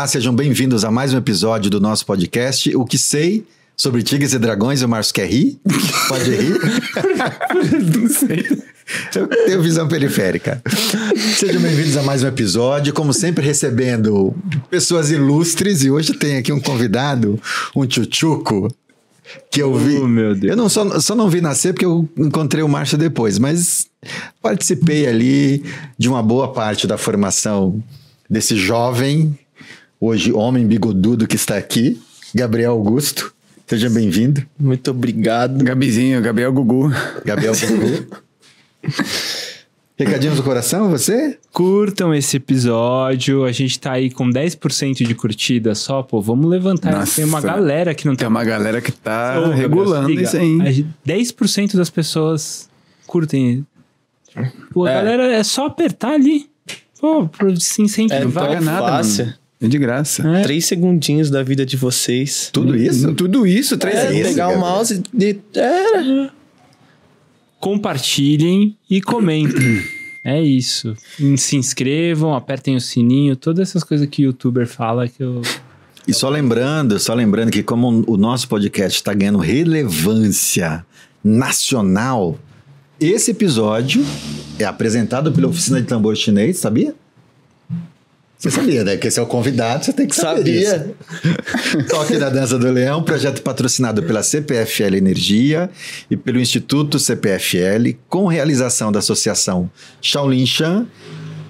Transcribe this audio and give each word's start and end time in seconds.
Olá, 0.00 0.06
sejam 0.06 0.34
bem-vindos 0.34 0.82
a 0.82 0.90
mais 0.90 1.12
um 1.12 1.18
episódio 1.18 1.70
do 1.70 1.78
nosso 1.78 2.06
podcast. 2.06 2.74
O 2.74 2.86
que 2.86 2.96
sei 2.96 3.46
sobre 3.76 4.02
tigres 4.02 4.32
e 4.32 4.38
dragões, 4.38 4.80
o 4.80 4.88
Márcio 4.88 5.12
quer 5.12 5.28
rir? 5.28 5.60
Pode 6.08 6.30
rir? 6.30 6.58
Não 7.98 8.08
sei. 8.08 8.48
Eu 9.14 9.28
tenho 9.28 9.62
visão 9.62 9.86
periférica. 9.86 10.62
Sejam 11.36 11.60
bem-vindos 11.60 11.98
a 11.98 12.02
mais 12.02 12.22
um 12.22 12.28
episódio, 12.28 12.94
como 12.94 13.12
sempre 13.12 13.44
recebendo 13.44 14.34
pessoas 14.70 15.10
ilustres 15.10 15.84
e 15.84 15.90
hoje 15.90 16.14
tem 16.14 16.38
aqui 16.38 16.50
um 16.50 16.60
convidado, 16.60 17.38
um 17.76 17.84
tchutchuco, 17.84 18.74
que 19.50 19.60
eu 19.60 19.76
vi. 19.76 19.98
Oh. 19.98 20.46
Eu 20.46 20.56
não 20.56 20.70
só, 20.70 20.98
só 20.98 21.14
não 21.14 21.28
vi 21.28 21.42
nascer 21.42 21.74
porque 21.74 21.84
eu 21.84 22.08
encontrei 22.16 22.62
o 22.62 22.68
Márcio 22.70 22.96
depois, 22.96 23.38
mas 23.38 23.86
participei 24.40 25.06
ali 25.06 25.62
de 25.98 26.08
uma 26.08 26.22
boa 26.22 26.54
parte 26.54 26.86
da 26.86 26.96
formação 26.96 27.84
desse 28.30 28.56
jovem, 28.56 29.38
hoje 30.00 30.32
homem 30.32 30.66
bigodudo 30.66 31.26
que 31.26 31.36
está 31.36 31.56
aqui, 31.56 32.00
Gabriel 32.34 32.72
Augusto. 32.72 33.32
Seja 33.66 33.88
bem-vindo. 33.88 34.42
Muito 34.58 34.90
obrigado. 34.90 35.62
Gabizinho, 35.62 36.20
Gabriel 36.20 36.52
Gugu. 36.52 36.90
Gabriel 37.24 37.52
Gugu. 37.54 38.16
Recadinhos 39.96 40.36
do 40.38 40.42
coração, 40.42 40.88
você? 40.90 41.38
Curtam 41.52 42.14
esse 42.14 42.38
episódio. 42.38 43.44
A 43.44 43.52
gente 43.52 43.78
tá 43.78 43.92
aí 43.92 44.10
com 44.10 44.28
10% 44.30 45.06
de 45.06 45.14
curtida 45.14 45.74
só, 45.74 46.02
pô. 46.02 46.20
Vamos 46.22 46.48
levantar. 46.50 46.90
Nossa. 46.92 47.16
Tem 47.16 47.24
uma 47.26 47.40
galera 47.40 47.94
que 47.94 48.06
não 48.06 48.16
Tem 48.16 48.24
tá. 48.24 48.28
uma 48.30 48.42
galera 48.42 48.80
que 48.80 48.90
tá 48.90 49.38
Ô, 49.46 49.50
regulando 49.50 50.10
isso 50.10 50.36
aí. 50.38 50.60
A 50.62 50.70
gente- 50.72 50.88
10% 51.06 51.76
das 51.76 51.90
pessoas 51.90 52.68
curtem. 53.06 53.64
Pô, 54.72 54.86
a 54.86 54.90
É. 54.90 54.94
galera 54.94 55.32
é 55.34 55.44
só 55.44 55.66
apertar 55.66 56.12
ali. 56.14 56.48
Pô, 56.98 57.28
pra 57.28 57.54
se 57.56 57.82
É 57.82 57.84
incentivar. 57.84 58.20
tão 58.46 58.54
Vai. 58.54 58.60
nada, 58.60 58.86
fácil. 58.88 59.26
mano. 59.26 59.36
É 59.60 59.68
de 59.68 59.78
graça. 59.78 60.26
É. 60.26 60.42
Três 60.42 60.64
segundinhos 60.64 61.28
da 61.30 61.42
vida 61.42 61.66
de 61.66 61.76
vocês. 61.76 62.48
Tudo 62.52 62.74
isso? 62.76 63.12
Tudo 63.14 63.46
isso, 63.46 63.76
três 63.76 63.96
É, 63.96 64.08
segundos. 64.08 64.28
pegar 64.28 64.48
o 64.48 64.58
mouse 64.58 65.02
e. 65.18 65.38
Era. 65.54 66.30
Compartilhem 67.60 68.76
e 68.88 69.00
comentem. 69.02 69.82
É 70.24 70.40
isso. 70.40 70.94
Se 71.36 71.56
inscrevam, 71.56 72.34
apertem 72.34 72.76
o 72.76 72.80
sininho, 72.80 73.36
todas 73.36 73.68
essas 73.68 73.84
coisas 73.84 74.06
que 74.06 74.22
o 74.22 74.26
youtuber 74.26 74.66
fala 74.66 75.08
que 75.08 75.22
eu. 75.22 75.42
E 76.08 76.14
só 76.14 76.28
lembrando, 76.30 76.98
só 76.98 77.12
lembrando 77.14 77.50
que 77.50 77.62
como 77.62 78.02
o 78.06 78.16
nosso 78.16 78.48
podcast 78.48 78.98
está 78.98 79.12
ganhando 79.12 79.38
relevância 79.38 80.84
nacional, 81.22 82.38
esse 82.98 83.30
episódio 83.30 84.04
é 84.58 84.64
apresentado 84.64 85.30
pela 85.32 85.48
Oficina 85.48 85.80
de 85.80 85.86
Tambor 85.86 86.14
Chinês, 86.16 86.58
sabia? 86.58 86.94
Você 88.40 88.50
sabia, 88.50 88.82
né? 88.82 88.96
Que 88.96 89.06
esse 89.06 89.18
é 89.18 89.22
o 89.22 89.26
convidado, 89.26 89.84
você 89.84 89.92
tem 89.92 90.06
que 90.06 90.16
saber 90.16 90.64
Sabia. 90.64 90.94
isso. 91.76 91.86
Toque 91.90 92.16
da 92.16 92.30
Dança 92.30 92.58
do 92.58 92.70
Leão, 92.70 93.02
projeto 93.02 93.42
patrocinado 93.42 94.02
pela 94.02 94.22
CPFL 94.22 94.96
Energia 94.96 95.68
e 96.10 96.16
pelo 96.16 96.40
Instituto 96.40 96.98
CPFL, 96.98 97.98
com 98.08 98.26
realização 98.26 98.90
da 98.90 99.00
Associação 99.00 99.70
Shaolin 100.00 100.46
Shan 100.46 100.86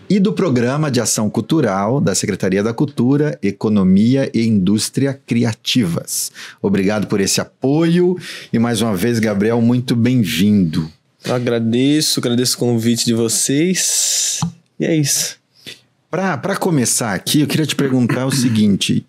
e 0.09 0.19
do 0.19 0.33
Programa 0.33 0.91
de 0.91 1.01
Ação 1.01 1.31
Cultural 1.31 2.01
da 2.01 2.13
Secretaria 2.13 2.61
da 2.61 2.75
Cultura, 2.75 3.39
Economia 3.41 4.29
e 4.35 4.45
Indústria 4.45 5.15
Criativas. 5.25 6.33
Obrigado 6.61 7.07
por 7.07 7.21
esse 7.21 7.41
apoio 7.41 8.19
e 8.53 8.59
mais 8.59 8.83
uma 8.83 8.97
vez, 8.97 9.21
Gabriel, 9.21 9.61
muito 9.63 9.95
bem-vindo. 9.95 10.91
Agradeço, 11.25 12.19
agradeço 12.19 12.57
o 12.57 12.59
convite 12.59 13.05
de 13.05 13.15
vocês. 13.15 14.41
E 14.81 14.85
é 14.85 14.97
isso. 14.97 15.40
Para 16.11 16.57
começar 16.57 17.15
aqui, 17.15 17.41
eu 17.41 17.47
queria 17.47 17.67
te 17.67 17.77
perguntar 17.77 18.27
o 18.27 18.33
seguinte: 18.33 19.07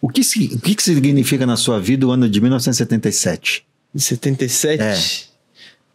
o 0.00 0.08
que, 0.08 0.22
o 0.54 0.58
que, 0.60 0.74
que 0.74 0.82
significa 0.82 1.44
na 1.46 1.56
sua 1.56 1.78
vida 1.78 2.06
o 2.06 2.10
ano 2.10 2.28
de 2.28 2.40
1977? 2.40 3.64
Em 3.94 3.98
77 3.98 4.82
É. 4.82 4.98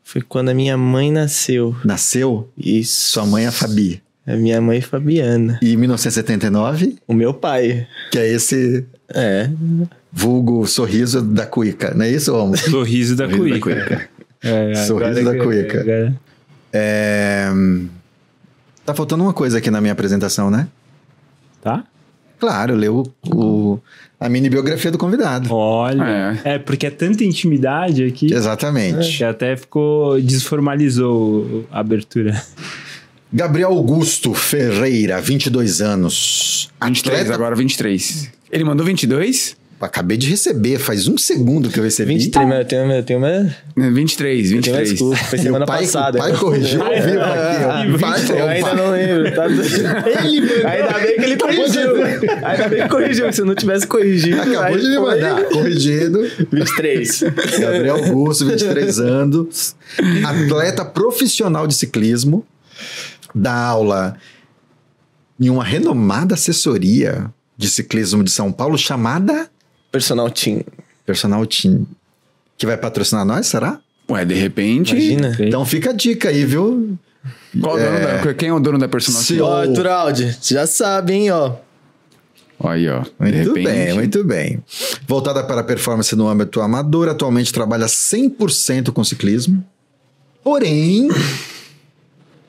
foi 0.03 0.21
quando 0.21 0.49
a 0.49 0.53
minha 0.53 0.77
mãe 0.77 1.11
nasceu. 1.11 1.75
Nasceu 1.83 2.47
Isso. 2.57 3.09
sua 3.11 3.25
mãe, 3.25 3.45
a 3.47 3.51
Fabi. 3.51 4.01
A 4.27 4.35
minha 4.35 4.61
mãe 4.61 4.79
Fabiana. 4.79 5.59
E 5.61 5.73
em 5.73 5.77
1979, 5.77 6.97
O 7.07 7.13
meu 7.15 7.33
pai. 7.33 7.87
que 8.11 8.19
é 8.19 8.31
esse 8.31 8.85
É. 9.13 9.49
vulgo 10.11 10.67
sorriso 10.67 11.21
da 11.23 11.47
cuica, 11.47 11.93
não 11.95 12.05
é 12.05 12.11
isso, 12.11 12.31
Romulo? 12.31 12.55
Sorriso 12.57 13.15
da 13.15 13.27
Sorriso 13.27 13.49
da 13.55 13.59
cuica. 13.59 13.85
cuica. 13.87 14.09
É, 14.43 14.75
Sorriso 14.85 15.23
da 15.25 15.37
cuica. 15.43 16.15
É... 16.71 17.49
Tá 18.89 18.95
faltando 18.95 19.21
uma 19.23 19.33
coisa 19.33 19.59
aqui 19.59 19.69
na 19.69 19.79
minha 19.79 19.93
apresentação, 19.93 20.49
né? 20.49 20.67
Tá? 21.61 21.83
Claro, 22.39 22.73
leu 22.75 23.03
o, 23.31 23.77
a 24.19 24.27
mini 24.27 24.49
biografia 24.49 24.89
do 24.89 24.97
convidado. 24.97 25.53
Olha. 25.53 26.41
É. 26.43 26.57
porque 26.57 26.87
é 26.87 26.89
tanta 26.89 27.23
intimidade 27.23 28.03
aqui 28.03 28.33
Exatamente. 28.33 29.15
que 29.17 29.23
até 29.23 29.55
ficou. 29.55 30.19
desformalizou 30.19 31.67
a 31.71 31.81
abertura. 31.81 32.41
Gabriel 33.31 33.69
Augusto 33.69 34.33
Ferreira, 34.33 35.21
22 35.21 35.81
anos. 35.81 36.71
23, 36.83 37.19
Atleta- 37.19 37.35
agora 37.35 37.55
23. 37.55 38.31
Ele 38.51 38.63
mandou 38.63 38.83
22? 38.83 39.55
Acabei 39.81 40.17
de 40.17 40.29
receber, 40.29 40.77
faz 40.77 41.07
um 41.07 41.17
segundo 41.17 41.69
que 41.69 41.79
eu 41.79 41.83
recebi. 41.85 42.13
23, 42.15 42.47
mas 42.49 42.59
eu 42.59 42.65
tenho, 42.65 42.91
eu 42.91 43.03
tenho 43.03 43.19
uma. 43.19 43.29
É, 43.29 43.89
23, 43.89 44.51
Eu 44.51 44.61
tenho 44.61 44.75
23. 44.75 44.89
desculpa. 44.89 45.15
Foi 45.15 45.39
semana 45.39 45.65
pai, 45.65 45.81
passada. 45.83 46.17
o 46.17 46.21
pai 46.21 46.33
corrigiu 46.37 46.83
ao 46.83 46.91
vivo 46.93 47.19
aqui. 47.21 47.63
ó. 47.63 47.95
O 47.95 47.99
pai 47.99 48.25
Eu 48.29 48.47
ainda 48.47 48.67
"Pai, 48.67 48.75
não 48.75 48.91
lembro. 48.91 49.35
Tá... 49.35 49.43
Ainda 49.45 50.99
bem 50.99 51.15
que 51.15 51.21
ele 51.23 51.37
corrigiu. 51.37 52.03
Ainda 52.45 52.67
bem 52.69 52.81
que 52.83 52.89
corrigiu. 52.89 53.31
Se 53.33 53.41
eu 53.41 53.45
não 53.45 53.55
tivesse 53.55 53.87
corrigido. 53.87 54.41
Acabou 54.41 54.77
de 54.77 54.85
me 54.89 54.99
mandar. 54.99 55.43
Corrigido. 55.45 56.29
23. 56.51 57.23
Gabriel 57.59 57.95
Augusto, 58.03 58.45
23 58.47 58.99
anos. 58.99 59.75
Atleta 60.25 60.83
profissional 60.83 61.65
de 61.65 61.73
ciclismo. 61.75 62.45
Dá 63.33 63.53
aula 63.53 64.17
em 65.39 65.49
uma 65.49 65.63
renomada 65.63 66.33
assessoria 66.33 67.27
de 67.57 67.69
ciclismo 67.69 68.23
de 68.25 68.31
São 68.31 68.51
Paulo 68.51 68.77
chamada 68.77 69.49
Personal 69.91 70.29
team. 70.29 70.61
Personal 71.05 71.45
Team. 71.45 71.85
Que 72.57 72.65
vai 72.65 72.77
patrocinar 72.77 73.25
nós, 73.25 73.47
será? 73.47 73.79
Ué, 74.09 74.23
de 74.25 74.35
repente. 74.35 74.91
Imagina. 74.91 75.35
Então 75.39 75.65
fica 75.65 75.89
a 75.89 75.93
dica 75.93 76.29
aí, 76.29 76.45
viu? 76.45 76.97
Qual 77.59 77.75
o 77.75 77.79
dono 77.79 77.99
da, 77.99 78.33
quem 78.33 78.49
é 78.49 78.53
o 78.53 78.59
dono 78.59 78.77
da 78.77 78.87
personal? 78.87 79.21
Se- 79.21 79.41
Ó, 79.41 79.65
Turaldi, 79.73 80.37
você 80.39 80.53
já 80.53 80.67
sabe, 80.67 81.13
hein, 81.13 81.31
ó. 81.31 81.53
Olha 82.59 82.73
aí, 82.73 82.87
ó. 82.89 83.01
De 83.01 83.09
Muito 83.37 83.53
repente. 83.55 83.63
bem, 83.65 83.93
muito 83.93 84.23
bem. 84.23 84.63
Voltada 85.07 85.43
para 85.43 85.61
a 85.61 85.63
performance 85.63 86.13
no 86.15 86.27
âmbito 86.27 86.59
amador, 86.61 87.07
atualmente 87.09 87.51
trabalha 87.53 87.85
100% 87.87 88.91
com 88.91 89.03
ciclismo. 89.03 89.63
Porém, 90.43 91.07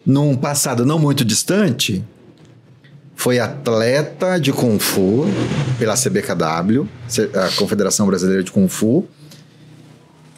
num 0.05 0.37
passado 0.37 0.85
não 0.85 0.99
muito 0.99 1.25
distante, 1.25 2.05
foi 3.20 3.38
atleta 3.38 4.40
de 4.40 4.50
Kung 4.50 4.78
Fu 4.78 5.26
pela 5.78 5.94
CBKW, 5.94 6.88
a 7.34 7.55
Confederação 7.55 8.06
Brasileira 8.06 8.43
de 8.43 8.50
Kung 8.50 8.67
Fu, 8.67 9.06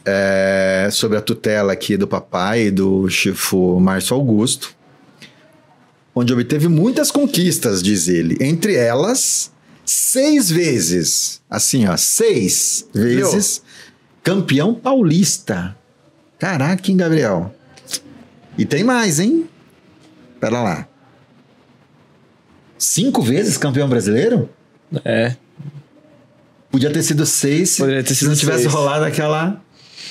é, 0.04 0.88
sob 0.90 1.16
a 1.16 1.20
tutela 1.20 1.72
aqui 1.74 1.96
do 1.96 2.08
papai 2.08 2.72
do 2.72 3.08
Chifu 3.08 3.78
Márcio 3.78 4.16
Augusto, 4.16 4.74
onde 6.12 6.32
obteve 6.32 6.66
muitas 6.66 7.12
conquistas, 7.12 7.80
diz 7.84 8.08
ele. 8.08 8.36
Entre 8.40 8.74
elas, 8.74 9.52
seis 9.86 10.50
vezes, 10.50 11.40
assim, 11.48 11.86
ó, 11.86 11.96
seis 11.96 12.84
vezes 12.92 13.62
campeão 14.24 14.74
paulista. 14.74 15.76
Caraca, 16.36 16.90
hein, 16.90 16.96
Gabriel? 16.96 17.54
E 18.58 18.66
tem 18.66 18.82
mais, 18.82 19.20
hein? 19.20 19.48
Pera 20.40 20.60
lá. 20.60 20.91
Cinco 22.82 23.22
vezes 23.22 23.56
campeão 23.56 23.88
brasileiro? 23.88 24.48
É. 25.04 25.36
Podia 26.70 26.90
ter 26.90 27.02
sido 27.02 27.24
seis 27.24 27.70
se, 27.70 27.82
ter 28.02 28.14
se 28.14 28.24
não 28.24 28.34
sido 28.34 28.40
tivesse 28.40 28.62
seis. 28.62 28.74
rolado 28.74 29.04
aquela. 29.04 29.62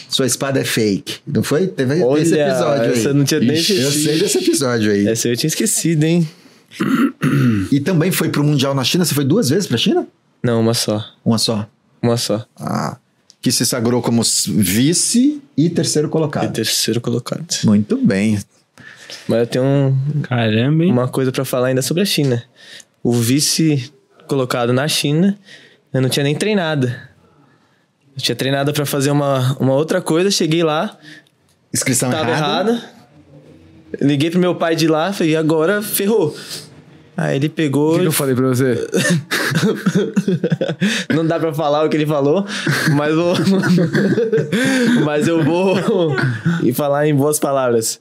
Sua 0.08 0.26
espada 0.26 0.60
é 0.60 0.64
fake. 0.64 1.20
Não 1.28 1.44
foi? 1.44 1.68
Teve 1.68 2.02
Olha, 2.04 2.22
esse 2.22 2.34
episódio 2.38 2.84
aí. 2.84 3.00
essa 3.00 3.10
eu 3.10 3.14
não 3.14 3.24
tinha 3.26 3.40
nem 3.40 3.54
Ixi, 3.58 3.78
Eu 3.80 3.92
sei 3.92 4.20
desse 4.20 4.38
episódio 4.38 4.92
aí. 4.92 5.08
Essa 5.08 5.28
eu 5.28 5.36
tinha 5.38 5.48
esquecido, 5.50 6.04
hein? 6.04 6.28
E 7.72 7.80
também 7.80 8.12
foi 8.12 8.30
pro 8.30 8.44
Mundial 8.44 8.74
na 8.74 8.84
China. 8.84 9.04
Você 9.06 9.14
foi 9.14 9.26
duas 9.26 9.50
vezes 9.50 9.68
pra 9.68 9.78
China? 9.78 10.08
Não, 10.44 10.60
uma 10.62 10.74
só. 10.74 11.04
Uma 11.26 11.38
só. 11.38 11.68
Uma 12.02 12.18
só. 12.18 12.46
Ah, 12.58 12.98
que 13.42 13.52
se 13.52 13.66
sagrou 13.66 14.02
como 14.02 14.22
vice 14.48 15.42
e 15.58 15.70
terceiro 15.70 16.08
E 16.08 16.12
colocado. 16.12 16.52
terceiro 16.54 17.00
colocado. 17.02 17.46
Muito 17.66 17.98
bem. 17.98 18.40
Mas 19.28 19.40
eu 19.42 19.48
tenho 19.48 19.66
um- 19.66 20.22
Caramba, 20.24 20.84
hein? 20.84 20.92
uma 20.92 21.08
coisa 21.08 21.32
pra 21.32 21.44
falar 21.46 21.68
ainda 21.68 21.82
sobre 21.82 22.04
a 22.04 22.06
China. 22.06 22.44
O 23.04 23.12
vice 23.14 23.92
colocado 24.28 24.72
na 24.74 24.88
China, 24.88 25.38
eu 25.94 26.02
não 26.02 26.10
tinha 26.10 26.24
nem 26.24 26.36
treinado. 26.36 26.88
Eu 26.88 28.22
tinha 28.22 28.36
treinado 28.36 28.72
pra 28.74 28.86
fazer 28.86 29.12
uma, 29.12 29.56
uma 29.60 29.74
outra 29.74 30.02
coisa, 30.02 30.30
cheguei 30.30 30.64
lá, 30.64 30.98
Inscrição 31.74 32.10
tava 32.12 32.30
errada. 32.32 32.72
errada. 32.72 32.84
Liguei 34.02 34.30
pro 34.30 34.40
meu 34.40 34.56
pai 34.56 34.76
de 34.76 34.88
lá, 34.88 35.12
falei, 35.14 35.34
e 35.34 35.36
agora 35.36 35.82
ferrou. 35.82 36.36
Aí 37.18 37.36
ele 37.36 37.48
O 37.48 37.50
pegou. 37.50 37.94
que, 37.96 38.00
que 38.02 38.06
eu 38.08 38.12
falei 38.12 38.34
pra 38.36 38.48
você? 38.48 38.88
Não 41.14 41.26
dá 41.26 41.40
pra 41.40 41.54
falar 41.54 41.86
o 41.86 41.90
que 41.90 41.98
ele 41.98 42.06
falou, 42.06 42.46
mas 42.96 43.14
vou. 43.14 43.34
mas 45.06 45.28
eu 45.28 45.44
vou 45.44 45.76
e 46.64 46.74
falar 46.74 47.08
em 47.08 47.16
boas 47.16 47.40
palavras. 47.40 48.00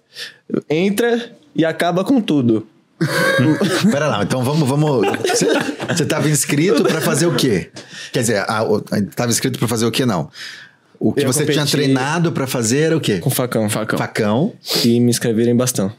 Entra 0.69 1.31
e 1.55 1.65
acaba 1.65 2.05
com 2.05 2.21
tudo. 2.21 2.67
Pera 3.91 4.09
lá, 4.09 4.23
então 4.23 4.45
vamos. 4.45 4.69
vamos 4.69 5.07
você, 5.27 5.47
você 5.89 6.05
tava 6.05 6.29
inscrito 6.29 6.83
pra 6.83 7.01
fazer 7.01 7.27
o 7.27 7.35
quê? 7.35 7.71
Quer 8.13 8.21
dizer, 8.21 8.45
a, 8.47 8.63
o- 8.63 8.81
tava 9.17 9.31
inscrito 9.31 9.59
pra 9.59 9.67
fazer 9.67 9.87
o 9.87 9.91
quê, 9.91 10.05
não? 10.05 10.29
O 10.99 11.13
que 11.15 11.23
Eu 11.23 11.33
você 11.33 11.47
tinha 11.47 11.65
treinado 11.65 12.31
pra 12.31 12.47
fazer 12.47 12.81
era 12.81 12.97
o 12.97 13.01
quê? 13.01 13.19
Com 13.19 13.31
facão. 13.31 13.71
Facão. 13.71 13.99
Facão. 13.99 14.53
E 14.85 15.01
me 15.01 15.09
inscreveram 15.09 15.51
em 15.51 15.57
bastão. 15.57 15.91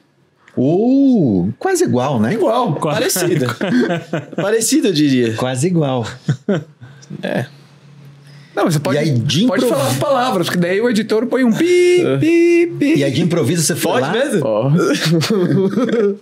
Uh, 0.56 1.51
quase 1.57 1.83
igual, 1.86 2.19
né? 2.19 2.33
Igual. 2.33 2.75
Parecido. 2.75 3.47
Parecido, 4.36 4.89
eu 4.89 4.94
diria. 4.94 5.33
Quase 5.33 5.65
igual. 5.65 6.06
É. 7.24 7.45
Não, 8.56 8.65
você 8.69 8.80
pode, 8.80 8.98
E 8.98 9.00
aí, 9.00 9.12
de 9.12 9.45
pode 9.48 9.63
improviso- 9.63 9.68
falar 9.69 9.88
as 9.88 9.98
palavras, 9.98 10.48
porque 10.48 10.59
daí 10.59 10.81
o 10.81 10.89
editor 10.89 11.25
põe 11.25 11.44
um 11.44 11.53
pi, 11.53 12.03
pi, 12.19 12.74
pi. 12.77 12.95
E 12.98 13.03
aí 13.03 13.12
de 13.12 13.21
improviso 13.21 13.63
você 13.63 13.75
foi 13.75 13.92
Pode 13.94 14.06
lá? 14.07 14.12
mesmo? 14.12 14.42
Ó, 14.45 14.69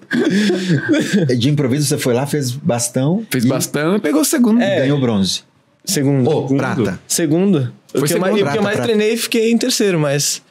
De 1.38 1.50
improviso 1.50 1.88
você 1.88 1.98
foi 1.98 2.14
lá, 2.14 2.26
fez 2.26 2.52
bastão. 2.52 3.26
fez 3.30 3.46
e 3.46 3.48
bastante 3.48 3.98
e 3.98 4.02
pegou 4.02 4.22
o 4.22 4.26
segundo. 4.26 4.62
É. 4.62 4.82
Ganhou 4.82 5.00
bronze. 5.00 5.44
Segundo. 5.86 6.30
Ô, 6.30 6.48
prata. 6.56 7.00
Segundo. 7.08 7.72
Foi 7.92 8.02
o 8.02 8.06
que, 8.06 8.14
eu 8.14 8.20
mais, 8.20 8.34
que 8.36 8.42
eu 8.42 8.46
prata, 8.46 8.62
mais 8.62 8.80
treinei, 8.80 9.18
fiquei 9.18 9.52
em 9.52 9.58
terceiro, 9.58 10.00
mas. 10.00 10.42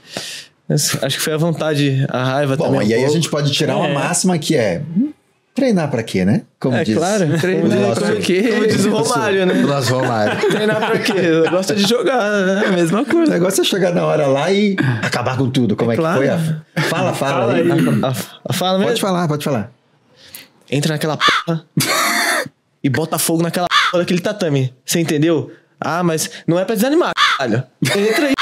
mas 0.68 0.96
acho 1.02 1.16
que 1.18 1.22
foi 1.22 1.32
a 1.34 1.36
vontade, 1.36 2.04
a 2.08 2.24
raiva 2.24 2.56
Bom, 2.56 2.64
também. 2.64 2.80
um 2.80 2.82
e 2.82 2.92
aí 2.94 3.00
a 3.00 3.04
pouco. 3.04 3.14
gente 3.14 3.30
pode 3.30 3.52
tirar 3.52 3.76
uma 3.76 3.88
É. 3.88 3.94
máxima 3.94 4.36
que 4.38 4.56
é 4.56 4.82
hum, 4.96 5.10
treinar 5.58 5.90
pra 5.90 6.02
quê, 6.02 6.24
né? 6.24 6.42
Como 6.60 6.76
É 6.76 6.84
diz. 6.84 6.96
claro. 6.96 7.38
Treinar 7.38 7.94
pra 7.94 8.16
quê? 8.16 8.42
como 8.52 8.66
diz 8.66 8.84
o 8.84 8.90
Romário, 8.90 9.46
né? 9.46 9.54
Nosso 9.54 9.94
Romário. 9.94 10.38
Treinar 10.48 10.76
pra 10.76 10.98
quê? 10.98 11.12
Eu 11.16 11.50
gosto 11.50 11.74
de 11.74 11.82
jogar, 11.86 12.30
né? 12.46 12.62
A 12.66 12.72
mesma 12.72 13.02
O 13.02 13.06
coisa. 13.06 13.32
negócio 13.32 13.60
é 13.62 13.64
chegar 13.64 13.92
na 13.92 14.04
hora 14.04 14.26
lá 14.26 14.50
e 14.52 14.76
acabar 15.02 15.36
com 15.36 15.50
tudo. 15.50 15.74
Como 15.76 15.90
é, 15.92 15.96
claro. 15.96 16.20
que 16.20 16.26
foi? 16.26 16.34
A... 16.34 16.82
Fala, 16.82 17.12
fala, 17.14 17.40
Fala 17.40 17.54
aí. 17.54 17.70
A, 17.70 18.14
a 18.48 18.52
fala 18.52 18.78
mesmo? 18.78 18.90
Pode 18.90 19.00
falar, 19.00 19.28
pode 19.28 19.44
falar. 19.44 19.72
Entra 20.70 20.92
naquela 20.92 21.16
porra 21.16 21.64
e 22.82 22.88
bota 22.88 23.18
fogo 23.18 23.42
naquela 23.42 23.66
porra 23.90 24.02
daquele 24.02 24.20
tatame. 24.20 24.72
Você 24.84 25.00
entendeu? 25.00 25.50
Ah, 25.80 26.02
mas 26.02 26.30
não 26.46 26.58
é 26.58 26.64
pra 26.64 26.74
desanimar, 26.74 27.12
caralho. 27.38 27.62
Entra 27.84 28.26
aí. 28.28 28.34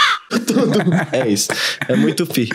Tudo. 0.46 0.78
É 1.12 1.28
isso. 1.28 1.48
É 1.86 1.94
muito 1.94 2.26
pi. 2.26 2.48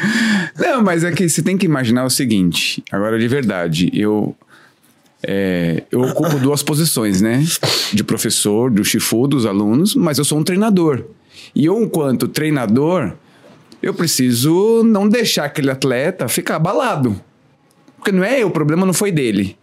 Não, 0.57 0.81
mas 0.81 1.03
é 1.03 1.11
que 1.11 1.29
você 1.29 1.41
tem 1.41 1.57
que 1.57 1.65
imaginar 1.65 2.03
o 2.03 2.09
seguinte. 2.09 2.83
Agora, 2.91 3.17
de 3.17 3.27
verdade, 3.27 3.89
eu. 3.93 4.35
É, 5.23 5.83
eu 5.91 6.01
ocupo 6.01 6.39
duas 6.39 6.63
posições, 6.63 7.21
né? 7.21 7.43
De 7.93 8.03
professor, 8.03 8.71
do 8.71 8.83
Shifu, 8.83 9.27
dos 9.27 9.45
alunos, 9.45 9.95
mas 9.95 10.17
eu 10.17 10.25
sou 10.25 10.39
um 10.39 10.43
treinador. 10.43 11.03
E 11.53 11.65
eu, 11.65 11.81
enquanto 11.81 12.27
treinador, 12.27 13.13
eu 13.81 13.93
preciso 13.93 14.83
não 14.83 15.07
deixar 15.07 15.45
aquele 15.45 15.69
atleta 15.69 16.27
ficar 16.27 16.55
abalado. 16.55 17.19
Porque 17.97 18.11
não 18.11 18.23
é, 18.23 18.43
o 18.43 18.49
problema 18.49 18.85
não 18.85 18.93
foi 18.93 19.11
dele. 19.11 19.55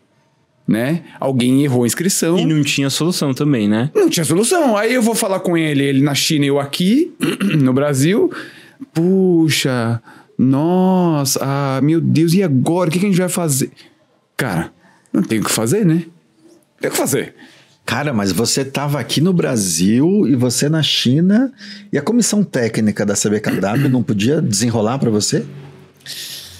Né? 0.66 1.02
Alguém 1.18 1.64
errou 1.64 1.84
a 1.84 1.86
inscrição. 1.86 2.38
E 2.38 2.44
não 2.44 2.62
tinha 2.62 2.90
solução 2.90 3.32
também, 3.32 3.66
né? 3.66 3.90
Não 3.94 4.08
tinha 4.10 4.24
solução. 4.24 4.76
Aí 4.76 4.92
eu 4.92 5.00
vou 5.00 5.14
falar 5.14 5.40
com 5.40 5.56
ele, 5.56 5.82
ele 5.82 6.02
na 6.02 6.14
China 6.14 6.44
e 6.44 6.48
eu 6.48 6.60
aqui, 6.60 7.12
no 7.58 7.72
Brasil. 7.72 8.30
Puxa, 8.92 10.00
nossa, 10.36 11.40
ah, 11.42 11.80
meu 11.82 12.00
Deus, 12.00 12.34
e 12.34 12.42
agora? 12.42 12.90
O 12.90 12.92
que, 12.92 12.98
que 12.98 13.06
a 13.06 13.08
gente 13.08 13.18
vai 13.18 13.30
fazer? 13.30 13.70
Cara, 14.36 14.70
não 15.12 15.22
tem 15.22 15.40
o 15.40 15.44
que 15.44 15.50
fazer, 15.50 15.84
né? 15.84 16.04
Tem 16.80 16.88
o 16.88 16.92
que 16.92 16.96
fazer. 16.98 17.34
Cara, 17.84 18.12
mas 18.12 18.30
você 18.32 18.60
estava 18.60 19.00
aqui 19.00 19.20
no 19.20 19.32
Brasil 19.32 20.26
e 20.28 20.34
você 20.36 20.68
na 20.68 20.82
China 20.82 21.50
e 21.92 21.96
a 21.96 22.02
comissão 22.02 22.44
técnica 22.44 23.04
da 23.06 23.14
CBKW 23.14 23.88
não 23.88 24.02
podia 24.02 24.42
desenrolar 24.42 24.98
para 24.98 25.10
você? 25.10 25.44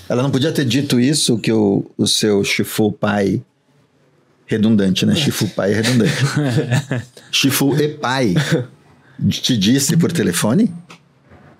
Ela 0.08 0.22
não 0.22 0.30
podia 0.30 0.50
ter 0.52 0.64
dito 0.64 0.98
isso 0.98 1.38
que 1.38 1.52
o, 1.52 1.84
o 1.98 2.06
seu 2.06 2.42
Shifu 2.42 2.90
pai 2.90 3.42
redundante, 4.46 5.04
né? 5.04 5.14
Shifu 5.14 5.46
pai 5.48 5.72
é 5.72 5.74
redundante. 5.76 6.14
Shifu 7.30 7.76
e 7.78 7.88
pai 7.88 8.34
te 9.28 9.56
disse 9.58 9.96
por 9.98 10.10
telefone? 10.10 10.72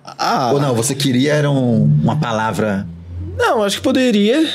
Ah, 0.03 0.51
Ou 0.51 0.59
não, 0.59 0.73
você 0.73 0.95
queria 0.95 1.33
era 1.33 1.51
um- 1.51 1.83
uma 1.83 2.19
palavra 2.19 2.87
não, 3.37 3.63
acho 3.63 3.77
que 3.77 3.83
poderia. 3.83 4.49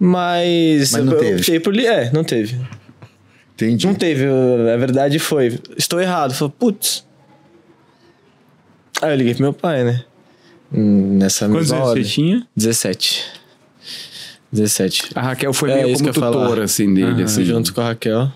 Mas, 0.00 0.92
Mas 0.92 1.04
não 1.04 1.12
eu 1.14 1.18
teve. 1.18 1.36
optei 1.40 1.60
por 1.60 1.74
li- 1.74 1.86
É, 1.86 2.10
não 2.12 2.22
teve. 2.24 2.56
entendi. 3.54 3.86
Não 3.86 3.94
teve. 3.94 4.24
A 4.26 4.76
verdade 4.76 5.18
foi. 5.18 5.58
Estou 5.76 6.00
errado. 6.00 6.32
Falei, 6.34 6.54
putz. 6.58 7.04
Aí 9.02 9.10
eu 9.12 9.16
liguei 9.16 9.34
pro 9.34 9.42
meu 9.42 9.52
pai, 9.52 9.84
né? 9.84 10.04
Nessa 10.70 11.46
Quantos 11.48 11.70
mesma 11.70 11.84
hora. 11.86 12.02
você 12.02 12.08
tinha? 12.08 12.46
17. 12.56 13.24
17. 14.52 15.10
A 15.14 15.22
Raquel 15.22 15.52
foi 15.52 15.70
É, 15.70 15.82
meio 15.84 15.96
como 15.96 16.08
eu 16.08 16.12
tutora, 16.12 16.64
assim, 16.64 16.92
dele. 16.92 17.06
Aham. 17.12 17.24
assim. 17.24 17.34
Fui 17.36 17.44
junto 17.44 17.74
com 17.74 17.80
a 17.80 17.84
Raquel. 17.88 18.32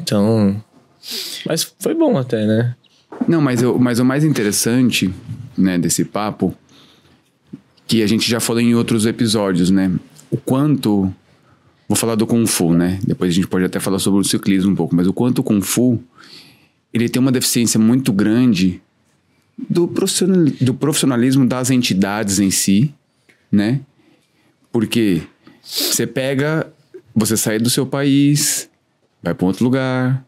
Então. 0.00 0.62
Mas 1.46 1.74
foi 1.78 1.94
bom 1.94 2.16
até, 2.16 2.46
né? 2.46 2.74
Não, 3.28 3.40
mas, 3.40 3.60
eu, 3.62 3.78
mas 3.78 3.98
o 3.98 4.04
mais 4.04 4.24
interessante, 4.24 5.12
né, 5.56 5.78
desse 5.78 6.04
papo, 6.04 6.54
que 7.86 8.02
a 8.02 8.06
gente 8.06 8.28
já 8.28 8.40
falou 8.40 8.60
em 8.62 8.74
outros 8.74 9.04
episódios, 9.06 9.70
né? 9.70 9.90
O 10.32 10.36
quanto. 10.36 11.14
Vou 11.86 11.96
falar 11.96 12.16
do 12.16 12.26
Kung 12.26 12.46
Fu, 12.46 12.72
né? 12.72 12.98
Depois 13.06 13.30
a 13.30 13.34
gente 13.34 13.46
pode 13.46 13.64
até 13.64 13.78
falar 13.78 14.00
sobre 14.00 14.20
o 14.20 14.24
ciclismo 14.24 14.72
um 14.72 14.74
pouco, 14.74 14.96
mas 14.96 15.06
o 15.06 15.12
quanto 15.12 15.40
o 15.40 15.42
Kung 15.44 15.60
Fu 15.60 16.02
ele 16.92 17.08
tem 17.08 17.20
uma 17.20 17.32
deficiência 17.32 17.80
muito 17.80 18.12
grande 18.12 18.80
do, 19.68 19.88
profissional, 19.88 20.44
do 20.60 20.74
profissionalismo 20.74 21.46
das 21.46 21.70
entidades 21.70 22.38
em 22.38 22.50
si, 22.50 22.92
né? 23.50 23.80
Porque 24.70 25.22
você 25.62 26.06
pega, 26.06 26.70
você 27.14 27.36
sai 27.36 27.58
do 27.58 27.70
seu 27.70 27.86
país, 27.86 28.68
vai 29.22 29.34
para 29.34 29.46
outro 29.46 29.64
lugar, 29.64 30.24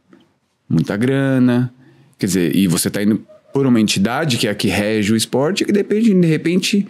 muita 0.68 0.96
grana, 0.96 1.72
quer 2.18 2.26
dizer, 2.26 2.56
e 2.56 2.66
você 2.66 2.90
tá 2.90 3.02
indo 3.02 3.24
por 3.52 3.66
uma 3.66 3.80
entidade 3.80 4.36
que 4.36 4.48
é 4.48 4.50
a 4.50 4.54
que 4.54 4.68
rege 4.68 5.12
o 5.12 5.16
esporte, 5.16 5.64
que 5.64 5.72
depende, 5.72 6.12
de 6.12 6.26
repente, 6.26 6.86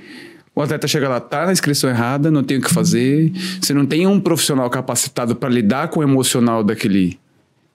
o 0.54 0.62
atleta 0.62 0.87
chega 0.87 1.08
lá, 1.08 1.20
tá 1.20 1.46
na 1.46 1.52
inscrição 1.52 1.90
errada, 1.90 2.30
não 2.30 2.42
tem 2.44 2.58
o 2.58 2.61
que 2.61 2.70
fazer, 2.73 3.32
você 3.61 3.75
não 3.75 3.84
tem 3.87 4.06
um 4.06 4.20
profissional 4.20 4.68
capacitado 4.70 5.34
para 5.34 5.49
lidar 5.49 5.88
com 5.88 6.00
o 6.00 6.02
emocional 6.02 6.62
daquele, 6.62 7.18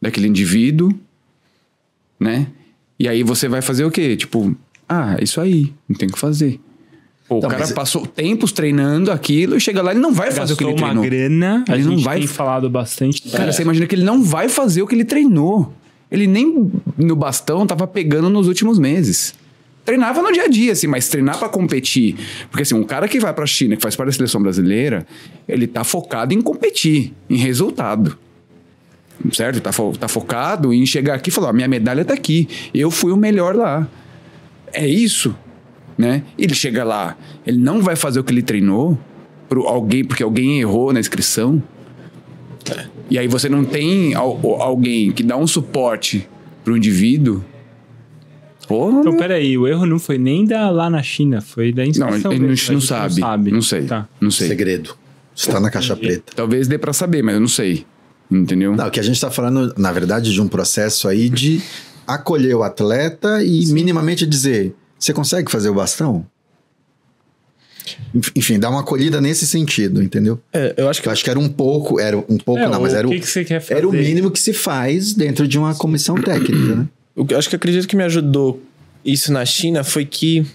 daquele 0.01 0.27
indivíduo, 0.27 0.93
né? 2.19 2.48
E 3.00 3.07
aí 3.07 3.24
você 3.24 3.48
vai 3.48 3.62
fazer 3.62 3.86
o 3.86 3.91
quê? 3.91 4.15
Tipo, 4.15 4.55
ah, 4.88 5.15
é 5.19 5.24
isso 5.24 5.39
aí, 5.39 5.74
não 5.88 5.98
tem 5.98 6.07
o 6.09 6.12
que 6.12 6.19
fazer. 6.19 6.59
Pô, 7.27 7.38
o 7.38 7.41
Não, 7.41 7.50
cara 7.50 7.62
mas- 7.62 7.71
passou 7.71 8.05
tempos 8.07 8.51
treinando 8.51 9.12
aquilo 9.12 9.55
e 9.55 9.59
chega 9.59 9.81
lá, 9.81 9.91
ele 9.91 10.00
não 10.00 10.12
vai 10.12 10.31
fazer 10.31 10.53
o 10.53 10.57
que 10.57 10.63
ele 10.63 10.71
uma 10.74 10.79
treinou. 10.88 11.03
grana. 11.03 11.63
A 11.69 11.75
Ele 11.75 11.83
não 11.83 11.91
gente 11.91 12.03
vai- 12.03 12.17
tem 12.19 12.27
falado 12.27 12.69
bastante. 12.69 13.21
Cara, 13.29 13.51
você 13.53 13.62
imagina 13.62 13.86
que 13.86 13.93
ele 13.95 14.03
não 14.03 14.24
vai 14.24 14.50
fazer 14.50 14.81
o 14.81 14.88
que 14.88 14.95
ele 14.95 15.05
treinou. 15.05 15.71
Ele 16.12 16.25
nem 16.25 16.71
no 16.98 17.15
bastão 17.15 17.67
tava 17.67 17.86
pegando 17.86 18.29
nos 18.31 18.48
últimos 18.48 18.79
meses. 18.79 19.36
Treinava 19.89 20.22
no 20.22 20.31
dia 20.31 20.43
a 20.43 20.48
dia, 20.48 20.74
assim, 20.74 20.86
mas 20.86 21.08
treinar 21.10 21.39
pra 21.39 21.50
competir. 21.50 22.15
Porque, 22.51 22.62
assim, 22.62 22.75
um 22.75 22.84
cara 22.84 23.08
que 23.08 23.19
vai 23.19 23.34
pra 23.34 23.48
China, 23.48 23.75
que 23.75 23.81
faz 23.81 23.96
parte 23.96 24.10
da 24.10 24.13
seleção 24.13 24.39
brasileira, 24.39 25.03
ele 25.48 25.65
tá 25.65 25.84
focado 25.84 26.31
em 26.31 26.39
competir, 26.41 27.12
em 27.27 27.38
resultado. 27.38 28.15
Certo? 29.34 29.60
Tá, 29.60 29.72
fo- 29.72 29.93
tá 29.98 30.08
focado 30.08 30.72
em 30.72 30.86
chegar 30.86 31.15
aqui 31.15 31.29
e 31.29 31.31
falar: 31.31 31.50
"Ó, 31.50 31.53
minha 31.53 31.67
medalha 31.67 32.05
tá 32.05 32.13
aqui. 32.13 32.48
Eu 32.72 32.91
fui 32.91 33.12
o 33.12 33.17
melhor 33.17 33.55
lá. 33.55 33.88
É 34.72 34.88
isso, 34.88 35.36
né? 35.98 36.22
Ele 36.38 36.53
chega 36.53 36.84
lá, 36.84 37.17
ele 37.43 37.58
não 37.58 37.81
vai 37.81 37.96
fazer 37.96 38.19
o 38.19 38.24
que 38.24 38.31
ele 38.31 38.43
treinou 38.43 38.96
pro 39.50 39.67
alguém, 39.67 40.05
porque 40.05 40.22
alguém 40.22 40.60
errou 40.60 40.93
na 40.93 41.00
inscrição. 41.00 41.63
E 43.10 43.17
aí 43.17 43.27
você 43.27 43.50
não 43.50 43.65
tem 43.65 44.13
al- 44.13 44.39
alguém 44.62 45.12
que 45.12 45.24
dá 45.24 45.36
um 45.36 45.48
suporte 45.48 46.29
pro 46.63 46.77
indivíduo. 46.77 47.43
Porra, 48.69 48.99
Então, 49.01 49.11
né? 49.13 49.17
peraí, 49.17 49.57
o 49.57 49.67
erro 49.67 49.85
não 49.85 49.99
foi 49.99 50.17
nem 50.17 50.45
da, 50.45 50.69
lá 50.69 50.89
na 50.89 51.01
China, 51.03 51.41
foi 51.41 51.73
da 51.73 51.81
não, 51.83 51.89
inscrição. 51.89 52.31
ele 52.31 52.39
não, 52.47 52.53
a 52.53 52.71
não 52.71 52.81
sabe. 52.81 53.51
Não 53.51 53.61
sei. 53.61 53.83
Tá. 53.83 54.07
Não 54.21 54.31
sei. 54.31 54.47
Segredo. 54.47 54.95
Está 55.35 55.59
na 55.59 55.69
caixa 55.71 55.95
preta. 55.95 56.31
Talvez 56.35 56.67
dê 56.67 56.77
pra 56.77 56.93
saber, 56.93 57.21
mas 57.23 57.33
eu 57.35 57.41
não 57.41 57.47
sei. 57.47 57.85
Entendeu? 58.31 58.75
Não, 58.75 58.89
que 58.89 58.99
a 58.99 59.03
gente 59.03 59.15
está 59.15 59.31
falando, 59.31 59.73
na 59.77 59.91
verdade, 59.91 60.31
de 60.31 60.39
um 60.39 60.47
processo 60.47 61.07
aí 61.07 61.29
de 61.29 61.61
acolher 62.05 62.53
o 62.55 62.61
atleta 62.63 63.43
e 63.43 63.65
minimamente 63.73 64.23
dizer: 64.25 64.75
você 64.99 65.11
consegue 65.13 65.49
fazer 65.51 65.69
o 65.69 65.73
bastão? 65.73 66.25
Enf- 68.13 68.31
Enfim, 68.35 68.59
dar 68.59 68.69
uma 68.69 68.81
acolhida 68.81 69.19
nesse 69.19 69.47
sentido, 69.47 70.03
entendeu? 70.03 70.39
É, 70.53 70.75
eu 70.77 70.89
acho 70.89 71.01
que 71.01 71.07
Eu 71.07 71.11
acho 71.11 71.23
que 71.23 71.29
era 71.29 71.39
um 71.39 71.49
pouco, 71.49 71.99
era 71.99 72.17
um 72.17 72.38
pouco, 72.38 72.61
É, 72.61 72.67
não, 72.67 72.81
mas 72.81 72.93
o 72.93 72.95
era 72.97 73.07
o, 73.07 73.09
que 73.11 73.19
que 73.19 73.27
você 73.27 73.43
quer 73.43 73.63
era 73.69 73.88
o 73.88 73.91
mínimo 73.91 74.29
que 74.29 74.39
se 74.39 74.53
faz 74.53 75.13
dentro 75.13 75.47
de 75.47 75.57
uma 75.57 75.73
comissão 75.73 76.15
técnica, 76.15 76.75
né? 76.75 76.88
Que 77.25 77.33
eu 77.33 77.38
acho 77.38 77.49
que 77.49 77.55
acredito 77.55 77.88
que 77.88 77.95
me 77.95 78.03
ajudou 78.03 78.61
isso 79.03 79.31
na 79.31 79.45
China 79.45 79.83
foi 79.83 80.05
que, 80.05 80.45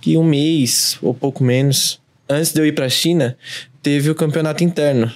que 0.00 0.16
um 0.16 0.24
mês 0.24 0.96
ou 1.02 1.12
pouco 1.14 1.42
menos 1.44 2.00
antes 2.28 2.52
de 2.52 2.60
eu 2.60 2.66
ir 2.66 2.72
pra 2.72 2.88
China, 2.88 3.36
teve 3.82 4.08
o 4.10 4.14
campeonato 4.14 4.62
interno. 4.64 5.10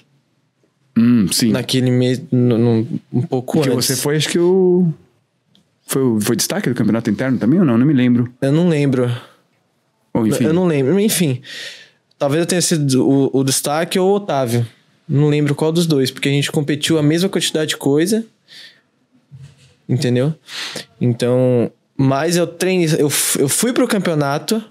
Hum, 0.98 1.26
sim. 1.30 1.50
naquele 1.50 1.90
mês, 1.90 2.22
no, 2.32 2.56
no- 2.56 2.86
um 3.12 3.20
pouco 3.22 3.54
Porque 3.58 3.68
antes. 3.70 3.86
você 3.86 3.96
foi, 3.96 4.16
acho 4.16 4.28
que 4.30 4.38
o. 4.38 4.90
Foi, 5.86 6.02
o- 6.02 6.20
foi 6.20 6.34
destaque 6.36 6.68
do 6.68 6.74
campeonato 6.74 7.10
interno 7.10 7.38
também 7.38 7.58
ou 7.58 7.64
não? 7.66 7.76
Não 7.76 7.86
me 7.86 7.92
lembro. 7.92 8.32
Eu 8.40 8.50
não 8.52 8.68
lembro. 8.68 9.10
Ou 10.14 10.26
enfim. 10.26 10.44
Eu 10.44 10.54
não 10.54 10.66
lembro. 10.66 10.98
Enfim, 10.98 11.42
talvez 12.18 12.40
eu 12.40 12.46
tenha 12.46 12.62
sido 12.62 13.06
o, 13.06 13.30
o 13.40 13.44
destaque 13.44 13.98
ou 13.98 14.10
o 14.10 14.14
Otávio. 14.14 14.66
Não 15.08 15.28
lembro 15.28 15.54
qual 15.54 15.70
dos 15.70 15.86
dois, 15.86 16.10
porque 16.10 16.28
a 16.28 16.32
gente 16.32 16.50
competiu 16.50 16.98
a 16.98 17.02
mesma 17.02 17.28
quantidade 17.28 17.70
de 17.70 17.76
coisa. 17.76 18.24
Entendeu? 19.88 20.34
Então, 21.00 21.70
mas 21.96 22.36
eu 22.36 22.46
treinei, 22.46 22.88
eu, 22.98 23.10
eu 23.38 23.48
fui 23.48 23.72
pro 23.72 23.86
campeonato, 23.86 24.62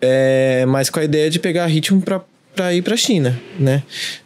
é, 0.00 0.64
mas 0.66 0.90
com 0.90 0.98
a 0.98 1.04
ideia 1.04 1.30
de 1.30 1.38
pegar 1.38 1.66
ritmo 1.66 2.00
pra, 2.00 2.22
pra 2.54 2.72
ir 2.72 2.82
pra 2.82 2.96
China, 2.96 3.38
né? 3.58 3.82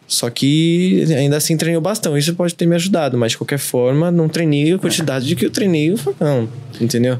Só 0.07 0.31
que 0.31 1.05
ainda 1.17 1.37
assim 1.37 1.57
treinei 1.57 1.77
o 1.77 1.81
bastão. 1.81 2.17
Isso 2.17 2.35
pode 2.35 2.55
ter 2.55 2.67
me 2.67 2.75
ajudado, 2.75 3.17
mas 3.17 3.33
de 3.33 3.39
qualquer 3.39 3.59
forma, 3.59 4.11
não 4.11 4.29
treinei 4.29 4.73
a 4.75 4.79
quantidade 4.79 5.27
de 5.27 5.35
que 5.35 5.47
eu 5.47 5.51
treinei 5.51 5.91
o 5.91 5.97
Falcão, 5.97 6.49
entendeu? 6.81 7.19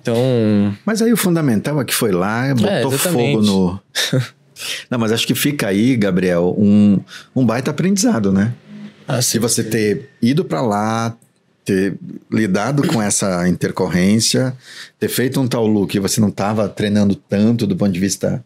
Então, 0.00 0.76
Mas 0.84 1.00
aí 1.00 1.12
o 1.12 1.16
fundamental 1.16 1.80
é 1.80 1.84
que 1.84 1.94
foi 1.94 2.10
lá, 2.10 2.52
botou 2.54 2.92
exatamente. 2.92 3.34
fogo 3.34 3.42
no. 3.42 3.80
Não, 4.90 4.98
mas 4.98 5.10
acho 5.10 5.26
que 5.26 5.34
fica 5.34 5.68
aí, 5.68 5.96
Gabriel, 5.96 6.54
um, 6.56 7.00
um 7.34 7.44
baita 7.44 7.72
aprendizado, 7.72 8.32
né? 8.32 8.52
Se 9.20 9.38
você 9.38 9.64
ter 9.64 10.10
ido 10.20 10.44
para 10.44 10.62
lá, 10.62 11.16
ter 11.64 11.94
lidado 12.30 12.86
com 12.88 13.00
essa 13.00 13.48
intercorrência, 13.48 14.52
ter 14.98 15.08
feito 15.08 15.40
um 15.40 15.46
tal 15.46 15.66
look 15.66 15.90
que 15.92 16.00
você 16.00 16.20
não 16.20 16.28
estava 16.28 16.68
treinando 16.68 17.14
tanto 17.14 17.66
do 17.66 17.76
ponto 17.76 17.92
de 17.92 18.00
vista 18.00 18.44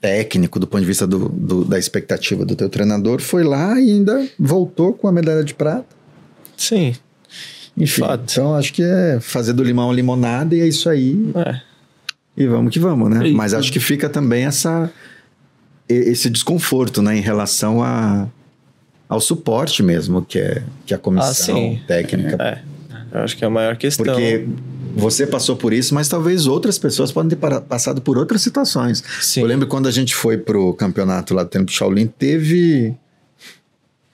técnico, 0.00 0.60
do 0.60 0.66
ponto 0.66 0.80
de 0.82 0.86
vista 0.86 1.06
do, 1.06 1.28
do- 1.30 1.64
da 1.64 1.78
expectativa 1.78 2.44
do 2.44 2.54
teu 2.54 2.68
treinador, 2.68 3.20
foi 3.20 3.42
lá 3.42 3.80
e 3.80 3.90
ainda 3.90 4.28
voltou 4.38 4.92
com 4.92 5.08
a 5.08 5.12
medalha 5.12 5.42
de 5.42 5.54
prata. 5.54 5.86
sim. 6.56 6.94
Enfim, 7.78 8.00
Fato. 8.00 8.22
então 8.32 8.54
acho 8.54 8.72
que 8.72 8.82
é 8.82 9.18
fazer 9.20 9.52
do 9.52 9.62
limão 9.62 9.92
limonada 9.92 10.54
e 10.56 10.60
é 10.62 10.66
isso 10.66 10.88
aí. 10.88 11.30
É. 11.34 11.60
E 12.34 12.46
vamos 12.46 12.72
que 12.72 12.78
vamos, 12.78 13.10
né? 13.10 13.28
E- 13.28 13.34
Mas 13.34 13.52
acho 13.52 13.70
que 13.70 13.78
fica 13.78 14.08
também 14.08 14.44
essa 14.46 14.90
esse 15.86 16.30
desconforto, 16.30 17.02
né, 17.02 17.16
em 17.16 17.20
relação 17.20 17.82
a, 17.82 18.28
ao 19.08 19.20
suporte 19.20 19.82
mesmo 19.82 20.22
que 20.24 20.38
é 20.38 20.62
que 20.84 20.92
a 20.94 20.98
comissão 20.98 21.30
Ah, 21.30 21.34
sim. 21.58 21.80
técnica, 21.86 22.36
É, 22.42 22.58
eu 23.18 23.20
acho 23.22 23.36
que 23.36 23.44
é 23.44 23.46
a 23.46 23.50
maior 23.50 23.76
questão. 23.76 24.04
porque 24.04 24.46
você 24.94 25.26
passou 25.26 25.56
por 25.56 25.72
isso, 25.72 25.94
mas 25.94 26.08
talvez 26.08 26.46
outras 26.46 26.78
pessoas 26.78 27.12
podem 27.12 27.30
ter 27.30 27.36
para- 27.36 27.60
passado 27.60 28.00
por 28.00 28.16
outras 28.18 28.40
situações. 28.42 29.02
Sim. 29.20 29.42
Eu 29.42 29.46
lembro 29.46 29.66
quando 29.66 29.86
a 29.86 29.90
gente 29.90 30.14
foi 30.14 30.38
pro 30.38 30.72
campeonato 30.74 31.34
lá 31.34 31.42
do 31.42 31.48
Tempo 31.50 31.70
Shaolin, 31.70 32.06
teve 32.06 32.94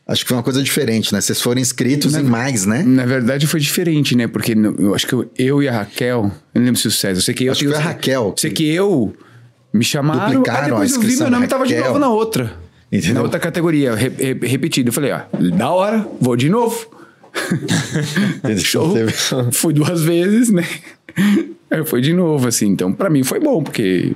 acho 0.07 0.23
que 0.25 0.29
foi 0.29 0.37
uma 0.37 0.43
coisa 0.43 0.63
diferente, 0.63 1.13
né? 1.13 1.21
Vocês 1.21 1.41
foram 1.41 1.61
inscritos 1.61 2.15
em 2.15 2.23
mais, 2.23 2.67
né? 2.67 2.83
Na 2.83 3.07
verdade 3.07 3.47
foi 3.47 3.61
diferente, 3.61 4.15
né? 4.17 4.27
Porque 4.27 4.55
no- 4.55 4.75
eu 4.79 4.95
acho 4.95 5.07
que 5.07 5.13
eu, 5.15 5.31
eu 5.39 5.63
e 5.63 5.69
a 5.69 5.73
Raquel, 5.73 6.31
eu 6.55 6.59
não 6.61 6.67
lembro 6.67 6.81
se 6.81 6.89
o 6.89 6.91
César, 6.91 7.19
eu 7.19 7.23
sei 7.23 7.33
que 7.35 7.45
eu 7.45 7.53
Acho 7.53 7.61
que 7.61 7.69
foi 7.69 7.77
a 7.79 7.81
Raquel 7.81 8.35
Sei 8.37 8.51
que- 8.51 8.57
que 8.65 8.75
eu 8.75 9.15
me 9.73 9.85
chamaram, 9.85 10.33
Duplicaram 10.35 10.65
aí 10.65 10.71
depois 10.89 10.93
a 10.93 10.97
eu 10.97 11.01
vi 11.01 11.17
meu 11.17 11.31
nome 11.31 11.47
da 11.47 11.51
tava 11.51 11.67
de 11.67 11.75
Raquel. 11.75 11.89
novo 11.89 11.99
na 12.01 12.09
outra. 12.11 12.53
Entendeu? 12.93 13.15
Na 13.15 13.23
outra 13.23 13.41
categoria, 13.41 13.95
re- 13.95 14.11
re- 14.11 14.47
repetido. 14.47 14.91
Eu 14.91 14.93
falei, 14.93 15.13
ó, 15.13 15.21
da 15.57 15.71
hora, 15.71 16.07
vou 16.21 16.37
de 16.37 16.49
novo. 16.51 16.87
Show. 18.59 18.93
Teve- 18.93 19.13
Fui 19.53 19.73
duas 19.73 20.03
vezes, 20.03 20.51
né? 20.51 20.67
Aí 21.71 21.85
foi 21.87 22.01
de 22.03 22.13
novo, 22.13 22.47
assim. 22.49 22.67
Então, 22.69 22.93
pra 22.93 23.09
mim 23.09 23.23
foi 23.23 23.41
bom, 23.41 23.63
porque 23.63 24.13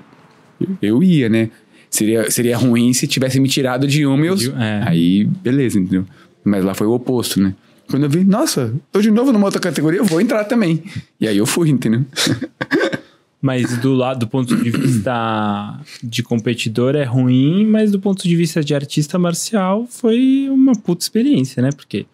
eu 0.83 1.03
ia, 1.03 1.29
né? 1.29 1.49
Seria, 1.89 2.31
seria 2.31 2.57
ruim 2.59 2.93
se 2.93 3.07
tivesse 3.07 3.41
me 3.41 3.49
tirado 3.49 3.87
de 3.87 4.05
uma 4.05 4.25
e 4.25 4.29
eu... 4.29 4.35
De- 4.37 4.51
é. 4.51 4.83
Aí, 4.87 5.25
beleza, 5.25 5.79
entendeu? 5.79 6.05
Mas 6.45 6.63
lá 6.65 6.75
foi 6.75 6.87
o 6.87 6.93
oposto, 6.93 7.41
né? 7.41 7.55
Quando 7.89 8.03
eu 8.03 8.11
vi, 8.11 8.25
nossa, 8.25 8.75
tô 8.93 9.01
de 9.01 9.11
novo 9.11 9.33
numa 9.33 9.47
outra 9.47 9.61
categoria, 9.61 10.01
eu 10.01 10.05
vou 10.05 10.21
entrar 10.21 10.45
também. 10.45 10.83
E 11.21 11.27
aí 11.27 11.39
eu 11.39 11.47
fui, 11.47 11.71
entendeu? 11.71 12.05
Mas 13.47 13.79
do 13.79 13.95
lado 13.95 14.19
do 14.19 14.27
ponto 14.27 14.57
de 14.57 14.71
vista 14.71 15.79
de 16.03 16.21
competidor 16.21 16.97
é 16.97 17.05
ruim, 17.05 17.65
mas 17.65 17.93
do 17.93 18.01
ponto 18.01 18.27
de 18.27 18.35
vista 18.35 18.61
de 18.61 18.75
artista 18.75 19.21
marcial 19.21 19.87
foi 19.89 20.49
uma 20.51 20.73
puta 20.73 21.05
experiência, 21.05 21.63
né? 21.63 21.71
Porque 21.71 22.07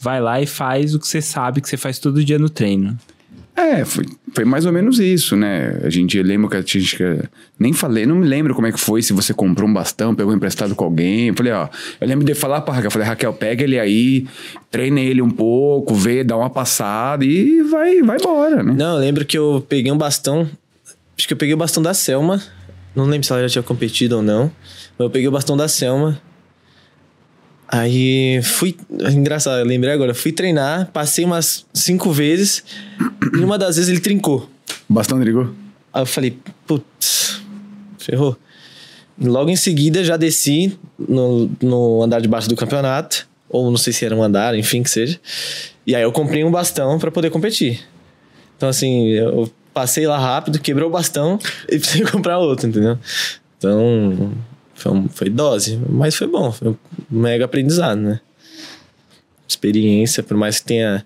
vai 0.00 0.20
lá 0.20 0.42
e 0.42 0.46
faz 0.46 0.96
o 0.96 0.98
que 0.98 1.06
você 1.06 1.22
sabe 1.22 1.60
que 1.60 1.68
você 1.68 1.76
faz 1.76 2.00
todo 2.00 2.24
dia 2.24 2.40
no 2.40 2.50
treino. 2.50 2.98
É, 3.58 3.84
foi, 3.84 4.04
foi 4.32 4.44
mais 4.44 4.64
ou 4.66 4.72
menos 4.72 5.00
isso, 5.00 5.34
né? 5.34 5.80
A 5.82 5.90
gente 5.90 6.22
lembra 6.22 6.48
que 6.48 6.56
a 6.56 6.60
gente. 6.60 6.96
Nem 7.58 7.72
falei, 7.72 8.06
não 8.06 8.14
me 8.14 8.26
lembro 8.26 8.54
como 8.54 8.68
é 8.68 8.72
que 8.72 8.78
foi, 8.78 9.02
se 9.02 9.12
você 9.12 9.34
comprou 9.34 9.68
um 9.68 9.72
bastão, 9.72 10.14
pegou 10.14 10.32
emprestado 10.32 10.76
com 10.76 10.84
alguém. 10.84 11.26
Eu 11.26 11.34
falei, 11.34 11.52
ó, 11.52 11.68
eu 12.00 12.06
lembro 12.06 12.24
de 12.24 12.34
falar 12.34 12.60
pra 12.60 12.74
Raquel, 12.74 12.86
eu 12.86 12.90
falei, 12.92 13.08
Raquel, 13.08 13.32
pega 13.32 13.64
ele 13.64 13.76
aí, 13.76 14.28
treina 14.70 15.00
ele 15.00 15.20
um 15.20 15.30
pouco, 15.30 15.92
vê, 15.92 16.22
dá 16.22 16.36
uma 16.36 16.48
passada 16.48 17.24
e 17.24 17.60
vai, 17.62 18.00
vai 18.00 18.16
embora, 18.16 18.62
né? 18.62 18.74
Não, 18.76 18.94
eu 18.94 19.00
lembro 19.00 19.24
que 19.24 19.36
eu 19.36 19.64
peguei 19.68 19.90
um 19.90 19.98
bastão. 19.98 20.48
Acho 21.16 21.26
que 21.26 21.34
eu 21.34 21.38
peguei 21.38 21.54
o 21.54 21.58
bastão 21.58 21.82
da 21.82 21.92
Selma. 21.92 22.40
Não 22.94 23.06
lembro 23.06 23.26
se 23.26 23.32
ela 23.32 23.42
já 23.42 23.48
tinha 23.48 23.62
competido 23.64 24.18
ou 24.18 24.22
não. 24.22 24.52
Mas 24.96 25.04
eu 25.04 25.10
peguei 25.10 25.26
o 25.26 25.32
bastão 25.32 25.56
da 25.56 25.66
Selma. 25.66 26.20
Aí 27.68 28.40
fui. 28.42 28.74
Engraçado, 29.12 29.62
lembrei 29.66 29.92
agora. 29.92 30.14
Fui 30.14 30.32
treinar, 30.32 30.90
passei 30.92 31.24
umas 31.24 31.66
cinco 31.74 32.10
vezes. 32.10 32.64
E 33.34 33.44
uma 33.44 33.58
das 33.58 33.76
vezes 33.76 33.90
ele 33.90 34.00
trincou. 34.00 34.48
O 34.88 34.94
bastão 34.94 35.22
ligou? 35.22 35.54
Aí 35.92 36.02
eu 36.02 36.06
falei, 36.06 36.38
putz, 36.66 37.42
ferrou. 37.98 38.36
Logo 39.20 39.50
em 39.50 39.56
seguida 39.56 40.02
já 40.02 40.16
desci 40.16 40.78
no, 40.98 41.50
no 41.60 42.02
andar 42.02 42.20
de 42.20 42.28
baixo 42.28 42.48
do 42.48 42.56
campeonato. 42.56 43.28
Ou 43.50 43.70
não 43.70 43.76
sei 43.76 43.92
se 43.92 44.04
era 44.04 44.14
um 44.14 44.22
andar, 44.22 44.54
enfim, 44.54 44.82
que 44.82 44.90
seja. 44.90 45.18
E 45.86 45.94
aí 45.94 46.02
eu 46.02 46.12
comprei 46.12 46.44
um 46.44 46.50
bastão 46.50 46.98
pra 46.98 47.10
poder 47.10 47.30
competir. 47.30 47.80
Então, 48.56 48.68
assim, 48.68 49.08
eu 49.08 49.50
passei 49.72 50.06
lá 50.06 50.18
rápido, 50.18 50.58
quebrou 50.58 50.88
o 50.88 50.92
bastão 50.92 51.38
e 51.68 51.78
precisei 51.78 52.04
comprar 52.04 52.38
outro, 52.38 52.68
entendeu? 52.68 52.98
Então, 53.56 54.32
foi, 54.78 54.92
um- 54.92 55.08
foi 55.08 55.28
dose, 55.28 55.78
mas 55.88 56.14
foi 56.16 56.26
bom. 56.26 56.50
Foi 56.52 56.68
um 56.68 56.76
mega 57.10 57.44
aprendizado, 57.44 58.00
né? 58.00 58.20
Experiência, 59.46 60.22
por 60.22 60.36
mais 60.36 60.58
que 60.60 60.66
tenha 60.66 61.04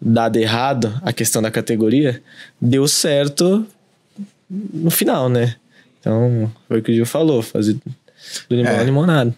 dado 0.00 0.36
errado 0.36 0.98
a 1.02 1.12
questão 1.12 1.42
da 1.42 1.50
categoria, 1.50 2.22
deu 2.60 2.86
certo 2.88 3.66
no 4.48 4.90
final, 4.90 5.28
né? 5.28 5.56
Então, 6.00 6.50
foi 6.68 6.78
o 6.80 6.82
que 6.82 6.90
o 6.90 6.94
Gil 6.94 7.06
falou, 7.06 7.42
fazer 7.42 7.74
do 8.48 8.56
limão 8.56 8.72
É. 8.72 8.78
a 8.80 8.82
limonada. 8.82 9.34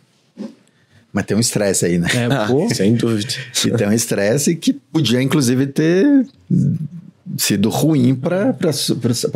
Mas 1.13 1.27
tem 1.27 1.37
um 1.37 1.41
estresse 1.41 1.87
aí, 1.87 1.99
né? 1.99 2.09
É, 2.15 2.25
Ah, 2.27 2.47
pô, 2.49 2.69
sem 2.75 2.95
dúvida. 2.95 3.33
E 3.67 3.71
tem 3.71 3.87
um 3.87 3.93
estresse 3.93 4.57
que 4.57 4.73
podia, 4.73 5.23
inclusive, 5.23 5.67
ter 5.67 6.27
sido 7.39 7.69
ruim 7.71 8.15
para 8.15 8.73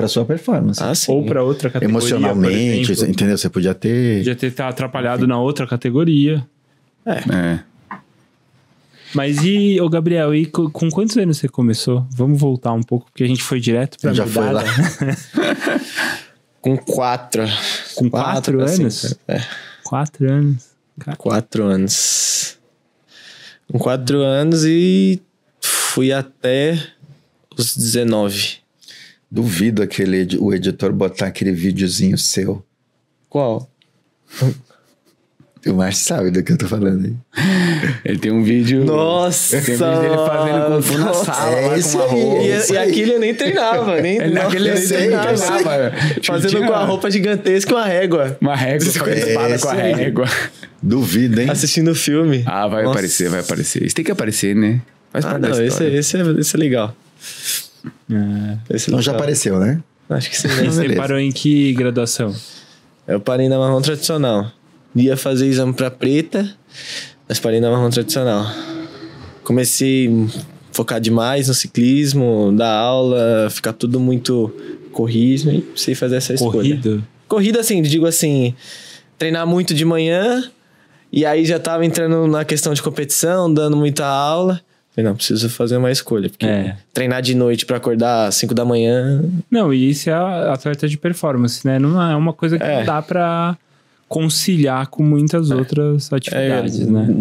sua 0.09 0.25
performance. 0.25 0.83
Ah, 0.83 0.95
sim. 0.95 1.11
ou 1.12 1.25
para 1.25 1.42
outra 1.42 1.71
categoria. 1.71 1.92
Emocionalmente, 1.92 2.92
exemplo. 2.92 3.12
entendeu? 3.12 3.38
Você 3.38 3.49
podia 3.49 3.75
ter. 3.75 4.18
Podia 4.18 4.37
ter 4.37 4.62
atrapalhado 4.62 5.26
na 5.26 5.38
outra 5.40 5.66
categoria. 5.66 6.47
É. 7.07 7.61
Mas 9.14 9.38
e, 9.42 9.80
ô 9.80 9.88
Gabriel, 9.88 10.35
e 10.35 10.45
co- 10.45 10.71
com 10.71 10.90
quantos 10.90 11.16
anos 11.16 11.38
você 11.38 11.49
começou? 11.49 12.07
Vamos 12.11 12.38
voltar 12.38 12.73
um 12.75 12.83
pouco, 12.83 13.07
porque 13.11 13.25
a 13.25 13.26
gente 13.26 13.42
foi 13.42 13.59
direto 13.59 13.99
pra 13.99 14.12
Já 14.12 14.26
foi 14.26 14.45
medalha. 14.45 14.68
lá. 14.68 15.80
Com 16.61 16.76
quatro. 16.76 17.45
Com 17.95 18.11
quatro 18.11 18.59
pra 18.59 18.66
anos? 18.71 18.95
cinco. 18.95 19.21
É, 19.28 19.40
Quatro 19.85 20.30
anos. 20.30 20.66
Cara, 20.99 21.16
quatro 21.16 21.64
anos. 21.64 22.59
Com 23.71 23.78
quatro 23.78 24.18
anos 24.21 24.64
e 24.66 25.23
fui 25.62 26.12
até 26.12 26.78
os 27.59 27.77
19. 27.77 28.57
Duvido 29.31 29.83
aquele, 29.83 30.27
o 30.41 30.55
editor 30.55 30.93
botar 30.93 31.27
aquele 31.27 31.53
videozinho 31.53 32.17
seu. 32.17 32.65
Qual? 33.29 33.69
O 35.67 35.73
Márcio 35.75 36.05
sabe 36.07 36.31
do 36.31 36.43
que 36.43 36.53
eu 36.53 36.57
tô 36.57 36.67
falando 36.67 37.05
aí. 37.05 37.15
Ele 38.05 38.19
tem 38.19 38.33
um 38.33 38.43
vídeo. 38.43 38.85
Nossa! 38.85 39.61
Tem 39.61 39.75
um 39.75 39.79
vídeo 39.79 40.00
dele 40.00 40.17
fazendo 40.17 40.67
Kung 40.67 40.83
Fu 40.83 40.99
na 40.99 41.12
sala, 41.15 41.50
É 41.57 41.67
lá 41.67 41.83
com 41.83 41.88
uma 41.99 42.07
roupa. 42.07 42.43
E, 42.43 42.57
Isso 42.57 42.73
e 42.73 42.79
aí. 42.79 42.91
aquele 42.91 43.12
eu 43.15 43.21
nem 43.21 43.35
treinava, 43.35 44.00
nem, 44.00 44.17
Ele 44.19 44.29
não, 44.35 44.43
naquele 44.45 44.71
nem 44.71 44.73
eu 44.81 44.87
sei, 44.88 44.97
treinava. 44.97 45.31
eu 45.31 45.37
sei. 45.37 46.23
Fazendo 46.23 46.50
Tinha 46.50 46.67
com 46.67 46.73
a 46.73 46.85
roupa 46.85 47.11
gigantesca 47.11 47.71
e 47.71 47.75
uma 47.75 47.85
régua. 47.85 48.38
Uma 48.41 48.57
régua, 48.57 48.87
com 48.99 49.05
a 49.05 49.11
É, 49.11 49.19
espada 49.19 49.59
com 49.59 49.69
a 49.69 49.73
régua. 49.75 50.27
Duvido, 50.83 51.41
hein? 51.41 51.50
Assistindo 51.50 51.91
o 51.91 51.95
filme. 51.95 52.45
Ah, 52.47 52.67
vai 52.69 52.85
Nossa. 52.85 52.93
aparecer, 52.95 53.29
vai 53.29 53.41
aparecer. 53.41 53.83
Isso 53.85 53.95
tem 53.97 54.05
que 54.05 54.12
aparecer, 54.12 54.55
né? 54.55 54.81
Faz 55.12 55.25
Ah, 55.25 55.38
não, 55.38 55.50
esse, 55.50 55.85
esse, 55.85 56.17
é, 56.17 56.21
esse 56.38 56.57
é 56.57 56.59
legal. 56.59 56.97
É. 58.11 58.75
Esse 58.75 58.89
é 58.89 58.91
Então 58.91 59.03
já 59.03 59.13
apareceu, 59.13 59.59
né? 59.59 59.83
Acho 60.09 60.31
que 60.31 60.37
sim. 60.37 60.49
Né? 60.49 60.65
você 60.65 60.83
beleza. 60.83 61.01
parou 61.01 61.19
em 61.19 61.31
que 61.31 61.73
graduação? 61.75 62.35
Eu 63.07 63.21
parei 63.21 63.49
na 63.49 63.59
marrom 63.59 63.81
tradicional. 63.81 64.51
Ia 64.95 65.17
fazer 65.17 65.47
exame 65.47 65.73
pra 65.73 65.91
preta, 65.91 66.51
mas 67.29 67.39
parei 67.39 67.61
na 67.61 67.71
marrom 67.71 67.91
tradicional. 67.91 68.47
Comecei 69.45 70.09
a 70.09 70.73
focar 70.73 71.01
demais 71.01 71.49
no 71.49 71.55
ciclismo, 71.55 72.53
dar 72.57 72.73
aula, 72.73 73.49
ficar 73.51 73.73
tudo 73.73 74.01
muito 74.01 74.53
corrido 74.93 75.51
e 75.51 75.61
precisei 75.61 75.95
fazer 75.95 76.17
essa 76.17 76.35
escolha. 76.35 76.53
Corrido? 76.53 77.05
Corrida, 77.27 77.61
assim, 77.61 77.81
digo 77.83 78.07
assim, 78.07 78.55
treinar 79.19 79.47
muito 79.47 79.75
de 79.75 79.85
manhã 79.85 80.51
E 81.13 81.25
aí 81.25 81.45
já 81.45 81.59
tava 81.59 81.85
entrando 81.85 82.27
na 82.27 82.45
questão 82.45 82.75
de 82.75 82.83
competição, 82.83 83.53
dando 83.53 83.77
muita 83.77 84.07
aula. 84.07 84.61
Falei, 84.99 85.11
não, 85.11 85.14
preciso 85.17 85.49
fazer 85.49 85.76
uma 85.76 85.93
escolha. 85.93 86.28
Porque 86.28 86.45
É. 86.45 86.76
treinar 86.93 87.23
de 87.23 87.33
noite 87.33 87.64
pra 87.64 87.76
acordar 87.76 88.26
às 88.26 88.35
5 88.35 88.52
da 88.52 88.64
manhã. 88.64 89.23
Não, 89.49 89.73
e 89.73 89.90
isso 89.90 90.11
é 90.11 90.12
a- 90.12 90.52
atleta 90.52 90.88
de 90.88 90.99
performance, 90.99 91.64
né? 91.64 91.78
Não 91.78 92.02
é 92.02 92.17
uma 92.17 92.33
coisa 92.33 92.59
que 92.59 92.64
É. 92.64 92.78
não 92.81 92.85
dá 92.85 93.00
pra 93.00 93.57
conciliar 94.09 94.88
com 94.88 95.05
muitas 95.05 95.52
outras 95.52 96.12
atividades, 96.12 96.81
né? 96.81 97.14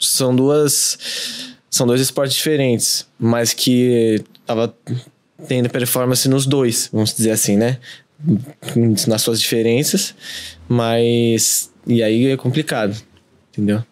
São 0.00 0.34
duas. 0.34 0.98
São 1.70 1.86
dois 1.86 2.00
esportes 2.00 2.34
diferentes, 2.36 3.06
mas 3.20 3.52
que 3.52 4.20
tava 4.44 4.74
tendo 5.46 5.68
performance 5.70 6.28
nos 6.28 6.44
dois, 6.44 6.88
vamos 6.92 7.14
dizer 7.14 7.30
assim, 7.30 7.56
né? 7.56 7.78
Nas 9.06 9.22
suas 9.22 9.40
diferenças, 9.40 10.12
mas. 10.68 11.70
E 11.86 12.02
aí 12.02 12.26
é 12.32 12.36
complicado, 12.36 12.96
entendeu? 13.56 13.82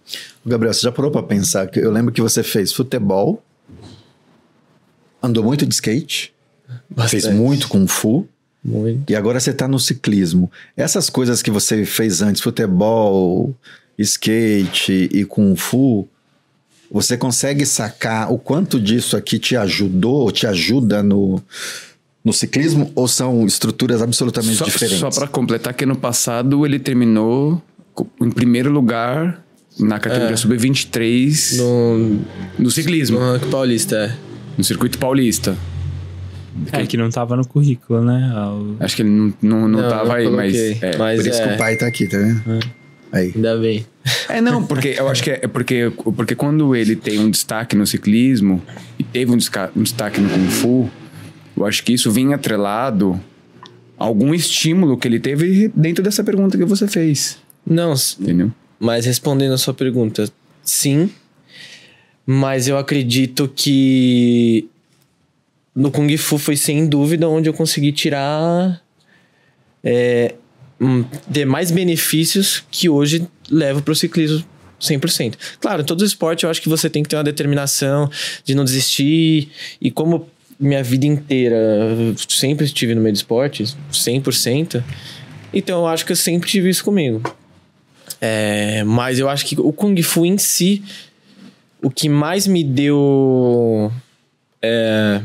Gabriel, 0.44 0.74
você 0.74 0.80
já 0.82 0.92
parou 0.92 1.10
pra 1.10 1.22
pensar? 1.22 1.66
que 1.68 1.78
Eu 1.80 1.90
lembro 1.90 2.12
que 2.12 2.20
você 2.20 2.42
fez 2.42 2.72
futebol, 2.72 3.42
andou 5.22 5.42
muito 5.42 5.64
de 5.66 5.74
skate, 5.74 6.32
fez 7.08 7.24
Bastante. 7.24 7.34
muito 7.34 7.68
kung 7.68 7.86
fu, 7.86 8.28
Muito. 8.62 9.10
e 9.10 9.16
agora 9.16 9.40
você 9.40 9.52
tá 9.52 9.66
no 9.66 9.78
ciclismo. 9.78 10.50
Essas 10.76 11.08
coisas 11.10 11.42
que 11.42 11.50
você 11.50 11.84
fez 11.84 12.20
antes, 12.22 12.42
futebol, 12.42 13.54
skate 13.98 15.08
e 15.12 15.24
kung 15.24 15.56
fu, 15.56 16.06
você 16.90 17.16
consegue 17.16 17.64
sacar 17.66 18.30
o 18.32 18.38
quanto 18.38 18.78
disso 18.78 19.16
aqui 19.16 19.38
te 19.38 19.56
ajudou, 19.56 20.30
te 20.30 20.46
ajuda 20.46 21.02
no, 21.02 21.42
no 22.24 22.32
ciclismo, 22.32 22.92
ou 22.94 23.08
são 23.08 23.46
estruturas 23.46 24.00
absolutamente 24.02 24.56
Só, 24.56 24.64
diferentes? 24.66 24.98
só 24.98 25.10
para 25.10 25.26
completar 25.26 25.74
que 25.74 25.84
ano 25.84 25.96
passado 25.96 26.64
ele 26.64 26.78
terminou 26.78 27.60
em 28.20 28.30
primeiro 28.30 28.70
lugar 28.70 29.43
na 29.78 29.98
categoria 29.98 30.34
É. 30.34 30.36
sub-23 30.36 31.56
no, 31.58 32.20
No, 32.58 32.70
ciclismo, 32.70 33.18
no 33.18 33.32
Ranking 33.32 33.50
Paulista, 33.50 33.96
é. 33.96 34.14
no 34.56 34.64
circuito 34.64 34.98
paulista. 34.98 35.56
É 36.70 36.86
que 36.86 36.96
não 36.96 37.10
tava 37.10 37.34
no 37.36 37.44
currículo, 37.46 38.04
né? 38.04 38.32
Ao- 38.34 38.76
Acho 38.78 38.94
que 38.96 39.02
ele 39.02 39.10
não, 39.10 39.34
não, 39.42 39.68
não, 39.68 39.80
Não, 39.82 39.88
tava 39.88 40.04
não 40.04 40.12
aí, 40.14 40.30
mas, 40.30 40.54
é, 40.54 40.96
Mas 40.96 41.20
Por 41.20 41.28
isso 41.28 41.42
que 41.42 41.48
é. 41.48 41.54
o 41.54 41.58
pai 41.58 41.76
tá 41.76 41.86
aqui, 41.86 42.06
tá 42.06 42.16
vendo? 42.16 42.60
Aí. 43.10 43.32
Ainda 43.34 43.56
bem. 43.58 43.84
É, 44.28 44.40
não, 44.40 44.64
porque 44.64 44.94
eu 44.98 45.08
acho 45.08 45.22
que 45.22 45.30
é, 45.30 45.40
é 45.42 45.48
porque, 45.48 45.90
porque 46.16 46.34
quando 46.36 46.74
ele 46.76 46.94
tem 46.94 47.18
um 47.18 47.28
destaque 47.30 47.74
no 47.76 47.86
ciclismo 47.86 48.62
e 48.98 49.02
teve 49.04 49.32
um, 49.32 49.36
desca- 49.36 49.70
um 49.76 49.82
destaque 49.82 50.20
no 50.20 50.28
Kung 50.28 50.48
Fu, 50.48 50.90
eu 51.56 51.66
acho 51.66 51.82
que 51.84 51.92
isso 51.92 52.10
vem 52.10 52.32
atrelado 52.34 53.20
a 53.98 54.04
algum 54.04 54.32
estímulo 54.34 54.96
que 54.96 55.06
ele 55.08 55.18
teve 55.20 55.70
dentro 55.74 56.02
dessa 56.04 56.22
pergunta 56.22 56.56
que 56.58 56.64
você 56.64 56.86
fez. 56.86 57.38
Não, 57.66 57.94
Entendeu? 58.20 58.52
Mas 58.84 59.06
respondendo 59.06 59.54
a 59.54 59.58
sua 59.58 59.72
pergunta, 59.72 60.30
sim. 60.62 61.10
Mas 62.26 62.68
eu 62.68 62.76
acredito 62.76 63.48
que 63.48 64.68
no 65.74 65.90
Kung 65.90 66.14
Fu 66.18 66.36
foi 66.36 66.54
sem 66.54 66.86
dúvida 66.86 67.26
onde 67.26 67.48
eu 67.48 67.54
consegui 67.54 67.92
tirar 67.92 68.82
é, 69.82 70.34
hum, 70.78 71.02
ter 71.32 71.46
mais 71.46 71.70
benefícios 71.70 72.62
que 72.70 72.86
hoje 72.86 73.26
levo 73.50 73.80
para 73.80 73.92
o 73.92 73.96
ciclismo 73.96 74.44
100%. 74.78 75.34
Claro, 75.58 75.80
em 75.80 75.86
todo 75.86 76.04
esporte 76.04 76.44
eu 76.44 76.50
acho 76.50 76.60
que 76.60 76.68
você 76.68 76.90
tem 76.90 77.02
que 77.02 77.08
ter 77.08 77.16
uma 77.16 77.24
determinação 77.24 78.10
de 78.44 78.54
não 78.54 78.66
desistir. 78.66 79.48
E 79.80 79.90
como 79.90 80.28
minha 80.60 80.82
vida 80.82 81.06
inteira 81.06 81.66
sempre 82.28 82.66
estive 82.66 82.94
no 82.94 83.00
meio 83.00 83.14
do 83.14 83.16
esporte, 83.16 83.64
100%, 83.90 84.84
então 85.54 85.80
eu 85.80 85.86
acho 85.86 86.04
que 86.04 86.12
eu 86.12 86.16
sempre 86.16 86.50
tive 86.50 86.68
isso 86.68 86.84
comigo. 86.84 87.22
É, 88.26 88.82
mas 88.84 89.18
eu 89.18 89.28
acho 89.28 89.44
que 89.44 89.60
o 89.60 89.70
Kung 89.70 90.02
Fu 90.02 90.24
em 90.24 90.38
si, 90.38 90.82
o 91.82 91.90
que 91.90 92.08
mais 92.08 92.46
me 92.46 92.64
deu. 92.64 93.92
é, 94.62 95.20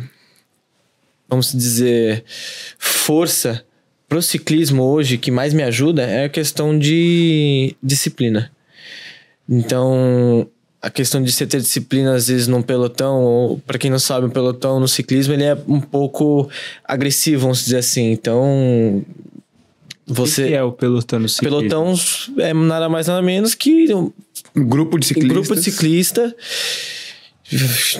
vamos 1.29 1.53
dizer. 1.53 2.25
Força 2.77 3.63
pro 4.09 4.21
ciclismo 4.21 4.83
hoje, 4.83 5.17
que 5.17 5.31
mais 5.31 5.53
me 5.53 5.63
ajuda, 5.63 6.01
é 6.01 6.25
a 6.25 6.29
questão 6.29 6.77
de 6.77 7.73
disciplina. 7.81 8.51
Então, 9.47 10.45
a 10.81 10.89
questão 10.89 11.23
de 11.23 11.31
você 11.31 11.47
ter 11.47 11.61
disciplina, 11.61 12.15
às 12.15 12.27
vezes, 12.27 12.49
num 12.49 12.61
pelotão, 12.61 13.23
ou 13.23 13.59
para 13.59 13.77
quem 13.77 13.89
não 13.89 13.99
sabe, 13.99 14.27
o 14.27 14.29
pelotão 14.29 14.77
no 14.77 14.89
ciclismo, 14.89 15.33
ele 15.33 15.45
é 15.45 15.57
um 15.69 15.79
pouco 15.79 16.49
agressivo, 16.83 17.43
vamos 17.43 17.63
dizer 17.63 17.77
assim. 17.77 18.11
Então, 18.11 19.05
O 20.09 20.13
você. 20.13 20.47
que 20.47 20.53
é 20.53 20.63
o 20.63 20.71
pelotão 20.71 21.19
no 21.19 21.29
ciclismo? 21.29 21.59
Pelotão 21.59 21.93
é 22.39 22.53
nada 22.53 22.89
mais 22.89 23.07
nada 23.07 23.21
menos 23.21 23.53
que 23.55 23.93
um 23.93 24.11
Um 24.55 24.65
grupo 24.67 24.97
de 24.99 25.05
um 25.05 25.07
ciclistas. 25.07 25.31
grupo 25.37 25.55
de 25.55 25.61
ciclista, 25.63 26.35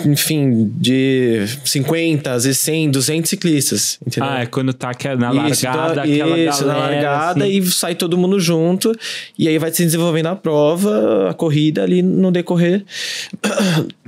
enfim, 0.06 0.70
de 0.76 1.44
50, 1.64 2.30
às 2.32 2.44
vezes 2.44 2.60
100, 2.60 2.90
200 2.90 3.28
ciclistas, 3.30 3.98
entendeu? 4.06 4.30
Ah, 4.30 4.42
é 4.42 4.46
quando 4.46 4.72
tá 4.72 4.90
aquela- 4.90 5.16
na 5.16 5.48
Isso, 5.50 5.66
largada, 5.66 6.06
então, 6.06 6.26
aquela 6.32 6.38
isso, 6.38 6.66
na 6.66 6.74
galera, 6.74 7.10
largada 7.10 7.44
assim. 7.44 7.58
e 7.58 7.66
sai 7.70 7.94
todo 7.96 8.16
mundo 8.16 8.38
junto 8.38 8.92
e 9.38 9.48
aí 9.48 9.58
vai 9.58 9.72
se 9.72 9.84
desenvolvendo 9.84 10.26
a 10.26 10.36
prova, 10.36 11.30
a 11.30 11.34
corrida 11.34 11.82
ali 11.82 12.00
no 12.02 12.30
decorrer 12.30 12.84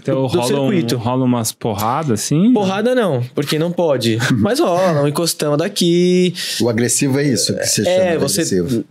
Então 0.02 0.22
do 0.22 0.26
rola, 0.26 0.60
um, 0.60 0.70
circuito. 0.70 0.96
rola 0.96 1.24
umas 1.24 1.52
porradas 1.52 2.20
assim? 2.20 2.52
Porrada 2.52 2.92
não, 2.94 3.22
porque 3.34 3.58
não 3.58 3.70
pode. 3.70 4.18
Mas 4.34 4.58
rola, 4.58 5.02
um 5.02 5.06
encostão 5.08 5.56
daqui. 5.56 6.34
O 6.60 6.68
agressivo 6.68 7.18
é 7.20 7.24
isso 7.28 7.54
que 7.56 7.64
você 7.66 7.84
chama 7.84 7.96
É, 7.96 8.12
de 8.12 8.18
você 8.18 8.40
agressivo. 8.42 8.84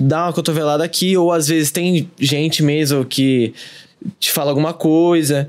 dá 0.00 0.26
uma 0.26 0.32
cotovelada 0.34 0.84
aqui, 0.84 1.16
ou 1.16 1.32
às 1.32 1.48
vezes 1.48 1.70
tem 1.70 2.10
gente 2.18 2.62
mesmo 2.62 3.04
que 3.04 3.54
te 4.18 4.30
fala 4.30 4.50
alguma 4.50 4.72
coisa. 4.74 5.48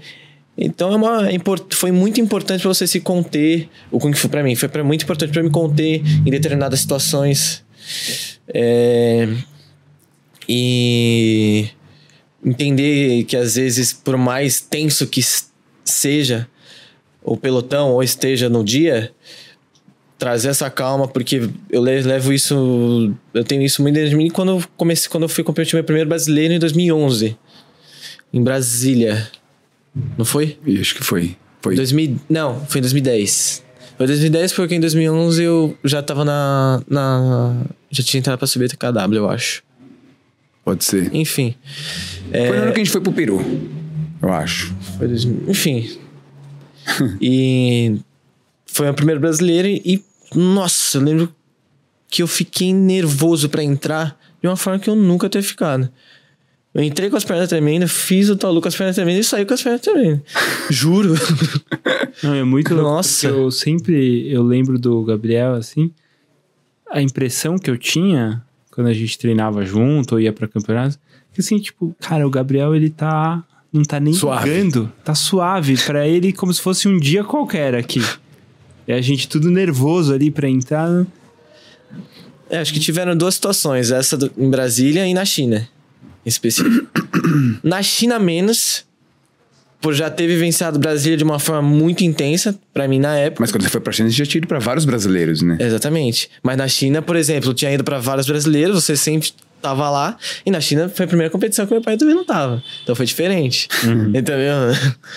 Então 0.57 0.91
é 0.91 0.95
uma, 0.95 1.27
foi 1.71 1.91
muito 1.91 2.21
importante 2.21 2.61
pra 2.61 2.69
você 2.69 2.85
se 2.87 2.99
conter. 2.99 3.67
O 3.89 3.99
Kung 3.99 4.13
Fu 4.13 4.29
pra 4.29 4.43
mim 4.43 4.55
foi 4.55 4.69
pra- 4.69 4.83
muito 4.83 5.03
importante 5.03 5.31
pra 5.31 5.41
me 5.43 5.49
conter 5.49 6.01
em 6.25 6.29
determinadas 6.29 6.79
situações. 6.79 7.63
É, 8.53 9.27
e 10.47 11.67
entender 12.43 13.23
que 13.25 13.35
às 13.37 13.55
vezes, 13.55 13.93
por 13.93 14.17
mais 14.17 14.59
tenso 14.59 15.07
que 15.07 15.21
seja 15.85 16.47
o 17.23 17.37
pelotão 17.37 17.91
ou 17.91 18.01
esteja 18.03 18.49
no 18.49 18.63
dia, 18.63 19.11
trazer 20.17 20.49
essa 20.49 20.69
calma, 20.69 21.07
porque 21.07 21.49
eu 21.69 21.83
le- 21.83 22.01
levo 22.01 22.31
isso, 22.33 23.13
eu 23.33 23.43
tenho 23.43 23.61
isso 23.63 23.81
muito 23.81 23.95
dentro 23.95 24.09
de 24.11 24.15
mim 24.15 24.29
quando 24.29 24.53
eu 24.53 24.63
comecei, 24.77 25.09
quando 25.09 25.23
eu 25.23 25.29
fui 25.29 25.43
competir 25.43 25.75
meu 25.75 25.83
primeiro 25.83 26.07
brasileiro 26.09 26.53
em 26.53 26.59
2011, 26.59 27.37
em 28.33 28.43
Brasília. 28.43 29.27
Não 30.17 30.23
foi? 30.25 30.57
Acho 30.79 30.95
que 30.95 31.03
foi. 31.03 31.35
Foi. 31.61 31.75
2000, 31.75 32.17
não, 32.29 32.63
foi 32.65 32.79
em 32.79 32.81
2010. 32.81 33.63
Foi 33.97 34.05
em 34.05 34.07
2010 34.07 34.53
porque 34.53 34.73
em 34.75 34.79
2011 34.79 35.43
eu 35.43 35.77
já 35.83 36.01
tava 36.01 36.23
na, 36.25 36.81
na 36.89 37.55
já 37.91 38.03
tinha 38.03 38.19
entrado 38.19 38.37
pra 38.39 38.47
subir 38.47 38.69
TKW, 38.69 39.15
eu 39.15 39.29
acho. 39.29 39.61
Pode 40.63 40.83
ser. 40.83 41.13
Enfim, 41.13 41.55
Foi 42.29 42.57
no 42.57 42.63
ano 42.63 42.73
que 42.73 42.81
a 42.81 42.83
gente 42.83 42.91
foi 42.91 43.01
pro 43.01 43.11
Peru. 43.11 43.41
Eu 44.21 44.31
acho. 44.31 44.73
Foi 44.97 45.07
2000, 45.07 45.49
enfim. 45.49 45.97
e 47.19 47.97
foi 48.65 48.89
o 48.89 48.93
primeiro 48.93 49.19
brasileiro 49.19 49.67
e, 49.67 50.03
nossa, 50.35 50.97
eu 50.97 51.01
lembro 51.01 51.35
que 52.07 52.21
eu 52.21 52.27
fiquei 52.27 52.73
nervoso 52.73 53.49
pra 53.49 53.63
entrar 53.63 54.17
de 54.41 54.47
uma 54.47 54.55
forma 54.55 54.79
que 54.79 54.89
eu 54.89 54.95
nunca 54.95 55.29
teria 55.29 55.47
ficado. 55.47 55.89
Eu 56.73 56.81
entrei 56.83 57.09
com 57.09 57.17
as 57.17 57.25
pernas 57.25 57.49
tremendo, 57.49 57.87
fiz 57.87 58.29
o 58.29 58.35
talu 58.35 58.61
com 58.61 58.67
as 58.67 58.75
pernas 58.75 58.95
tremendo 58.95 59.19
e 59.19 59.23
saí 59.23 59.45
com 59.45 59.53
as 59.53 59.61
pernas 59.61 59.81
tremendo. 59.81 60.21
Juro. 60.69 61.15
Não, 62.23 62.33
é 62.33 62.43
muito 62.43 62.73
louco, 62.73 62.89
Nossa. 62.89 63.27
Eu 63.27 63.51
sempre 63.51 64.31
eu 64.31 64.41
lembro 64.41 64.79
do 64.79 65.03
Gabriel 65.03 65.55
assim. 65.55 65.91
A 66.89 67.01
impressão 67.01 67.57
que 67.57 67.69
eu 67.69 67.77
tinha 67.77 68.43
quando 68.71 68.87
a 68.87 68.93
gente 68.93 69.17
treinava 69.17 69.65
junto 69.65 70.13
ou 70.13 70.19
ia 70.21 70.31
pra 70.33 70.47
campeonato, 70.47 70.97
que 71.33 71.41
assim, 71.41 71.59
tipo, 71.59 71.95
cara, 71.99 72.25
o 72.25 72.29
Gabriel 72.29 72.73
ele 72.75 72.89
tá 72.89 73.43
não 73.71 73.83
tá 73.83 73.99
nem 73.99 74.13
Suave. 74.13 74.49
jogando, 74.49 74.91
tá 75.03 75.15
suave 75.15 75.77
Pra 75.85 76.05
ele 76.07 76.33
como 76.33 76.53
se 76.53 76.61
fosse 76.61 76.87
um 76.89 76.97
dia 76.99 77.23
qualquer 77.23 77.73
aqui. 77.75 78.01
E 78.87 78.91
a 78.91 78.99
gente 78.99 79.27
tudo 79.29 79.49
nervoso 79.51 80.13
ali 80.13 80.29
pra 80.31 80.49
entrar. 80.49 81.05
É, 82.49 82.57
acho 82.57 82.73
que 82.73 82.79
tiveram 82.81 83.15
duas 83.15 83.35
situações, 83.35 83.91
essa 83.91 84.17
do- 84.17 84.31
em 84.37 84.49
Brasília 84.49 85.07
e 85.07 85.13
na 85.13 85.23
China, 85.23 85.69
em 86.25 86.29
específico. 86.29 86.85
na 87.63 87.81
China 87.81 88.19
menos, 88.19 88.83
por 89.81 89.93
já 89.93 90.09
ter 90.09 90.27
vivenciado 90.27 90.77
Brasília 90.77 91.17
de 91.17 91.23
uma 91.23 91.39
forma 91.39 91.61
muito 91.61 92.03
intensa, 92.03 92.57
pra 92.71 92.87
mim 92.87 92.99
na 92.99 93.17
época. 93.17 93.41
Mas 93.41 93.51
quando 93.51 93.63
você 93.63 93.69
foi 93.69 93.81
pra 93.81 93.91
China, 93.91 94.09
você 94.09 94.15
já 94.15 94.25
tinha 94.25 94.39
ido 94.39 94.47
pra 94.47 94.59
vários 94.59 94.85
brasileiros, 94.85 95.41
né? 95.41 95.57
Exatamente. 95.59 96.29
Mas 96.43 96.55
na 96.55 96.67
China, 96.67 97.01
por 97.01 97.15
exemplo, 97.15 97.49
eu 97.49 97.53
tinha 97.53 97.71
ido 97.71 97.83
pra 97.83 97.97
vários 97.97 98.27
brasileiros, 98.27 98.83
você 98.83 98.95
sempre 98.95 99.33
tava 99.59 99.89
lá. 99.89 100.17
E 100.45 100.51
na 100.51 100.61
China 100.61 100.87
foi 100.87 101.05
a 101.05 101.07
primeira 101.07 101.31
competição 101.31 101.65
que 101.65 101.73
meu 101.73 101.81
pai 101.81 101.97
também 101.97 102.15
não 102.15 102.23
tava. 102.23 102.61
Então 102.83 102.95
foi 102.95 103.05
diferente. 103.05 103.67
Entendeu? 103.83 104.55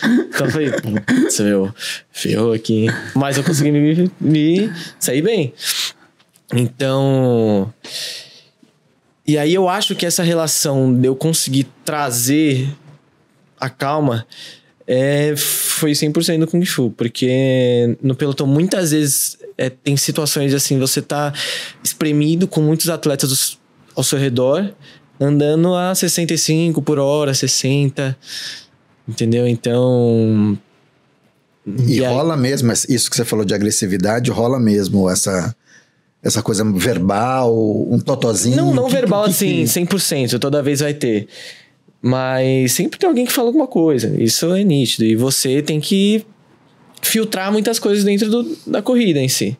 Então 0.34 0.50
foi, 0.50 0.68
putz, 0.68 1.38
meu, 1.38 1.72
ferrou 2.10 2.52
aqui. 2.52 2.86
Mas 3.14 3.36
eu 3.36 3.44
consegui 3.44 3.70
me, 3.70 4.10
me 4.20 4.72
sair 4.98 5.22
bem. 5.22 5.54
Então. 6.52 7.72
E 9.24 9.38
aí 9.38 9.54
eu 9.54 9.68
acho 9.68 9.94
que 9.94 10.04
essa 10.04 10.24
relação 10.24 10.92
de 10.92 11.06
eu 11.06 11.14
conseguir 11.14 11.68
trazer 11.84 12.68
a 13.58 13.68
calma 13.70 14.26
é, 14.86 15.34
foi 15.36 15.92
100% 15.92 16.40
do 16.40 16.46
Kung 16.46 16.64
Fu, 16.66 16.90
porque 16.90 17.96
no 18.02 18.14
pelotão 18.14 18.46
muitas 18.46 18.90
vezes 18.90 19.38
é, 19.56 19.70
tem 19.70 19.96
situações 19.96 20.52
assim, 20.52 20.78
você 20.78 21.00
tá 21.00 21.32
espremido 21.82 22.46
com 22.46 22.60
muitos 22.60 22.88
atletas 22.90 23.58
ao 23.96 24.02
seu 24.02 24.18
redor, 24.18 24.74
andando 25.20 25.74
a 25.74 25.94
65 25.94 26.82
por 26.82 26.98
hora, 26.98 27.32
60, 27.32 28.16
entendeu? 29.08 29.46
Então... 29.46 30.58
E, 31.86 32.04
aí- 32.04 32.12
rola 32.12 32.36
mesmo, 32.36 32.70
isso 32.72 33.08
que 33.08 33.16
você 33.16 33.24
falou 33.24 33.44
de 33.44 33.54
agressividade, 33.54 34.30
rola 34.30 34.60
mesmo 34.60 35.08
essa, 35.08 35.56
essa 36.22 36.42
coisa 36.42 36.62
verbal, 36.72 37.54
um 37.90 37.98
totozinho. 37.98 38.56
Não, 38.56 38.74
não 38.74 38.86
que- 38.86 38.92
verbal 38.92 39.24
que- 39.24 39.30
assim, 39.30 39.64
que- 39.86 39.94
100%, 39.96 40.38
toda 40.38 40.62
vez 40.62 40.80
vai 40.80 40.92
ter. 40.92 41.26
Mas 42.06 42.72
sempre 42.72 42.98
tem 42.98 43.08
alguém 43.08 43.24
que 43.24 43.32
fala 43.32 43.48
alguma 43.48 43.66
coisa, 43.66 44.14
isso 44.22 44.52
é 44.54 44.62
nítido. 44.62 45.04
E 45.06 45.16
você 45.16 45.62
tem 45.62 45.80
que 45.80 46.22
filtrar 47.00 47.50
muitas 47.50 47.78
coisas 47.78 48.04
dentro 48.04 48.28
do- 48.28 48.56
da 48.66 48.82
corrida 48.82 49.20
em 49.20 49.28
si. 49.28 49.56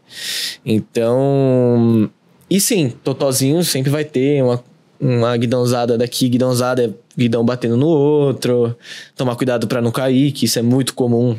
Então. 0.65 2.11
E 2.51 2.61
sim, 2.61 2.93
totozinho 3.03 3.65
sempre 3.65 3.91
vai 3.91 4.05
ter 4.05 4.43
uma, 4.43 4.63
uma 5.01 5.35
guidãozada 5.37 5.97
daqui, 5.97 6.29
guidãozada, 6.29 6.95
guidão 7.17 7.43
batendo 7.45 7.77
no 7.79 7.87
outro. 7.87 8.77
Tomar 9.17 9.37
cuidado 9.37 9.67
pra 9.67 9.81
não 9.81 9.91
cair, 9.91 10.31
que 10.31 10.45
isso 10.45 10.59
é 10.59 10.63
muito 10.63 10.95
comum. 10.95 11.37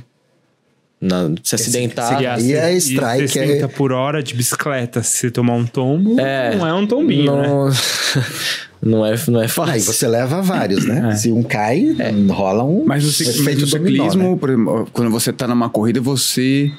Na, 1.06 1.32
se 1.44 1.56
acidentar. 1.56 2.10
Seria 2.14 2.34
aí 2.34 2.54
é 2.54 2.74
e 2.74 2.78
strike, 2.78 3.28
60 3.28 3.66
é- 3.66 3.68
por 3.68 3.92
hora 3.92 4.24
de 4.24 4.34
bicicleta. 4.34 5.04
Se 5.04 5.18
você 5.20 5.32
tomar 5.32 5.54
um 5.54 5.66
tombo, 5.66 6.20
É. 6.20 6.56
não 6.56 6.66
é 6.68 6.74
um 6.74 6.88
tombinho, 6.88 7.36
né? 7.36 7.48
não, 7.48 7.70
não, 8.82 9.06
é, 9.06 9.16
não 9.28 9.42
é 9.42 9.48
fácil. 9.48 9.74
Aí 9.74 9.82
você 9.82 10.08
leva 10.08 10.42
vários, 10.42 10.86
né? 10.86 11.10
É. 11.12 11.16
Se 11.16 11.32
um 11.32 11.44
cai, 11.44 11.96
rola 12.30 12.64
um 12.64 12.84
Mas 12.86 13.04
no, 13.04 13.12
cic- 13.12 13.42
mas 13.44 13.60
no 13.62 13.68
dominó, 13.68 14.04
ciclismo, 14.06 14.32
né? 14.32 14.38
por 14.40 14.50
exemplo, 14.50 14.88
quando 14.92 15.12
você 15.12 15.32
tá 15.32 15.48
numa 15.48 15.70
corrida, 15.70 16.00
você 16.02 16.72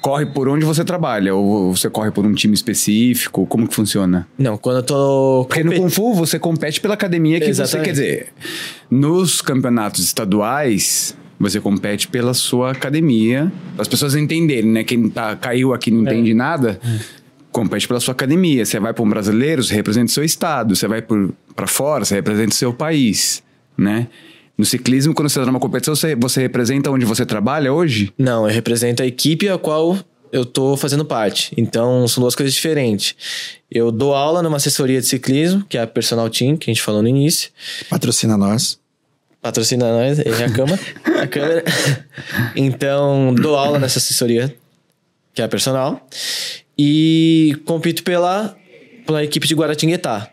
corre 0.00 0.26
por 0.26 0.48
onde 0.48 0.64
você 0.66 0.84
trabalha? 0.84 1.34
Ou 1.34 1.74
você 1.74 1.88
corre 1.88 2.10
por 2.10 2.26
um 2.26 2.34
time 2.34 2.52
específico? 2.54 3.46
Como 3.46 3.66
que 3.66 3.74
funciona? 3.74 4.28
Não, 4.38 4.56
quando 4.58 4.76
eu 4.76 4.82
tô. 4.82 5.46
Porque 5.48 5.64
no 5.64 5.72
Kung 5.74 5.88
Fu 5.88 6.12
você 6.14 6.38
compete 6.38 6.80
pela 6.80 6.92
academia 6.94 7.40
que 7.40 7.46
Exatamente. 7.46 7.78
você 7.78 7.84
quer 7.86 7.92
dizer. 7.92 8.26
Nos 8.90 9.40
campeonatos 9.40 10.04
estaduais, 10.04 11.16
você 11.38 11.60
compete 11.60 12.08
pela 12.08 12.34
sua 12.34 12.72
academia. 12.72 13.52
Para 13.74 13.82
as 13.82 13.88
pessoas 13.88 14.14
entenderem, 14.14 14.70
né? 14.70 14.84
Quem 14.84 15.08
tá, 15.08 15.36
caiu 15.36 15.72
aqui 15.72 15.90
e 15.90 15.92
não 15.92 16.02
entende 16.02 16.32
nada, 16.34 16.80
compete 17.50 17.86
pela 17.86 18.00
sua 18.00 18.12
academia. 18.12 18.64
Você 18.64 18.78
vai 18.80 18.92
para 18.92 19.04
um 19.04 19.08
brasileiro, 19.08 19.62
você 19.62 19.74
representa 19.74 20.06
o 20.06 20.14
seu 20.14 20.24
estado. 20.24 20.74
Você 20.74 20.86
vai 20.86 21.02
para 21.02 21.66
fora, 21.66 22.04
você 22.04 22.14
representa 22.14 22.50
o 22.50 22.54
seu 22.54 22.72
país, 22.72 23.42
né? 23.76 24.08
No 24.56 24.64
ciclismo, 24.64 25.12
quando 25.12 25.28
você 25.28 25.40
está 25.40 25.50
numa 25.50 25.58
competição, 25.58 25.96
você, 25.96 26.14
você 26.14 26.40
representa 26.42 26.90
onde 26.90 27.04
você 27.04 27.26
trabalha 27.26 27.72
hoje? 27.72 28.12
Não, 28.16 28.48
eu 28.48 28.54
represento 28.54 29.02
a 29.02 29.06
equipe 29.06 29.48
a 29.48 29.58
qual 29.58 29.98
eu 30.30 30.44
tô 30.44 30.76
fazendo 30.76 31.04
parte. 31.04 31.52
Então, 31.56 32.06
são 32.06 32.20
duas 32.20 32.34
coisas 32.34 32.54
diferentes. 32.54 33.14
Eu 33.70 33.90
dou 33.90 34.14
aula 34.14 34.42
numa 34.42 34.56
assessoria 34.56 35.00
de 35.00 35.06
ciclismo, 35.06 35.64
que 35.68 35.76
é 35.76 35.82
a 35.82 35.86
Personal 35.86 36.30
Team, 36.30 36.56
que 36.56 36.70
a 36.70 36.74
gente 36.74 36.82
falou 36.82 37.02
no 37.02 37.08
início. 37.08 37.50
Patrocina 37.90 38.36
nós. 38.36 38.78
Patrocina 39.44 39.92
nós, 39.92 40.18
é 40.20 40.44
a 40.46 40.50
cama, 40.50 40.78
a 41.20 41.26
câmera. 41.26 41.62
Então, 42.56 43.34
dou 43.34 43.54
aula 43.56 43.78
nessa 43.78 43.98
assessoria, 43.98 44.56
que 45.34 45.42
é 45.42 45.44
a 45.44 45.48
personal. 45.48 46.08
E 46.78 47.54
compito 47.66 48.02
pela, 48.04 48.56
pela 49.04 49.22
equipe 49.22 49.46
de 49.46 49.54
Guaratinguetá. 49.54 50.30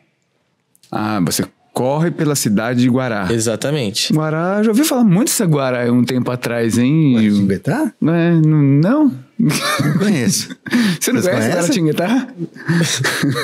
Ah, 0.90 1.20
você 1.26 1.44
corre 1.74 2.12
pela 2.12 2.36
cidade 2.36 2.82
de 2.82 2.90
Guará. 2.90 3.28
Exatamente. 3.32 4.14
Guará, 4.14 4.62
já 4.64 4.70
ouvi 4.70 4.84
falar 4.84 5.04
muito 5.04 5.28
dessa 5.28 5.46
Guará 5.46 5.92
um 5.92 6.04
tempo 6.04 6.30
atrás, 6.32 6.78
hein? 6.78 7.14
Guaratinguetá? 7.16 7.94
É, 8.02 8.32
não, 8.46 8.62
não? 8.62 9.12
Não 9.40 9.98
conheço. 9.98 10.50
Você 11.00 11.12
não 11.12 11.22
Vocês 11.22 11.34
conhece 11.36 11.52
conhecem? 11.52 11.86
Guaratinguetá? 11.86 12.28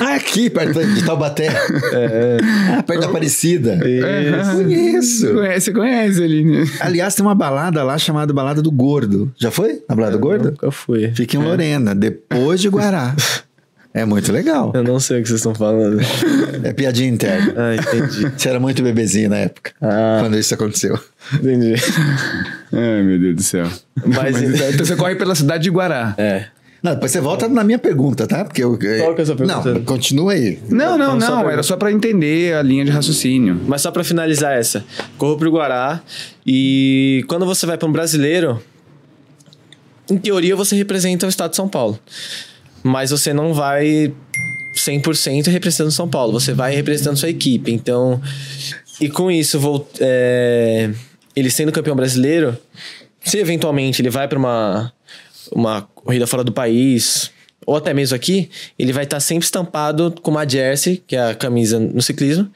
Ah, 0.00 0.14
aqui, 0.14 0.48
perto 0.48 0.84
de 0.84 1.04
Taubaté. 1.04 1.48
Ah, 1.48 2.82
perto 2.82 3.00
da 3.00 3.06
Aparecida. 3.06 3.78
Conheço. 3.80 5.34
Conhece, 5.34 5.60
você 5.60 5.72
conhece 5.72 6.22
ali, 6.22 6.44
né? 6.44 6.64
Aliás, 6.80 7.14
tem 7.14 7.24
uma 7.24 7.34
balada 7.34 7.82
lá 7.82 7.98
chamada 7.98 8.32
Balada 8.32 8.62
do 8.62 8.70
Gordo. 8.70 9.32
Já 9.36 9.50
foi? 9.50 9.82
Na 9.88 9.94
Balada 9.96 10.16
do 10.16 10.20
Gordo? 10.20 10.50
Nunca 10.50 10.70
fui. 10.70 11.10
Fica 11.14 11.36
em 11.36 11.42
Lorena, 11.42 11.94
depois 11.94 12.60
de 12.60 12.68
Guará. 12.68 13.14
É 14.00 14.04
muito 14.04 14.30
legal. 14.32 14.72
Eu 14.74 14.82
não 14.84 15.00
sei 15.00 15.18
o 15.18 15.22
que 15.22 15.28
vocês 15.28 15.40
estão 15.40 15.54
falando. 15.54 16.00
É 16.62 16.72
piadinha 16.72 17.08
interna. 17.08 17.52
Ah, 17.56 17.74
entendi. 17.74 18.32
Você 18.36 18.48
era 18.48 18.60
muito 18.60 18.82
bebezinho 18.82 19.30
na 19.30 19.38
época, 19.38 19.72
Ah. 19.80 20.18
quando 20.20 20.36
isso 20.38 20.54
aconteceu. 20.54 20.98
Entendi. 21.34 21.74
Ai, 22.72 23.02
meu 23.02 23.18
Deus 23.18 23.36
do 23.36 23.42
céu. 23.42 23.66
Mas- 24.06 24.40
então 24.42 24.86
você 24.86 24.96
corre 24.96 25.16
pela 25.16 25.34
cidade 25.34 25.64
de 25.64 25.70
Guará. 25.70 26.14
É. 26.16 26.46
Não, 26.80 26.92
depois 26.94 27.10
você 27.10 27.20
volta 27.20 27.48
na 27.48 27.64
minha 27.64 27.78
pergunta, 27.78 28.24
tá? 28.24 28.44
Porque 28.44 28.62
eu, 28.62 28.78
Qual 28.78 29.14
que 29.14 29.20
é 29.20 29.22
a 29.22 29.26
sua 29.26 29.34
pergunta? 29.34 29.74
Não, 29.74 29.82
continua 29.82 30.32
aí. 30.32 30.60
Não, 30.70 30.96
não, 30.96 31.16
Então, 31.16 31.20
só 31.28 31.34
não. 31.36 31.42
pra- 31.42 31.52
Era 31.54 31.62
só 31.64 31.76
pra 31.76 31.90
entender 31.90 32.54
a 32.54 32.62
linha 32.62 32.84
de 32.84 32.90
raciocínio. 32.92 33.60
Mas 33.66 33.82
só 33.82 33.90
pra 33.90 34.04
finalizar 34.04 34.56
essa, 34.56 34.84
corro 35.16 35.36
pro 35.36 35.50
Guará 35.50 36.00
e 36.46 37.24
quando 37.26 37.44
você 37.44 37.66
vai 37.66 37.76
para 37.76 37.88
um 37.88 37.90
brasileiro, 37.92 38.62
em 40.08 40.16
teoria 40.16 40.54
você 40.54 40.76
representa 40.76 41.26
o 41.26 41.28
estado 41.28 41.50
de 41.50 41.56
São 41.56 41.68
Paulo. 41.68 41.98
Mas 42.82 43.10
você 43.10 43.32
não 43.32 43.52
vai 43.52 44.12
100% 44.74 45.48
representando 45.48 45.90
São 45.90 46.08
Paulo, 46.08 46.32
você 46.38 46.52
vai 46.52 46.74
representando 46.74 47.16
sua 47.16 47.28
equipe. 47.28 47.72
Então, 47.72 48.20
e 49.00 49.08
com 49.08 49.30
isso, 49.30 49.58
vou, 49.58 49.88
é, 50.00 50.90
ele 51.34 51.50
sendo 51.50 51.72
campeão 51.72 51.96
brasileiro, 51.96 52.56
se 53.22 53.38
eventualmente 53.38 54.00
ele 54.00 54.10
vai 54.10 54.28
para 54.28 54.38
uma, 54.38 54.92
uma 55.52 55.82
corrida 55.82 56.26
fora 56.26 56.44
do 56.44 56.52
país, 56.52 57.30
ou 57.66 57.76
até 57.76 57.92
mesmo 57.92 58.16
aqui, 58.16 58.48
ele 58.78 58.92
vai 58.92 59.04
estar 59.04 59.20
sempre 59.20 59.44
estampado 59.44 60.14
com 60.22 60.30
uma 60.30 60.48
jersey, 60.48 61.02
que 61.06 61.14
é 61.14 61.30
a 61.30 61.34
camisa 61.34 61.78
no 61.78 62.00
ciclismo, 62.00 62.50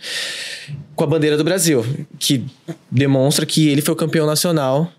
com 0.97 1.05
a 1.05 1.07
bandeira 1.07 1.37
do 1.37 1.45
Brasil, 1.45 1.85
que 2.19 2.45
demonstra 2.91 3.45
que 3.45 3.69
ele 3.69 3.83
foi 3.83 3.93
o 3.93 3.97
campeão 3.97 4.27
nacional 4.27 4.91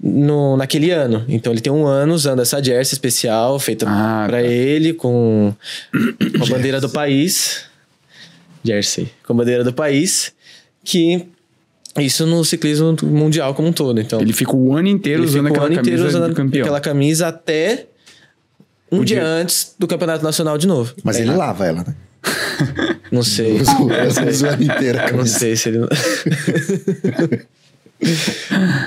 no, 0.00 0.56
naquele 0.56 0.90
ano. 0.90 1.24
Então 1.28 1.52
ele 1.52 1.60
tem 1.60 1.72
um 1.72 1.86
ano 1.86 2.14
usando 2.14 2.40
essa 2.42 2.62
jersey 2.62 2.94
especial 2.94 3.58
feita 3.58 3.86
Ah, 3.88 4.24
pra 4.28 4.38
tá. 4.38 4.42
ele 4.46 4.92
com, 4.92 5.54
a 6.42 6.46
bandeira 6.46 6.80
do 6.80 6.88
país. 6.90 7.64
Jersey. 8.64 9.10
Com 9.26 9.32
a 9.32 9.36
bandeira 9.36 9.62
do 9.64 9.72
país. 9.72 10.32
Que 10.84 11.26
isso 11.98 12.26
no 12.26 12.44
ciclismo 12.44 12.96
mundial 13.02 13.54
como 13.54 13.68
um 13.68 13.72
todo. 13.72 14.00
Então, 14.00 14.20
Ele 14.20 14.32
fica 14.32 14.54
o 14.54 14.74
ano 14.76 14.88
inteiro 14.88 15.20
ele 15.22 15.28
usando 15.28 15.46
aquela 15.46 15.66
ano 15.66 15.74
inteiro 15.74 15.98
camisa 15.98 16.18
usando 16.18 16.34
campeão. 16.34 16.62
aquela 16.62 16.80
camisa 16.80 17.28
até 17.28 17.86
um 18.90 18.98
O 19.00 19.04
dia 19.04 19.18
dia- 19.20 19.26
antes 19.26 19.74
do 19.78 19.86
Campeonato 19.86 20.22
Nacional 20.24 20.58
de 20.58 20.66
novo. 20.66 20.92
Mas 21.04 21.18
ele 21.18 21.30
lava 21.30 21.64
ela, 21.66 21.84
né? 21.86 21.94
Não 23.12 23.22
sei. 23.22 23.52
Usa 23.60 23.72
usa- 24.06 24.24
usa 24.26 24.46
o 24.46 24.50
ano 24.50 24.62
inteiro 24.62 24.98
a 25.00 25.12
Não 25.12 25.26
sei 25.26 25.54
se 25.56 25.68
ele. 25.68 25.78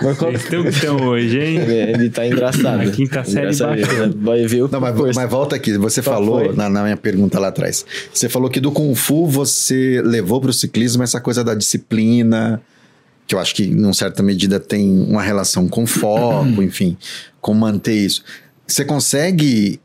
Mas 0.03 0.17
qual- 0.17 0.31
Vocês 0.31 0.43
que 0.63 0.67
estão 0.69 0.97
hoje, 1.07 1.39
hein? 1.39 1.57
ele, 1.57 1.73
ele 1.91 2.09
tá 2.09 2.25
engraçado. 2.27 2.81
A 2.81 2.91
quinta 2.91 3.23
série 3.23 3.39
Engraçado. 3.53 3.79
bacana. 3.79 4.13
Vai 4.17 4.45
ver 4.47 4.63
o 4.63 4.69
Não, 4.71 4.79
mas, 4.79 5.15
mas 5.15 5.29
volta 5.29 5.55
aqui. 5.55 5.77
Você 5.77 6.01
Qual 6.01 6.15
falou 6.15 6.53
na, 6.53 6.69
na 6.69 6.83
minha 6.83 6.97
pergunta 6.97 7.39
lá 7.39 7.47
atrás. 7.47 7.85
Você 8.13 8.29
falou 8.29 8.49
que 8.49 8.59
do 8.59 8.71
Kung 8.71 8.93
Fu 8.95 9.25
você 9.27 10.01
levou 10.05 10.39
para 10.41 10.49
o 10.49 10.53
ciclismo 10.53 11.03
essa 11.03 11.19
coisa 11.19 11.43
da 11.43 11.55
disciplina, 11.55 12.61
que 13.25 13.33
eu 13.33 13.39
acho 13.39 13.55
que, 13.55 13.63
em 13.63 13.93
certa 13.93 14.21
medida, 14.21 14.59
tem 14.59 14.87
uma 15.09 15.21
relação 15.23 15.67
com 15.67 15.85
foco, 15.87 16.61
enfim, 16.61 16.95
com 17.41 17.53
manter 17.53 17.95
isso. 17.95 18.23
Você 18.67 18.85
consegue, 18.85 19.79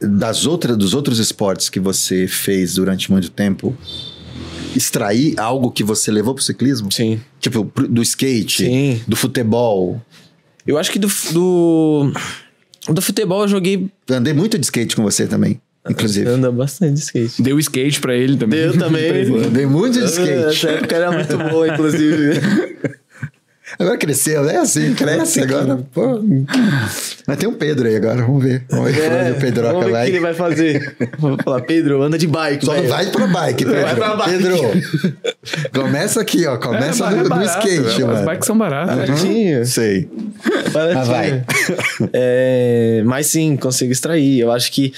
das 0.00 0.46
outras, 0.46 0.76
dos 0.76 0.94
outros 0.94 1.18
esportes 1.18 1.68
que 1.68 1.78
você 1.80 2.26
fez 2.26 2.74
durante 2.74 3.10
muito 3.10 3.30
tempo, 3.30 3.76
extrair 4.76 5.38
algo 5.38 5.70
que 5.70 5.82
você 5.84 6.10
levou 6.10 6.34
para 6.34 6.40
o 6.40 6.44
ciclismo? 6.44 6.90
Sim. 6.92 7.20
Tipo, 7.40 7.64
pro- 7.64 7.88
do 7.88 8.02
skate, 8.02 8.64
Sim. 8.64 9.00
do 9.06 9.16
futebol. 9.16 10.00
Eu 10.66 10.78
acho 10.78 10.90
que 10.92 10.98
do, 10.98 11.08
do, 11.32 12.12
do 12.88 13.02
futebol 13.02 13.42
eu 13.42 13.48
joguei. 13.48 13.88
Eu 14.08 14.16
andei 14.16 14.32
muito 14.32 14.58
de 14.58 14.64
skate 14.64 14.94
com 14.94 15.02
você 15.02 15.26
também, 15.26 15.60
inclusive. 15.88 16.28
Anda 16.28 16.52
bastante 16.52 16.94
de 16.94 17.00
skate. 17.00 17.42
Deu 17.42 17.58
skate 17.58 18.00
pra 18.00 18.14
ele 18.14 18.36
também. 18.36 18.60
Eu 18.60 18.78
também. 18.78 19.10
Andei 19.46 19.66
muito 19.66 19.98
de 19.98 20.04
skate. 20.04 20.30
Essa 20.66 20.70
época 20.70 20.96
era 20.96 21.10
muito 21.12 21.36
boa, 21.50 21.68
inclusive. 21.68 22.40
Agora 23.78 23.96
cresceu, 23.96 24.42
né? 24.44 24.56
Assim, 24.58 24.94
cresce 24.94 25.40
agora. 25.40 25.78
Pô. 25.92 26.20
Mas 27.26 27.36
tem 27.38 27.48
um 27.48 27.54
Pedro 27.54 27.86
aí 27.88 27.96
agora, 27.96 28.22
vamos 28.22 28.42
ver. 28.42 28.64
Vamos 28.70 28.92
ver 28.92 29.08
pra 29.08 29.20
onde 29.22 29.30
o 29.30 29.34
Pedroca 29.40 29.68
É, 29.68 29.72
vamos 29.72 29.84
ver 29.84 29.90
o 29.90 29.92
vai. 29.92 30.04
que 30.06 30.10
ele 30.12 30.20
vai 30.20 30.34
fazer. 30.34 30.96
Vou 31.18 31.36
falar, 31.42 31.60
Pedro, 31.62 32.02
anda 32.02 32.18
de 32.18 32.26
bike. 32.26 32.64
Só 32.64 32.72
não 32.74 32.80
velho. 32.80 32.92
vai 32.92 33.06
pra 33.06 33.26
bike, 33.26 33.64
Pedro. 33.64 33.80
Vai 33.82 33.94
pra 33.96 34.16
bike. 34.16 34.30
Pedro, 34.30 34.60
começa 35.72 36.20
aqui, 36.20 36.46
ó. 36.46 36.56
Começa 36.58 37.04
É, 37.06 37.10
no, 37.10 37.22
no 37.24 37.28
barato, 37.28 37.66
skate, 37.68 37.86
As 38.02 38.08
mano. 38.08 38.26
bikes 38.26 38.46
são 38.46 38.58
baratas. 38.58 38.96
Baratinho. 38.96 39.66
Sei. 39.66 40.08
Baratinho. 40.72 40.98
Mas 40.98 41.08
vai. 41.08 41.44
É, 42.12 43.02
mas 43.04 43.26
sim, 43.26 43.56
consigo 43.56 43.92
extrair. 43.92 44.40
Eu 44.40 44.50
acho 44.52 44.72
que 44.72 44.92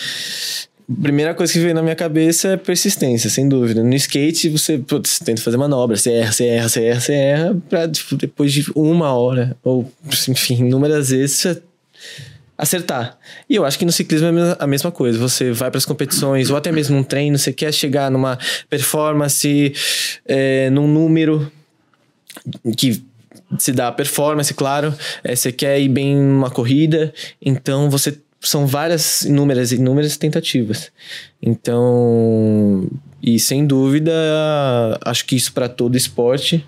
primeira 1.01 1.35
coisa 1.35 1.53
que 1.53 1.59
veio 1.59 1.75
na 1.75 1.83
minha 1.83 1.95
cabeça 1.95 2.49
é 2.49 2.57
persistência, 2.57 3.31
sem 3.31 3.49
dúvida. 3.49 3.83
No 3.83 3.95
skate, 3.95 4.49
você 4.49 4.79
putz, 4.79 5.19
tenta 5.19 5.41
fazer 5.41 5.57
manobra, 5.57 5.97
você 5.97 6.13
erra, 6.13 6.33
você 6.33 6.47
erra, 6.47 6.69
você 6.69 6.83
erra, 6.85 7.01
você 7.01 7.13
erra, 7.13 7.57
pra 7.69 7.89
tipo, 7.89 8.17
depois 8.17 8.53
de 8.53 8.71
uma 8.75 9.13
hora, 9.13 9.57
ou 9.63 9.91
enfim, 10.29 10.67
inúmeras 10.67 11.11
vezes, 11.11 11.37
você 11.37 11.63
acertar. 12.57 13.19
E 13.49 13.57
eu 13.57 13.65
acho 13.65 13.79
que 13.79 13.85
no 13.85 13.91
ciclismo 13.93 14.27
é 14.29 14.57
a 14.59 14.67
mesma- 14.67 14.93
coisa. 14.93 15.19
Você 15.19 15.51
vai 15.51 15.71
para 15.71 15.79
as 15.79 15.85
competições, 15.85 16.51
ou 16.51 16.57
até 16.57 16.71
mesmo 16.71 16.97
um 16.97 17.03
treino, 17.03 17.37
você 17.39 17.53
quer 17.53 17.73
chegar 17.73 18.11
numa 18.11 18.39
performance, 18.71 19.73
é, 20.27 20.71
num 20.71 20.87
número 20.87 21.51
que 22.77 23.03
se 23.59 23.73
dá 23.73 23.91
performance, 23.91 24.53
claro. 24.55 24.95
É, 25.25 25.35
você 25.35 25.51
quer 25.51 25.81
ir 25.81 25.89
bem 25.89 26.17
numa 26.17 26.51
corrida, 26.51 27.13
então 27.41 27.91
você 27.91 28.17
são 28.43 28.67
várias 28.67 29.23
inúmeras 29.23 29.73
inúmeras 29.73 30.17
tentativas. 30.17 30.91
Então, 31.41 32.89
e 33.23 33.39
sem 33.39 33.67
dúvida, 33.67 34.13
acho 35.05 35.25
que 35.25 35.37
isso 35.37 35.53
para 35.53 35.69
todo 35.69 35.97
esporte 35.97 36.67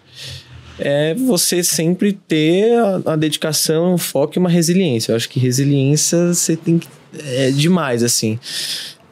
é 0.79 1.15
você 1.15 1.63
sempre 1.63 2.13
ter 2.13 2.77
a, 2.79 3.13
a 3.13 3.17
dedicação, 3.17 3.95
o 3.95 3.99
foco 3.99 4.37
e 4.37 4.39
uma 4.39 4.49
resiliência. 4.49 5.13
Eu 5.13 5.17
acho 5.17 5.29
que 5.29 5.39
resiliência 5.39 6.33
você 6.33 6.57
tem 6.57 6.79
que 6.79 6.89
é 7.27 7.51
demais 7.51 8.03
assim. 8.03 8.39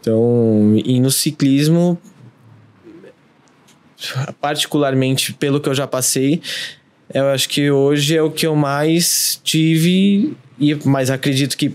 Então, 0.00 0.74
e 0.84 0.98
no 1.00 1.10
ciclismo 1.10 1.98
particularmente 4.40 5.32
pelo 5.32 5.60
que 5.60 5.68
eu 5.68 5.74
já 5.74 5.86
passei, 5.86 6.42
eu 7.14 7.26
acho 7.28 7.48
que 7.48 7.70
hoje 7.70 8.16
é 8.16 8.22
o 8.22 8.30
que 8.30 8.44
eu 8.44 8.56
mais 8.56 9.40
tive 9.44 10.36
e 10.58 10.76
mas 10.84 11.10
acredito 11.10 11.56
que 11.56 11.72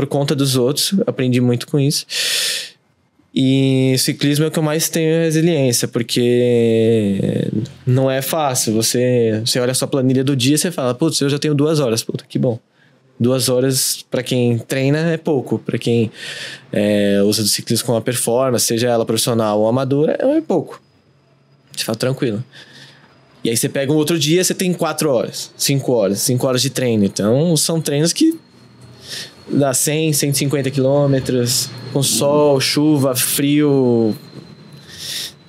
por 0.00 0.06
conta 0.06 0.34
dos 0.34 0.56
outros, 0.56 0.94
aprendi 1.06 1.42
muito 1.42 1.66
com 1.66 1.78
isso. 1.78 2.06
E 3.34 3.94
ciclismo 3.98 4.46
é 4.46 4.48
o 4.48 4.50
que 4.50 4.58
eu 4.58 4.62
mais 4.62 4.88
tenho 4.88 5.20
resiliência, 5.20 5.86
porque 5.86 7.48
não 7.86 8.10
é 8.10 8.22
fácil. 8.22 8.72
Você, 8.72 9.42
você 9.44 9.60
olha 9.60 9.72
a 9.72 9.74
sua 9.74 9.86
planilha 9.86 10.24
do 10.24 10.34
dia 10.34 10.54
e 10.54 10.58
você 10.58 10.70
fala, 10.70 10.94
putz, 10.94 11.20
eu 11.20 11.28
já 11.28 11.38
tenho 11.38 11.54
duas 11.54 11.80
horas, 11.80 12.02
puta, 12.02 12.24
que 12.26 12.38
bom. 12.38 12.58
Duas 13.18 13.50
horas 13.50 14.02
para 14.10 14.22
quem 14.22 14.56
treina 14.56 15.10
é 15.10 15.18
pouco, 15.18 15.58
para 15.58 15.76
quem 15.76 16.10
é, 16.72 17.20
usa 17.22 17.42
do 17.42 17.48
ciclismo 17.48 17.84
como 17.84 17.96
uma 17.96 18.02
performance, 18.02 18.64
seja 18.64 18.88
ela 18.88 19.04
profissional 19.04 19.60
ou 19.60 19.68
amadora, 19.68 20.16
é 20.18 20.40
pouco. 20.40 20.80
Você 21.76 21.84
fala 21.84 21.98
tranquilo. 21.98 22.42
E 23.44 23.50
aí 23.50 23.56
você 23.56 23.68
pega 23.68 23.92
um 23.92 23.96
outro 23.96 24.18
dia, 24.18 24.42
você 24.42 24.54
tem 24.54 24.72
quatro 24.72 25.10
horas, 25.10 25.52
cinco 25.58 25.92
horas, 25.92 26.20
cinco 26.20 26.46
horas 26.46 26.62
de 26.62 26.70
treino. 26.70 27.04
Então 27.04 27.54
são 27.54 27.82
treinos 27.82 28.14
que 28.14 28.40
dá 29.52 29.74
100, 29.74 30.12
150 30.12 30.70
quilômetros, 30.70 31.70
com 31.92 32.02
sol, 32.02 32.60
chuva, 32.60 33.14
frio. 33.14 34.16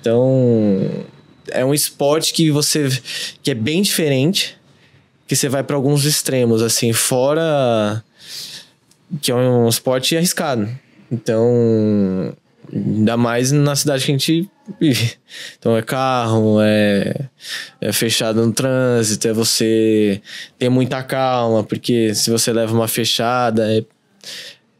Então 0.00 0.88
é 1.50 1.64
um 1.64 1.74
esporte 1.74 2.32
que 2.32 2.50
você 2.50 2.88
que 3.42 3.50
é 3.50 3.54
bem 3.54 3.82
diferente, 3.82 4.56
que 5.26 5.36
você 5.36 5.48
vai 5.48 5.62
para 5.62 5.76
alguns 5.76 6.04
extremos 6.04 6.62
assim, 6.62 6.92
fora 6.92 8.02
que 9.20 9.30
é 9.30 9.34
um 9.34 9.68
esporte 9.68 10.16
arriscado. 10.16 10.68
Então, 11.10 12.34
ainda 12.72 13.16
mais 13.16 13.52
na 13.52 13.76
cidade 13.76 14.04
que 14.04 14.10
a 14.10 14.14
gente 14.14 14.50
vive. 14.80 15.12
Então 15.58 15.76
é 15.76 15.82
carro, 15.82 16.58
é, 16.60 17.28
é 17.80 17.92
fechado 17.92 18.44
no 18.44 18.52
trânsito, 18.52 19.28
é 19.28 19.32
você 19.32 20.20
ter 20.58 20.68
muita 20.68 21.02
calma, 21.02 21.62
porque 21.62 22.14
se 22.14 22.30
você 22.30 22.52
leva 22.52 22.72
uma 22.72 22.88
fechada, 22.88 23.70
é, 23.76 23.84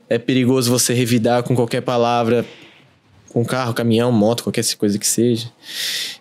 é 0.09 0.19
perigoso 0.19 0.71
você 0.71 0.93
revidar 0.93 1.43
com 1.43 1.55
qualquer 1.55 1.81
palavra, 1.81 2.45
com 3.31 3.45
carro, 3.45 3.73
caminhão, 3.73 4.13
moto, 4.13 4.43
qualquer 4.43 4.65
coisa 4.77 4.99
que 4.99 5.07
seja. 5.07 5.51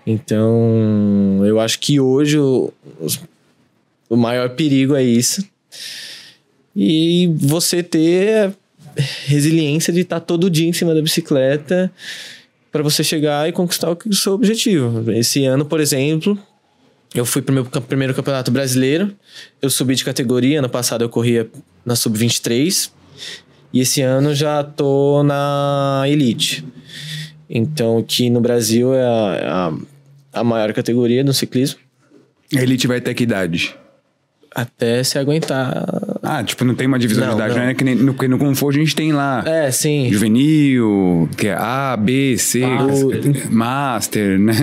Então, 0.06 1.42
eu 1.46 1.60
acho 1.60 1.80
que 1.80 2.00
hoje 2.00 2.38
o, 2.38 2.72
o 4.10 4.16
maior 4.16 4.50
perigo 4.52 4.96
é 4.96 5.04
isso. 5.04 5.44
E 6.76 7.30
você 7.38 7.84
ter 7.84 8.54
resiliência 9.26 9.92
de 9.94 10.02
estar 10.02 10.20
todo 10.22 10.50
dia 10.50 10.68
em 10.68 10.74
cima 10.74 10.94
da 10.96 11.02
bicicleta 11.02 11.92
para 12.72 12.82
você 12.82 13.04
chegar 13.04 13.48
e 13.50 13.52
conquistar 13.52 13.90
o 13.92 13.98
o 14.06 14.14
seu 14.14 14.34
objetivo. 14.34 15.12
Esse 15.12 15.44
ano, 15.44 15.66
por 15.66 15.82
exemplo, 15.82 16.38
eu 17.14 17.26
fui 17.26 17.42
pro 17.42 17.54
meu 17.54 17.66
cam- 17.66 17.82
primeiro 17.82 18.14
campeonato 18.14 18.52
brasileiro. 18.52 19.14
Eu 19.62 19.70
subi 19.70 19.96
de 19.96 20.06
categoria. 20.06 20.60
Ano 20.60 20.70
passado 20.70 21.04
eu 21.04 21.10
corria 21.10 21.50
na 21.86 21.96
sub-23. 21.96 22.90
E 23.74 23.80
esse 23.80 24.02
ano 24.02 24.36
já 24.36 24.64
tô 24.64 25.24
na 25.24 26.04
elite. 26.08 26.66
Então, 27.50 28.04
que 28.04 28.30
no 28.30 28.42
Brasil 28.42 28.94
é 28.94 29.04
a, 29.04 29.70
a, 30.34 30.40
a 30.40 30.44
maior 30.44 30.74
categoria 30.74 31.24
do 31.24 31.34
ciclismo. 31.34 31.80
A 32.56 32.62
elite 32.62 32.88
vai 32.88 32.98
até 32.98 33.14
que 33.14 33.24
idade? 33.24 33.76
Até 34.54 35.02
se 35.04 35.18
aguentar. 35.18 35.86
Ah, 36.22 36.44
tipo, 36.44 36.66
não 36.66 36.76
tem 36.76 36.86
uma 36.86 37.00
divisão 37.00 37.24
Não, 37.26 37.36
de 37.36 37.42
idade, 37.42 37.58
não. 37.58 37.66
né? 37.68 37.74
Que 37.74 37.84
nem 37.86 37.96
no, 37.96 38.14
no 38.14 38.56
Fu 38.56 38.68
a 38.70 38.74
gente 38.74 38.94
tem 38.94 39.14
lá. 39.14 39.42
É, 39.48 39.72
sim. 39.72 40.10
Juvenil, 40.12 41.30
que 41.38 41.48
é 41.48 41.54
A, 41.54 41.96
B, 41.98 42.38
C, 42.38 42.62
Ah, 42.64 42.86
Master, 43.50 44.38
né? 44.38 44.54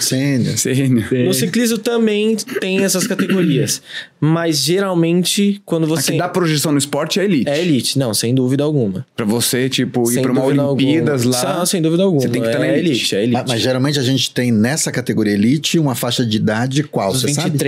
Sênior. 0.00 0.56
Sênior. 0.56 1.06
No 1.26 1.34
ciclismo 1.34 1.76
também 1.78 2.36
tem 2.60 2.82
essas 2.84 3.06
categorias. 3.06 3.82
Mas 4.18 4.58
geralmente, 4.62 5.60
quando 5.66 5.84
A 5.84 5.88
você. 5.88 6.12
que 6.12 6.18
dá 6.18 6.28
projeção 6.28 6.72
no 6.72 6.78
esporte 6.78 7.20
é 7.20 7.24
elite. 7.24 7.50
É 7.50 7.60
elite, 7.60 7.98
não, 7.98 8.14
sem 8.14 8.34
dúvida 8.34 8.64
alguma. 8.64 9.04
Pra 9.14 9.26
você, 9.26 9.68
tipo, 9.68 10.10
ir 10.10 10.14
sem 10.14 10.22
pra 10.22 10.32
uma 10.32 10.42
Olimpíadas 10.44 11.26
alguma. 11.26 11.42
lá. 11.42 11.58
Não, 11.58 11.66
sem 11.66 11.82
dúvida 11.82 12.02
alguma. 12.02 12.22
Você 12.22 12.28
tem 12.30 12.40
que 12.40 12.48
estar 12.48 12.60
é 12.64 12.66
na 12.66 12.72
elite. 12.78 12.90
elite. 12.90 13.14
É 13.16 13.18
elite. 13.22 13.32
Mas, 13.34 13.50
mas 13.50 13.60
geralmente 13.60 13.98
a 13.98 14.02
gente 14.02 14.30
tem 14.32 14.50
nessa 14.50 14.90
categoria 14.90 15.34
elite 15.34 15.78
uma 15.78 15.94
faixa 15.94 16.24
de 16.24 16.36
idade 16.38 16.82
qual, 16.84 17.12
Dos 17.12 17.20
você 17.20 17.34
sabe? 17.34 17.58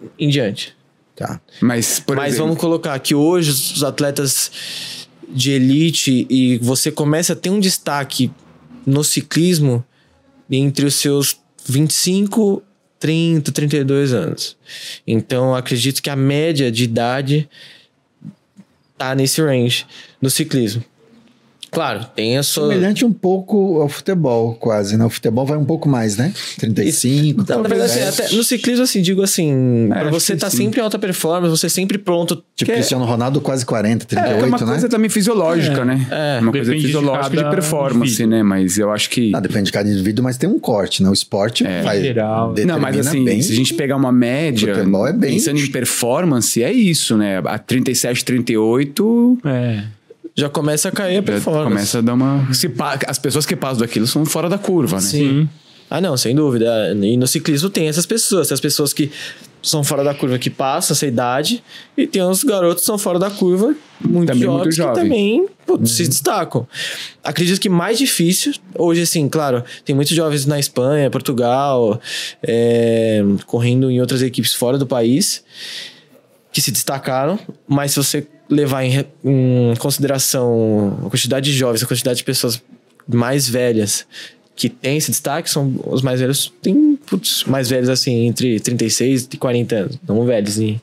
23 0.00 0.12
em 0.18 0.28
diante. 0.28 0.76
Tá. 1.14 1.40
Mas, 1.60 1.98
por 1.98 2.16
Mas 2.16 2.34
exemplo, 2.34 2.46
vamos 2.46 2.60
colocar 2.60 2.98
que 3.00 3.14
hoje 3.14 3.50
os 3.50 3.82
atletas 3.82 4.52
de 5.28 5.50
elite 5.50 6.26
e 6.30 6.58
você 6.58 6.90
começa 6.90 7.32
a 7.32 7.36
ter 7.36 7.50
um 7.50 7.60
destaque 7.60 8.30
no 8.86 9.02
ciclismo 9.04 9.84
entre 10.50 10.86
os 10.86 10.94
seus 10.94 11.36
25, 11.66 12.62
30, 12.98 13.52
32 13.52 14.12
anos. 14.12 14.56
Então, 15.06 15.54
acredito 15.54 16.02
que 16.02 16.08
a 16.08 16.16
média 16.16 16.70
de 16.70 16.84
idade 16.84 17.48
tá 18.96 19.14
nesse 19.14 19.40
range 19.42 19.86
no 20.20 20.30
ciclismo. 20.30 20.84
Claro, 21.70 22.04
tem 22.14 22.36
a 22.38 22.42
sua. 22.42 22.68
Semelhante 22.68 23.04
um 23.04 23.12
pouco 23.12 23.80
ao 23.80 23.88
futebol, 23.88 24.54
quase, 24.54 24.96
né? 24.96 25.04
O 25.04 25.10
futebol 25.10 25.44
vai 25.46 25.58
um 25.58 25.64
pouco 25.64 25.88
mais, 25.88 26.16
né? 26.16 26.32
35, 26.58 27.42
Então, 27.42 27.62
na 27.62 27.68
verdade, 27.68 27.90
assim, 27.92 28.00
37. 28.00 28.26
até 28.28 28.36
no 28.36 28.44
ciclismo, 28.44 28.84
assim, 28.84 29.02
digo 29.02 29.22
assim, 29.22 29.86
pra 29.88 30.02
acho 30.02 30.10
você 30.10 30.32
estar 30.34 30.50
sim. 30.50 30.56
sempre 30.58 30.80
em 30.80 30.82
alta 30.84 30.98
performance, 30.98 31.50
você 31.50 31.68
sempre 31.68 31.98
pronto. 31.98 32.36
Tipo, 32.56 32.66
que 32.66 32.72
é- 32.72 32.74
Cristiano 32.76 33.04
Ronaldo 33.04 33.40
quase 33.40 33.64
40, 33.66 34.04
é, 34.04 34.06
38, 34.06 34.30
é 34.44 34.46
uma 34.46 34.58
né? 34.58 34.66
coisa 34.66 34.88
também 34.88 35.08
fisiológica, 35.10 35.84
né? 35.84 36.06
é. 36.10 36.40
uma 36.40 36.50
coisa 36.52 36.66
Depende 36.66 36.80
de 36.80 36.86
fisiológica 36.86 37.30
de, 37.30 37.36
cada 37.36 37.50
performance, 37.50 38.26
né? 38.26 38.42
Mas 38.42 38.78
eu 38.78 38.90
acho 38.90 39.10
que. 39.10 39.32
Ah, 39.34 39.40
depende 39.40 39.64
de 39.66 39.72
cada 39.72 39.88
indivíduo, 39.90 40.24
mas 40.24 40.36
tem 40.36 40.48
um 40.48 40.58
corte, 40.58 41.02
né? 41.02 41.08
O 41.10 41.12
esporte 41.12 41.64
vai 41.84 42.00
Geral. 42.02 42.54
Não, 42.66 42.78
mas 42.80 42.98
assim, 43.06 43.24
bem. 43.24 43.42
se 43.42 43.52
a 43.52 43.56
gente 43.56 43.74
pegar 43.74 43.96
uma 43.96 44.12
média, 44.12 44.74
Futebol 44.74 45.06
é 45.06 45.12
bem- 45.12 45.32
pensando 45.34 45.58
em 45.58 45.66
performance, 45.70 46.62
é 46.62 46.72
isso, 46.72 47.16
né? 47.16 47.42
A 47.44 47.58
37, 47.58 48.24
38, 48.24 49.38
É. 49.44 49.82
Já 50.38 50.48
começa 50.48 50.88
a 50.88 50.92
cair 50.92 51.14
a 51.14 51.14
já 51.16 51.22
performance. 51.22 51.64
começa 51.68 51.98
a 51.98 52.00
dar 52.00 52.14
uma... 52.14 52.54
Se 52.54 52.68
pa- 52.68 52.98
As 53.06 53.18
pessoas 53.18 53.44
que 53.44 53.56
passam 53.56 53.78
daquilo 53.78 54.06
são 54.06 54.24
fora 54.24 54.48
da 54.48 54.56
curva, 54.56 54.96
né? 54.96 55.02
Sim. 55.02 55.48
Ah, 55.90 56.00
não, 56.00 56.16
sem 56.16 56.34
dúvida. 56.34 56.94
E 57.02 57.16
no 57.16 57.26
ciclismo 57.26 57.68
tem 57.70 57.88
essas 57.88 58.06
pessoas. 58.06 58.46
Tem 58.48 58.54
as 58.54 58.60
pessoas 58.60 58.92
que 58.92 59.10
são 59.60 59.82
fora 59.82 60.04
da 60.04 60.14
curva, 60.14 60.38
que 60.38 60.48
passam 60.50 60.94
essa 60.94 61.06
idade, 61.06 61.62
e 61.96 62.06
tem 62.06 62.22
os 62.22 62.44
garotos 62.44 62.82
que 62.82 62.86
são 62.86 62.96
fora 62.96 63.18
da 63.18 63.28
curva, 63.30 63.74
muito 64.00 64.28
Também 64.28 64.44
jovens, 64.44 64.62
muito 64.62 64.70
jovem. 64.76 64.94
que 64.94 65.00
também 65.00 65.46
putz, 65.66 65.90
se 65.90 66.06
destacam. 66.06 66.66
Acredito 67.24 67.60
que 67.60 67.68
mais 67.68 67.98
difícil, 67.98 68.52
hoje, 68.76 69.02
assim, 69.02 69.28
claro, 69.28 69.64
tem 69.84 69.96
muitos 69.96 70.14
jovens 70.14 70.46
na 70.46 70.60
Espanha, 70.60 71.10
Portugal, 71.10 72.00
é, 72.40 73.20
correndo 73.46 73.90
em 73.90 74.00
outras 74.00 74.22
equipes 74.22 74.54
fora 74.54 74.78
do 74.78 74.86
país, 74.86 75.42
que 76.52 76.60
se 76.60 76.70
destacaram, 76.70 77.36
mas 77.66 77.90
se 77.90 77.96
você 77.96 78.26
levar 78.48 78.84
em, 78.84 79.04
em 79.24 79.74
consideração 79.78 80.98
a 81.06 81.10
quantidade 81.10 81.50
de 81.50 81.56
jovens, 81.56 81.82
a 81.82 81.86
quantidade 81.86 82.18
de 82.18 82.24
pessoas 82.24 82.62
mais 83.06 83.48
velhas 83.48 84.06
que 84.54 84.68
tem 84.68 84.96
esse 84.96 85.10
destaque, 85.10 85.48
são 85.48 85.72
os 85.86 86.02
mais 86.02 86.20
velhos, 86.20 86.52
tem 86.60 86.98
putz, 87.06 87.44
mais 87.44 87.68
velhos 87.68 87.88
assim, 87.88 88.26
entre 88.26 88.58
36 88.58 89.28
e 89.32 89.36
40 89.36 89.76
anos, 89.76 89.98
não 90.06 90.24
velhos. 90.24 90.58
E, 90.58 90.80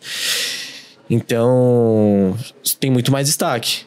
então, 1.09 2.37
tem 2.79 2.89
muito 2.89 3.11
mais 3.11 3.27
destaque. 3.27 3.81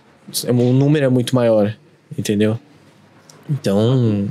O 0.46 0.72
número 0.74 1.06
é 1.06 1.08
muito 1.08 1.34
maior, 1.34 1.74
entendeu? 2.18 2.58
Então, 3.48 4.28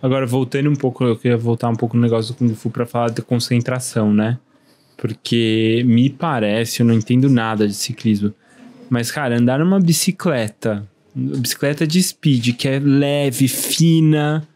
Agora, 0.00 0.26
voltando 0.26 0.70
um 0.70 0.76
pouco, 0.76 1.04
eu 1.04 1.16
queria 1.16 1.36
voltar 1.36 1.68
um 1.68 1.74
pouco 1.74 1.96
no 1.96 2.02
negócio 2.02 2.32
do 2.32 2.38
Kung 2.38 2.54
Fu 2.54 2.70
pra 2.70 2.86
falar 2.86 3.10
da 3.10 3.20
concentração, 3.20 4.14
né? 4.14 4.38
Porque 5.00 5.82
me 5.86 6.10
parece, 6.10 6.80
eu 6.80 6.86
não 6.86 6.92
entendo 6.92 7.30
nada 7.30 7.66
de 7.68 7.72
ciclismo, 7.72 8.34
mas, 8.90 9.10
cara, 9.10 9.38
andar 9.38 9.58
numa 9.60 9.78
bicicleta 9.80 10.84
bicicleta 11.14 11.86
de 11.86 12.00
speed, 12.02 12.54
que 12.56 12.68
é 12.68 12.78
leve, 12.78 13.48
fina, 13.48 14.46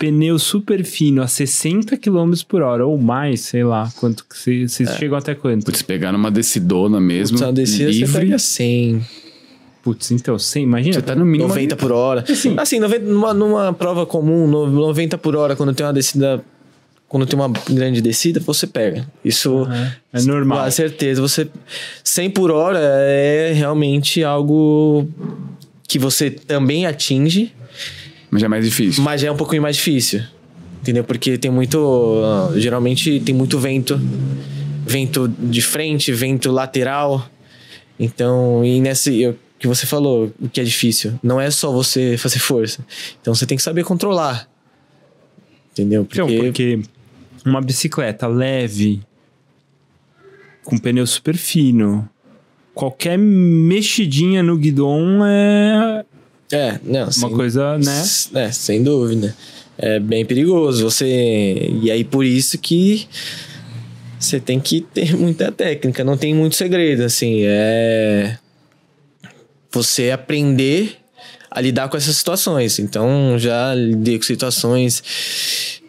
pneu 0.00 0.36
super 0.38 0.82
fino, 0.84 1.22
a 1.22 1.28
60 1.28 1.96
km 1.96 2.32
por 2.48 2.62
hora 2.62 2.84
ou 2.86 2.98
mais, 2.98 3.40
sei 3.42 3.62
lá, 3.62 3.88
quanto 4.00 4.24
que 4.24 4.36
vocês 4.36 4.72
vocês 4.72 4.96
chegam 4.96 5.16
até 5.18 5.34
quanto? 5.34 5.64
Putz, 5.66 5.82
pegar 5.82 6.10
numa 6.12 6.30
decidona 6.30 6.98
mesmo, 7.00 7.36
Putz, 7.38 7.46
na 7.46 7.52
descida 7.52 7.92
você 7.92 7.98
livre, 8.00 8.20
pega 8.20 8.38
100, 8.38 9.00
Putz, 9.82 10.10
então, 10.10 10.36
100, 10.38 10.62
imagina. 10.64 10.94
você 10.94 11.02
tá 11.02 11.14
no 11.14 11.24
mínimo 11.24 11.48
90 11.48 11.74
ali. 11.74 11.80
por 11.80 11.92
hora. 11.92 12.24
Assim, 12.58 12.80
90, 12.80 13.04
numa, 13.04 13.32
numa 13.34 13.72
prova 13.72 14.04
comum, 14.04 14.46
no- 14.48 14.66
90 14.70 15.16
por 15.18 15.36
hora, 15.36 15.54
quando 15.54 15.72
tem 15.74 15.86
uma 15.86 15.92
descida. 15.92 16.42
Quando 17.08 17.24
tem 17.24 17.38
uma 17.38 17.48
grande 17.70 18.02
descida, 18.02 18.38
você 18.40 18.66
pega. 18.66 19.06
Isso 19.24 19.66
É 20.12 20.20
normal. 20.22 20.64
Com 20.64 20.70
certeza. 20.70 21.22
Você 21.22 21.48
100 22.04 22.30
por 22.30 22.50
hora 22.50 22.78
é 22.80 23.52
realmente 23.54 24.22
algo 24.22 25.08
que 25.88 25.98
você 25.98 26.30
também 26.30 26.84
atinge, 26.84 27.50
Mas 28.30 28.42
já 28.42 28.46
é 28.46 28.48
mais 28.48 28.64
difícil. 28.64 29.02
mas 29.02 29.20
já 29.22 29.28
é 29.28 29.30
um 29.32 29.36
pouquinho 29.36 29.62
mais 29.62 29.76
difícil. 29.76 30.22
Entendeu? 30.82 31.02
Porque 31.02 31.38
tem 31.38 31.50
muito. 31.50 32.20
ah, 32.24 32.52
Geralmente 32.56 33.20
tem 33.20 33.34
muito 33.34 33.58
vento. 33.58 33.98
Vento 34.86 35.28
de 35.28 35.60
frente, 35.62 36.12
vento 36.12 36.50
lateral. 36.52 37.26
Então, 37.98 38.62
e 38.64 38.80
nesse. 38.80 39.26
O 39.26 39.36
que 39.58 39.66
você 39.66 39.86
falou, 39.86 40.30
o 40.40 40.48
que 40.48 40.60
é 40.60 40.64
difícil. 40.64 41.18
Não 41.22 41.40
é 41.40 41.50
só 41.50 41.72
você 41.72 42.16
fazer 42.16 42.38
força. 42.38 42.84
Então 43.20 43.34
você 43.34 43.44
tem 43.46 43.56
que 43.56 43.62
saber 43.62 43.82
controlar. 43.82 44.48
Entendeu? 45.72 46.04
Porque, 46.04 46.20
Então, 46.22 46.44
porque 46.44 46.80
uma 47.48 47.60
bicicleta 47.60 48.26
leve, 48.26 49.00
com 50.64 50.76
pneu 50.78 51.06
super 51.06 51.36
fino, 51.36 52.08
qualquer 52.74 53.16
mexidinha 53.18 54.42
no 54.42 54.56
guidão 54.56 55.24
é 55.24 56.04
É, 56.52 56.78
não, 56.84 57.02
uma 57.04 57.12
sem- 57.12 57.30
coisa, 57.30 57.78
né? 57.78 58.04
É, 58.34 58.52
sem 58.52 58.82
dúvida. 58.82 59.34
É 59.76 59.98
bem 60.00 60.24
perigoso. 60.24 60.82
Você. 60.90 61.70
E 61.82 61.90
aí, 61.90 62.02
por 62.04 62.24
isso 62.24 62.58
que 62.58 63.06
você 64.18 64.40
tem 64.40 64.58
que 64.58 64.80
ter 64.80 65.14
muita 65.16 65.52
técnica. 65.52 66.02
Não 66.02 66.16
tem 66.16 66.34
muito 66.34 66.56
segredo, 66.56 67.02
assim. 67.04 67.42
É. 67.44 68.36
Você 69.70 70.10
aprender 70.10 70.96
a 71.50 71.60
lidar 71.60 71.88
com 71.88 71.96
essas 71.96 72.16
situações. 72.16 72.78
Então, 72.78 73.38
já 73.38 73.74
lidei 73.74 74.18
com 74.18 74.24
situações 74.24 75.02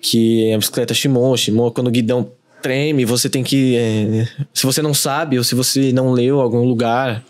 que 0.01 0.53
a 0.53 0.57
bicicleta 0.57 0.93
chimou, 0.93 1.35
chimou, 1.37 1.71
quando 1.71 1.87
o 1.87 1.91
guidão 1.91 2.31
treme, 2.61 3.05
você 3.05 3.29
tem 3.29 3.43
que. 3.43 3.75
é, 3.77 4.27
se 4.53 4.65
você 4.65 4.81
não 4.81 4.93
sabe, 4.93 5.37
ou 5.37 5.43
se 5.43 5.55
você 5.55 5.91
não 5.91 6.11
leu 6.11 6.39
algum 6.39 6.63
lugar, 6.63 7.23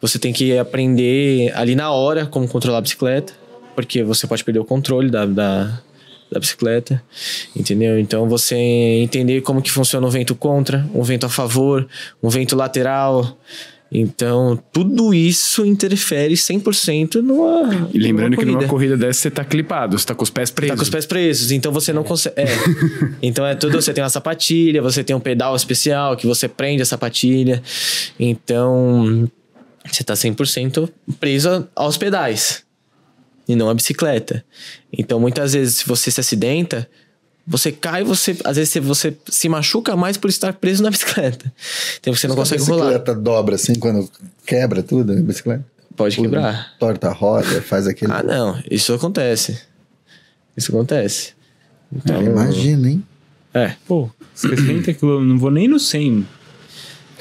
você 0.00 0.18
tem 0.18 0.32
que 0.32 0.56
aprender 0.58 1.52
ali 1.54 1.74
na 1.74 1.90
hora 1.90 2.26
como 2.26 2.48
controlar 2.48 2.78
a 2.78 2.82
bicicleta, 2.82 3.32
porque 3.74 4.02
você 4.02 4.26
pode 4.26 4.44
perder 4.44 4.60
o 4.60 4.64
controle 4.64 5.10
da, 5.10 5.26
da, 5.26 5.80
da 6.30 6.40
bicicleta, 6.40 7.02
entendeu? 7.54 7.98
Então 7.98 8.28
você 8.28 8.56
entender 8.56 9.40
como 9.42 9.60
que 9.60 9.70
funciona 9.70 10.06
o 10.06 10.10
vento 10.10 10.34
contra, 10.34 10.86
um 10.94 11.02
vento 11.02 11.26
a 11.26 11.28
favor, 11.28 11.86
um 12.22 12.28
vento 12.28 12.56
lateral. 12.56 13.36
Então, 13.92 14.56
tudo 14.72 15.12
isso 15.12 15.66
interfere 15.66 16.34
100% 16.34 17.16
numa. 17.16 17.88
E 17.92 17.98
lembrando 17.98 18.36
que 18.36 18.44
numa 18.44 18.58
corrida. 18.58 18.70
corrida 18.70 18.96
dessa 18.96 19.22
você 19.22 19.30
tá 19.30 19.44
clipado, 19.44 19.98
você 19.98 20.06
tá 20.06 20.14
com 20.14 20.22
os 20.22 20.30
pés 20.30 20.48
presos. 20.50 20.70
Tá 20.70 20.76
com 20.76 20.82
os 20.82 20.90
pés 20.90 21.06
presos, 21.06 21.50
então 21.50 21.72
você 21.72 21.92
não 21.92 22.04
consegue. 22.04 22.40
É. 22.40 22.46
então 23.20 23.44
é 23.44 23.56
tudo. 23.56 23.80
Você 23.82 23.92
tem 23.92 24.04
uma 24.04 24.10
sapatilha, 24.10 24.80
você 24.80 25.02
tem 25.02 25.16
um 25.16 25.20
pedal 25.20 25.56
especial 25.56 26.16
que 26.16 26.24
você 26.24 26.46
prende 26.46 26.82
a 26.82 26.86
sapatilha. 26.86 27.60
Então 28.18 29.28
você 29.84 30.04
tá 30.04 30.14
100% 30.14 30.88
preso 31.18 31.66
aos 31.74 31.96
pedais 31.96 32.62
e 33.48 33.56
não 33.56 33.68
à 33.68 33.74
bicicleta. 33.74 34.44
Então 34.96 35.18
muitas 35.18 35.52
vezes, 35.52 35.78
se 35.78 35.86
você 35.88 36.12
se 36.12 36.20
acidenta, 36.20 36.88
você 37.50 37.72
cai, 37.72 38.02
você 38.04 38.36
às 38.44 38.56
vezes 38.56 38.72
você- 38.72 38.80
você 38.80 39.16
se 39.28 39.48
machuca 39.48 39.96
mais 39.96 40.16
por 40.16 40.30
estar 40.30 40.52
preso 40.54 40.82
na 40.82 40.88
bicicleta. 40.90 41.52
Então 41.98 42.14
você 42.14 42.26
não 42.28 42.36
consegue 42.36 42.62
a 42.62 42.66
rolar. 42.66 42.84
bicicleta 42.86 43.14
dobra 43.14 43.56
assim 43.56 43.74
quando 43.74 44.08
quebra 44.46 44.82
tudo, 44.82 45.12
a 45.12 45.16
bicicleta? 45.16 45.66
Pode 45.96 46.16
quebrar. 46.16 46.74
Torta 46.78 47.08
a 47.08 47.12
roda, 47.12 47.60
faz 47.60 47.86
aquele. 47.86 48.12
Ah, 48.12 48.22
não. 48.22 48.58
Isso 48.70 48.94
acontece. 48.94 49.60
Isso 50.56 50.70
acontece. 50.74 51.32
Então, 51.92 52.22
imagina, 52.22 52.88
hein? 52.88 53.04
É. 53.52 53.74
Pô, 53.86 54.08
60 54.34 54.94
km, 54.94 55.20
não 55.24 55.38
vou 55.38 55.50
nem 55.50 55.66
no 55.66 55.78
100. 55.80 56.26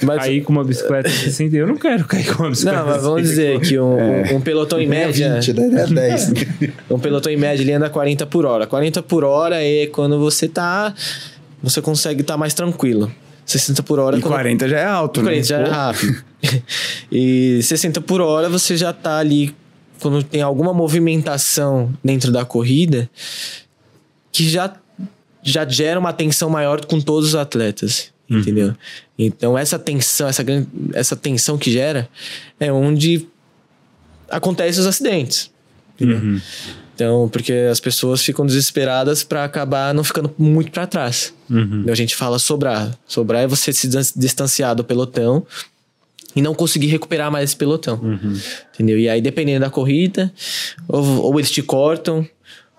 Mas, 0.02 0.18
Cair 0.20 0.44
com 0.44 0.52
uma 0.54 0.64
bicicleta 0.64 1.10
de 1.10 1.16
60, 1.16 1.56
eu 1.58 1.68
não 1.68 1.76
quero 1.78 2.06
cair 2.06 2.26
com 2.34 2.44
uma 2.44 2.50
bicicleta 2.52 2.78
Não, 2.80 2.86
mas 2.88 3.02
vamos 3.04 3.28
60 3.28 3.30
dizer 3.30 3.60
que 3.62 3.80
um, 3.80 4.00
É. 4.00 4.34
um- 4.34 4.42
pelotão 4.42 4.80
em 4.80 4.88
média. 4.88 5.36
20, 5.36 5.54
né? 5.54 5.82
É 5.84 5.88
10. 5.88 6.32
Um 6.90 7.00
pelotão 7.00 7.32
em 7.32 7.38
média 7.38 7.62
ele 7.62 7.74
anda 7.74 7.90
40 7.90 8.26
por 8.26 8.46
hora. 8.46 8.66
40 8.66 9.02
por 9.04 9.24
hora 9.24 9.64
é 9.64 9.88
quando 9.88 10.18
você 10.20 10.48
tá. 10.48 10.94
Você 11.62 11.82
consegue 11.82 12.22
estar 12.22 12.38
mais 12.38 12.54
tranquilo. 12.54 13.12
60 13.46 13.82
por 13.84 14.00
hora 14.00 14.16
é 14.16 14.20
E 14.20 14.22
quando 14.22 14.34
40 14.34 14.68
já 14.70 14.78
é 14.80 14.86
alto, 14.86 15.22
40 15.22 15.38
né? 15.38 15.44
já 15.44 15.60
é 15.60 15.64
Pô. 15.66 15.72
rápido. 15.72 16.24
e 17.12 17.60
60 17.64 18.00
por 18.02 18.22
hora 18.22 18.48
você 18.50 18.78
já 18.78 18.94
tá 18.94 19.18
ali. 19.18 19.54
Quando 20.00 20.24
tem 20.24 20.42
alguma 20.42 20.74
movimentação 20.74 21.92
dentro 22.04 22.32
da 22.32 22.46
corrida, 22.46 23.10
que 24.32 24.48
já, 24.48 24.74
já 25.44 25.68
gera 25.68 26.00
uma 26.00 26.14
tensão 26.14 26.50
maior 26.50 26.86
com 26.86 27.02
todos 27.02 27.30
os 27.30 27.36
atletas. 27.36 28.12
Entendeu? 28.30 28.76
Então, 29.18 29.58
essa 29.58 29.80
tensão, 29.80 30.28
essa, 30.28 30.46
essa 30.94 31.16
tensão 31.16 31.58
que 31.58 31.72
gera 31.72 32.08
é 32.60 32.72
onde 32.72 33.28
acontecem 34.30 34.82
os 34.82 34.88
acidentes. 34.88 35.52
Uhum. 36.00 36.40
Então, 36.94 37.30
porque 37.32 37.54
as 37.72 37.80
pessoas 37.80 38.22
ficam 38.22 38.46
desesperadas 38.46 39.24
para 39.24 39.44
acabar 39.44 39.94
não 39.94 40.04
ficando 40.04 40.34
muito 40.38 40.70
para 40.72 40.86
trás. 40.86 41.34
Uhum. 41.50 41.86
A 41.88 41.96
gente 41.96 42.16
fala 42.16 42.38
sobrar. 42.38 42.94
Sobrar 43.08 43.44
é 43.44 43.48
você 43.48 43.74
se 43.74 43.88
dis- 43.88 44.14
distanciar 44.16 44.76
do 44.76 44.84
pelotão 44.84 45.46
e 46.36 46.42
não 46.42 46.54
conseguir 46.54 46.88
recuperar 46.88 47.32
mais 47.32 47.50
esse 47.50 47.56
pelotão. 47.56 48.00
Entendeu? 48.74 49.00
E 49.00 49.10
aí, 49.10 49.22
dependendo 49.22 49.62
da 49.62 49.70
corrida, 49.70 50.32
ou, 50.88 51.24
ou 51.24 51.40
eles 51.40 51.50
te 51.50 51.64
cortam, 51.64 52.28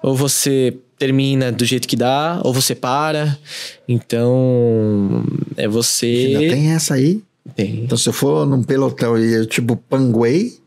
ou 0.02 0.14
você 0.16 0.76
termina 0.98 1.50
do 1.50 1.64
jeito 1.64 1.88
que 1.88 1.96
dá, 1.96 2.40
ou 2.44 2.52
você 2.52 2.74
para. 2.74 3.36
Então, 3.88 5.24
é 5.56 5.66
você. 5.66 6.34
Ainda 6.36 6.54
tem 6.54 6.70
essa 6.72 6.94
aí? 6.94 7.22
Tem. 7.56 7.80
Então, 7.84 7.96
se 7.96 8.08
eu 8.08 8.12
for 8.12 8.46
num 8.46 8.62
pelotão 8.62 9.18
e 9.18 9.32
eu, 9.32 9.46
tipo, 9.46 9.76
panguei, 9.76 10.58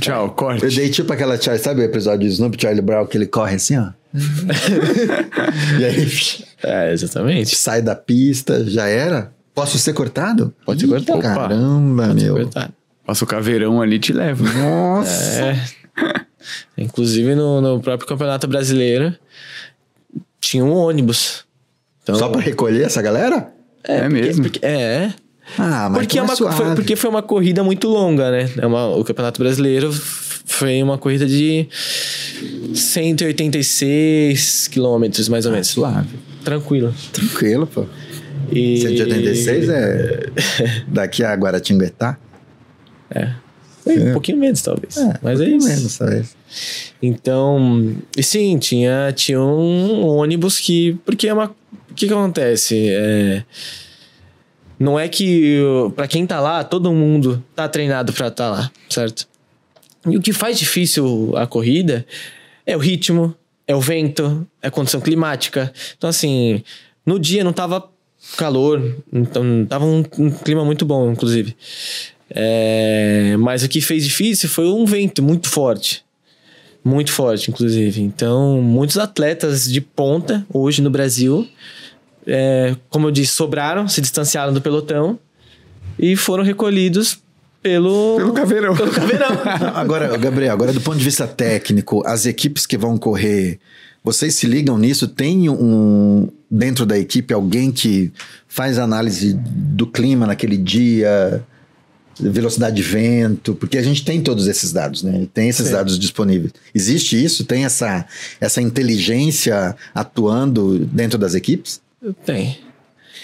Tchau, 0.00 0.30
corte. 0.30 0.64
eu 0.64 0.70
dei 0.70 0.90
tipo 0.90 1.12
aquela 1.12 1.40
Charlie, 1.40 1.62
sabe 1.62 1.80
o 1.80 1.84
episódio 1.84 2.26
do 2.26 2.32
Snoop 2.32 2.60
Charlie 2.60 2.82
Brown 2.82 3.06
que 3.06 3.16
ele 3.16 3.26
corre 3.26 3.54
assim, 3.54 3.76
ó? 3.78 3.90
e 5.80 5.84
aí 5.84 6.08
É, 6.64 6.92
exatamente. 6.92 7.54
sai 7.56 7.80
da 7.82 7.94
pista, 7.94 8.64
já 8.68 8.86
era? 8.88 9.32
Posso 9.54 9.78
ser 9.78 9.92
cortado? 9.92 10.52
Pode 10.66 10.80
ser 10.80 10.88
cortado. 10.88 11.20
Caramba, 11.22 12.12
meu. 12.12 12.34
Verdade. 12.34 12.72
Passa 13.06 13.24
o 13.24 13.26
caveirão 13.26 13.80
ali 13.80 13.96
e 13.96 14.00
te 14.00 14.12
leva. 14.12 14.42
Nossa. 14.52 15.40
É. 15.40 15.64
Inclusive 16.76 17.34
no, 17.34 17.60
no 17.60 17.80
próprio 17.80 18.08
Campeonato 18.08 18.46
Brasileiro 18.46 19.14
tinha 20.40 20.64
um 20.64 20.72
ônibus. 20.72 21.44
Então, 22.02 22.14
Só 22.16 22.28
pra 22.28 22.40
recolher 22.40 22.84
essa 22.84 23.02
galera? 23.02 23.52
É, 23.84 24.00
porque- 24.02 24.08
mesmo. 24.14 24.42
porque- 24.44 24.60
é. 24.64 25.12
Ah, 25.58 25.88
mas 25.90 26.00
Porque, 26.00 26.18
é 26.18 26.22
então 26.22 26.24
uma, 26.24 26.36
suave. 26.36 26.56
foi, 26.56 26.74
porque 26.74 26.96
foi 26.96 27.08
uma 27.10 27.22
corrida 27.22 27.62
muito 27.62 27.86
longa, 27.88 28.30
né? 28.32 28.50
É 28.58 28.66
uma- 28.66 28.88
o 28.96 29.04
Campeonato 29.04 29.40
Brasileiro 29.40 29.92
foi 29.92 30.82
uma 30.82 30.98
corrida 30.98 31.24
de 31.26 31.68
186 32.74 34.68
quilômetros, 34.68 35.28
mais 35.28 35.46
ou 35.46 35.52
menos. 35.52 35.68
Suave. 35.68 36.08
Tranquilo. 36.44 36.94
Tranquilo, 37.12 37.66
pô. 37.66 37.86
E... 38.52 38.80
186 38.80 39.68
é 39.68 40.26
daqui 40.88 41.24
a 41.24 41.34
Guaratinguetá? 41.34 42.16
Foi 43.82 43.98
um 43.98 44.12
pouquinho 44.12 44.38
menos, 44.38 44.62
talvez. 44.62 44.96
Mas 45.22 45.40
é 45.40 45.44
um 45.44 45.46
pouquinho 45.48 45.56
isso. 45.58 45.68
menos, 45.68 45.98
talvez. 45.98 46.35
Então, 47.02 47.96
e 48.16 48.22
sim, 48.22 48.58
tinha, 48.58 49.12
tinha 49.14 49.40
um 49.40 50.06
ônibus 50.06 50.58
que. 50.58 50.96
Porque 51.04 51.28
é 51.28 51.34
uma. 51.34 51.54
O 51.90 51.94
que, 51.94 52.06
que 52.06 52.12
acontece? 52.12 52.88
É, 52.90 53.44
não 54.78 54.98
é 54.98 55.08
que 55.08 55.58
pra 55.94 56.06
quem 56.06 56.26
tá 56.26 56.40
lá, 56.40 56.62
todo 56.62 56.92
mundo 56.92 57.42
tá 57.54 57.68
treinado 57.68 58.12
pra 58.12 58.28
estar 58.28 58.50
lá, 58.50 58.70
certo? 58.88 59.26
E 60.06 60.16
o 60.16 60.20
que 60.20 60.32
faz 60.32 60.58
difícil 60.58 61.34
a 61.36 61.46
corrida 61.46 62.06
é 62.64 62.76
o 62.76 62.78
ritmo, 62.78 63.34
é 63.66 63.74
o 63.74 63.80
vento, 63.80 64.46
é 64.62 64.68
a 64.68 64.70
condição 64.70 65.00
climática. 65.00 65.72
Então, 65.96 66.08
assim, 66.08 66.62
no 67.04 67.18
dia 67.18 67.42
não 67.42 67.52
tava 67.52 67.88
calor, 68.36 68.96
então 69.12 69.66
tava 69.68 69.84
um, 69.84 70.04
um 70.18 70.30
clima 70.30 70.64
muito 70.64 70.84
bom, 70.84 71.10
inclusive. 71.10 71.56
É, 72.30 73.36
mas 73.38 73.62
o 73.62 73.68
que 73.68 73.80
fez 73.80 74.04
difícil 74.04 74.48
foi 74.48 74.66
um 74.66 74.84
vento 74.84 75.22
muito 75.22 75.48
forte. 75.48 76.04
Muito 76.86 77.10
forte, 77.10 77.50
inclusive. 77.50 78.00
Então, 78.00 78.62
muitos 78.62 78.96
atletas 78.96 79.64
de 79.64 79.80
ponta 79.80 80.46
hoje 80.48 80.80
no 80.80 80.88
Brasil, 80.88 81.44
é, 82.24 82.76
como 82.88 83.08
eu 83.08 83.10
disse, 83.10 83.32
sobraram, 83.32 83.88
se 83.88 84.00
distanciaram 84.00 84.52
do 84.52 84.62
pelotão 84.62 85.18
e 85.98 86.14
foram 86.14 86.44
recolhidos 86.44 87.18
pelo. 87.60 88.18
Pelo 88.18 88.32
caveirão. 88.32 88.76
Pelo 88.76 88.92
caveirão. 88.92 89.26
Agora, 89.74 90.16
Gabriel, 90.16 90.52
agora 90.52 90.72
do 90.72 90.80
ponto 90.80 90.96
de 90.96 91.02
vista 91.02 91.26
técnico, 91.26 92.06
as 92.06 92.24
equipes 92.24 92.64
que 92.66 92.78
vão 92.78 92.96
correr, 92.96 93.58
vocês 94.04 94.36
se 94.36 94.46
ligam 94.46 94.78
nisso? 94.78 95.08
Tem 95.08 95.48
um 95.48 96.28
dentro 96.48 96.86
da 96.86 96.96
equipe 96.96 97.34
alguém 97.34 97.72
que 97.72 98.12
faz 98.46 98.78
análise 98.78 99.34
do 99.34 99.88
clima 99.88 100.24
naquele 100.24 100.56
dia, 100.56 101.44
velocidade 102.18 102.76
de 102.76 102.82
vento, 102.82 103.54
porque 103.54 103.76
a 103.78 103.82
gente 103.82 104.04
tem 104.04 104.20
todos 104.22 104.46
esses 104.46 104.72
dados, 104.72 105.02
né? 105.02 105.26
Tem 105.34 105.48
esses 105.48 105.66
Sim. 105.66 105.72
dados 105.72 105.98
disponíveis. 105.98 106.52
Existe 106.74 107.22
isso? 107.22 107.44
Tem 107.44 107.64
essa 107.64 108.06
essa 108.40 108.60
inteligência 108.62 109.76
atuando 109.94 110.78
dentro 110.78 111.18
das 111.18 111.34
equipes? 111.34 111.80
Tem. 112.24 112.58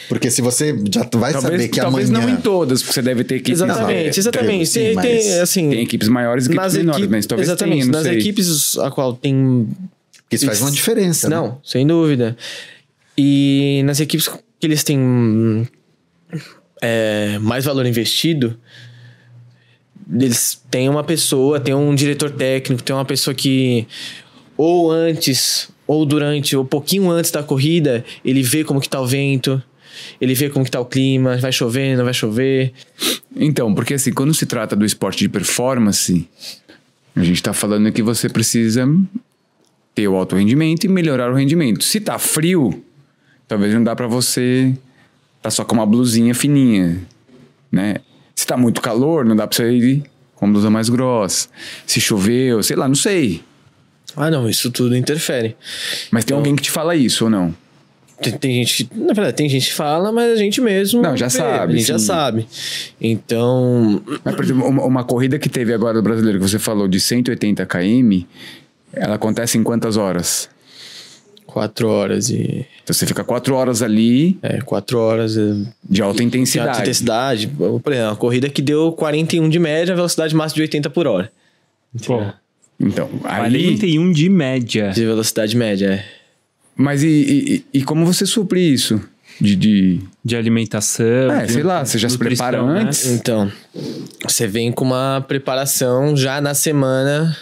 Porque 0.09 0.31
se 0.31 0.43
você 0.43 0.77
já 0.93 1.09
vai 1.15 1.33
saber 1.33 1.69
que 1.69 1.81
talvez 1.81 2.11
amanhã 2.11 2.27
não 2.27 2.35
em 2.35 2.41
todas, 2.41 2.83
porque 2.83 2.95
você 2.95 3.03
deve 3.03 3.25
ter 3.25 3.37
equipes. 3.37 3.61
Exatamente, 3.61 4.17
é, 4.17 4.19
exatamente. 4.19 4.67
sim, 4.67 4.81
tem, 4.81 4.95
mas 4.95 5.27
assim, 5.41 5.71
Tem 5.71 5.81
equipes 5.83 6.09
maiores 6.09 6.45
e 6.47 6.49
equipes 6.51 6.75
menores, 6.75 6.99
equipes- 6.99 7.11
mas 7.11 7.27
talvez 7.27 7.49
exatamente, 7.49 7.81
tenha, 7.83 7.93
nas 7.93 8.03
sei. 8.03 8.19
equipes 8.19 8.77
a 8.79 8.91
qual 8.91 9.15
tem 9.15 9.69
que 10.29 10.37
isso 10.37 10.47
faz 10.47 10.61
uma 10.61 10.71
diferença. 10.71 11.29
né? 11.29 11.37
Não, 11.37 11.59
sem 11.65 11.87
dúvida. 11.87 12.37
E 13.17 13.83
nas 13.85 14.01
equipes 14.01 14.29
que 14.29 14.67
eles 14.67 14.83
têm 14.83 15.69
é, 16.83 17.39
mais 17.39 17.65
valor 17.65 17.87
investido, 17.87 18.59
eles 20.13 20.61
têm 20.69 20.89
uma 20.89 21.05
pessoa, 21.05 21.61
tem 21.61 21.73
um 21.73 21.95
diretor 21.95 22.31
técnico, 22.31 22.83
tem 22.83 22.95
uma 22.95 23.05
pessoa 23.05 23.33
que 23.33 23.87
ou 24.57 24.91
antes, 24.91 25.71
ou 25.87 26.05
durante, 26.05 26.57
ou 26.57 26.65
pouquinho 26.65 27.09
antes 27.11 27.31
da 27.31 27.43
corrida, 27.43 28.05
ele 28.25 28.43
vê 28.43 28.65
como 28.65 28.81
que 28.81 28.89
tá 28.89 29.01
o 29.01 29.07
vento, 29.07 29.63
ele 30.21 30.35
vê 30.35 30.51
como 30.51 30.65
que 30.65 30.71
tá 30.71 30.81
o 30.81 30.85
clima, 30.85 31.37
vai 31.37 31.53
chover, 31.53 31.97
não 31.97 32.05
vai 32.05 32.13
chover. 32.13 32.73
Então, 33.35 33.73
porque 33.75 33.95
assim, 33.95 34.13
quando 34.13 34.35
se 34.35 34.45
trata 34.45 34.75
do 34.75 34.85
esporte 34.85 35.21
de 35.21 35.29
performance, 35.29 36.29
a 37.15 37.23
gente 37.23 37.43
tá 37.43 37.53
falando 37.53 37.91
que 37.93 38.03
você 38.03 38.29
precisa 38.29 38.87
ter 39.95 40.09
o 40.09 40.17
alto 40.17 40.37
rendimento 40.37 40.85
e 40.85 40.89
melhorar 40.89 41.31
o 41.31 41.35
rendimento. 41.35 41.85
Se 41.85 42.01
tá 42.01 42.19
frio, 42.19 42.83
talvez 43.47 43.73
não 43.73 43.85
dá 43.85 43.95
pra 43.95 44.07
você 44.07 44.75
tá 45.43 45.51
só 45.51 45.65
com 45.65 45.75
uma 45.75 45.85
blusinha 45.85 46.35
fininha, 46.35 47.01
né? 47.71 47.97
Se 48.35 48.47
tá 48.47 48.57
muito 48.57 48.81
calor, 48.81 49.25
não 49.25 49.37
dá 49.37 49.47
pra 49.47 49.57
você 49.57 49.71
ir 49.71 50.05
com 50.35 50.47
uma 50.47 50.53
blusa 50.53 50.71
mais 50.71 50.89
grossa. 50.89 51.49
Se 51.87 52.01
choveu, 52.01 52.63
sei 52.63 52.77
lá, 52.77 52.89
não 52.89 52.95
sei. 52.95 53.43
Ah, 54.17 54.31
não, 54.31 54.49
isso 54.49 54.71
tudo 54.71 54.97
interfere. 54.97 55.57
Mas 56.11 56.25
tem 56.25 56.37
alguém 56.37 56.55
que 56.55 56.63
te 56.63 56.71
fala 56.71 56.95
isso 56.95 57.25
ou 57.25 57.31
não? 57.31 57.55
Tem, 58.21 58.33
tem 58.33 58.55
gente 58.55 58.85
que, 58.85 58.99
na 58.99 59.13
verdade, 59.13 59.37
tem 59.37 59.49
gente 59.49 59.69
que 59.69 59.75
fala, 59.75 60.13
mas 60.13 60.33
a 60.33 60.37
gente 60.37 60.61
mesmo. 60.61 61.03
Não, 61.03 61.17
já 61.17 61.27
vê, 61.27 61.39
sabe, 61.39 61.75
A 61.75 61.77
gente 61.77 61.89
já 61.89 61.99
sabe. 61.99 62.47
Então. 63.01 64.01
Mas, 64.25 64.35
por 64.35 64.45
exemplo, 64.45 64.67
uma, 64.67 64.85
uma 64.85 65.05
corrida 65.05 65.39
que 65.39 65.49
teve 65.49 65.75
agora 65.75 65.95
do 65.95 66.03
brasileiro, 66.03 66.39
que 66.39 66.49
você 66.49 66.59
falou 66.59 66.87
de 66.87 67.01
180 67.01 67.67
km, 67.67 68.23
ela 68.93 69.17
acontece 69.17 69.59
em 69.59 69.63
quantas 69.63 69.97
horas? 69.97 70.49
Quatro 71.53 71.87
horas 71.87 72.31
e. 72.31 72.65
Então 72.83 72.95
você 72.95 73.07
fica 73.07 73.23
quatro 73.23 73.55
horas 73.55 73.83
ali 73.83 74.39
É, 74.43 74.63
quatro 74.63 74.99
horas 74.99 75.35
de 75.35 75.67
de 75.85 76.01
alta 76.01 76.23
intensidade. 76.23 76.69
alta 76.71 76.81
intensidade. 76.81 77.47
Por 77.47 77.93
exemplo, 77.93 78.09
uma 78.09 78.17
corrida 78.17 78.49
que 78.49 78.63
deu 78.63 78.91
41 78.93 79.51
de 79.51 79.59
média, 79.59 79.95
velocidade 79.95 80.35
máxima 80.35 80.57
de 80.57 80.63
80 80.63 80.89
por 80.89 81.07
hora. 81.07 81.31
Pô, 82.07 82.23
Então, 82.81 83.11
aí. 83.25 83.43
41 83.43 84.13
de 84.13 84.31
média. 84.31 84.93
De 84.93 85.05
velocidade 85.05 85.55
média, 85.55 85.87
é. 85.93 86.05
Mas 86.75 87.03
e, 87.03 87.63
e, 87.73 87.81
e 87.81 87.85
como 87.85 88.07
você 88.07 88.25
supre 88.25 88.61
isso? 88.61 88.99
De. 89.39 89.55
de... 89.55 90.01
De 90.25 90.35
alimentação. 90.35 91.33
É, 91.33 91.45
de 91.45 91.53
sei 91.53 91.63
lá, 91.63 91.85
você 91.85 91.99
já 91.99 92.09
se 92.09 92.17
prepara 92.17 92.63
né? 92.63 92.81
antes? 92.81 93.07
Então, 93.07 93.53
você 94.27 94.47
vem 94.47 94.73
com 94.73 94.87
uma 94.87 95.23
preparação 95.29 96.17
já 96.17 96.41
na 96.41 96.55
semana 96.55 97.37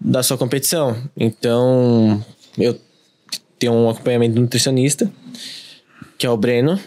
da 0.00 0.22
sua 0.22 0.38
competição. 0.38 0.96
Então, 1.16 2.24
eu 2.56 2.78
tenho 3.58 3.72
um 3.72 3.90
acompanhamento 3.90 4.40
nutricionista, 4.40 5.10
que 6.16 6.26
é 6.26 6.30
o 6.30 6.36
Breno. 6.36 6.78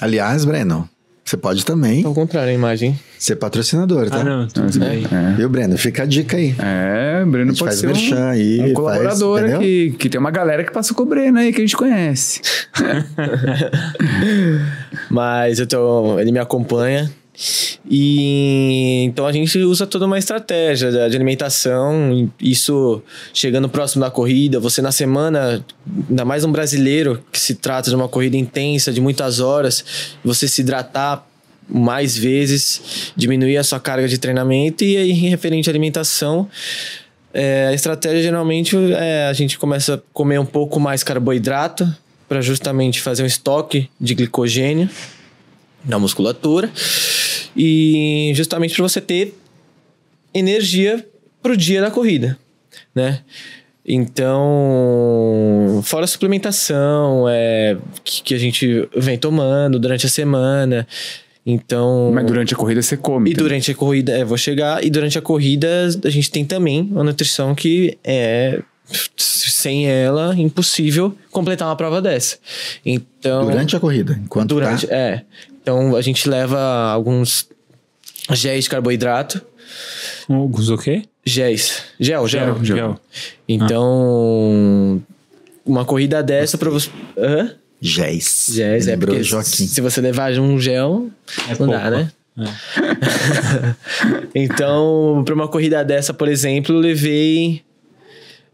Aliás, 0.00 0.44
Breno, 0.44 0.88
você 1.24 1.36
pode 1.36 1.64
também 1.64 2.04
Ao 2.04 2.14
contrário, 2.14 2.50
a 2.50 2.54
imagem. 2.54 2.98
ser 3.18 3.34
patrocinador, 3.34 4.08
tá? 4.08 4.20
Ah, 4.20 4.24
não, 4.24 4.46
tudo 4.46 4.78
bem. 4.78 5.04
Viu, 5.36 5.48
Breno? 5.48 5.76
Fica 5.76 6.04
a 6.04 6.06
dica 6.06 6.36
aí. 6.36 6.54
É, 6.58 7.22
o 7.24 7.26
Breno 7.26 7.56
pode 7.56 7.76
faz 7.76 7.98
ser 7.98 8.14
um, 8.14 8.28
aí, 8.28 8.58
um 8.58 8.62
faz, 8.62 8.74
colaborador 8.74 9.38
entendeu? 9.40 9.58
aqui, 9.58 9.96
que 9.98 10.08
tem 10.08 10.20
uma 10.20 10.30
galera 10.30 10.62
que 10.62 10.72
passa 10.72 10.94
com 10.94 11.02
o 11.02 11.06
Breno 11.06 11.38
aí, 11.38 11.52
que 11.52 11.60
a 11.60 11.64
gente 11.64 11.76
conhece. 11.76 12.40
Mas 15.10 15.58
eu 15.58 15.66
tô, 15.66 16.20
ele 16.20 16.30
me 16.30 16.38
acompanha. 16.38 17.10
E 17.88 19.04
então 19.04 19.26
a 19.26 19.32
gente 19.32 19.58
usa 19.58 19.86
toda 19.86 20.06
uma 20.06 20.18
estratégia 20.18 20.90
de 20.90 21.16
alimentação. 21.16 22.30
Isso 22.40 23.02
chegando 23.32 23.68
próximo 23.68 24.02
da 24.02 24.10
corrida, 24.10 24.58
você 24.58 24.82
na 24.82 24.90
semana, 24.90 25.64
ainda 26.08 26.24
mais 26.24 26.44
um 26.44 26.50
brasileiro 26.50 27.22
que 27.30 27.38
se 27.38 27.54
trata 27.54 27.90
de 27.90 27.96
uma 27.96 28.08
corrida 28.08 28.36
intensa 28.36 28.92
de 28.92 29.00
muitas 29.00 29.40
horas, 29.40 29.84
você 30.24 30.48
se 30.48 30.62
hidratar 30.62 31.26
mais 31.68 32.16
vezes, 32.16 33.12
diminuir 33.16 33.56
a 33.56 33.64
sua 33.64 33.80
carga 33.80 34.06
de 34.06 34.18
treinamento 34.18 34.84
e 34.84 34.96
aí 34.96 35.12
referente 35.12 35.68
à 35.68 35.72
alimentação, 35.72 36.48
é, 37.34 37.66
a 37.68 37.74
estratégia 37.74 38.22
geralmente 38.22 38.76
é 38.94 39.26
a 39.26 39.32
gente 39.32 39.58
começa 39.58 39.96
a 39.96 40.00
comer 40.12 40.38
um 40.38 40.46
pouco 40.46 40.80
mais 40.80 41.02
carboidrato 41.02 41.86
para 42.28 42.40
justamente 42.40 43.00
fazer 43.00 43.22
um 43.22 43.26
estoque 43.26 43.90
de 44.00 44.14
glicogênio 44.14 44.88
na 45.84 45.98
musculatura 45.98 46.70
e 47.56 48.32
justamente 48.34 48.74
para 48.74 48.82
você 48.82 49.00
ter 49.00 49.34
energia 50.34 51.06
para 51.42 51.52
o 51.52 51.56
dia 51.56 51.80
da 51.80 51.90
corrida, 51.90 52.38
né? 52.94 53.20
Então, 53.88 55.80
fora 55.84 56.04
a 56.04 56.08
suplementação 56.08 57.26
é, 57.28 57.76
que, 58.02 58.22
que 58.22 58.34
a 58.34 58.38
gente 58.38 58.88
vem 58.96 59.16
tomando 59.16 59.78
durante 59.78 60.06
a 60.06 60.08
semana. 60.08 60.86
Então, 61.46 62.10
Mas 62.12 62.26
durante 62.26 62.52
a 62.52 62.56
corrida 62.56 62.82
você 62.82 62.96
come. 62.96 63.30
e 63.30 63.34
também. 63.34 63.48
durante 63.48 63.70
a 63.70 63.74
corrida, 63.76 64.12
é, 64.12 64.24
vou 64.24 64.36
chegar, 64.36 64.84
e 64.84 64.90
durante 64.90 65.16
a 65.16 65.22
corrida 65.22 65.68
a 66.04 66.10
gente 66.10 66.28
tem 66.28 66.44
também 66.44 66.82
uma 66.90 67.04
nutrição 67.04 67.54
que 67.54 67.96
é 68.02 68.60
sem 69.06 69.88
ela 69.88 70.34
impossível 70.36 71.16
completar 71.30 71.68
uma 71.68 71.76
prova 71.76 72.02
dessa. 72.02 72.38
Então, 72.84 73.46
Durante 73.46 73.76
a 73.76 73.80
corrida, 73.80 74.18
enquanto 74.24 74.48
durante, 74.48 74.88
tá... 74.88 74.94
é. 74.94 75.24
Então 75.66 75.96
a 75.96 76.00
gente 76.00 76.28
leva 76.28 76.60
alguns 76.92 77.48
géis 78.32 78.62
de 78.64 78.70
carboidrato, 78.70 79.42
Alguns 80.28 80.68
o 80.70 80.78
quê? 80.78 81.02
géis, 81.24 81.82
gel, 81.98 82.28
gel. 82.28 82.54
Gel, 82.62 82.76
gel. 82.76 83.00
Então, 83.48 85.02
uma 85.64 85.84
corrida 85.84 86.22
dessa 86.22 86.56
para 86.56 86.70
você, 86.70 86.88
Hã? 87.18 87.52
Géis. 87.80 88.46
Géis, 88.52 88.86
é 88.86 88.96
porque 88.96 89.24
Joaquim. 89.24 89.66
se 89.66 89.80
você 89.80 90.00
levar 90.00 90.30
um 90.38 90.56
gel, 90.60 91.10
É 91.48 91.58
não 91.58 91.66
dá, 91.66 91.80
pouco. 91.80 91.96
né? 91.96 92.12
então, 94.36 95.22
para 95.24 95.34
uma 95.34 95.48
corrida 95.48 95.84
dessa, 95.84 96.14
por 96.14 96.28
exemplo, 96.28 96.76
eu 96.76 96.78
levei 96.78 97.62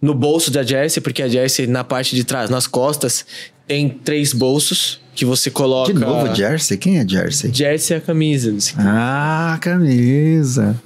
no 0.00 0.14
bolso 0.14 0.50
da 0.50 0.62
Jersey, 0.62 1.02
porque 1.02 1.22
a 1.22 1.28
Jersey, 1.28 1.66
na 1.66 1.84
parte 1.84 2.16
de 2.16 2.24
trás, 2.24 2.48
nas 2.48 2.66
costas, 2.66 3.26
tem 3.66 3.90
três 3.90 4.32
bolsos 4.32 5.01
que 5.14 5.24
você 5.24 5.50
coloca. 5.50 5.92
De 5.92 5.98
novo, 5.98 6.34
Jersey? 6.34 6.76
Quem 6.76 6.98
é 6.98 7.08
Jersey? 7.08 7.52
Jersey 7.52 7.96
é 7.96 7.98
a 7.98 8.00
camisa 8.00 8.50
do 8.50 8.60
ciclismo. 8.60 8.90
Ah, 8.90 9.58
camisa. 9.60 10.80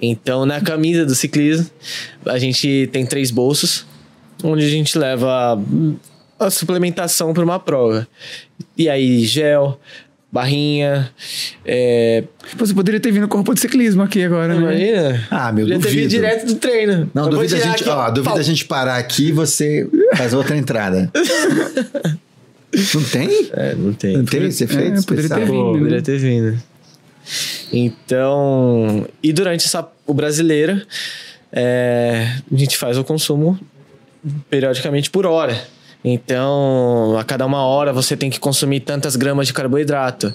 Então, 0.00 0.44
na 0.44 0.60
camisa 0.60 1.04
do 1.04 1.14
ciclismo, 1.14 1.70
a 2.26 2.38
gente 2.38 2.88
tem 2.92 3.06
três 3.06 3.30
bolsos, 3.30 3.86
onde 4.42 4.64
a 4.64 4.68
gente 4.68 4.98
leva 4.98 5.58
a 6.38 6.50
suplementação 6.50 7.32
para 7.32 7.42
uma 7.42 7.58
prova. 7.58 8.06
E 8.76 8.88
aí, 8.90 9.24
gel, 9.24 9.80
barrinha, 10.30 11.10
é, 11.64 12.24
Você 12.56 12.74
poderia 12.74 13.00
ter 13.00 13.10
vindo 13.10 13.26
com 13.26 13.38
roupa 13.38 13.54
de 13.54 13.60
ciclismo 13.60 14.02
aqui 14.02 14.22
agora, 14.22 14.48
né? 14.54 14.60
Imagina. 14.60 15.26
Ah, 15.30 15.50
meu, 15.50 15.66
Já 15.66 15.78
ter 15.78 15.90
vindo 15.90 16.08
direto 16.08 16.46
do 16.46 16.54
treino. 16.56 17.10
Não, 17.14 17.24
Eu 17.24 17.30
duvida 17.30 17.56
a 17.56 17.60
gente, 17.60 17.82
aqui, 17.82 17.88
ó, 17.88 18.10
duvida 18.10 18.38
a 18.38 18.42
gente 18.42 18.64
parar 18.66 18.96
aqui 18.96 19.28
e 19.28 19.32
você 19.32 19.88
faz 20.14 20.34
outra 20.34 20.56
entrada. 20.56 21.10
Não 22.94 23.04
tem? 23.04 23.50
É, 23.52 23.74
não 23.74 23.92
tem. 23.92 24.16
Não 24.18 24.24
tem 24.24 24.44
esse 24.44 24.64
efeito 24.64 24.98
É, 24.98 25.02
poderia 25.02 25.28
ter 25.30 25.44
vindo. 25.46 25.72
né? 25.72 25.78
Poderia 25.78 26.02
ter 26.02 26.18
vindo. 26.18 26.62
Então, 27.72 29.06
e 29.22 29.32
durante 29.32 29.64
essa, 29.66 29.88
o 30.06 30.14
brasileiro, 30.14 30.80
é, 31.52 32.38
a 32.52 32.56
gente 32.56 32.76
faz 32.76 32.96
o 32.98 33.04
consumo 33.04 33.58
periodicamente 34.48 35.10
por 35.10 35.26
hora. 35.26 35.60
Então, 36.04 37.16
a 37.18 37.24
cada 37.24 37.44
uma 37.44 37.64
hora 37.64 37.92
você 37.92 38.16
tem 38.16 38.30
que 38.30 38.38
consumir 38.38 38.80
tantas 38.80 39.16
gramas 39.16 39.48
de 39.48 39.52
carboidrato. 39.52 40.32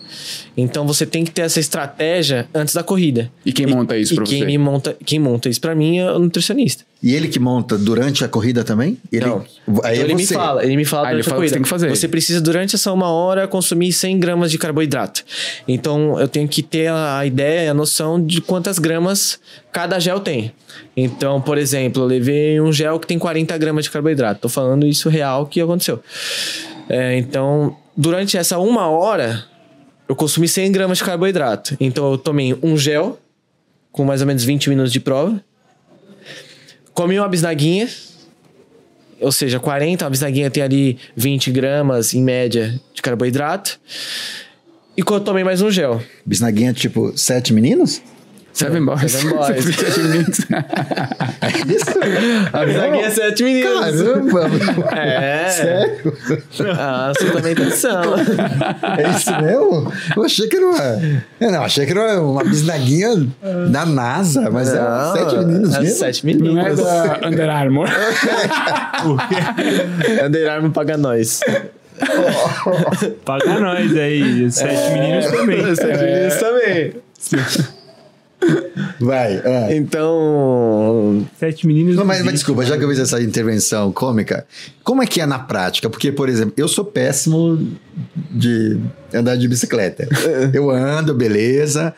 Então, 0.58 0.86
você 0.86 1.06
tem 1.06 1.24
que 1.24 1.32
ter 1.32 1.44
essa 1.44 1.62
estratégia 1.62 2.48
antes 2.54 2.74
da 2.74 2.84
corrida. 2.84 3.32
E 3.46 3.54
quem 3.54 3.68
monta 3.68 3.98
isso 3.98 4.14
e 4.14 4.16
pra 4.18 4.26
quem 4.26 4.40
você? 4.40 4.46
Me 4.46 4.58
monta, 4.58 4.98
quem 5.06 5.20
monta 5.20 5.48
isso 5.48 5.62
pra 5.62 5.74
mim 5.74 6.00
é 6.00 6.12
o 6.12 6.20
nutricionista. 6.20 6.84
E 7.04 7.16
ele 7.16 7.28
que 7.28 7.40
monta 7.40 7.78
durante 7.80 8.24
a 8.24 8.28
corrida 8.28 8.64
também? 8.64 8.96
Ele, 9.12 9.26
Não. 9.26 9.40
Aí 9.40 9.46
Então 9.68 9.86
é 9.90 9.98
ele 9.98 10.14
me 10.14 10.24
você. 10.26 10.34
fala, 10.36 10.64
ele 10.64 10.78
me 10.78 10.86
fala 10.86 11.08
Ah, 11.08 11.12
ele 11.14 11.24
durante 11.24 11.26
a 11.26 11.30
fala 11.30 11.36
o 11.38 11.42
que 11.42 11.50
corrida. 11.50 11.54
tem 11.56 11.64
que 11.64 11.70
fazer. 11.70 11.90
Você 11.90 12.08
precisa, 12.08 12.40
durante 12.40 12.76
essa 12.76 12.92
uma 12.94 13.10
hora, 13.10 13.48
consumir 13.48 13.92
100 13.92 14.20
gramas 14.20 14.52
de 14.52 14.60
carboidrato. 14.60 15.24
Então, 15.68 16.20
eu 16.20 16.28
tenho 16.28 16.48
que 16.48 16.62
ter 16.62 16.92
a 16.92 17.26
ideia, 17.26 17.72
a 17.72 17.74
noção 17.74 18.24
de 18.24 18.40
quantas 18.40 18.78
gramas 18.78 19.40
cada 19.72 19.98
gel 20.00 20.20
tem. 20.20 20.52
Então, 20.96 21.42
por 21.42 21.58
exemplo, 21.58 22.04
eu 22.04 22.06
levei 22.08 22.62
um 22.62 22.72
gel 22.72 23.00
que 23.00 23.08
tem 23.08 23.18
40 23.18 23.58
gramas 23.58 23.86
de 23.86 23.92
carboidrato. 23.92 24.42
Tô 24.42 24.50
falando 24.50 24.86
isso 24.86 25.10
real 25.10 25.48
que 25.48 25.60
aconteceu. 25.60 26.04
É, 26.88 27.18
então, 27.18 27.76
durante 27.98 28.38
essa 28.38 28.60
uma 28.60 28.88
hora, 28.90 29.44
eu 30.08 30.16
consumi 30.16 30.48
100 30.48 30.72
gramas 30.72 31.00
de 31.00 31.04
carboidrato. 31.04 31.76
Então, 31.80 32.12
eu 32.12 32.18
tomei 32.20 32.56
um 32.62 32.78
gel 32.78 33.18
com 33.92 34.04
mais 34.06 34.22
ou 34.22 34.28
menos 34.28 34.44
20 34.44 34.70
minutos 34.70 34.92
de 34.94 35.00
prova. 35.00 35.44
Comi 37.02 37.18
uma 37.18 37.28
bisnaguinha, 37.28 37.90
ou 39.20 39.32
seja, 39.32 39.60
40, 39.60 40.06
a 40.06 40.10
bisnaguinha 40.12 40.52
tem 40.52 40.62
ali 40.62 41.00
20 41.16 41.52
gramas 41.52 42.14
em 42.14 42.22
média 42.22 42.80
de 42.94 43.02
carboidrato. 43.02 43.80
E 44.96 45.02
tomei 45.02 45.44
mais 45.44 45.64
um 45.64 45.72
gel. 45.72 46.00
Bisnaguinha, 46.24 46.72
tipo, 46.74 47.12
sete 47.18 47.54
meninos? 47.54 48.04
Seven 48.54 48.86
Boys. 48.86 49.12
Seven 49.12 49.38
Boys. 49.38 49.66
Seven 49.76 50.12
Minutes. 50.12 50.46
É 51.42 51.48
isso? 51.74 51.92
A 52.54 52.66
bisnaguinha 52.66 53.06
é 53.06 53.10
7 53.10 53.44
meninos. 53.44 53.80
Caramba! 53.80 54.50
É. 54.98 55.50
Sério? 55.50 56.14
Ah, 56.78 57.12
suplemento 57.18 57.62
adição. 57.64 58.02
É 58.98 59.10
isso 59.10 59.32
mesmo? 59.42 59.92
Eu 60.16 60.24
achei 60.24 60.48
que 60.48 60.56
era 60.58 60.66
uma. 60.66 61.02
eu 61.40 61.52
Não, 61.52 61.64
achei 61.64 61.86
que 61.86 61.92
era 61.92 62.22
uma 62.22 62.44
bisnaguinha 62.44 63.28
da 63.72 63.86
NASA, 63.86 64.50
mas 64.52 64.74
é 64.74 64.80
Não, 64.80 65.14
sete 65.14 65.38
meninos 65.38 65.76
é 65.76 65.80
mesmo. 65.82 65.98
Sete 65.98 66.26
Não 66.26 66.32
é 66.60 66.64
meninos. 66.64 66.80
da 66.86 67.20
Under 67.28 67.50
Armour. 67.50 67.88
Under 70.26 70.50
Armour 70.52 70.72
paga 70.72 70.98
nós. 70.98 71.40
Paga 73.26 73.60
nós 73.60 73.96
aí. 73.96 74.52
Sete 74.52 74.92
meninos 74.94 75.26
também. 75.28 75.76
Sete 75.76 76.04
meninos 76.04 76.36
também. 76.36 76.94
Vai. 79.00 79.42
é. 79.44 79.76
Então. 79.76 81.26
Sete 81.40 81.66
meninos. 81.68 81.96
Não, 81.96 82.06
mas, 82.06 82.24
mas 82.24 82.34
desculpa, 82.36 82.66
já 82.66 82.78
que 82.78 82.84
eu 82.84 82.90
fiz 82.90 83.00
essa 83.00 83.22
intervenção 83.22 83.92
cômica, 83.92 84.46
como 84.84 85.02
é 85.04 85.08
que 85.08 85.22
é 85.22 85.26
na 85.26 85.40
prática? 85.40 85.90
Porque, 85.90 86.12
por 86.12 86.30
exemplo, 86.30 86.54
eu 86.58 86.68
sou 86.68 86.86
péssimo 86.86 87.68
de 88.30 88.80
andar 89.14 89.36
de 89.36 89.48
bicicleta. 89.48 90.08
Eu 90.54 90.70
ando, 90.70 91.14
beleza. 91.14 91.94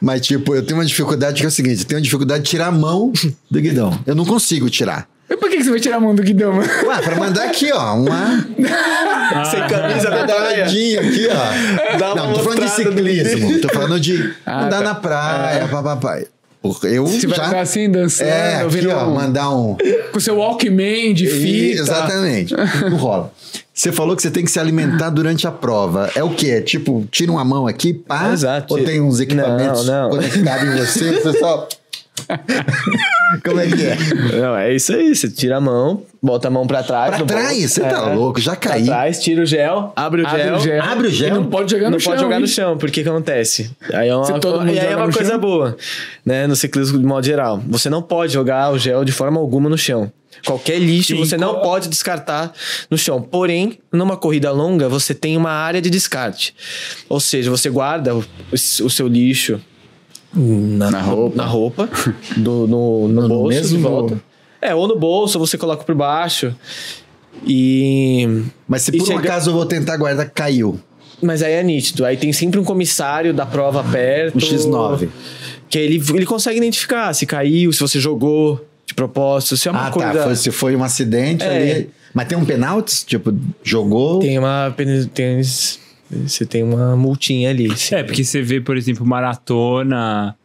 Mas, 0.00 0.20
tipo, 0.22 0.54
eu 0.54 0.62
tenho 0.62 0.78
uma 0.78 0.84
dificuldade 0.84 1.40
que 1.40 1.46
é 1.46 1.48
o 1.48 1.50
seguinte: 1.50 1.80
eu 1.80 1.86
tenho 1.86 1.98
uma 1.98 2.02
dificuldade 2.02 2.44
de 2.44 2.50
tirar 2.50 2.66
a 2.66 2.72
mão 2.72 3.10
do 3.50 3.60
guidão. 3.60 3.98
Eu 4.06 4.14
não 4.14 4.26
consigo 4.26 4.68
tirar. 4.68 5.08
Mas 5.28 5.38
por 5.38 5.48
que 5.50 5.56
que 5.56 5.64
você 5.64 5.70
vai 5.70 5.80
tirar 5.80 5.96
a 5.96 6.00
mão 6.00 6.14
do 6.14 6.22
guidão, 6.22 6.52
mano? 6.52 6.68
Ué, 6.86 7.00
pra 7.02 7.16
mandar 7.16 7.44
aqui, 7.44 7.72
ó, 7.72 7.94
uma 7.94 8.46
Sem 9.50 9.60
camisa 9.66 10.10
da 10.10 10.24
praia. 10.24 10.26
paradinha 10.26 11.00
aqui, 11.00 11.28
ó. 11.30 11.98
Dá 11.98 12.12
uma 12.12 12.14
não, 12.14 12.26
não 12.28 12.34
tô 12.34 12.42
falando 12.44 12.60
de 12.62 12.70
ciclismo, 12.70 13.58
tô 13.60 13.68
falando 13.68 14.00
de 14.00 14.34
Ah, 14.44 14.66
andar 14.66 14.78
tá. 14.78 14.84
na 14.84 14.94
praia, 14.94 15.68
papai. 15.68 16.26
Eu 16.84 17.04
Você 17.06 17.26
vai 17.26 17.36
já... 17.36 17.44
ficar 17.44 17.60
assim, 17.60 17.90
dançando, 17.90 18.26
É, 18.26 18.62
aqui, 18.62 18.86
ó, 18.86 19.06
um- 19.06 19.14
mandar 19.14 19.50
um... 19.50 19.76
com 20.12 20.18
seu 20.18 20.36
Walkman 20.38 21.12
de 21.12 21.26
fita. 21.26 21.80
Exatamente. 21.82 22.54
Não 22.90 22.96
rola. 22.96 23.30
Você 23.72 23.92
falou 23.92 24.16
que 24.16 24.22
você 24.22 24.30
tem 24.30 24.42
que 24.44 24.50
se 24.50 24.58
alimentar 24.58 25.10
durante 25.10 25.46
a 25.46 25.50
prova. 25.52 26.10
É 26.14 26.24
o 26.24 26.30
quê? 26.30 26.52
É 26.52 26.60
tipo, 26.62 27.06
tira 27.10 27.30
uma 27.30 27.44
mão 27.44 27.66
aqui, 27.66 27.92
pá? 27.92 28.30
Exato. 28.32 28.72
Ou 28.72 28.82
tem 28.82 28.98
uns 29.00 29.20
equipamentos 29.20 29.86
Não, 29.86 30.04
não. 30.04 30.10
conectados 30.10 30.64
em 30.68 30.76
você, 30.78 31.12
você 31.20 31.38
só... 31.38 31.68
Como 33.44 33.60
é 33.60 33.66
que 33.66 33.82
é? 33.84 33.96
Não, 34.40 34.56
é 34.56 34.74
isso 34.74 34.94
aí. 34.94 35.14
Você 35.14 35.28
tira 35.28 35.56
a 35.56 35.60
mão, 35.60 36.02
bota 36.22 36.48
a 36.48 36.50
mão 36.50 36.66
pra 36.66 36.82
trás. 36.82 37.10
Pra 37.10 37.18
no 37.18 37.26
trás? 37.26 37.48
bolso. 37.58 37.68
Você 37.68 37.80
tá 37.80 38.10
É. 38.10 38.14
louco, 38.14 38.40
já 38.40 38.56
Pra 38.56 38.70
caí. 38.70 38.84
trás, 38.84 39.18
tira 39.20 39.42
o 39.42 39.46
gel, 39.46 39.92
abre 39.96 40.22
o 40.22 40.26
Abre 40.26 40.42
gel. 40.42 40.54
o 40.56 40.58
gel. 40.60 40.82
Abre 40.82 41.06
o 41.08 41.10
gel? 41.10 41.28
E 41.28 41.30
não 41.32 41.44
pode 41.46 41.70
jogar 41.70 41.86
no 41.86 41.90
não 41.92 41.98
chão. 42.00 42.12
pode 42.12 42.22
jogar 42.22 42.36
no 42.38 42.46
hein? 42.46 42.52
chão, 42.52 42.78
porque 42.78 43.02
que 43.02 43.08
acontece? 43.08 43.70
Aí 43.92 44.08
é 44.08 44.14
uma, 44.16 44.24
Se 44.24 44.32
todo 44.40 44.60
mundo 44.60 44.72
e 44.72 44.78
aí 44.78 44.92
é 44.92 44.96
uma 44.96 45.06
no 45.06 45.12
coisa 45.12 45.30
chão? 45.32 45.40
boa, 45.40 45.76
né? 46.24 46.46
No 46.46 46.56
ciclismo 46.56 46.98
de 46.98 47.04
modo 47.04 47.24
geral. 47.26 47.60
Você 47.68 47.90
não 47.90 48.00
pode 48.02 48.32
jogar 48.32 48.72
o 48.72 48.78
gel 48.78 49.04
de 49.04 49.12
forma 49.12 49.40
alguma 49.40 49.68
no 49.68 49.76
chão. 49.76 50.10
Qualquer 50.46 50.78
lixo 50.78 51.14
Sim, 51.14 51.18
você 51.18 51.36
não 51.36 51.60
pode 51.60 51.88
descartar 51.88 52.52
no 52.90 52.98
chão. 52.98 53.22
Porém, 53.22 53.78
numa 53.92 54.16
corrida 54.16 54.50
longa, 54.50 54.88
você 54.88 55.14
tem 55.14 55.36
uma 55.36 55.50
área 55.50 55.80
de 55.80 55.88
descarte. 55.88 56.54
Ou 57.08 57.20
seja, 57.20 57.50
você 57.50 57.70
guarda 57.70 58.14
o, 58.14 58.24
o 58.52 58.58
seu 58.90 59.06
lixo 59.08 59.60
na, 60.36 60.90
Na 60.90 61.00
roupa. 61.00 61.36
na 61.36 61.44
roupa 61.46 61.88
do, 62.36 62.66
no, 62.66 63.08
no, 63.08 63.22
No 63.22 63.28
bolso 63.28 63.48
mesmo- 63.48 63.76
de 63.76 63.82
volta. 63.82 64.20
É, 64.60 64.74
ou 64.74 64.88
no 64.88 64.98
bolso, 64.98 65.38
você 65.38 65.58
coloca 65.58 65.84
por 65.84 65.94
baixo. 65.94 66.54
E 67.46 68.42
Mas 68.66 68.82
se 68.82 68.92
por 68.92 69.02
um 69.02 69.06
chega- 69.06 69.20
acaso 69.20 69.50
eu 69.50 69.54
vou 69.54 69.66
tentar 69.66 69.96
guardar, 69.96 70.28
caiu. 70.30 70.78
mas 71.22 71.42
aí 71.42 71.52
é 71.54 71.62
nítido. 71.62 72.04
Aí 72.04 72.16
tem 72.16 72.32
sempre 72.32 72.58
um 72.58 72.64
comissário 72.64 73.34
da 73.34 73.44
prova 73.44 73.82
perto. 73.84 74.36
O 74.36 74.38
X9. 74.40 75.08
Que 75.68 75.78
ele, 75.78 76.02
ele 76.14 76.26
consegue 76.26 76.58
identificar 76.58 77.12
se 77.14 77.26
caiu, 77.26 77.72
se 77.72 77.80
você 77.80 77.98
jogou 77.98 78.64
de 78.86 78.94
propósito, 78.94 79.56
se 79.56 79.68
é 79.68 79.70
uma 79.70 79.88
Ah, 79.88 79.90
coisa. 79.90 80.12
tá. 80.12 80.22
Foi, 80.24 80.36
se 80.36 80.50
foi 80.50 80.76
um 80.76 80.84
acidente 80.84 81.42
É. 81.44 81.56
ali. 81.74 81.90
Mas 82.14 82.28
tem 82.28 82.38
um 82.38 82.44
penalti? 82.44 83.04
Tipo, 83.04 83.34
jogou. 83.62 84.20
Tem 84.20 84.38
uma. 84.38 84.72
Tem, 85.12 85.42
você 86.10 86.44
tem 86.44 86.62
uma 86.62 86.96
multinha 86.96 87.50
ali. 87.50 87.74
sim. 87.76 87.94
É, 87.94 88.02
porque 88.02 88.24
você 88.24 88.42
vê, 88.42 88.60
por 88.60 88.76
exemplo, 88.76 89.06
maratona. 89.06 90.36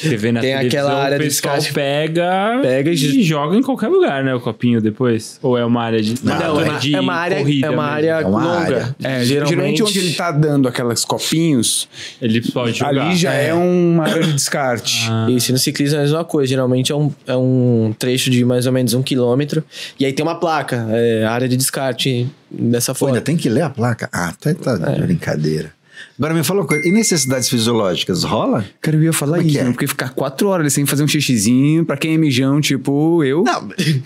Você 0.00 0.16
vê 0.16 0.32
na 0.32 0.40
Tem 0.40 0.50
televisão, 0.56 0.80
aquela 0.80 1.02
área 1.02 1.16
o 1.16 1.20
de 1.20 1.24
pessoal 1.26 1.54
descarte. 1.56 1.74
pega, 1.74 2.58
Pega 2.62 2.90
e- 2.90 2.94
e 2.94 3.22
joga 3.22 3.56
em 3.56 3.62
qualquer 3.62 3.88
lugar, 3.88 4.24
né? 4.24 4.34
O 4.34 4.40
copinho 4.40 4.80
depois. 4.80 5.38
Ou 5.42 5.58
é 5.58 5.64
uma 5.64 5.82
área 5.82 6.00
de. 6.02 6.14
Não, 6.24 6.38
Não, 6.38 6.60
é 6.60 6.64
uma, 6.64 6.78
de 6.78 6.94
é 6.94 7.00
uma 7.00 7.14
área, 7.14 7.38
corrida 7.38 7.66
é 7.66 7.70
uma 7.70 7.82
mesmo. 7.82 7.94
área 7.94 8.10
É 8.10 8.26
uma 8.26 8.44
longa. 8.44 8.58
área. 8.76 8.96
É, 9.02 9.24
geralmente, 9.24 9.82
onde 9.82 9.98
ele 9.98 10.14
tá 10.14 10.30
dando 10.32 10.66
aqueles 10.68 11.04
copinhos, 11.04 11.88
Ele 12.20 12.40
pode 12.50 12.78
jogar. 12.78 13.06
ali 13.06 13.16
já 13.16 13.32
é. 13.32 13.52
uma 13.54 14.04
área 14.04 14.22
de 14.22 14.32
descarte. 14.32 15.08
Isso, 15.28 15.50
e 15.50 15.52
no 15.52 15.58
ciclismo 15.58 15.96
é 15.96 16.00
a 16.00 16.02
mesma 16.02 16.24
coisa. 16.24 16.48
Geralmente 16.48 16.92
é 16.92 16.96
um, 16.96 17.12
é 17.26 17.36
um 17.36 17.94
trecho 17.98 18.30
de 18.30 18.44
mais 18.44 18.66
ou 18.66 18.72
menos 18.72 18.94
um 18.94 19.02
quilômetro. 19.02 19.62
E 19.98 20.04
aí 20.06 20.12
tem 20.12 20.24
uma 20.24 20.34
placa, 20.40 20.86
é, 20.90 21.24
área 21.24 21.48
de 21.48 21.56
descarte 21.56 22.26
dessa 22.50 22.92
Pô, 22.94 23.00
forma. 23.00 23.14
ainda 23.16 23.24
tem 23.24 23.36
que 23.36 23.48
ler 23.48 23.62
a 23.62 23.70
placa? 23.70 24.08
Ah, 24.12 24.32
tá, 24.40 24.52
tá 24.54 24.78
É. 24.90 24.94
de 24.94 25.00
brincadeira. 25.02 25.72
Agora 26.18 26.34
me 26.34 26.42
fala 26.44 26.60
uma 26.60 26.66
coisa. 26.66 26.86
E 26.86 26.92
necessidades 26.92 27.48
fisiológicas? 27.48 28.24
Rola? 28.24 28.64
Cara, 28.80 28.96
eu 28.96 29.02
ia 29.02 29.12
falar 29.12 29.38
Como 29.38 29.48
é 29.48 29.50
isso, 29.52 29.60
é? 29.60 29.64
né? 29.64 29.70
porque 29.72 29.86
ficar 29.86 30.10
quatro 30.10 30.48
horas 30.48 30.64
ali 30.64 30.70
sem 30.70 30.86
fazer 30.86 31.02
um 31.02 31.08
xixizinho, 31.08 31.84
pra 31.84 31.96
quem 31.96 32.14
é 32.14 32.18
mijão, 32.18 32.60
tipo 32.60 33.22
eu. 33.24 33.42
Não. 33.44 33.68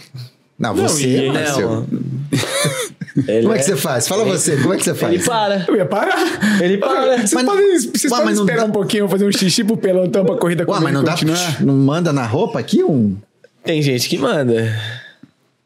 Não, 0.57 0.72
você, 0.72 1.26
e- 1.26 1.32
Marcelo. 1.32 1.84
Não. 1.90 3.24
Ele 3.26 3.42
Como 3.42 3.55
é 3.55 3.59
que 3.59 3.64
você 3.64 3.74
faz? 3.76 4.07
Fala 4.07 4.24
você, 4.24 4.57
como 4.57 4.72
é 4.72 4.76
que 4.76 4.84
você 4.84 4.95
faz? 4.95 5.12
Ele 5.14 5.24
para. 5.24 5.64
Eu 5.66 5.74
ia 5.76 5.84
parar. 5.84 6.62
Ele 6.62 6.78
para. 6.78 7.16
Vocês 7.18 7.32
Mas- 7.32 7.45
podem, 7.45 7.76
vocês 7.80 8.05
Ué, 8.05 8.09
podem 8.11 8.34
não 8.36 8.42
esperar 8.45 8.61
dá- 8.62 8.66
um 8.66 8.70
pouquinho, 8.70 9.09
fazer 9.09 9.26
um 9.26 9.32
xixi 9.32 9.64
pro 9.64 9.76
pelotão 9.76 10.24
pra 10.24 10.36
corrida 10.36 10.64
Ué, 10.68 10.78
mas 10.80 10.95
não 10.95 11.03
dá 11.03 11.11
continuar? 11.11 11.61
Não 11.61 11.74
manda 11.74 12.12
na 12.12 12.24
roupa 12.24 12.61
aqui 12.61 12.84
um. 12.84 13.16
Tem 13.64 13.82
gente 13.82 14.09
que 14.09 14.16
manda. 14.16 14.72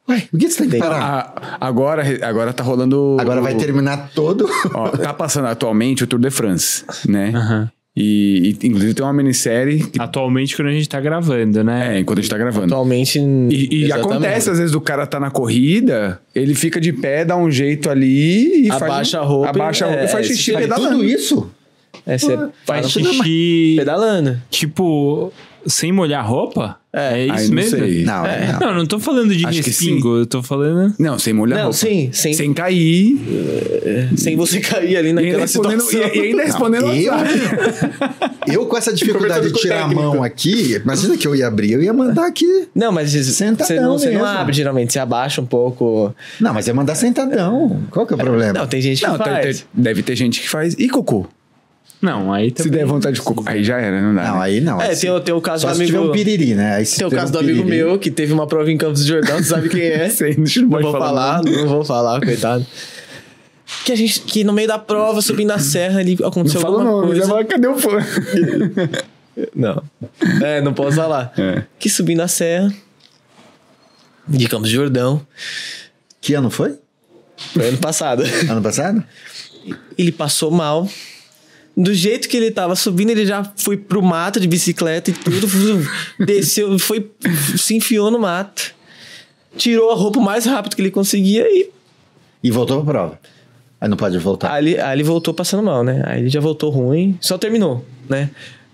Ué, 0.08 0.22
por 0.30 0.38
que 0.40 0.48
você 0.50 0.58
tem 0.62 0.70
que 0.70 0.78
parar? 0.78 1.32
Ah, 1.36 1.56
agora, 1.60 2.02
agora 2.26 2.52
tá 2.52 2.62
rolando. 2.62 3.16
Agora 3.20 3.40
vai 3.40 3.54
o- 3.54 3.58
terminar 3.58 4.10
todo. 4.14 4.48
Ó, 4.74 4.88
tá 4.88 5.12
passando 5.12 5.46
atualmente 5.48 6.04
o 6.04 6.06
Tour 6.06 6.18
de 6.20 6.30
France, 6.30 6.84
né? 7.06 7.32
Aham. 7.34 7.70
E, 8.00 8.56
e, 8.62 8.66
inclusive 8.68 8.94
tem 8.94 9.04
uma 9.04 9.12
minissérie. 9.12 9.84
Que, 9.84 10.00
Atualmente, 10.00 10.54
quando 10.54 10.68
a 10.68 10.72
gente 10.72 10.88
tá 10.88 11.00
gravando, 11.00 11.64
né? 11.64 11.96
é, 11.96 11.98
enquanto 12.00 12.20
a 12.20 12.22
gente 12.22 12.30
tá 12.30 12.38
gravando. 12.38 12.66
Atualmente. 12.66 13.18
E, 13.18 13.86
e 13.86 13.92
acontece, 13.92 14.48
às 14.50 14.58
vezes, 14.58 14.70
do 14.72 14.80
cara 14.80 15.04
tá 15.04 15.18
na 15.18 15.32
corrida, 15.32 16.20
ele 16.32 16.54
fica 16.54 16.80
de 16.80 16.92
pé, 16.92 17.24
dá 17.24 17.36
um 17.36 17.50
jeito 17.50 17.90
ali 17.90 18.66
e 18.66 18.68
faz. 18.68 18.82
Abaixa 18.82 19.18
um- 19.18 19.22
a 19.22 19.24
roupa 19.26 19.48
Abaixa 19.50 19.84
a 19.86 19.88
roupa 19.88 20.04
e 20.04 20.08
faz 20.08 20.26
é, 20.26 20.28
xixi 20.28 20.52
faz 20.52 20.64
pedalando. 20.64 20.90
Tudo 20.96 21.04
isso? 21.04 21.50
É, 22.06 22.16
você 22.16 22.36
Faz 22.64 22.92
para 22.92 23.02
xixi, 23.02 23.74
pedalando. 23.78 24.40
tipo, 24.48 25.32
sem 25.66 25.90
molhar 25.90 26.20
a 26.20 26.26
roupa? 26.26 26.78
É, 26.98 27.20
É 27.20 27.24
isso 27.26 27.34
Aí 27.34 27.48
não 27.48 27.54
mesmo? 27.54 27.78
sei. 27.78 28.04
Não, 28.04 28.26
É. 28.26 28.52
não. 28.52 28.60
Não, 28.68 28.74
não 28.78 28.86
tô 28.86 28.98
falando 28.98 29.34
de 29.34 29.46
Acho 29.46 29.62
respingo, 29.62 30.16
eu 30.18 30.26
tô 30.26 30.42
falando... 30.42 30.94
Não, 30.98 31.18
sem 31.18 31.32
molhar 31.32 31.58
Não, 31.58 31.64
roupa. 31.66 31.78
sim, 31.78 32.10
sem- 32.12 32.34
Sem 32.34 32.52
cair. 32.52 33.18
Sem 34.16 34.36
você 34.36 34.60
cair 34.60 34.96
ali 34.96 35.08
E 35.10 35.12
naquela 35.12 35.40
respondendo, 35.40 35.80
situação. 35.82 36.10
e, 36.14 36.18
e 36.18 36.20
ainda 36.28 36.44
respondendo 36.44 36.86
Não, 36.86 36.94
eu-. 36.94 37.12
Eu 38.48 38.64
com 38.66 38.78
essa 38.78 38.94
dificuldade 38.94 39.52
de 39.52 39.58
tirar 39.60 39.82
a 39.82 39.88
mão 39.88 40.22
aqui, 40.22 40.74
imagina 40.76 41.18
que 41.18 41.26
eu 41.26 41.36
ia 41.36 41.46
abrir, 41.46 41.72
eu 41.72 41.82
ia 41.82 41.92
mandar 41.92 42.26
aqui. 42.26 42.66
Não, 42.74 42.90
mas 42.90 43.12
você, 43.12 43.22
Sentadão 43.24 43.66
você 43.66 43.78
não, 43.80 43.98
você 43.98 44.06
não 44.10 44.22
mesmo. 44.22 44.26
abre 44.26 44.54
geralmente, 44.54 44.92
você 44.92 44.98
abaixa 44.98 45.42
um 45.42 45.46
pouco. 45.46 46.14
Não, 46.40 46.54
mas 46.54 46.66
ia 46.66 46.72
mandar 46.72 46.94
sentadão. 46.94 47.82
Qual 47.90 48.06
que 48.06 48.14
é 48.14 48.16
o 48.16 48.18
problema? 48.18 48.54
Não, 48.54 48.66
tem 48.66 48.80
gente 48.80 49.00
que 49.02 49.06
Não, 49.06 49.18
tem- 49.18 49.26
faz. 49.32 49.58
tem- 49.60 49.66
deve 49.74 50.02
ter 50.02 50.16
gente 50.16 50.40
que 50.40 50.48
faz. 50.48 50.74
E 50.78 50.88
cocô? 50.88 51.26
Não, 52.00 52.32
aí 52.32 52.48
Se 52.50 52.54
também... 52.54 52.70
der 52.72 52.86
vontade 52.86 53.16
de 53.16 53.22
cocô. 53.22 53.42
Aí 53.46 53.64
já 53.64 53.76
era, 53.78 54.00
não 54.00 54.14
dá. 54.14 54.22
Não, 54.28 54.34
né? 54.36 54.40
aí 54.44 54.60
não. 54.60 54.80
É, 54.80 54.90
Assim, 54.90 55.00
tem, 55.02 55.10
o- 55.10 55.20
tem 55.20 55.34
o 55.34 55.40
caso 55.40 55.62
Só 55.62 55.70
do 55.72 55.76
se 55.76 55.86
tiver 55.86 55.98
amigo. 55.98 56.12
um 56.12 56.14
piriri, 56.14 56.54
né? 56.54 56.76
Aí 56.76 56.86
se 56.86 56.96
Tem 56.98 57.06
o 57.06 57.10
caso 57.10 57.30
um 57.30 57.32
do 57.32 57.38
amigo 57.40 57.64
piriri- 57.64 57.76
meu 57.84 57.98
que 57.98 58.10
teve 58.10 58.32
uma 58.32 58.46
prova 58.46 58.70
em 58.70 58.76
Campos 58.76 59.00
do 59.02 59.06
Jordão, 59.08 59.36
tu 59.38 59.44
sabe 59.44 59.68
quem 59.68 59.80
é? 59.82 60.08
Sei, 60.10 60.36
não 60.36 60.44
Não 60.68 60.80
vou 60.82 60.92
falar. 60.92 61.06
falar, 61.08 61.42
não 61.44 61.66
vou 61.68 61.84
falar, 61.84 62.20
coitado. 62.20 62.64
Que 63.84 63.92
a 63.92 63.96
gente, 63.96 64.20
que 64.20 64.44
no 64.44 64.52
meio 64.52 64.68
da 64.68 64.78
prova, 64.78 65.20
subindo 65.20 65.50
a 65.50 65.58
serra 65.58 65.98
ali, 66.00 66.16
aconteceu 66.24 66.60
Não 66.60 66.68
alguma 66.68 66.84
não, 66.84 67.06
coisa. 67.08 67.26
vai, 67.26 67.44
cadê 67.44 67.66
o 67.66 67.76
fã? 67.76 67.98
Não. 69.54 69.82
É, 70.42 70.60
não 70.60 70.74
posso 70.74 70.96
falar. 70.96 71.32
É. 71.38 71.62
Que 71.78 71.88
subindo 71.88 72.20
a 72.20 72.26
serra, 72.28 72.72
de 74.26 74.48
Campos 74.48 74.68
de 74.68 74.74
Jordão. 74.74 75.24
Que 76.20 76.34
ano 76.34 76.50
foi? 76.50 76.76
Foi 77.54 77.68
ano 77.68 77.78
passado. 77.78 78.24
Ano 78.50 78.60
passado? 78.62 79.02
ele 79.96 80.10
passou 80.10 80.50
mal. 80.50 80.88
Do 81.78 81.94
jeito 81.94 82.28
que 82.28 82.36
ele 82.36 82.50
tava 82.50 82.74
subindo, 82.74 83.10
ele 83.10 83.24
já 83.24 83.44
foi 83.56 83.76
pro 83.76 84.02
mato 84.02 84.40
de 84.40 84.48
bicicleta 84.48 85.10
e 85.10 85.12
tudo. 85.12 85.46
desceu, 86.18 86.76
foi, 86.76 87.08
se 87.56 87.76
enfiou 87.76 88.10
no 88.10 88.18
mato. 88.18 88.74
Tirou 89.56 89.92
a 89.92 89.94
roupa 89.94 90.18
o 90.18 90.22
mais 90.22 90.44
rápido 90.44 90.74
que 90.74 90.82
ele 90.82 90.90
conseguia 90.90 91.46
e 91.48 91.70
E 92.42 92.50
voltou 92.50 92.82
pra 92.82 92.92
prova. 92.92 93.20
Aí 93.80 93.88
não 93.88 93.96
pode 93.96 94.18
voltar. 94.18 94.52
aí 94.52 94.64
ele, 94.64 94.80
aí 94.80 94.96
ele 94.96 95.04
voltou 95.04 95.32
passando 95.32 95.62
mal, 95.62 95.84
né? 95.84 96.02
Aí 96.04 96.22
ele 96.22 96.28
já 96.28 96.40
voltou 96.40 96.68
ruim, 96.68 97.16
só 97.20 97.38
terminou, 97.38 97.86
né? 98.08 98.28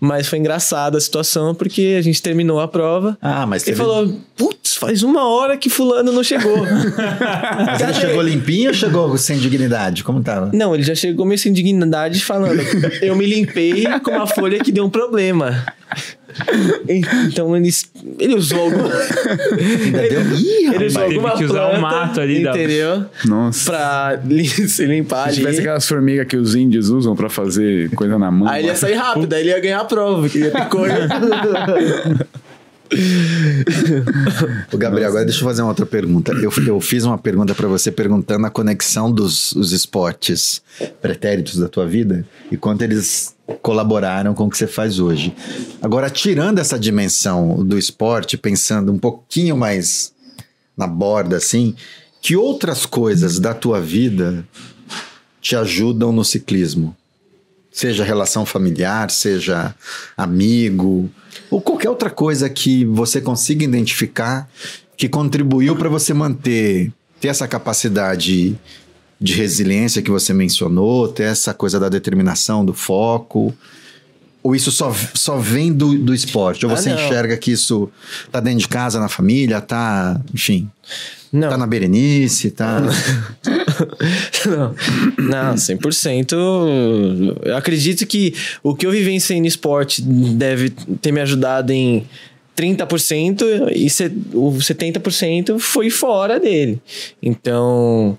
Mas 0.05 0.28
foi 0.28 0.38
engraçada 0.38 0.98
a 0.98 1.00
situação 1.00 1.55
porque 1.55 1.96
a 1.98 2.02
gente 2.02 2.20
terminou 2.20 2.61
a 2.61 2.68
prova. 2.68 3.16
Ah, 3.22 3.46
mas 3.46 3.66
Ele 3.66 3.74
teve... 3.74 3.78
falou: 3.78 4.20
Putz, 4.36 4.74
faz 4.74 5.02
uma 5.02 5.26
hora 5.26 5.57
que 5.57 5.70
Fulano 5.70 6.12
não 6.12 6.22
chegou. 6.22 6.59
Mas 7.66 7.80
ele 7.80 7.94
chegou 7.94 8.22
limpinho 8.22 8.68
ou 8.68 8.74
chegou 8.74 9.16
sem 9.16 9.38
dignidade? 9.38 10.02
Como 10.05 10.22
tava? 10.22 10.50
Não, 10.52 10.74
ele 10.74 10.82
já 10.82 10.94
chegou 10.94 11.24
meio 11.24 11.38
sem 11.38 11.52
dignidade 11.52 12.22
falando: 12.22 12.61
Eu 13.00 13.16
me 13.16 13.24
limpei 13.24 13.84
com 14.00 14.11
uma 14.11 14.26
folha 14.26 14.59
que 14.59 14.72
deu 14.72 14.84
um 14.84 14.90
problema. 14.90 15.64
Então 17.28 17.57
ele, 17.57 17.70
ele 18.18 18.35
usou 18.35 18.61
alguma. 18.61 18.89
Ainda 18.93 20.09
deu... 20.09 20.20
Ih, 20.37 20.74
Ele 20.74 20.87
usou 20.87 21.03
Teve 21.03 21.14
alguma 21.16 21.37
que 21.37 21.45
usar 21.45 21.66
o 21.66 21.70
planta, 21.70 21.80
mato 21.80 22.20
ali 22.20 22.43
da- 22.43 22.51
Entendeu? 22.51 23.05
Nossa. 23.24 23.70
Pra 23.70 24.20
li- 24.26 24.49
se 24.49 24.85
limpar 24.87 25.28
Se 25.30 25.37
tivesse 25.37 25.59
ali. 25.59 25.66
aquelas 25.66 25.87
formigas 25.89 26.26
que 26.26 26.37
os 26.37 26.55
índios 26.55 26.89
usam 26.89 27.14
pra 27.14 27.28
fazer 27.28 27.91
coisa 27.91 28.18
na 28.18 28.30
mão. 28.30 28.49
Aí 28.49 28.62
ele 28.62 28.68
ia 28.68 28.74
sair 28.76 28.95
rápido, 28.95 29.32
aí 29.32 29.41
ele 29.43 29.51
ia 29.51 29.61
ganhar 29.61 29.80
a 29.80 29.85
prova, 29.85 30.28
que 30.28 30.39
ele 30.39 30.47
ia 30.47 30.51
ter 30.53 30.68
correr. 30.68 31.09
Ô, 34.72 34.76
Gabriel, 34.76 35.09
agora 35.09 35.24
deixa 35.24 35.40
eu 35.40 35.45
fazer 35.45 35.62
uma 35.62 35.68
outra 35.68 35.86
pergunta. 35.86 36.32
Eu, 36.32 36.53
eu 36.66 36.80
fiz 36.80 37.05
uma 37.05 37.18
pergunta 37.18 37.55
pra 37.55 37.68
você 37.68 37.90
perguntando 37.90 38.47
a 38.47 38.51
conexão 38.51 39.11
dos 39.11 39.53
os 39.53 39.72
esportes 39.72 40.62
pretéritos 41.01 41.57
da 41.59 41.68
tua 41.68 41.86
vida 41.86 42.26
e 42.51 42.57
quanto 42.57 42.82
eles 42.82 43.34
colaboraram 43.61 44.34
com 44.34 44.45
o 44.47 44.51
que 44.51 44.57
você 44.57 44.66
faz 44.66 44.99
hoje. 44.99 45.34
Agora, 45.82 46.09
tirando 46.09 46.59
essa 46.59 46.78
dimensão 46.78 47.64
do 47.64 47.78
esporte, 47.78 48.36
pensando 48.36 48.92
um 48.92 48.99
pouquinho 48.99 49.57
mais 49.57 50.12
na 50.76 50.86
borda, 50.86 51.36
assim, 51.36 51.74
que 52.20 52.36
outras 52.36 52.86
coisas 52.86 53.38
da 53.38 53.53
tua 53.53 53.80
vida 53.80 54.47
te 55.40 55.55
ajudam 55.55 56.11
no 56.11 56.24
ciclismo? 56.24 56.97
Seja 57.75 58.05
relação 58.05 58.47
familiar, 58.47 59.11
seja 59.11 59.75
amigo, 60.16 61.11
ou 61.51 61.61
qualquer 61.61 61.91
outra 61.91 62.09
coisa 62.09 62.49
que 62.49 62.85
você 62.85 63.20
consiga 63.20 63.64
identificar 63.64 64.49
que 64.97 65.09
contribuiu 65.09 65.75
para 65.75 65.89
você 65.89 66.14
manter, 66.14 66.93
ter 67.20 67.29
essa 67.29 67.49
capacidade 67.49 68.57
de 69.20 69.35
resiliência 69.35 70.03
que 70.03 70.11
você 70.11 70.33
mencionou, 70.33 71.09
ter 71.09 71.25
essa 71.25 71.53
coisa 71.53 71.81
da 71.81 71.89
determinação, 71.89 72.64
do 72.64 72.72
foco. 72.72 73.53
Ou 74.43 74.55
isso 74.55 74.70
só, 74.70 74.95
só 75.14 75.39
vem 75.39 75.72
do, 75.72 75.99
do 75.99 76.14
esporte? 76.14 76.66
Ou 76.66 76.72
Ah, 76.72 76.77
você 76.77 76.91
enxerga 76.91 77.37
que 77.37 77.51
isso 77.51 77.91
tá 78.31 78.41
dentro 78.41 78.61
de 78.61 78.68
casa, 78.68 79.01
na 79.01 79.09
família, 79.09 79.61
tá, 79.61 80.20
enfim, 80.33 80.70
Não. 81.35 81.49
tá 81.49 81.59
na 81.59 81.66
Berenice, 81.66 82.53
tá... 82.53 82.80
não, 84.47 84.74
não, 85.18 85.55
100%. 85.57 86.32
Eu 87.43 87.57
acredito 87.57 88.07
que 88.07 88.32
o 88.62 88.72
que 88.72 88.87
eu 88.87 88.93
vivenciei 88.93 89.41
no 89.41 89.47
esporte 89.47 90.01
deve 90.01 90.70
ter 90.70 91.11
me 91.11 91.20
ajudado 91.20 91.72
em 91.72 92.07
30% 92.57 93.42
e 93.74 93.86
o 94.36 94.52
70% 94.52 95.59
foi 95.59 95.90
fora 95.90 96.38
dele. 96.38 96.80
Então, 97.22 98.16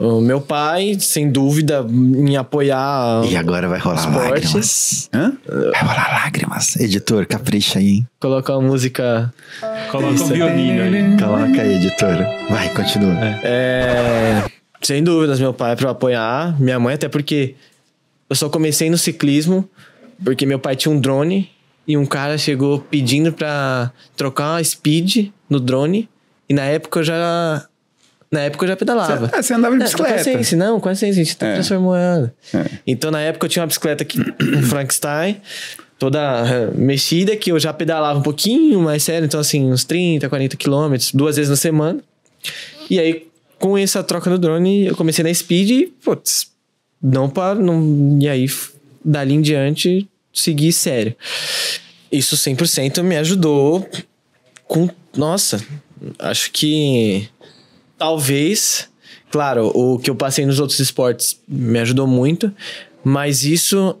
o 0.00 0.20
meu 0.20 0.40
pai, 0.40 0.96
sem 0.98 1.30
dúvida, 1.30 1.82
me 1.82 2.36
apoiar. 2.36 3.24
E 3.28 3.36
agora 3.36 3.68
vai 3.68 3.78
rolar 3.78 4.00
Esporte. 4.00 4.30
lágrimas. 4.30 5.10
Hã? 5.12 5.32
Vai 5.46 5.80
rolar 5.80 6.22
lágrimas. 6.24 6.76
Editor, 6.76 7.26
capricha 7.26 7.78
aí, 7.78 7.88
hein? 7.88 8.06
Colocar 8.20 8.56
uma 8.56 8.68
música. 8.68 9.32
Coloca 9.90 10.22
um 10.22 10.26
violino 10.28 10.82
ali. 10.82 11.16
Coloca 11.18 11.62
aí, 11.62 11.74
editora. 11.74 12.28
Vai, 12.48 12.68
continua. 12.74 13.14
É, 13.42 14.44
sem 14.80 15.02
dúvidas, 15.02 15.40
meu 15.40 15.52
pai 15.52 15.76
para 15.76 15.90
apoiar, 15.90 16.60
minha 16.60 16.78
mãe, 16.78 16.94
até 16.94 17.08
porque 17.08 17.54
eu 18.30 18.36
só 18.36 18.48
comecei 18.48 18.88
no 18.88 18.96
ciclismo 18.96 19.68
porque 20.24 20.46
meu 20.46 20.58
pai 20.58 20.76
tinha 20.76 20.92
um 20.94 21.00
drone 21.00 21.50
e 21.86 21.96
um 21.96 22.06
cara 22.06 22.38
chegou 22.38 22.78
pedindo 22.78 23.32
pra 23.32 23.90
trocar 24.16 24.54
uma 24.54 24.64
speed 24.64 25.28
no 25.48 25.58
drone 25.58 26.08
e 26.48 26.54
na 26.54 26.62
época 26.64 27.00
eu 27.00 27.04
já 27.04 27.66
na 28.30 28.40
época 28.40 28.64
eu 28.64 28.68
já 28.68 28.76
pedalava. 28.76 29.30
Ah, 29.32 29.42
você 29.42 29.52
andava 29.52 29.76
de 29.76 29.82
É, 29.82 29.84
bicicleta. 29.84 30.14
Com 30.14 30.20
a 30.20 30.24
Sense, 30.24 30.56
não, 30.56 30.80
com 30.80 30.88
a 30.88 30.94
Sense, 30.94 31.20
a 31.20 31.24
gente 31.24 31.36
É. 31.40 31.54
transformou 31.54 31.94
ela. 31.94 32.32
É. 32.54 32.64
Então, 32.86 33.10
na 33.10 33.20
época, 33.20 33.44
eu 33.44 33.50
tinha 33.50 33.62
uma 33.62 33.66
bicicleta 33.66 34.06
que, 34.06 34.18
um 34.40 34.62
Frankenstein, 34.62 35.36
toda 35.98 36.18
eh, 36.48 36.70
mexida, 36.74 37.36
que 37.36 37.52
eu 37.52 37.58
já 37.60 37.74
pedalava 37.74 38.18
um 38.18 38.22
pouquinho 38.22 38.80
mais 38.80 39.02
sério, 39.02 39.26
então, 39.26 39.38
assim, 39.38 39.70
uns 39.70 39.84
30, 39.84 40.30
40 40.30 40.56
quilômetros, 40.56 41.12
duas 41.12 41.36
vezes 41.36 41.50
na 41.50 41.56
semana. 41.56 42.00
E 42.88 42.98
aí, 42.98 43.26
com 43.58 43.76
essa 43.76 44.02
troca 44.02 44.30
do 44.30 44.38
drone, 44.38 44.86
eu 44.86 44.96
comecei 44.96 45.22
na 45.22 45.32
Speed 45.34 45.70
e, 45.70 45.86
putz, 46.02 46.50
não 47.02 47.28
paro, 47.28 47.62
não... 47.62 48.16
E 48.18 48.26
aí, 48.30 48.46
dali 49.04 49.34
em 49.34 49.42
diante, 49.42 50.08
segui 50.32 50.72
sério. 50.72 51.14
Isso 52.10 52.36
100% 52.36 53.02
me 53.02 53.16
ajudou 53.16 53.88
com... 54.66 54.88
Nossa, 55.16 55.64
acho 56.18 56.50
que 56.50 57.28
talvez, 57.98 58.88
claro, 59.30 59.70
o 59.74 59.98
que 59.98 60.10
eu 60.10 60.14
passei 60.14 60.46
nos 60.46 60.58
outros 60.58 60.80
esportes 60.80 61.38
me 61.46 61.78
ajudou 61.78 62.06
muito, 62.06 62.52
mas 63.04 63.44
isso 63.44 63.96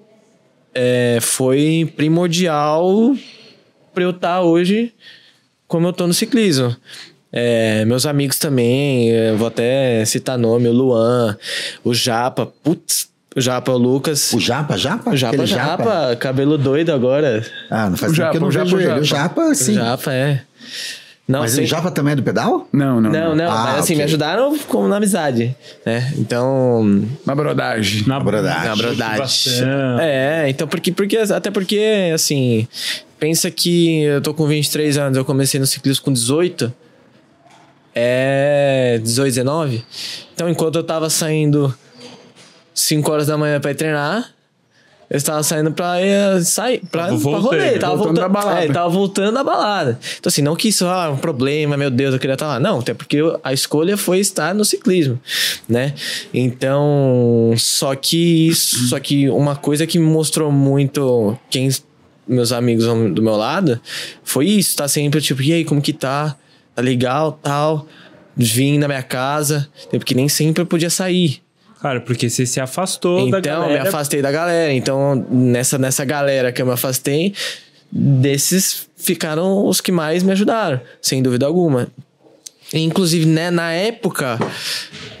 é, 0.74 1.18
foi 1.20 1.92
primordial 1.96 3.14
para 3.92 4.04
eu 4.04 4.10
estar 4.10 4.40
hoje 4.42 4.92
como 5.68 5.86
eu 5.88 5.92
tô 5.92 6.06
no 6.06 6.14
ciclismo. 6.14 6.76
É, 7.30 7.84
meus 7.86 8.04
amigos 8.04 8.38
também, 8.38 9.10
vou 9.38 9.48
até 9.48 10.04
citar 10.04 10.36
nome, 10.36 10.68
o 10.68 10.72
Luan, 10.72 11.38
o 11.82 11.94
Japa, 11.94 12.44
putz, 12.44 13.08
Japa, 13.36 13.72
o 13.72 13.78
Lucas. 13.78 14.32
O 14.32 14.40
Japa, 14.40 14.76
Japa? 14.76 15.10
O 15.10 15.16
Japa, 15.16 15.34
Aquele 15.34 15.46
Japa, 15.46 16.16
cabelo 16.16 16.58
doido 16.58 16.90
agora. 16.92 17.44
Ah, 17.70 17.88
não 17.90 17.96
faz 17.96 18.12
O 18.12 18.16
tempo 18.16 18.30
que 18.30 18.36
eu 18.36 18.40
não 18.40 18.50
Japa, 18.50 18.66
o 18.66 18.76
vejo 18.76 18.80
Japa, 18.82 18.92
ele. 18.94 19.00
o 19.00 19.04
Japa, 19.04 19.54
sim. 19.54 19.72
O 19.72 19.74
Japa, 19.76 20.12
é. 20.12 20.42
Não, 21.26 21.40
Mas 21.40 21.56
o 21.56 21.64
Japa 21.64 21.90
também 21.90 22.12
é 22.12 22.16
do 22.16 22.22
pedal? 22.22 22.68
Não, 22.72 23.00
não. 23.00 23.10
Não, 23.10 23.34
não, 23.34 23.50
Ah, 23.50 23.62
mas 23.64 23.74
assim, 23.78 23.92
ok. 23.94 23.96
me 23.96 24.02
ajudaram 24.02 24.58
como 24.68 24.88
na 24.88 24.96
amizade, 24.96 25.54
né? 25.86 26.12
Então, 26.18 26.80
Uma 27.24 27.34
brodagem. 27.34 28.02
Na 28.06 28.18
Brodagem. 28.20 28.68
na 28.68 28.76
brodagem. 28.76 29.52
É, 30.00 30.46
então, 30.48 30.66
porque, 30.66 30.90
porque, 30.92 31.16
até 31.16 31.50
porque, 31.50 32.10
assim, 32.12 32.66
pensa 33.20 33.50
que 33.52 34.02
eu 34.02 34.20
tô 34.20 34.34
com 34.34 34.46
23 34.46 34.98
anos, 34.98 35.16
eu 35.16 35.24
comecei 35.24 35.58
no 35.60 35.66
ciclismo 35.66 36.04
com 36.04 36.12
18, 36.12 36.74
é 37.94 38.98
18, 39.02 39.28
19. 39.34 39.84
Então, 40.34 40.48
enquanto 40.48 40.76
eu 40.76 40.84
tava 40.84 41.08
saindo 41.08 41.74
5 42.74 43.10
horas 43.10 43.26
da 43.26 43.36
manhã 43.36 43.60
pra 43.60 43.70
ir 43.70 43.74
treinar, 43.74 44.32
eu 45.12 45.18
estava 45.18 45.42
saindo 45.42 45.70
pra 45.72 45.96
sair, 46.42 46.80
pra, 46.90 47.08
pra 47.08 47.10
rolê, 47.14 47.78
tava 47.78 47.96
voltando 47.96 47.98
voltando, 47.98 48.14
da 48.14 48.28
balada. 48.30 48.64
É, 48.64 48.68
tava 48.72 48.88
voltando 48.88 49.34
da 49.34 49.44
balada. 49.44 50.00
Então, 50.18 50.30
assim, 50.30 50.40
não 50.40 50.56
que 50.56 50.68
isso 50.68 50.86
ah, 50.86 51.10
um 51.10 51.18
problema, 51.18 51.76
meu 51.76 51.90
Deus, 51.90 52.14
eu 52.14 52.18
queria 52.18 52.32
estar 52.32 52.46
lá. 52.46 52.58
Não, 52.58 52.78
até 52.78 52.94
porque 52.94 53.18
a 53.44 53.52
escolha 53.52 53.98
foi 53.98 54.20
estar 54.20 54.54
no 54.54 54.64
ciclismo, 54.64 55.20
né? 55.68 55.92
Então, 56.32 57.52
só 57.58 57.94
que 57.94 58.48
isso, 58.48 58.88
só 58.88 58.98
que 58.98 59.28
uma 59.28 59.54
coisa 59.54 59.86
que 59.86 59.98
me 59.98 60.06
mostrou 60.06 60.50
muito 60.50 61.36
quem 61.50 61.68
meus 62.26 62.50
amigos 62.50 62.86
do 62.86 63.20
meu 63.20 63.36
lado 63.36 63.78
foi 64.24 64.46
isso, 64.46 64.76
tá 64.76 64.88
sempre 64.88 65.20
tipo, 65.20 65.42
e 65.42 65.52
aí, 65.52 65.64
como 65.64 65.82
que 65.82 65.92
tá? 65.92 66.36
Tá 66.74 66.80
legal, 66.80 67.38
tal. 67.42 67.86
Vim 68.34 68.78
na 68.78 68.88
minha 68.88 69.02
casa, 69.02 69.68
porque 69.90 70.14
nem 70.14 70.26
sempre 70.26 70.62
eu 70.62 70.66
podia 70.66 70.88
sair. 70.88 71.42
Cara, 71.82 72.00
porque 72.00 72.30
você 72.30 72.46
se 72.46 72.60
afastou 72.60 73.28
da 73.28 73.40
Então, 73.40 73.60
galera. 73.60 73.82
me 73.82 73.88
afastei 73.88 74.22
da 74.22 74.30
galera. 74.30 74.72
Então, 74.72 75.16
nessa, 75.28 75.76
nessa 75.78 76.04
galera 76.04 76.52
que 76.52 76.62
eu 76.62 76.66
me 76.66 76.70
afastei, 76.72 77.34
desses 77.90 78.88
ficaram 78.96 79.66
os 79.66 79.80
que 79.80 79.90
mais 79.90 80.22
me 80.22 80.30
ajudaram, 80.30 80.80
sem 81.00 81.20
dúvida 81.20 81.44
alguma. 81.44 81.88
Inclusive, 82.72 83.26
né, 83.26 83.50
na 83.50 83.72
época, 83.72 84.38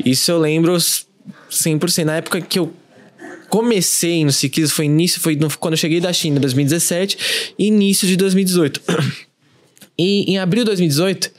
isso 0.04 0.30
eu 0.30 0.38
lembro 0.38 0.72
100%. 1.50 2.04
Na 2.04 2.16
época 2.16 2.40
que 2.40 2.60
eu 2.60 2.72
comecei 3.48 4.24
no 4.24 4.30
ciclismo, 4.30 4.76
foi 4.76 4.84
início, 4.84 5.20
foi 5.20 5.36
quando 5.58 5.74
eu 5.74 5.78
cheguei 5.78 6.00
da 6.00 6.12
China, 6.12 6.38
2017, 6.38 7.54
e 7.58 7.66
início 7.66 8.06
de 8.06 8.16
2018. 8.16 8.80
E 9.98 10.32
em 10.32 10.38
abril 10.38 10.62
de 10.62 10.66
2018 10.66 11.30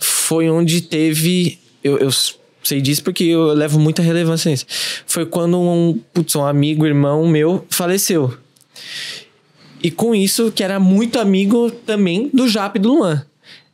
foi 0.00 0.50
onde 0.50 0.82
teve. 0.82 1.58
Eu, 1.82 1.96
eu 1.98 2.10
sei 2.68 2.80
disso 2.80 3.02
porque 3.02 3.24
eu 3.24 3.46
levo 3.52 3.78
muita 3.78 4.02
relevância 4.02 4.50
nisso. 4.50 4.66
Foi 5.06 5.24
quando 5.24 5.58
um, 5.58 5.98
putz, 6.12 6.36
um 6.36 6.44
amigo, 6.44 6.86
irmão 6.86 7.26
meu, 7.26 7.64
faleceu. 7.70 8.36
E 9.82 9.90
com 9.90 10.14
isso, 10.14 10.52
que 10.52 10.62
era 10.62 10.78
muito 10.78 11.18
amigo 11.18 11.70
também 11.70 12.30
do 12.32 12.48
Jap 12.48 12.76
e 12.76 12.80
do 12.80 12.94
Luan. 12.94 13.24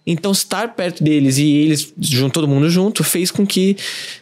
Então, 0.06 0.32
estar 0.32 0.74
perto 0.74 1.02
deles 1.02 1.38
e 1.38 1.46
eles, 1.46 1.94
junto, 1.98 2.34
todo 2.34 2.46
mundo 2.46 2.68
junto, 2.68 3.02
fez 3.02 3.30
com 3.30 3.46
que 3.46 3.74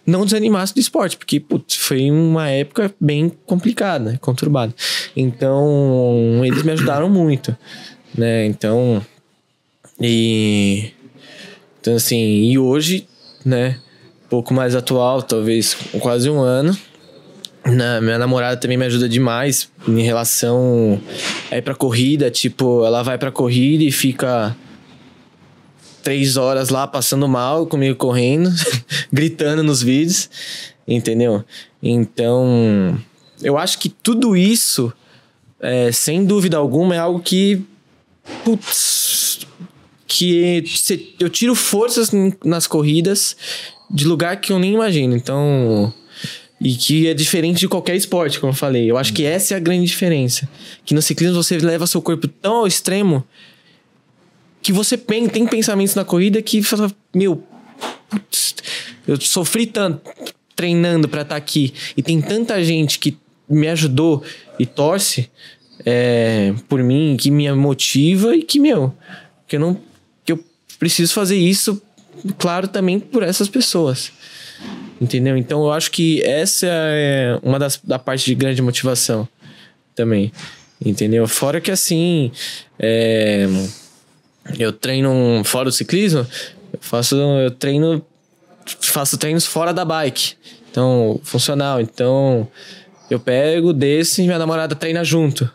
não 0.07 0.25
desanimasse 0.25 0.73
do 0.73 0.79
esporte, 0.79 1.17
porque 1.17 1.41
putz, 1.41 1.75
foi 1.75 2.09
uma 2.09 2.49
época 2.49 2.95
bem 3.01 3.33
complicada, 3.45 4.17
conturbada. 4.21 4.73
Então, 5.17 6.41
eles 6.45 6.63
me 6.63 6.71
ajudaram 6.71 7.11
muito, 7.11 7.57
né? 8.17 8.47
Então, 8.47 9.05
e. 10.01 10.93
Então, 11.81 11.97
assim, 11.97 12.17
e 12.17 12.57
hoje, 12.57 13.09
né? 13.45 13.77
Pouco 14.33 14.55
mais 14.55 14.75
atual, 14.75 15.21
talvez 15.21 15.77
quase 16.01 16.31
um 16.31 16.41
ano. 16.41 16.75
Na, 17.67 18.01
minha 18.01 18.19
namorada 18.19 18.57
também 18.57 18.79
me 18.79 18.87
ajuda 18.87 19.07
demais 19.07 19.71
em 19.87 20.01
relação 20.01 20.99
a 21.51 21.59
ir 21.59 21.61
pra 21.61 21.75
corrida. 21.75 22.31
Tipo, 22.31 22.83
ela 22.83 23.03
vai 23.03 23.19
pra 23.19 23.31
corrida 23.31 23.85
e 23.85 23.93
fica 23.93 24.57
três 26.03 26.39
horas 26.39 26.71
lá 26.71 26.87
passando 26.87 27.29
mal 27.29 27.67
comigo 27.67 27.95
correndo, 27.95 28.51
gritando 29.13 29.63
nos 29.63 29.83
vídeos, 29.83 30.31
entendeu? 30.89 31.45
Então, 31.83 32.99
eu 33.43 33.59
acho 33.59 33.79
que 33.79 33.91
tudo 33.91 34.35
isso, 34.35 34.91
é, 35.61 35.93
sem 35.93 36.25
dúvida 36.25 36.57
alguma, 36.57 36.95
é 36.95 36.99
algo 36.99 37.21
que. 37.21 37.63
Putz, 38.43 39.41
que 40.07 40.65
eu 41.21 41.29
tiro 41.29 41.55
forças 41.55 42.11
nas 42.43 42.67
corridas 42.67 43.37
de 43.93 44.07
lugar 44.07 44.41
que 44.41 44.53
eu 44.53 44.59
nem 44.59 44.75
imagino. 44.75 45.15
Então. 45.17 45.93
E 46.65 46.77
que 46.77 47.09
é 47.09 47.15
diferente 47.15 47.59
de 47.59 47.69
qualquer 47.69 47.97
esporte, 47.97 48.39
como 48.39 48.53
eu 48.53 48.57
falei. 48.57 48.89
Eu 48.89 48.97
acho 48.97 49.13
que 49.13 49.25
essa 49.25 49.53
é 49.55 49.57
a 49.57 49.61
grande 49.61 49.85
diferença. 49.85 50.49
Que 50.85 50.95
no 50.95 51.03
ciclismo 51.03 51.43
você 51.43 51.59
leva 51.59 51.89
seu 51.89 52.01
corpo 52.01 52.29
tão 52.29 52.57
ao 52.59 52.67
extremo 52.69 53.25
que 54.63 54.73
você 54.73 54.97
pen- 54.97 55.29
tem 55.29 55.45
pensamentos 55.45 55.97
na 55.97 56.05
corrida 56.05 56.41
que 56.41 56.63
fala, 56.63 56.89
meu, 57.13 57.43
putz, 58.09 58.55
eu 59.09 59.21
sofri 59.21 59.67
tanto 59.67 60.09
treinando 60.55 61.09
pra 61.09 61.23
estar 61.23 61.35
aqui 61.35 61.75
e 61.97 62.03
tem 62.03 62.21
tanta 62.21 62.63
gente 62.63 63.01
que 63.01 63.19
me 63.49 63.67
ajudou 63.67 64.23
e 64.57 64.65
torce 64.65 65.29
é, 65.85 66.55
por 66.69 66.81
mim, 66.81 67.17
que 67.19 67.29
me 67.29 67.51
motiva 67.53 68.37
e 68.37 68.43
que, 68.45 68.61
meu, 68.61 68.95
que 69.49 69.57
eu 69.57 69.61
não. 69.61 69.81
que 70.25 70.31
eu 70.31 70.39
preciso 70.79 71.13
fazer 71.13 71.37
isso, 71.37 71.83
claro, 72.39 72.69
também 72.69 72.99
por 72.99 73.23
essas 73.23 73.49
pessoas. 73.49 74.13
Entendeu? 75.01 75.37
Então 75.37 75.65
eu 75.65 75.73
acho 75.73 75.91
que 75.91 76.23
essa 76.23 76.67
é 76.69 77.39
uma 77.43 77.59
das 77.59 77.81
da 77.83 77.99
parte 77.99 78.25
de 78.25 78.35
grande 78.35 78.63
motivação 78.63 79.29
também. 79.95 80.33
Entendeu? 80.85 81.27
Fora 81.27 81.61
que 81.61 81.71
assim. 81.71 82.31
é, 82.79 83.47
eu 84.59 84.73
treino 84.73 85.43
fora 85.45 85.67
do 85.67 85.73
ciclismo, 85.73 86.27
eu 86.73 86.79
faço. 86.81 87.17
Eu 87.17 87.51
treino. 87.51 88.05
Faço 88.81 89.19
treinos 89.19 89.45
fora 89.45 89.73
da 89.73 89.85
bike. 89.85 90.35
Então, 90.71 91.21
funcional. 91.25 91.81
Então, 91.81 92.49
eu 93.11 93.19
pego, 93.19 93.73
desço 93.73 94.21
e 94.21 94.25
minha 94.25 94.39
namorada 94.39 94.75
treina 94.75 95.05
junto. 95.05 95.51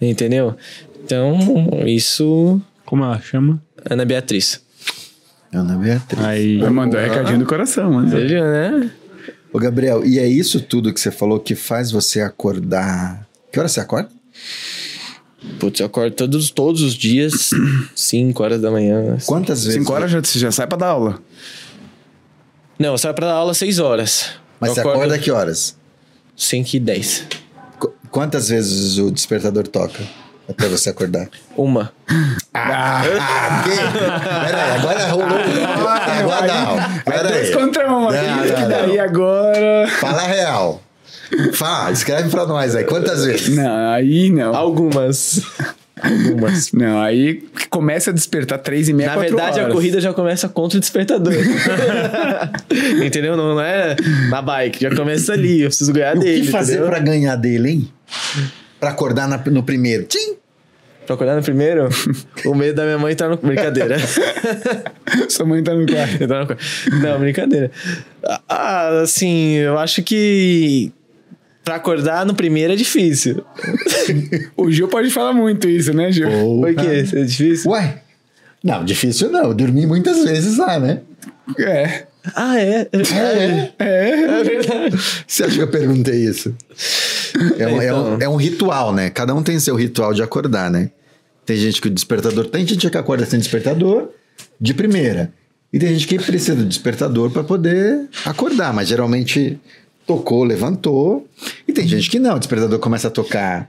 Entendeu? 0.00 0.54
Então, 1.02 1.38
isso. 1.86 2.60
Como 2.84 3.04
ela 3.04 3.20
chama? 3.20 3.62
Ana 3.88 4.04
Beatriz. 4.04 4.62
Ana 5.52 5.76
Beatriz. 5.76 6.24
Aí. 6.24 6.58
Vai 6.58 6.70
mandar 6.70 7.00
recadinho 7.02 7.38
do 7.40 7.46
coração, 7.46 7.90
mano. 7.92 8.08
Você 8.08 8.24
viu, 8.26 8.42
né? 8.44 8.90
Ô, 9.52 9.58
Gabriel, 9.58 10.04
e 10.04 10.18
é 10.18 10.26
isso 10.28 10.60
tudo 10.60 10.92
que 10.94 11.00
você 11.00 11.10
falou 11.10 11.40
que 11.40 11.54
faz 11.56 11.90
você 11.90 12.20
acordar. 12.20 13.26
Que 13.52 13.58
hora 13.58 13.68
você 13.68 13.80
acorda? 13.80 14.08
Putz, 15.58 15.80
eu 15.80 15.86
acordo 15.86 16.14
todos, 16.14 16.50
todos 16.50 16.82
os 16.82 16.94
dias, 16.94 17.50
5 17.96 18.42
horas 18.42 18.60
da 18.60 18.70
manhã. 18.70 19.16
Quantas 19.26 19.64
vezes? 19.64 19.80
Cinco 19.80 19.92
horas 19.92 20.10
já, 20.10 20.20
você 20.20 20.38
já 20.38 20.52
sai 20.52 20.66
pra 20.66 20.76
dar 20.78 20.88
aula. 20.88 21.18
Não, 22.78 22.90
eu 22.92 22.98
saio 22.98 23.14
pra 23.14 23.26
dar 23.26 23.32
aula 23.34 23.52
6 23.54 23.78
horas. 23.78 24.26
Mas 24.60 24.68
eu 24.70 24.74
você 24.74 24.80
acorda 24.80 25.14
a 25.14 25.18
que 25.18 25.30
horas? 25.30 25.76
5 26.36 26.76
e 26.76 26.80
10. 26.80 27.26
Qu- 27.78 27.92
Quantas 28.10 28.48
vezes 28.50 28.98
o 28.98 29.10
despertador 29.10 29.66
toca 29.66 29.98
até 30.50 30.68
você 30.68 30.90
acordar? 30.90 31.28
Uma. 31.56 31.92
Ah, 32.54 33.02
que? 33.64 33.70
Peraí, 34.46 34.70
agora 34.78 35.06
rolou. 35.06 35.26
Agora 36.18 36.46
não. 36.46 37.02
Peraí. 37.04 37.52
contra 37.52 37.86
um, 37.88 38.00
Não, 38.00 38.10
não, 38.10 38.86
não. 38.94 39.00
agora. 39.04 39.88
Fala 40.00 40.22
a 40.22 40.26
real. 40.26 40.82
Fala, 41.54 41.92
escreve 41.92 42.28
pra 42.28 42.44
nós 42.46 42.74
aí. 42.74 42.84
Quantas 42.84 43.24
vezes? 43.24 43.54
Não, 43.56 43.92
aí 43.92 44.30
não. 44.30 44.54
Algumas. 44.54 45.40
Algumas. 46.02 46.72
Não, 46.72 47.00
aí 47.00 47.44
começa 47.68 48.10
a 48.10 48.12
despertar 48.12 48.58
três 48.58 48.88
e 48.88 48.92
meia, 48.92 49.10
Na 49.10 49.16
verdade, 49.20 49.60
a 49.60 49.64
horas. 49.64 49.74
corrida 49.74 50.00
já 50.00 50.12
começa 50.14 50.48
contra 50.48 50.78
o 50.78 50.80
despertador. 50.80 51.34
entendeu? 53.04 53.36
Não, 53.36 53.54
não 53.54 53.60
é 53.60 53.94
na 54.30 54.42
bike, 54.42 54.80
já 54.82 54.94
começa 54.94 55.32
ali. 55.34 55.60
Eu 55.62 55.68
preciso 55.68 55.92
ganhar 55.92 56.16
O 56.16 56.20
dele. 56.20 56.46
que 56.46 56.50
fazer 56.50 56.72
entendeu? 56.74 56.90
pra 56.90 56.98
ganhar 57.00 57.36
dele, 57.36 57.70
hein? 57.70 57.90
Pra 58.80 58.90
acordar 58.90 59.28
na- 59.28 59.40
no 59.46 59.62
primeiro. 59.62 60.04
Tchim! 60.04 60.36
Pra 61.10 61.16
acordar 61.16 61.34
no 61.34 61.42
primeiro, 61.42 61.88
o 62.46 62.54
medo 62.54 62.76
da 62.76 62.84
minha 62.84 62.96
mãe 62.96 63.16
tá 63.16 63.28
no. 63.28 63.36
Brincadeira. 63.36 63.96
Sua 65.28 65.44
mãe 65.44 65.60
tá 65.60 65.74
no 65.74 65.84
quarto. 65.84 66.22
Entrar 66.22 66.38
no 66.42 66.46
quarto. 66.46 66.62
Não, 67.02 67.18
brincadeira. 67.18 67.68
Ah, 68.48 69.00
assim, 69.02 69.54
eu 69.54 69.76
acho 69.76 70.04
que. 70.04 70.92
Pra 71.64 71.74
acordar 71.74 72.24
no 72.24 72.32
primeiro 72.32 72.74
é 72.74 72.76
difícil. 72.76 73.44
O 74.56 74.70
Gil 74.70 74.86
pode 74.86 75.10
falar 75.10 75.32
muito 75.32 75.68
isso, 75.68 75.92
né, 75.92 76.12
Gil? 76.12 76.28
Por 76.30 76.72
quê? 76.76 77.04
É 77.12 77.24
difícil? 77.24 77.72
Ué? 77.72 78.02
Não, 78.62 78.84
difícil 78.84 79.32
não. 79.32 79.46
Eu 79.46 79.54
dormi 79.54 79.86
muitas 79.86 80.22
vezes 80.22 80.58
lá, 80.58 80.78
né? 80.78 81.00
É. 81.58 82.04
Ah, 82.36 82.56
é? 82.60 82.86
É. 82.92 83.72
É 83.80 84.44
verdade. 84.44 84.96
Você 85.26 85.42
acha 85.42 85.56
que 85.56 85.62
eu 85.62 85.68
perguntei 85.70 86.24
isso? 86.24 86.54
É 87.58 87.66
um, 87.66 87.82
é 87.82 87.92
um- 87.92 88.14
Então. 88.14 88.18
é 88.20 88.28
um 88.28 88.36
ritual, 88.36 88.92
né? 88.92 89.10
Cada 89.10 89.34
um 89.34 89.42
tem 89.42 89.58
seu 89.58 89.74
ritual 89.74 90.14
de 90.14 90.22
acordar, 90.22 90.70
né? 90.70 90.90
Tem 91.50 91.56
gente 91.56 91.80
que 91.80 91.88
o 91.88 91.90
despertador. 91.90 92.46
Tem 92.46 92.64
gente 92.64 92.88
que 92.88 92.96
acorda 92.96 93.26
sem 93.26 93.36
despertador 93.36 94.10
de 94.60 94.72
primeira. 94.72 95.32
E 95.72 95.80
tem 95.80 95.88
gente 95.88 96.06
que 96.06 96.16
precisa 96.16 96.54
do 96.54 96.64
despertador 96.64 97.28
para 97.32 97.42
poder 97.42 98.08
acordar, 98.24 98.72
mas 98.72 98.86
geralmente 98.86 99.58
tocou, 100.06 100.44
levantou. 100.44 101.26
E 101.66 101.72
tem 101.72 101.88
gente 101.88 102.08
que 102.08 102.20
não, 102.20 102.36
o 102.36 102.38
despertador 102.38 102.78
começa 102.78 103.08
a 103.08 103.10
tocar 103.10 103.68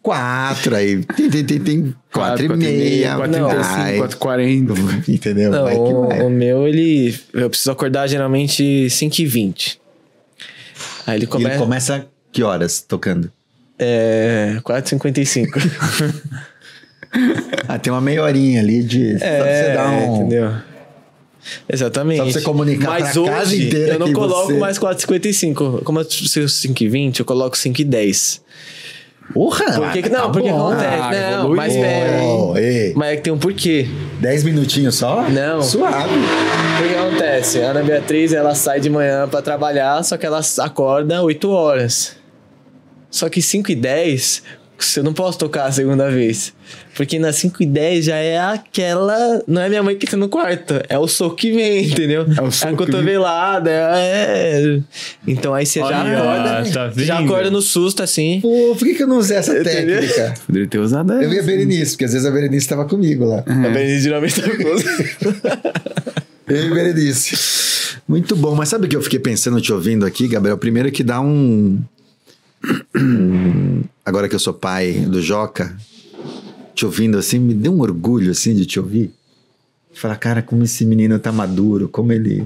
quatro, 0.00 0.74
aí 0.74 1.04
tem, 1.04 1.28
tem, 1.28 1.44
tem, 1.44 1.60
tem 1.60 1.94
quatro, 2.10 2.46
e 2.46 2.56
meia, 2.56 3.16
quatro 3.16 3.38
Não, 3.38 3.48
e 3.50 3.62
cinco, 3.62 3.98
quatro 3.98 4.16
e 4.16 4.18
quarenta. 4.18 4.72
entendeu? 5.12 5.50
Não, 5.50 5.64
vai 5.64 5.74
que 5.74 5.80
o, 5.80 6.06
vai. 6.08 6.22
o 6.22 6.30
meu, 6.30 6.66
ele. 6.66 7.14
Eu 7.34 7.50
preciso 7.50 7.72
acordar 7.72 8.06
geralmente 8.06 8.86
5h20. 8.88 9.76
Aí 11.06 11.18
ele 11.18 11.24
E 11.24 11.26
começa. 11.26 11.56
ele 11.56 11.62
começa 11.62 12.06
que 12.32 12.42
horas 12.42 12.80
tocando? 12.80 13.30
É. 13.78 14.56
4h55. 14.64 15.46
Ah, 17.68 17.78
tem 17.78 17.92
uma 17.92 18.00
meia 18.00 18.22
horinha 18.22 18.60
ali 18.60 18.82
de. 18.82 19.16
pra 19.18 19.28
você 19.28 19.72
dar 19.74 19.90
um. 19.90 20.16
entendeu? 20.16 20.52
Exatamente. 21.68 22.18
Só 22.18 22.24
pra 22.24 22.32
você 22.32 22.40
comunicar 22.42 23.00
Mas 23.00 23.16
hoje, 23.16 23.30
casa 23.30 23.56
inteira 23.56 23.92
eu 23.94 23.98
não 23.98 24.12
coloco 24.12 24.46
você- 24.52 24.58
mais 24.58 24.78
4h55. 24.78 25.82
Como 25.82 25.98
eu 26.00 26.04
preciso 26.04 26.46
5h20, 26.46 27.20
eu 27.20 27.24
coloco 27.24 27.56
5h10. 27.56 28.40
Porra! 29.32 29.64
Por 29.72 29.92
que 29.92 30.02
que- 30.02 30.10
tá 30.10 30.18
não, 30.22 30.32
porque 30.32 30.50
bom. 30.50 30.68
acontece. 30.72 30.94
Ah, 31.00 31.30
não, 31.42 31.54
mas 31.54 31.72
pera. 31.72 32.20
Ei, 32.60 32.92
Mas 32.94 33.08
é 33.12 33.16
que 33.16 33.22
tem 33.22 33.32
um 33.32 33.38
porquê. 33.38 33.88
10 34.20 34.44
minutinhos 34.44 34.96
só? 34.96 35.22
Não. 35.28 35.62
Suave. 35.62 36.10
O 36.14 36.88
que 36.88 36.94
acontece? 36.94 37.60
A 37.62 37.70
Ana 37.70 37.82
Beatriz, 37.82 38.32
ela 38.32 38.54
sai 38.54 38.80
de 38.80 38.90
manhã 38.90 39.26
pra 39.28 39.40
trabalhar, 39.40 40.02
só 40.04 40.16
que 40.16 40.26
ela 40.26 40.40
acorda 40.58 41.22
8 41.22 41.50
horas. 41.50 42.16
Só 43.10 43.28
que 43.28 43.40
5 43.40 43.70
e 43.70 43.74
10, 43.74 44.42
eu 44.96 45.04
não 45.04 45.12
posso 45.12 45.38
tocar 45.38 45.66
a 45.66 45.72
segunda 45.72 46.10
vez. 46.10 46.52
Porque 46.94 47.18
nas 47.18 47.36
5 47.36 47.62
e 47.62 47.66
10 47.66 48.04
já 48.04 48.16
é 48.16 48.38
aquela... 48.38 49.42
Não 49.46 49.62
é 49.62 49.68
minha 49.68 49.82
mãe 49.82 49.96
que 49.96 50.06
tá 50.06 50.16
no 50.16 50.28
quarto, 50.28 50.74
é 50.88 50.98
o 50.98 51.08
soco 51.08 51.36
que 51.36 51.52
vem, 51.52 51.86
entendeu? 51.86 52.26
É 52.36 52.42
o 52.42 52.50
soco 52.50 52.74
a 52.74 52.76
que 52.76 52.76
cotovelada, 52.76 53.70
é... 53.70 54.80
Então 55.26 55.54
aí 55.54 55.64
você 55.64 55.80
já 55.80 55.86
Olha, 55.86 56.18
acorda... 56.18 56.70
tá 56.70 56.92
já 56.96 57.18
acorda 57.18 57.50
no 57.50 57.62
susto, 57.62 58.02
assim. 58.02 58.40
Pô, 58.40 58.74
por 58.78 58.86
que, 58.86 58.94
que 58.94 59.02
eu 59.02 59.08
não 59.08 59.18
usei 59.18 59.36
essa 59.36 59.54
técnica? 59.62 60.34
Poderia 60.46 60.68
ter 60.68 60.78
usado 60.78 61.12
Eu 61.12 61.20
essa. 61.20 61.30
vi 61.30 61.38
a 61.38 61.42
Berenice, 61.42 61.92
porque 61.92 62.04
às 62.04 62.12
vezes 62.12 62.26
a 62.26 62.30
Berenice 62.30 62.64
estava 62.64 62.84
comigo 62.84 63.24
lá. 63.24 63.44
A 63.46 63.68
Berenice 63.70 64.02
geralmente 64.04 64.40
tá 64.40 64.48
Eu 66.48 66.66
e 66.66 66.74
Berenice. 66.74 67.62
Muito 68.06 68.34
bom, 68.36 68.54
mas 68.54 68.68
sabe 68.68 68.86
o 68.86 68.88
que 68.88 68.96
eu 68.96 69.02
fiquei 69.02 69.18
pensando 69.18 69.60
te 69.60 69.72
ouvindo 69.72 70.04
aqui, 70.04 70.26
Gabriel? 70.28 70.58
Primeiro 70.58 70.90
que 70.90 71.02
dá 71.02 71.20
um. 71.20 71.78
Agora 74.04 74.28
que 74.28 74.34
eu 74.34 74.38
sou 74.38 74.52
pai 74.54 74.92
do 74.92 75.20
Joca, 75.20 75.76
te 76.74 76.84
ouvindo 76.84 77.18
assim, 77.18 77.38
me 77.38 77.54
deu 77.54 77.72
um 77.72 77.80
orgulho 77.80 78.30
assim 78.30 78.54
de 78.54 78.66
te 78.66 78.78
ouvir. 78.80 79.10
Falar, 79.94 80.16
cara, 80.16 80.42
como 80.42 80.62
esse 80.64 80.84
menino 80.86 81.18
tá 81.18 81.30
maduro, 81.30 81.88
como 81.88 82.12
ele 82.12 82.44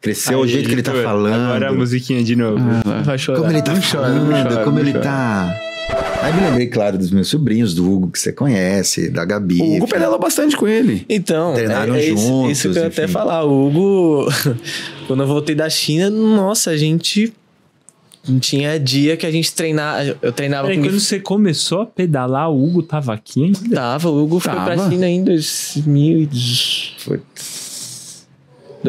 cresceu, 0.00 0.40
o 0.40 0.42
Aí, 0.42 0.48
jeito 0.48 0.68
que 0.68 0.74
ele 0.74 0.82
tá 0.82 0.92
falando. 0.92 1.34
Agora 1.34 1.70
a 1.70 1.72
musiquinha 1.72 2.22
de 2.22 2.36
novo. 2.36 2.58
Vai 3.04 3.16
chorar. 3.18 3.40
Como 3.40 3.50
ele 3.52 3.62
tá 3.62 3.72
Não 3.72 3.80
chora, 3.80 3.90
falando, 3.90 4.30
não 4.30 4.42
chora, 4.42 4.64
como 4.64 4.78
ele 4.78 4.92
chora. 4.92 5.04
tá 5.04 5.60
Aí 6.22 6.32
me 6.34 6.40
lembrei, 6.40 6.66
claro, 6.68 6.96
dos 6.96 7.10
meus 7.10 7.26
sobrinhos, 7.28 7.74
do 7.74 7.90
Hugo, 7.90 8.08
que 8.10 8.18
você 8.18 8.32
conhece, 8.32 9.10
da 9.10 9.24
Gabi. 9.24 9.60
O 9.60 9.76
Hugo 9.76 9.88
pedala 9.88 10.16
bastante 10.18 10.56
com 10.56 10.68
ele. 10.68 11.04
Então, 11.08 11.54
Treinaram 11.54 11.94
é, 11.96 12.00
é 12.00 12.08
isso, 12.10 12.22
juntos, 12.26 12.50
isso 12.52 12.70
que 12.70 12.78
eu 12.78 12.82
ia 12.82 12.88
até 12.88 13.04
enfim. 13.04 13.12
falar. 13.12 13.42
O 13.44 13.66
Hugo, 13.68 14.32
quando 15.08 15.24
eu 15.24 15.26
voltei 15.26 15.54
da 15.56 15.68
China, 15.68 16.08
nossa, 16.10 16.70
a 16.70 16.76
gente 16.76 17.32
tinha 18.40 18.78
dia 18.78 19.16
que 19.16 19.26
a 19.26 19.30
gente 19.30 19.52
treinava. 19.52 20.16
Eu 20.22 20.32
treinava 20.32 20.68
Peraí, 20.68 20.78
com 20.80 20.86
quando 20.88 21.00
você 21.00 21.18
começou 21.20 21.82
a 21.82 21.86
pedalar, 21.86 22.50
o 22.50 22.64
Hugo 22.64 22.82
tava 22.82 23.12
aqui 23.14 23.44
ainda? 23.44 23.58
Tava, 23.74 24.08
o 24.10 24.22
Hugo 24.22 24.38
foi 24.40 24.52
pra 24.52 24.76
Tava? 24.76 24.90
China 24.90 25.08
em 25.08 25.24
2018. 25.24 27.22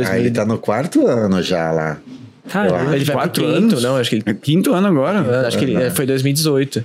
Aí 0.08 0.22
ele 0.22 0.32
tá 0.32 0.46
no 0.46 0.58
quarto 0.58 1.06
ano 1.06 1.42
já 1.42 1.72
lá. 1.72 1.98
Caramba, 2.50 2.96
Ele 2.96 3.06
vai 3.06 3.14
pro 3.14 3.14
Quatro 3.14 3.44
quinto, 3.46 3.58
anos? 3.58 3.84
não, 3.84 3.96
acho 3.96 4.10
que 4.10 4.16
ele. 4.18 4.24
É 4.26 4.34
quinto 4.34 4.74
ano 4.74 4.88
agora. 4.88 5.48
Acho 5.48 5.58
que 5.58 5.66
ele 5.66 5.76
é, 5.76 5.90
foi 5.90 6.06
2018. 6.06 6.84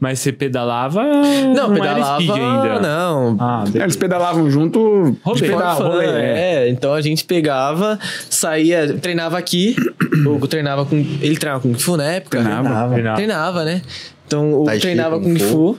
Mas 0.00 0.20
você 0.20 0.32
pedalava. 0.32 1.02
Não, 1.02 1.68
não 1.68 1.74
pedalava. 1.74 2.00
era 2.00 2.14
speed 2.14 2.30
ainda. 2.30 2.80
Não. 2.80 3.36
Ah, 3.40 3.64
É, 3.74 3.82
eles 3.82 3.96
pedalavam 3.96 4.50
junto. 4.50 5.16
Rolê. 5.22 5.40
de 5.40 5.46
pedal, 5.48 5.76
Fã, 5.76 5.88
rolê, 5.88 6.06
é. 6.06 6.64
é. 6.64 6.68
então 6.68 6.94
a 6.94 7.00
gente 7.00 7.24
pegava, 7.24 7.98
saía, 8.30 8.94
treinava 8.94 9.36
aqui. 9.36 9.74
o 10.26 10.30
Hugo 10.30 10.46
treinava 10.46 10.84
com. 10.84 10.96
Ele 10.96 11.36
treinava 11.36 11.60
com 11.60 11.72
Kung 11.72 11.78
Fu 11.78 11.96
na 11.96 12.04
época. 12.04 12.40
Treinava. 12.40 12.88
Treinava. 12.92 13.16
Treinava, 13.16 13.64
né? 13.64 13.82
Então 14.26 14.52
o 14.52 14.62
Hugo 14.62 14.78
treinava 14.78 15.18
Kung 15.18 15.34
Kung 15.34 15.38
Fu. 15.38 15.48
Fu. 15.74 15.78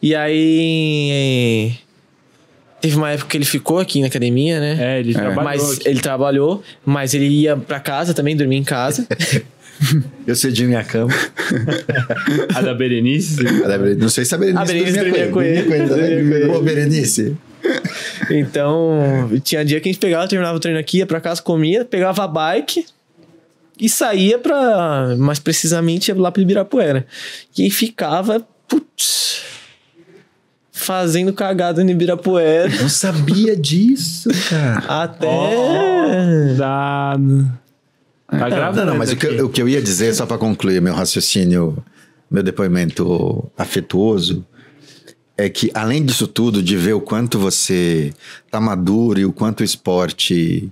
E 0.00 0.14
aí. 0.14 1.74
Teve 2.80 2.96
uma 2.96 3.10
época 3.10 3.30
que 3.30 3.36
ele 3.38 3.46
ficou 3.46 3.78
aqui 3.78 4.02
na 4.02 4.08
academia, 4.08 4.60
né? 4.60 4.76
É, 4.78 5.00
ele 5.00 5.14
trabalhou. 5.14 5.42
Mas 5.42 5.72
aqui. 5.72 5.88
ele 5.88 6.00
trabalhou, 6.00 6.62
mas 6.84 7.14
ele 7.14 7.26
ia 7.28 7.56
pra 7.56 7.80
casa 7.80 8.12
também, 8.12 8.36
dormia 8.36 8.58
em 8.58 8.64
casa. 8.64 9.08
Eu 10.26 10.34
cedi 10.34 10.64
minha 10.64 10.84
cama. 10.84 11.12
A 12.54 12.60
da 12.62 12.74
Berenice. 12.74 13.38
Não 13.98 14.08
sei 14.08 14.24
se 14.24 14.34
a 14.34 14.38
Berenice, 14.38 14.62
A 14.62 14.66
Berenice 14.66 14.98
dormia 14.98 15.28
com 15.28 15.42
ele. 15.42 15.62
dormia 15.62 15.64
com 15.64 15.94
ele. 15.94 16.28
também. 16.30 16.46
Pô, 16.48 16.60
Berenice. 16.60 17.36
Então, 18.30 19.30
tinha 19.42 19.64
dia 19.64 19.80
que 19.80 19.88
a 19.88 19.92
gente 19.92 20.00
pegava, 20.00 20.28
terminava 20.28 20.56
o 20.56 20.60
treino 20.60 20.78
aqui, 20.78 20.98
ia 20.98 21.06
pra 21.06 21.20
casa, 21.20 21.40
comia, 21.42 21.84
pegava 21.84 22.24
a 22.24 22.28
bike 22.28 22.84
e 23.80 23.88
saía 23.88 24.38
pra. 24.38 25.14
Mais 25.18 25.38
precisamente, 25.38 26.08
ia 26.08 26.14
lá 26.16 26.30
pro 26.30 26.42
Ibirapuera. 26.42 27.06
E 27.56 27.62
aí 27.62 27.70
ficava, 27.70 28.46
putz, 28.68 29.42
fazendo 30.72 31.32
cagada 31.32 31.82
no 31.82 31.90
Ibirapuera 31.90 32.68
Não 32.80 32.88
sabia 32.88 33.56
disso, 33.56 34.28
cara. 34.50 34.84
até. 34.86 36.54
Da. 36.56 37.16
Tá 38.38 38.48
gravando 38.48 38.80
Não, 38.86 38.86
não, 38.92 38.98
mas 38.98 39.12
o 39.12 39.16
que, 39.16 39.26
eu- 39.26 39.46
o 39.46 39.48
que 39.48 39.60
eu 39.62 39.68
ia 39.68 39.80
dizer, 39.82 40.14
só 40.14 40.26
para 40.26 40.38
concluir 40.38 40.80
meu 40.82 40.94
raciocínio, 40.94 41.76
meu 42.30 42.42
depoimento 42.42 43.50
afetuoso, 43.56 44.44
é 45.36 45.48
que 45.48 45.70
além 45.74 46.04
disso 46.04 46.26
tudo, 46.28 46.62
de 46.62 46.76
ver 46.76 46.92
o 46.94 47.00
quanto 47.00 47.38
você 47.38 48.12
tá 48.50 48.60
maduro 48.60 49.18
e 49.18 49.24
o 49.24 49.32
quanto 49.32 49.60
o 49.60 49.64
esporte 49.64 50.70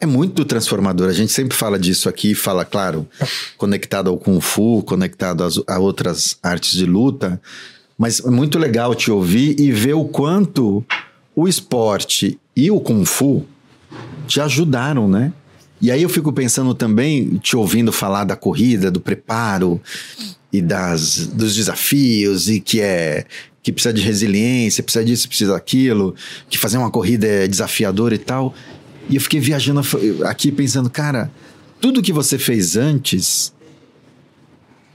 é 0.00 0.06
muito 0.06 0.44
transformador. 0.44 1.08
A 1.08 1.12
gente 1.12 1.32
sempre 1.32 1.56
fala 1.56 1.78
disso 1.78 2.08
aqui, 2.08 2.34
fala, 2.34 2.64
claro, 2.64 3.06
conectado 3.56 4.08
ao 4.10 4.16
Kung 4.18 4.40
Fu, 4.40 4.82
conectado 4.82 5.44
às, 5.44 5.60
a 5.66 5.78
outras 5.78 6.36
artes 6.42 6.72
de 6.72 6.84
luta, 6.86 7.40
mas 7.96 8.20
é 8.20 8.30
muito 8.30 8.58
legal 8.58 8.94
te 8.94 9.10
ouvir 9.10 9.58
e 9.60 9.70
ver 9.70 9.94
o 9.94 10.04
quanto 10.04 10.84
o 11.36 11.46
esporte 11.46 12.38
e 12.56 12.70
o 12.70 12.80
Kung 12.80 13.04
Fu 13.04 13.44
te 14.26 14.40
ajudaram, 14.40 15.08
né? 15.08 15.32
E 15.84 15.90
aí 15.90 16.02
eu 16.02 16.08
fico 16.08 16.32
pensando 16.32 16.72
também, 16.72 17.36
te 17.36 17.54
ouvindo 17.54 17.92
falar 17.92 18.24
da 18.24 18.34
corrida, 18.34 18.90
do 18.90 19.02
preparo 19.02 19.78
e 20.50 20.62
das, 20.62 21.26
dos 21.26 21.54
desafios 21.54 22.48
e 22.48 22.58
que 22.58 22.80
é 22.80 23.26
que 23.62 23.70
precisa 23.70 23.92
de 23.92 24.00
resiliência, 24.00 24.82
precisa 24.82 25.04
disso, 25.04 25.28
precisa 25.28 25.52
daquilo, 25.52 26.14
que 26.48 26.56
fazer 26.56 26.78
uma 26.78 26.90
corrida 26.90 27.26
é 27.26 27.46
desafiador 27.46 28.14
e 28.14 28.18
tal. 28.18 28.54
E 29.10 29.16
eu 29.16 29.20
fiquei 29.20 29.38
viajando 29.40 29.82
aqui 30.24 30.50
pensando, 30.50 30.88
cara, 30.88 31.30
tudo 31.82 32.00
que 32.00 32.14
você 32.14 32.38
fez 32.38 32.78
antes 32.78 33.52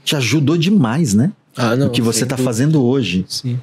te 0.04 0.16
ajudou 0.16 0.58
demais, 0.58 1.14
né? 1.14 1.30
Ah, 1.56 1.74
o 1.86 1.90
que 1.90 2.02
você 2.02 2.24
está 2.24 2.36
fazendo 2.36 2.82
hoje. 2.82 3.24
Sim. 3.28 3.60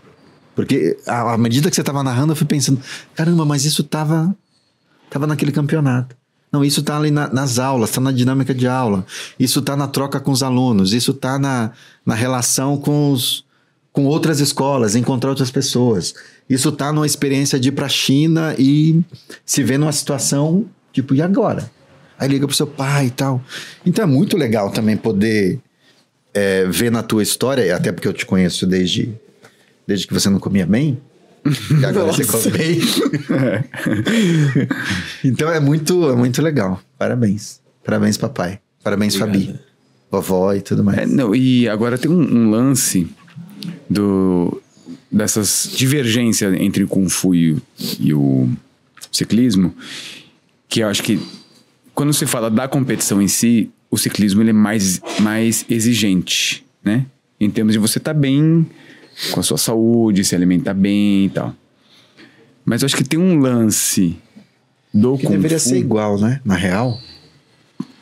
Porque 0.56 0.98
à 1.06 1.38
medida 1.38 1.70
que 1.70 1.76
você 1.76 1.82
estava 1.82 2.02
narrando, 2.04 2.32
eu 2.32 2.38
fui 2.38 2.48
pensando, 2.48 2.80
caramba, 3.14 3.44
mas 3.44 3.66
isso 3.66 3.84
tava, 3.84 4.34
tava 5.10 5.28
naquele 5.28 5.52
campeonato. 5.52 6.16
Não, 6.52 6.64
isso 6.64 6.82
tá 6.82 6.98
ali 6.98 7.12
na- 7.12 7.28
nas 7.28 7.60
aulas, 7.60 7.92
tá 7.92 8.00
na 8.00 8.12
dinâmica 8.12 8.54
de 8.54 8.68
aula. 8.68 9.06
Isso 9.40 9.62
tá 9.62 9.76
na 9.76 9.88
troca 9.88 10.20
com 10.20 10.32
os 10.32 10.42
alunos, 10.42 10.94
isso 10.94 11.14
tá 11.14 11.38
na, 11.38 11.72
na 12.06 12.16
relação 12.16 12.78
com, 12.78 13.12
os, 13.12 13.44
com 13.92 14.06
outras 14.06 14.40
escolas, 14.40 14.96
encontrar 14.96 15.30
outras 15.30 15.52
pessoas. 15.52 16.16
Isso 16.50 16.72
tá 16.72 16.94
numa 16.94 17.06
experiência 17.06 17.60
de 17.60 17.68
ir 17.70 17.74
pra 17.74 17.90
China 17.90 18.56
e 18.58 19.02
se 19.46 19.62
ver 19.62 19.78
numa 19.78 19.92
situação, 19.92 20.66
tipo, 20.94 21.14
e 21.14 21.22
agora? 21.22 21.70
Aí 22.18 22.28
liga 22.30 22.48
pro 22.48 22.56
seu 22.56 22.66
pai 22.66 23.08
e 23.08 23.12
tal. 23.12 23.42
Então 23.86 24.04
é 24.04 24.08
muito 24.08 24.38
legal 24.38 24.72
também 24.72 24.96
poder 24.96 25.60
é, 26.34 26.66
ver 26.66 26.90
na 26.92 27.04
tua 27.04 27.22
história, 27.22 27.76
até 27.76 27.92
porque 27.92 28.08
eu 28.08 28.14
te 28.14 28.26
conheço 28.26 28.66
desde, 28.66 29.14
desde 29.86 30.08
que 30.08 30.14
você 30.14 30.30
não 30.30 30.40
comia 30.40 30.66
bem. 30.66 30.98
E 31.80 31.86
agora 31.86 32.12
você 32.12 32.26
come 32.26 32.42
então 35.24 35.50
é 35.50 35.60
muito, 35.60 36.10
é 36.10 36.16
muito 36.16 36.42
legal. 36.42 36.82
Parabéns. 36.98 37.60
Parabéns, 37.84 38.18
papai. 38.18 38.60
Parabéns, 38.84 39.16
Fabi. 39.16 39.56
Vovó 40.12 40.54
e 40.54 40.62
tudo 40.62 40.84
mais. 40.84 41.00
É, 41.00 41.06
não, 41.06 41.36
e 41.36 41.68
agora 41.68 41.98
tem 41.98 42.10
um, 42.10 42.22
um 42.22 42.50
lance 42.50 43.08
do, 43.90 44.62
dessas 45.12 45.70
divergências 45.76 46.54
entre 46.60 46.84
o 46.84 46.88
Kung 46.88 47.10
Fu 47.10 47.36
e, 47.36 47.52
o- 47.54 47.62
e 48.00 48.14
o 48.14 48.50
ciclismo, 49.12 49.74
que 50.70 50.80
eu 50.82 50.88
acho 50.88 51.04
que 51.04 51.20
quando 51.94 52.14
se 52.14 52.26
fala 52.26 52.50
da 52.50 52.68
competição 52.68 53.22
em 53.22 53.28
si, 53.28 53.70
o 53.92 53.98
ciclismo 53.98 54.42
ele 54.42 54.52
é 54.52 54.54
mais, 54.54 55.02
mais 55.20 55.66
exigente, 55.70 56.66
né? 56.84 57.06
Em 57.40 57.50
termos 57.50 57.74
de 57.74 57.80
você 57.80 57.98
estar 57.98 58.14
bem 58.14 58.66
com 59.32 59.40
a 59.40 59.44
sua 59.44 59.58
saúde, 59.58 60.24
se 60.24 60.36
alimentar 60.36 60.74
bem 60.74 61.26
e 61.26 61.30
tal. 61.30 61.54
Mas 62.66 62.82
eu 62.82 62.86
acho 62.86 62.96
que 62.96 63.04
tem 63.04 63.20
um 63.20 63.40
lance 63.40 64.18
do 64.94 65.18
que 65.18 65.26
Kung 65.26 65.32
deveria 65.34 65.60
Fu. 65.60 65.70
ser 65.70 65.78
igual, 65.78 66.20
né? 66.20 66.42
Na 66.44 66.56
real. 66.56 67.00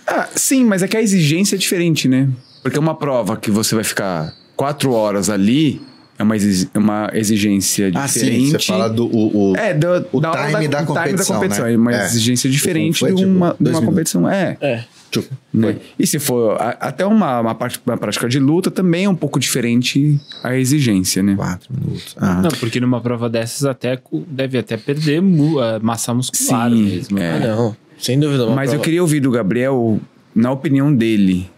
Ah, 0.07 0.27
sim, 0.35 0.63
mas 0.63 0.81
é 0.83 0.87
que 0.87 0.95
a 0.97 1.01
exigência 1.01 1.55
é 1.55 1.57
diferente, 1.59 2.07
né? 2.07 2.29
Porque 2.61 2.77
uma 2.79 2.95
prova 2.95 3.37
que 3.37 3.51
você 3.51 3.75
vai 3.75 3.83
ficar 3.83 4.33
quatro 4.55 4.91
horas 4.91 5.29
ali 5.29 5.81
é 6.17 6.23
uma, 6.23 6.35
é 6.35 6.77
uma 6.77 7.09
exigência 7.13 7.91
Ah, 7.93 8.07
sim. 8.07 8.19
diferente. 8.19 8.51
Você 8.51 8.59
fala 8.59 8.89
do. 8.89 9.05
O, 9.05 9.51
o- 9.51 9.55
É, 9.57 9.73
do, 9.73 10.07
o 10.13 10.19
da 10.21 10.31
hora 10.31 10.45
time 10.51 10.67
da 10.67 10.77
o 10.81 10.85
time 10.85 10.87
competição, 10.95 11.35
competição. 11.35 11.65
né? 11.65 11.73
É 11.73 11.77
uma 11.77 11.93
É. 11.95 12.05
exigência 12.05 12.49
diferente 12.49 12.99
Foi, 12.99 13.09
de 13.11 13.17
tipo, 13.17 13.29
uma, 13.29 13.55
de 13.59 13.69
uma 13.69 13.81
competição. 13.81 14.29
É. 14.29 14.57
É. 14.61 14.83
Tchuc. 15.21 15.29
Né? 15.53 15.77
E 15.97 16.05
se 16.07 16.19
for 16.19 16.59
a- 16.61 16.77
até 16.79 17.05
uma, 17.05 17.39
uma, 17.41 17.55
parte, 17.55 17.79
uma 17.85 17.97
prática 17.97 18.27
de 18.27 18.39
luta, 18.39 18.69
também 18.69 19.05
é 19.05 19.09
um 19.09 19.15
pouco 19.15 19.39
diferente 19.39 20.19
a 20.43 20.55
exigência, 20.55 21.21
né? 21.23 21.35
Quatro 21.35 21.73
minutos. 21.73 22.15
Aham. 22.21 22.41
Não, 22.41 22.49
porque 22.51 22.79
numa 22.79 22.99
prova 23.01 23.29
dessas 23.29 23.65
até 23.65 23.99
deve 24.27 24.57
até 24.57 24.77
perder 24.77 25.21
mu- 25.21 25.57
massa 25.81 26.13
muscular 26.13 26.69
Sim, 26.69 26.83
mesmo. 26.83 27.19
é. 27.19 27.31
Ah, 27.31 27.39
não. 27.39 27.77
Sem 27.97 28.19
dúvida. 28.19 28.45
uma 28.45 28.55
Mas 28.55 28.69
eu 28.69 28.73
prova- 28.73 28.83
queria 28.83 29.01
ouvir 29.01 29.19
do 29.21 29.31
Gabriel, 29.31 29.99
na 30.33 30.51
opinião 30.51 30.93
dele, 30.93 31.49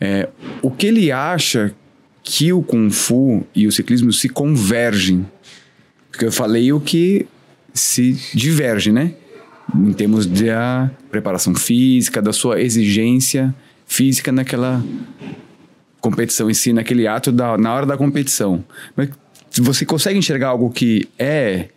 é, 0.00 0.28
o 0.62 0.70
que 0.70 0.86
ele 0.86 1.12
acha 1.12 1.74
que 2.22 2.52
o 2.52 2.62
Kung 2.62 2.90
Fu 2.90 3.46
e 3.54 3.66
o 3.66 3.72
ciclismo 3.72 4.12
se 4.12 4.28
convergem. 4.28 5.26
Porque 6.10 6.24
eu 6.24 6.32
falei 6.32 6.72
o 6.72 6.80
que 6.80 7.26
se 7.74 8.12
diverge, 8.32 8.90
né? 8.92 9.12
Em 9.74 9.92
termos 9.92 10.26
da 10.26 10.90
preparação 11.10 11.54
física, 11.54 12.20
da 12.20 12.32
sua 12.32 12.60
exigência 12.60 13.54
física 13.86 14.32
naquela 14.32 14.84
competição 16.00 16.50
em 16.50 16.54
si, 16.54 16.72
naquele 16.72 17.06
ato 17.06 17.32
da, 17.32 17.56
na 17.56 17.72
hora 17.72 17.86
da 17.86 17.96
competição. 17.96 18.64
Mas 18.94 19.08
você 19.56 19.86
consegue 19.86 20.18
enxergar 20.18 20.48
algo 20.48 20.70
que 20.70 21.08
é 21.18 21.68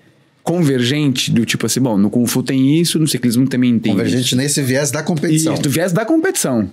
convergente 0.44 1.32
do 1.32 1.46
tipo 1.46 1.66
assim, 1.66 1.82
bom, 1.82 1.98
no 1.98 2.10
Kung 2.10 2.26
Fu 2.26 2.42
tem 2.42 2.80
isso, 2.80 2.98
no 2.98 3.08
ciclismo 3.08 3.48
também 3.48 3.78
tem 3.80 3.92
Convergente 3.92 4.28
isso. 4.28 4.36
nesse 4.38 4.62
viés 4.62 4.92
da 4.92 5.04
competição. 5.04 5.54
Isso, 5.54 5.70
viés 5.70 5.92
da 5.92 6.06
competição. 6.06 6.70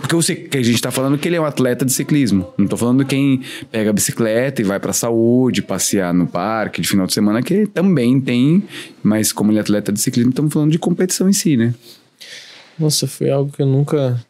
Porque 0.00 0.34
que 0.48 0.56
a 0.56 0.62
gente 0.62 0.80
tá 0.80 0.90
falando 0.90 1.18
que 1.18 1.26
ele 1.28 1.36
é 1.36 1.40
um 1.40 1.44
atleta 1.44 1.84
de 1.84 1.92
ciclismo. 1.92 2.52
Não 2.56 2.66
tô 2.68 2.76
falando 2.76 3.04
quem 3.04 3.42
pega 3.70 3.90
a 3.90 3.92
bicicleta 3.92 4.62
e 4.62 4.64
vai 4.64 4.78
pra 4.78 4.92
saúde, 4.92 5.60
passear 5.60 6.14
no 6.14 6.26
parque 6.26 6.80
de 6.80 6.88
final 6.88 7.06
de 7.06 7.12
semana, 7.12 7.42
que 7.42 7.66
também 7.66 8.20
tem, 8.20 8.62
mas 9.02 9.32
como 9.32 9.50
ele 9.50 9.58
é 9.58 9.60
atleta 9.60 9.92
de 9.92 10.00
ciclismo, 10.00 10.30
estamos 10.30 10.52
falando 10.52 10.70
de 10.70 10.78
competição 10.78 11.28
em 11.28 11.32
si, 11.32 11.56
né? 11.56 11.74
Nossa, 12.78 13.06
foi 13.08 13.28
algo 13.28 13.50
que 13.52 13.60
eu 13.60 13.66
nunca. 13.66 14.24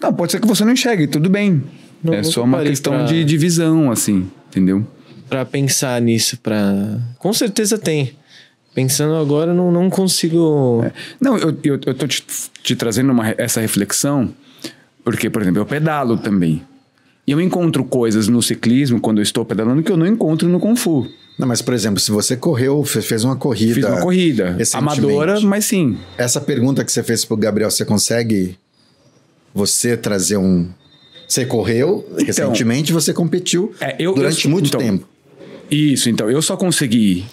Não, 0.00 0.12
pode 0.12 0.32
ser 0.32 0.40
que 0.40 0.46
você 0.46 0.64
não 0.64 0.72
enxergue, 0.72 1.06
tudo 1.06 1.30
bem. 1.30 1.62
Não, 2.02 2.12
é 2.12 2.22
só 2.24 2.42
uma 2.42 2.62
questão 2.62 2.92
pra- 2.94 3.04
de 3.04 3.24
divisão, 3.24 3.90
assim, 3.92 4.28
entendeu? 4.48 4.84
Pra 5.28 5.44
pensar 5.44 6.00
nisso, 6.02 6.36
pra. 6.42 6.98
Com 7.18 7.32
certeza 7.32 7.78
tem. 7.78 8.12
Pensando 8.74 9.14
agora, 9.14 9.52
eu 9.52 9.54
não, 9.54 9.70
não 9.70 9.88
consigo. 9.88 10.84
Não, 11.20 11.38
eu, 11.38 11.56
eu, 11.62 11.80
eu 11.86 11.94
tô 11.94 12.06
te, 12.08 12.24
te 12.62 12.74
trazendo 12.74 13.12
uma, 13.12 13.32
essa 13.38 13.60
reflexão, 13.60 14.34
porque, 15.04 15.28
por 15.30 15.42
exemplo, 15.42 15.60
eu 15.60 15.66
pedalo 15.66 16.16
também. 16.16 16.62
E 17.26 17.30
eu 17.32 17.40
encontro 17.40 17.84
coisas 17.84 18.28
no 18.28 18.42
ciclismo, 18.42 19.00
quando 19.00 19.18
eu 19.18 19.22
estou 19.22 19.44
pedalando, 19.44 19.82
que 19.82 19.90
eu 19.90 19.96
não 19.96 20.06
encontro 20.06 20.48
no 20.48 20.58
Kung 20.60 20.76
Fu. 20.76 21.06
Não, 21.38 21.48
mas, 21.48 21.60
por 21.62 21.74
exemplo, 21.74 21.98
se 21.98 22.10
você 22.10 22.36
correu, 22.36 22.84
fe- 22.84 23.00
fez 23.02 23.24
uma 23.24 23.34
corrida. 23.34 23.74
Fiz 23.74 23.84
uma 23.84 24.00
corrida. 24.00 24.56
Amadora, 24.74 25.40
mas 25.40 25.64
sim. 25.64 25.96
Essa 26.18 26.40
pergunta 26.40 26.84
que 26.84 26.92
você 26.92 27.02
fez 27.02 27.24
pro 27.24 27.36
Gabriel, 27.36 27.70
você 27.70 27.84
consegue 27.84 28.56
você 29.54 29.96
trazer 29.96 30.36
um. 30.36 30.68
Você 31.26 31.44
correu 31.46 32.06
recentemente, 32.18 32.92
você 32.92 33.12
competiu 33.12 33.72
Então, 33.76 33.88
É, 33.88 33.96
eu- 33.98 34.14
durante 34.14 34.44
eu- 34.44 34.50
muito 34.50 34.66
então, 34.68 34.80
tempo. 34.80 35.08
Isso, 35.70 36.10
então, 36.10 36.30
eu 36.30 36.42
só 36.42 36.56
consegui. 36.56 37.24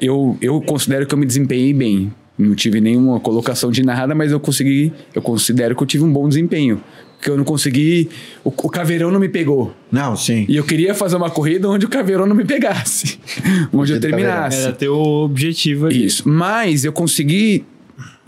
Eu, 0.00 0.38
eu 0.40 0.60
considero 0.62 1.06
que 1.06 1.12
eu 1.12 1.18
me 1.18 1.26
desempenhei 1.26 1.72
bem. 1.74 2.12
Não 2.38 2.54
tive 2.54 2.80
nenhuma 2.80 3.18
colocação 3.18 3.70
de 3.70 3.82
nada, 3.82 4.14
mas 4.14 4.30
eu 4.30 4.38
consegui. 4.38 4.92
Eu 5.14 5.22
considero 5.22 5.74
que 5.74 5.82
eu 5.82 5.86
tive 5.86 6.04
um 6.04 6.12
bom 6.12 6.28
desempenho. 6.28 6.82
Porque 7.16 7.30
eu 7.30 7.36
não 7.36 7.44
consegui. 7.44 8.10
O, 8.44 8.50
o 8.50 8.68
caveirão 8.68 9.10
não 9.10 9.18
me 9.18 9.28
pegou. 9.28 9.74
Não, 9.90 10.14
sim. 10.14 10.44
E 10.46 10.56
eu 10.56 10.64
queria 10.64 10.94
fazer 10.94 11.16
uma 11.16 11.30
corrida 11.30 11.68
onde 11.68 11.86
o 11.86 11.88
caveirão 11.88 12.26
não 12.26 12.36
me 12.36 12.44
pegasse. 12.44 13.18
onde 13.72 13.92
eu 13.92 14.00
caveirão. 14.00 14.00
terminasse. 14.00 14.62
Era 14.64 14.72
teu 14.72 14.94
objetivo 14.94 15.86
ali. 15.86 16.04
Isso. 16.04 16.28
Mas 16.28 16.84
eu 16.84 16.92
consegui 16.92 17.64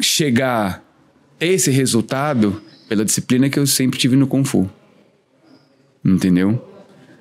chegar 0.00 0.82
a 1.38 1.44
esse 1.44 1.70
resultado 1.70 2.62
pela 2.88 3.04
disciplina 3.04 3.50
que 3.50 3.58
eu 3.58 3.66
sempre 3.66 3.98
tive 3.98 4.16
no 4.16 4.26
Kung 4.26 4.44
Fu. 4.44 4.68
Entendeu? 6.02 6.64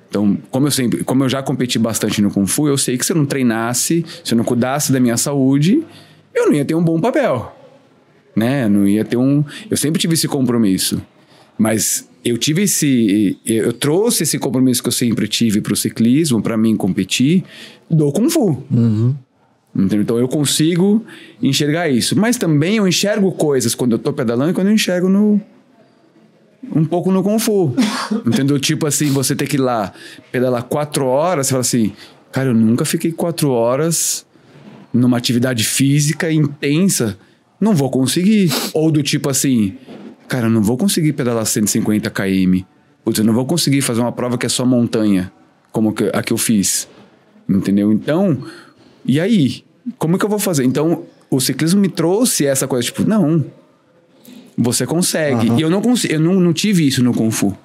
Então, 0.08 0.38
como 0.50 0.66
eu 0.66 0.70
sempre, 0.70 1.04
como 1.04 1.24
eu 1.24 1.28
já 1.28 1.42
competi 1.42 1.78
bastante 1.78 2.22
no 2.22 2.30
Kung 2.30 2.46
Fu, 2.46 2.66
eu 2.66 2.78
sei 2.78 2.96
que 2.96 3.04
se 3.04 3.12
eu 3.12 3.16
não 3.16 3.26
treinasse, 3.26 4.04
se 4.24 4.32
eu 4.32 4.38
não 4.38 4.44
cuidasse 4.44 4.90
da 4.90 4.98
minha 4.98 5.18
saúde, 5.18 5.84
eu 6.38 6.46
não 6.46 6.54
ia 6.54 6.64
ter 6.64 6.74
um 6.74 6.82
bom 6.82 7.00
papel. 7.00 7.54
Né? 8.34 8.64
Eu 8.64 8.70
Não 8.70 8.86
ia 8.88 9.04
ter 9.04 9.16
um, 9.16 9.44
eu 9.70 9.76
sempre 9.76 10.00
tive 10.00 10.14
esse 10.14 10.28
compromisso. 10.28 11.02
Mas 11.58 12.08
eu 12.24 12.38
tive 12.38 12.62
esse 12.62 13.36
eu 13.44 13.72
trouxe 13.72 14.22
esse 14.22 14.38
compromisso 14.38 14.82
que 14.82 14.88
eu 14.88 14.92
sempre 14.92 15.26
tive 15.26 15.60
para 15.60 15.72
o 15.72 15.76
ciclismo, 15.76 16.40
para 16.40 16.56
mim 16.56 16.76
competir, 16.76 17.44
do 17.90 18.12
Kung 18.12 18.30
Fu. 18.30 18.62
Entendeu? 19.74 20.02
Então 20.02 20.18
eu 20.18 20.28
consigo 20.28 21.04
enxergar 21.42 21.88
isso. 21.88 22.18
Mas 22.18 22.36
também 22.36 22.76
eu 22.76 22.88
enxergo 22.88 23.30
coisas 23.32 23.74
quando 23.74 23.92
eu 23.92 23.98
tô 23.98 24.12
pedalando 24.12 24.50
e 24.50 24.54
quando 24.54 24.68
eu 24.68 24.74
enxergo 24.74 25.08
no. 25.08 25.40
Um 26.74 26.84
pouco 26.84 27.10
no 27.10 27.22
Kung 27.22 27.38
Fu. 27.38 27.74
Entendeu? 28.26 28.58
Tipo 28.58 28.86
assim, 28.86 29.10
você 29.10 29.34
ter 29.34 29.46
que 29.46 29.56
ir 29.56 29.60
lá 29.60 29.92
pedalar 30.32 30.64
quatro 30.64 31.06
horas, 31.06 31.46
você 31.46 31.50
fala 31.50 31.60
assim, 31.60 31.92
cara, 32.32 32.50
eu 32.50 32.54
nunca 32.54 32.84
fiquei 32.84 33.12
quatro 33.12 33.50
horas 33.50 34.26
numa 34.92 35.16
atividade 35.16 35.64
física 35.64 36.30
intensa. 36.32 37.18
Não 37.60 37.74
vou 37.74 37.90
conseguir. 37.90 38.52
Ou 38.72 38.90
do 38.90 39.02
tipo 39.02 39.28
assim, 39.28 39.76
cara, 40.28 40.46
eu 40.46 40.50
não 40.50 40.62
vou 40.62 40.76
conseguir 40.76 41.12
pedalar 41.12 41.44
150 41.44 42.10
km. 42.10 42.60
Putz, 43.04 43.18
eu 43.18 43.24
não 43.24 43.34
vou 43.34 43.46
conseguir 43.46 43.80
fazer 43.80 44.00
uma 44.00 44.12
prova 44.12 44.36
que 44.36 44.46
é 44.46 44.48
só 44.48 44.64
montanha, 44.64 45.32
como 45.72 45.94
a 46.12 46.22
que 46.22 46.32
eu 46.32 46.38
fiz. 46.38 46.88
Entendeu? 47.48 47.92
Então, 47.92 48.42
e 49.04 49.18
aí? 49.18 49.64
Como 49.96 50.18
que 50.18 50.24
eu 50.24 50.28
vou 50.28 50.38
fazer? 50.38 50.64
Então, 50.64 51.04
o 51.30 51.40
ciclismo 51.40 51.80
me 51.80 51.88
trouxe 51.88 52.44
essa 52.44 52.68
coisa, 52.68 52.84
tipo, 52.84 53.08
não. 53.08 53.44
Você 54.56 54.84
consegue. 54.84 55.52
E 55.56 55.62
eu 55.62 55.70
não 55.70 55.80
consigo, 55.80 56.12
eu 56.12 56.20
não, 56.20 56.34
não 56.34 56.52
tive 56.52 56.86
isso 56.86 57.02
no 57.02 57.14
Kung 57.14 57.30
Fu. 57.30 57.56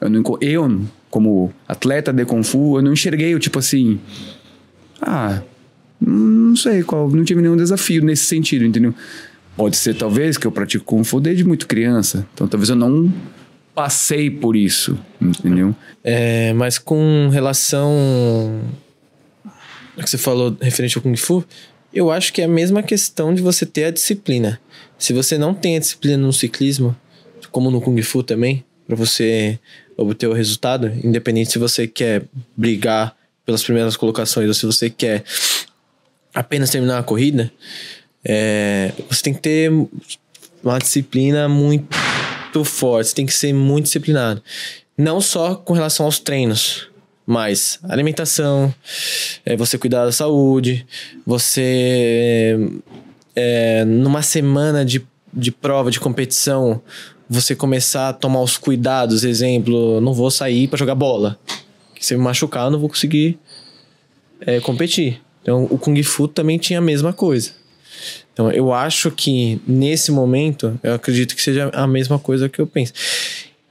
Eu, 0.00 0.08
não, 0.08 0.22
eu, 0.40 0.80
como 1.10 1.52
atleta 1.68 2.12
de 2.12 2.24
Kung 2.24 2.42
Fu, 2.42 2.78
eu 2.78 2.82
não 2.82 2.92
enxerguei 2.92 3.34
o 3.34 3.38
tipo 3.38 3.58
assim. 3.58 4.00
Ah, 5.00 5.42
não 6.00 6.56
sei 6.56 6.82
qual, 6.82 7.08
não 7.10 7.24
tive 7.24 7.42
nenhum 7.42 7.56
desafio 7.56 8.04
nesse 8.04 8.26
sentido, 8.26 8.64
entendeu? 8.64 8.94
Pode 9.56 9.76
ser 9.76 9.94
talvez 9.94 10.38
que 10.38 10.46
eu 10.46 10.52
pratico 10.52 10.84
Kung 10.84 11.02
Fu 11.02 11.20
desde 11.20 11.44
muito 11.44 11.66
criança. 11.66 12.26
Então 12.32 12.46
talvez 12.46 12.70
eu 12.70 12.76
não 12.76 13.12
passei 13.74 14.30
por 14.30 14.56
isso, 14.56 14.98
entendeu? 15.20 15.74
É, 16.02 16.52
mas 16.52 16.78
com 16.78 17.28
relação 17.30 18.60
ao 19.96 20.02
que 20.04 20.10
você 20.10 20.18
falou 20.18 20.56
referente 20.60 20.96
ao 20.96 21.02
Kung 21.02 21.16
Fu, 21.16 21.44
eu 21.92 22.10
acho 22.10 22.32
que 22.32 22.40
é 22.40 22.44
a 22.44 22.48
mesma 22.48 22.82
questão 22.82 23.34
de 23.34 23.42
você 23.42 23.66
ter 23.66 23.84
a 23.84 23.90
disciplina. 23.90 24.60
Se 24.98 25.12
você 25.12 25.38
não 25.38 25.54
tem 25.54 25.76
a 25.76 25.80
disciplina 25.80 26.16
no 26.16 26.32
ciclismo, 26.32 26.94
como 27.50 27.70
no 27.70 27.80
Kung 27.80 28.00
Fu 28.02 28.22
também, 28.22 28.64
para 28.86 28.96
você 28.96 29.58
obter 29.96 30.26
o 30.26 30.32
resultado, 30.32 30.92
independente 31.02 31.52
se 31.52 31.58
você 31.58 31.86
quer 31.86 32.22
brigar 32.56 33.16
pelas 33.44 33.62
primeiras 33.62 33.96
colocações 33.96 34.46
ou 34.48 34.54
se 34.54 34.66
você 34.66 34.90
quer 34.90 35.24
apenas 36.34 36.70
terminar 36.70 36.98
a 36.98 37.02
corrida, 37.02 37.52
é, 38.24 38.92
você 39.08 39.22
tem 39.22 39.34
que 39.34 39.40
ter 39.40 39.70
uma 40.62 40.78
disciplina 40.78 41.48
muito 41.48 42.64
forte, 42.64 43.08
você 43.08 43.14
tem 43.14 43.26
que 43.26 43.34
ser 43.34 43.52
muito 43.52 43.84
disciplinado. 43.84 44.42
Não 44.96 45.20
só 45.20 45.54
com 45.54 45.72
relação 45.72 46.06
aos 46.06 46.18
treinos, 46.18 46.88
mas 47.24 47.78
alimentação, 47.84 48.74
é, 49.44 49.56
você 49.56 49.78
cuidar 49.78 50.04
da 50.04 50.12
saúde, 50.12 50.86
você 51.26 52.58
é, 53.36 53.84
numa 53.84 54.22
semana 54.22 54.84
de, 54.84 55.06
de 55.32 55.52
prova, 55.52 55.90
de 55.90 56.00
competição, 56.00 56.82
você 57.28 57.54
começar 57.54 58.08
a 58.08 58.12
tomar 58.12 58.40
os 58.40 58.56
cuidados, 58.56 59.22
exemplo, 59.24 60.00
não 60.00 60.14
vou 60.14 60.30
sair 60.30 60.66
para 60.66 60.78
jogar 60.78 60.94
bola. 60.94 61.38
Se 62.00 62.14
eu 62.14 62.18
me 62.18 62.24
machucar, 62.24 62.64
eu 62.64 62.70
não 62.70 62.78
vou 62.78 62.88
conseguir 62.88 63.38
é, 64.40 64.60
competir. 64.60 65.20
Então, 65.48 65.66
o 65.70 65.78
Kung 65.78 66.02
Fu 66.02 66.28
também 66.28 66.58
tinha 66.58 66.78
a 66.78 66.82
mesma 66.82 67.10
coisa. 67.10 67.52
Então, 68.34 68.52
eu 68.52 68.70
acho 68.70 69.10
que 69.10 69.58
nesse 69.66 70.12
momento, 70.12 70.78
eu 70.82 70.92
acredito 70.92 71.34
que 71.34 71.40
seja 71.40 71.70
a 71.72 71.86
mesma 71.86 72.18
coisa 72.18 72.50
que 72.50 72.60
eu 72.60 72.66
penso. 72.66 72.92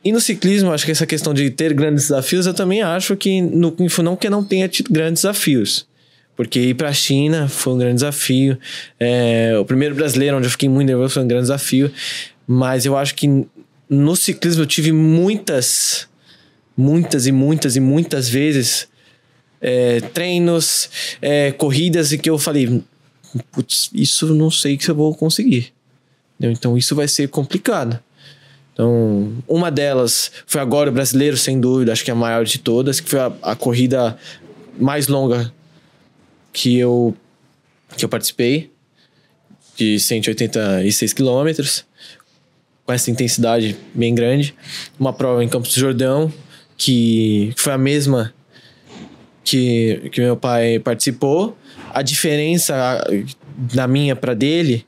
E 0.03 0.11
no 0.11 0.19
ciclismo, 0.19 0.71
acho 0.71 0.84
que 0.84 0.91
essa 0.91 1.05
questão 1.05 1.36
de 1.36 1.51
ter 1.51 1.75
grandes 1.75 2.07
desafios, 2.07 2.47
eu 2.47 2.53
também 2.55 2.82
acho 2.82 3.15
que 3.15 3.41
no 3.41 3.71
Kung 3.71 3.88
Fu 3.89 4.01
não 4.01 4.15
que 4.15 4.28
não 4.28 4.43
tenha 4.43 4.67
tido 4.67 4.91
grandes 4.91 5.21
desafios. 5.21 5.86
Porque 6.36 6.59
ir 6.59 6.73
pra 6.73 6.91
China 6.91 7.47
foi 7.47 7.73
um 7.73 7.78
grande 7.78 7.95
desafio. 7.97 8.57
É, 8.99 9.55
o 9.59 9.63
primeiro 9.63 9.93
brasileiro, 9.93 10.36
onde 10.36 10.47
eu 10.47 10.51
fiquei 10.51 10.67
muito 10.67 10.88
nervoso, 10.88 11.13
foi 11.13 11.23
um 11.23 11.28
grande 11.28 11.43
desafio. 11.43 11.91
Mas 12.47 12.88
eu 12.88 12.97
acho 12.97 13.13
que 13.13 13.45
no 13.88 14.15
ciclismo 14.15 14.63
eu 14.63 14.67
tive 14.67 14.91
muitas, 14.91 16.07
muitas 16.75 17.28
e 17.28 17.32
muitas 17.32 17.75
e 17.75 17.80
muitas 17.80 18.28
vezes 18.28 18.88
é, 19.62 19.99
treinos, 20.01 20.89
é, 21.22 21.51
corridas 21.51 22.12
e 22.12 22.18
que 22.18 22.30
eu 22.30 22.38
falei, 22.38 22.82
putz, 23.51 23.89
isso 23.93 24.34
não 24.34 24.51
sei 24.51 24.80
se 24.80 24.89
eu 24.89 24.95
vou 24.95 25.14
conseguir. 25.16 25.74
Entendeu? 26.36 26.51
Então 26.51 26.78
isso 26.78 26.95
vai 26.95 27.08
ser 27.08 27.30
complicado. 27.30 27.99
Então, 28.74 29.34
uma 29.47 29.72
delas 29.72 30.32
foi 30.45 30.62
agora 30.62 30.91
o 30.91 30.93
brasileiro, 30.93 31.36
sem 31.36 31.60
dúvida, 31.60 31.91
acho 31.91 32.05
que 32.05 32.12
é 32.12 32.14
a 32.14 32.16
maior 32.16 32.45
de 32.45 32.60
todas, 32.60 32.99
que 32.99 33.10
foi 33.10 33.20
a, 33.20 33.34
a 33.41 33.55
corrida 33.55 34.16
mais 34.80 35.08
longa 35.08 35.51
que 36.53 36.78
eu, 36.78 37.16
que 37.95 38.05
eu 38.05 38.10
participei, 38.10 38.72
de 39.76 39.99
186 39.99 41.12
quilômetros, 41.14 41.86
com 42.86 42.93
essa 42.93 43.10
intensidade 43.10 43.76
bem 43.95 44.14
grande. 44.14 44.53
Uma 44.99 45.12
prova 45.12 45.43
em 45.43 45.49
Campos 45.49 45.74
do 45.74 45.80
Jordão, 45.80 46.32
que 46.78 47.53
foi 47.58 47.74
a 47.74 47.78
mesma 47.80 48.32
que, 49.47 50.09
que 50.11 50.19
meu 50.19 50.35
pai 50.35 50.79
participou. 50.79 51.57
A 51.93 52.01
diferença 52.01 52.75
da 53.55 53.87
minha 53.87 54.15
para 54.15 54.33
dele 54.33 54.85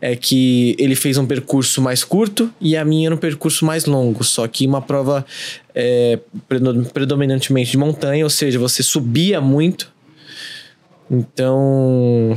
é 0.00 0.16
que 0.16 0.74
ele 0.78 0.94
fez 0.94 1.18
um 1.18 1.26
percurso 1.26 1.82
mais 1.82 2.04
curto 2.04 2.50
e 2.60 2.76
a 2.76 2.84
minha 2.84 3.08
era 3.08 3.14
um 3.14 3.18
percurso 3.18 3.64
mais 3.66 3.84
longo. 3.84 4.22
Só 4.24 4.46
que 4.46 4.66
uma 4.66 4.80
prova 4.80 5.26
é, 5.74 6.18
predo- 6.48 6.84
predominantemente 6.94 7.72
de 7.72 7.76
montanha, 7.76 8.24
ou 8.24 8.30
seja, 8.30 8.58
você 8.58 8.82
subia 8.82 9.40
muito. 9.40 9.92
Então, 11.10 12.36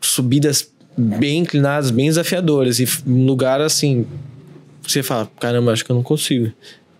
subidas 0.00 0.70
bem 0.96 1.38
inclinadas, 1.38 1.90
bem 1.90 2.06
desafiadoras. 2.06 2.78
E 2.78 2.86
um 3.06 3.24
lugar 3.24 3.60
assim, 3.60 4.06
você 4.86 5.02
fala, 5.02 5.30
caramba, 5.40 5.72
acho 5.72 5.84
que 5.84 5.90
eu 5.90 5.96
não 5.96 6.02
consigo. 6.02 6.52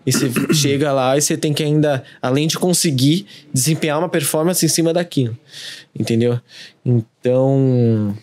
E 0.05 0.11
você 0.11 0.31
chega 0.53 0.91
lá 0.91 1.17
e 1.17 1.21
você 1.21 1.37
tem 1.37 1.53
que 1.53 1.63
ainda, 1.63 2.03
além 2.21 2.47
de 2.47 2.57
conseguir, 2.57 3.25
desempenhar 3.53 3.99
uma 3.99 4.09
performance 4.09 4.65
em 4.65 4.69
cima 4.69 4.93
daquilo. 4.93 5.37
Entendeu? 5.95 6.39
Então, 6.85 8.15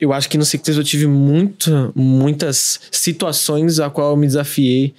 eu 0.00 0.12
acho 0.12 0.28
que 0.28 0.36
no 0.36 0.44
ciclismo 0.44 0.82
eu 0.82 0.86
tive 0.86 1.06
muito, 1.06 1.92
muitas 1.94 2.80
situações 2.90 3.78
a 3.78 3.88
qual 3.88 4.10
eu 4.10 4.16
me 4.16 4.26
desafiei. 4.26 4.94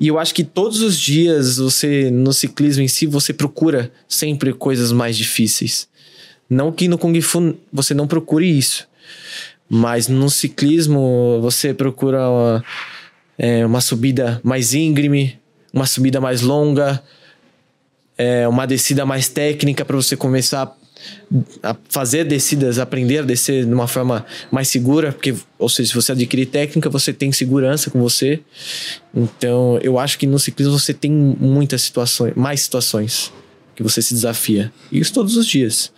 E 0.00 0.08
eu 0.08 0.18
acho 0.18 0.34
que 0.34 0.44
todos 0.44 0.80
os 0.80 0.98
dias 0.98 1.56
você, 1.56 2.10
no 2.10 2.32
ciclismo 2.32 2.82
em 2.82 2.88
si, 2.88 3.06
você 3.06 3.32
procura 3.32 3.90
sempre 4.08 4.52
coisas 4.52 4.92
mais 4.92 5.16
difíceis. 5.16 5.88
Não 6.48 6.72
que 6.72 6.88
no 6.88 6.96
Kung 6.96 7.20
Fu 7.20 7.56
você 7.72 7.92
não 7.92 8.06
procure 8.06 8.46
isso. 8.48 8.88
Mas 9.68 10.08
no 10.08 10.30
ciclismo 10.30 11.40
você 11.42 11.74
procura 11.74 12.28
uma, 12.28 12.64
é, 13.36 13.66
uma 13.66 13.82
subida 13.82 14.40
mais 14.42 14.72
íngreme, 14.72 15.38
uma 15.72 15.86
subida 15.86 16.20
mais 16.20 16.40
longa, 16.40 17.02
é, 18.16 18.46
uma 18.48 18.66
descida 18.66 19.06
mais 19.06 19.28
técnica 19.28 19.84
para 19.84 19.96
você 19.96 20.16
começar 20.16 20.76
a 21.62 21.76
fazer 21.88 22.24
descidas, 22.24 22.78
aprender 22.78 23.18
a 23.18 23.22
descer 23.22 23.64
de 23.64 23.72
uma 23.72 23.86
forma 23.86 24.26
mais 24.50 24.68
segura, 24.68 25.12
porque, 25.12 25.34
ou 25.58 25.68
seja, 25.68 25.90
se 25.90 25.94
você 25.94 26.12
adquirir 26.12 26.46
técnica, 26.46 26.90
você 26.90 27.12
tem 27.12 27.30
segurança 27.30 27.90
com 27.90 28.00
você. 28.00 28.40
Então, 29.14 29.78
eu 29.82 29.98
acho 29.98 30.18
que 30.18 30.26
no 30.26 30.38
ciclismo 30.38 30.78
você 30.78 30.92
tem 30.92 31.10
muitas 31.10 31.82
situações, 31.82 32.34
mais 32.34 32.60
situações 32.62 33.32
que 33.76 33.82
você 33.82 34.02
se 34.02 34.12
desafia. 34.12 34.72
Isso 34.90 35.12
todos 35.12 35.36
os 35.36 35.46
dias, 35.46 35.92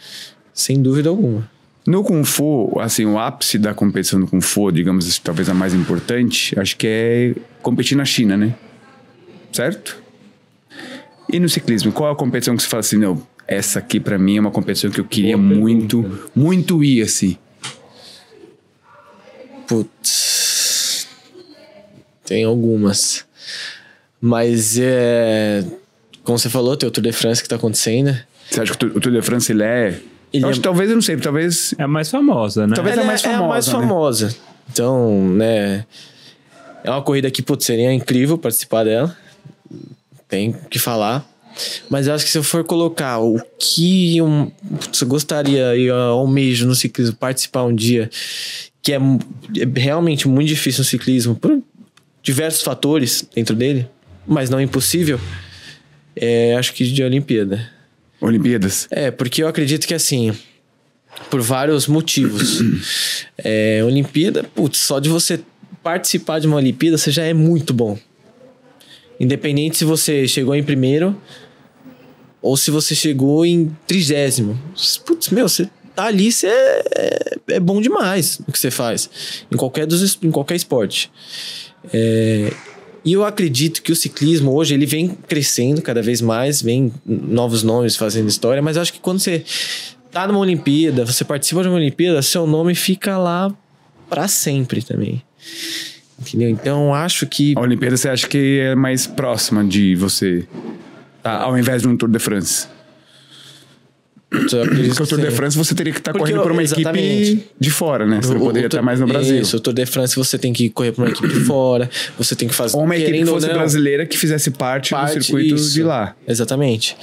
sem 0.53 0.81
dúvida 0.83 1.09
alguma. 1.09 1.49
No 1.87 2.05
Kung 2.05 2.25
Fu, 2.25 2.79
assim, 2.79 3.07
o 3.07 3.19
ápice 3.19 3.59
da 3.59 3.73
competição 3.73 4.19
no 4.19 4.27
Kung 4.27 4.43
Fu, 4.43 4.71
digamos 4.71 5.19
talvez 5.19 5.49
a 5.49 5.55
mais 5.55 5.73
importante, 5.73 6.59
acho 6.61 6.77
que 6.77 6.87
é 6.87 7.35
competir 7.63 7.97
na 7.97 8.05
China, 8.05 8.37
né? 8.37 8.55
Certo? 9.53 9.97
E 11.33 11.39
no 11.39 11.49
ciclismo, 11.49 11.93
qual 11.93 12.11
é 12.11 12.13
a 12.13 12.17
competição 12.17 12.57
que 12.57 12.63
você 12.63 12.69
fala 12.69 12.81
assim, 12.81 12.97
não, 12.97 13.23
essa 13.47 13.79
aqui 13.79 14.01
pra 14.01 14.19
mim 14.19 14.37
é 14.37 14.41
uma 14.41 14.51
competição 14.51 14.91
que 14.91 15.01
eu 15.01 15.05
queria 15.05 15.37
Boa 15.37 15.49
muito, 15.49 16.03
pergunta. 16.03 16.31
muito 16.35 16.85
ir, 16.85 17.03
assim. 17.03 17.37
Putz. 19.67 21.07
Tem 22.25 22.45
algumas. 22.45 23.25
Mas 24.21 24.79
é. 24.79 25.65
Como 26.25 26.39
você 26.39 26.49
falou, 26.51 26.77
tem 26.77 26.89
o 26.89 26.93
Tour 26.93 27.03
de 27.03 27.13
France 27.13 27.43
que 27.43 27.49
tá 27.49 27.57
acontecendo. 27.57 28.17
Você 28.51 28.61
acha 28.61 28.75
que 28.77 28.85
o 28.87 29.01
Tour 29.01 29.13
de 29.13 29.23
France, 29.23 29.53
ele 29.53 29.63
é... 29.63 30.01
Ele 30.33 30.45
eu 30.45 30.49
é- 30.49 30.51
acho 30.51 30.61
que 30.61 30.65
talvez, 30.65 30.91
eu 30.91 30.97
não 30.97 31.03
sei, 31.03 31.17
talvez... 31.17 31.75
É 31.79 31.83
a 31.85 31.89
mais 31.89 32.11
famosa, 32.11 32.67
né? 32.67 32.75
Talvez- 32.75 32.97
é 32.97 33.01
Ela 33.01 33.07
mais 33.07 33.25
É 33.25 33.29
a 33.29 33.39
mais 33.43 33.67
famosa, 33.67 33.73
né? 33.73 33.89
famosa. 33.89 34.37
Então, 34.73 35.29
né. 35.31 35.85
É 36.85 36.91
uma 36.91 37.03
corrida 37.03 37.31
que, 37.31 37.43
putz, 37.43 37.65
seria 37.65 37.93
incrível 37.93 38.37
participar 38.37 38.85
dela. 38.85 39.17
Tem 40.31 40.55
que 40.71 40.79
falar. 40.79 41.29
Mas 41.91 42.07
eu 42.07 42.15
acho 42.15 42.25
que 42.25 42.31
se 42.31 42.39
eu 42.39 42.43
for 42.43 42.65
colocar 42.65 43.19
o 43.19 43.39
que 43.59 44.17
eu, 44.17 44.53
eu 45.01 45.07
gostaria 45.07 45.77
e 45.77 45.87
eu 45.87 45.97
almejo 45.97 46.67
no 46.67 46.75
ciclismo 46.75 47.17
participar 47.17 47.65
um 47.65 47.75
dia, 47.75 48.09
que 48.81 48.93
é, 48.93 48.97
é 48.97 49.81
realmente 49.81 50.29
muito 50.29 50.49
difícil 50.49 50.81
no 50.81 50.85
ciclismo, 50.85 51.35
por 51.35 51.61
diversos 52.23 52.63
fatores 52.63 53.29
dentro 53.35 53.57
dele, 53.57 53.89
mas 54.27 54.49
não 54.49 54.61
impossível, 54.61 55.21
é, 56.15 56.55
acho 56.57 56.73
que 56.73 56.85
de 56.85 57.03
Olimpíada. 57.03 57.69
Olimpíadas. 58.21 58.87
É, 58.91 59.11
porque 59.11 59.43
eu 59.43 59.49
acredito 59.49 59.87
que 59.87 59.95
assim, 59.95 60.33
por 61.29 61.41
vários 61.41 61.87
motivos. 61.87 62.61
é, 63.39 63.83
Olimpíada, 63.85 64.45
putz, 64.45 64.79
só 64.79 64.99
de 64.99 65.09
você 65.09 65.41
participar 65.83 66.39
de 66.39 66.47
uma 66.47 66.57
Olimpíada, 66.57 66.97
você 66.97 67.11
já 67.11 67.25
é 67.25 67.35
muito 67.35 67.73
bom. 67.73 67.99
Independente 69.21 69.77
se 69.77 69.85
você 69.85 70.27
chegou 70.27 70.55
em 70.55 70.63
primeiro 70.65 71.15
ou 72.41 72.57
se 72.57 72.71
você 72.71 72.95
chegou 72.95 73.45
em 73.45 73.71
trigésimo. 73.87 74.59
Putz, 75.05 75.29
meu, 75.29 75.47
você 75.47 75.69
tá 75.95 76.07
ali, 76.07 76.33
você 76.33 76.47
é, 76.47 77.37
é 77.49 77.61
bom 77.61 77.83
demais 77.83 78.39
no 78.39 78.53
que 78.53 78.59
você 78.59 78.71
faz. 78.71 79.11
Em 79.53 79.57
qualquer, 79.57 79.87
dos, 79.87 80.19
em 80.23 80.31
qualquer 80.31 80.57
esporte. 80.57 81.11
É, 81.93 82.51
e 83.05 83.13
eu 83.13 83.25
acredito 83.25 83.83
que 83.83 83.93
o 83.93 83.97
ciclismo 83.97 84.55
hoje 84.55 84.75
ele 84.75 84.87
vem 84.87 85.09
crescendo 85.09 85.83
cada 85.83 86.03
vez 86.03 86.21
mais, 86.21 86.63
vem 86.63 86.93
novos 87.05 87.63
nomes 87.63 87.97
fazendo 87.97 88.29
história, 88.29 88.63
mas 88.63 88.77
eu 88.77 88.83
acho 88.83 88.93
que 88.93 89.01
quando 89.01 89.19
você 89.19 89.45
tá 90.11 90.27
numa 90.27 90.39
Olimpíada, 90.39 91.05
você 91.05 91.25
participa 91.25 91.63
de 91.63 91.69
uma 91.69 91.77
Olimpíada, 91.77 92.21
seu 92.23 92.47
nome 92.47 92.75
fica 92.75 93.17
lá 93.17 93.55
pra 94.09 94.29
sempre 94.29 94.83
também. 94.83 95.23
Entendeu? 96.21 96.51
Então 96.51 96.95
acho 96.95 97.27
que 97.27 97.55
A 97.57 97.61
Olimpíada 97.61 97.97
você 97.97 98.09
acha 98.09 98.29
que 98.29 98.61
é 98.61 98.75
mais 98.75 99.07
próxima 99.07 99.65
de 99.65 99.95
você, 99.95 100.47
tá, 101.23 101.39
ao 101.41 101.59
invés 101.59 101.83
de 101.83 101.89
um 101.89 101.97
Tour 101.97 102.11
de 102.11 102.19
France? 102.19 102.69
Porque 104.31 105.03
o 105.03 105.07
Tour 105.07 105.21
de. 105.21 105.31
France 105.33 105.59
você 105.59 105.75
teria 105.75 105.93
que 105.93 105.99
estar 105.99 106.13
Porque 106.13 106.31
correndo 106.31 106.43
por 106.45 106.53
uma 106.53 106.63
exatamente. 106.63 107.33
equipe 107.33 107.47
de 107.59 107.71
fora, 107.71 108.07
né? 108.07 108.21
Você 108.23 108.33
não 108.33 108.41
O- 108.41 108.45
poderia 108.45 108.67
o 108.67 108.69
estar 108.69 108.79
Tour- 108.79 108.85
mais 108.87 109.01
no 109.01 109.07
Brasil. 109.09 109.41
Isso, 109.41 109.57
o 109.57 109.61
Tour 109.61 109.75
de 109.75 109.85
France 109.87 110.15
você 110.15 110.39
tem 110.39 110.53
que 110.53 110.71
correr 110.71 110.93
pra 110.93 111.05
uma 111.05 111.11
equipe 111.11 111.27
de 111.29 111.41
fora, 111.45 111.91
você 112.17 112.37
tem 112.37 112.47
que 112.47 112.55
fazer. 112.55 112.77
Ou 112.77 112.85
uma 112.85 112.97
equipe 112.97 113.19
que 113.19 113.25
fosse 113.27 113.49
não, 113.49 113.55
brasileira 113.55 114.07
que 114.07 114.17
fizesse 114.17 114.53
parte, 114.53 114.91
parte, 114.91 115.19
do 115.19 115.25
circuito 115.25 115.57
isso. 115.57 115.73
de 115.75 115.83
lá. 115.83 116.15
Exatamente. 116.29 116.97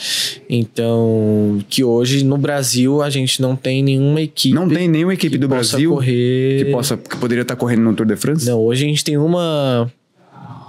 Então, 0.50 1.60
que 1.70 1.84
hoje 1.84 2.24
no 2.24 2.38
Brasil 2.38 3.02
a 3.02 3.10
gente 3.10 3.42
não 3.42 3.56
tem 3.56 3.84
nenhuma 3.84 4.22
equipe. 4.22 4.56
Não 4.56 4.68
tem 4.68 4.88
nenhuma 4.88 5.14
equipe 5.14 5.38
do 5.38 5.48
Brasil 5.48 5.92
correr. 5.92 6.64
que, 6.66 6.72
possa, 6.72 6.96
que 6.98 7.18
poderia 7.18 7.42
estar 7.42 7.56
correndo 7.56 7.82
no 7.82 7.94
Tour 7.94 8.06
de 8.06 8.16
France? 8.16 8.46
Não, 8.50 8.60
hoje 8.60 8.86
a 8.86 8.88
gente 8.88 9.04
tem 9.04 9.18
uma. 9.18 9.92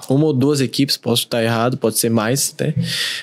Uma 0.09 0.25
ou 0.27 0.33
duas 0.33 0.61
equipes, 0.61 0.97
posso 0.97 1.25
estar 1.25 1.43
errado, 1.43 1.77
pode 1.77 1.99
ser 1.99 2.09
mais 2.09 2.53
até, 2.55 2.75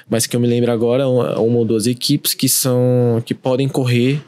mas 0.10 0.28
que 0.28 0.36
eu 0.36 0.40
me 0.40 0.48
lembro 0.48 0.72
agora, 0.72 1.08
uma, 1.08 1.40
uma 1.40 1.58
ou 1.58 1.66
duas 1.66 1.88
equipes 1.88 2.34
que 2.34 2.48
são. 2.48 3.22
que 3.26 3.34
podem 3.34 3.68
correr 3.68 4.22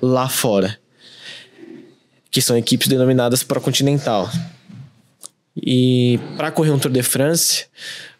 lá 0.00 0.28
fora. 0.28 0.78
Que 2.30 2.40
são 2.40 2.56
equipes 2.56 2.88
denominadas 2.88 3.42
para 3.42 3.60
continental. 3.60 4.30
E 5.56 6.18
para 6.36 6.50
correr 6.50 6.70
um 6.70 6.78
Tour 6.78 6.90
de 6.90 7.02
France, 7.02 7.66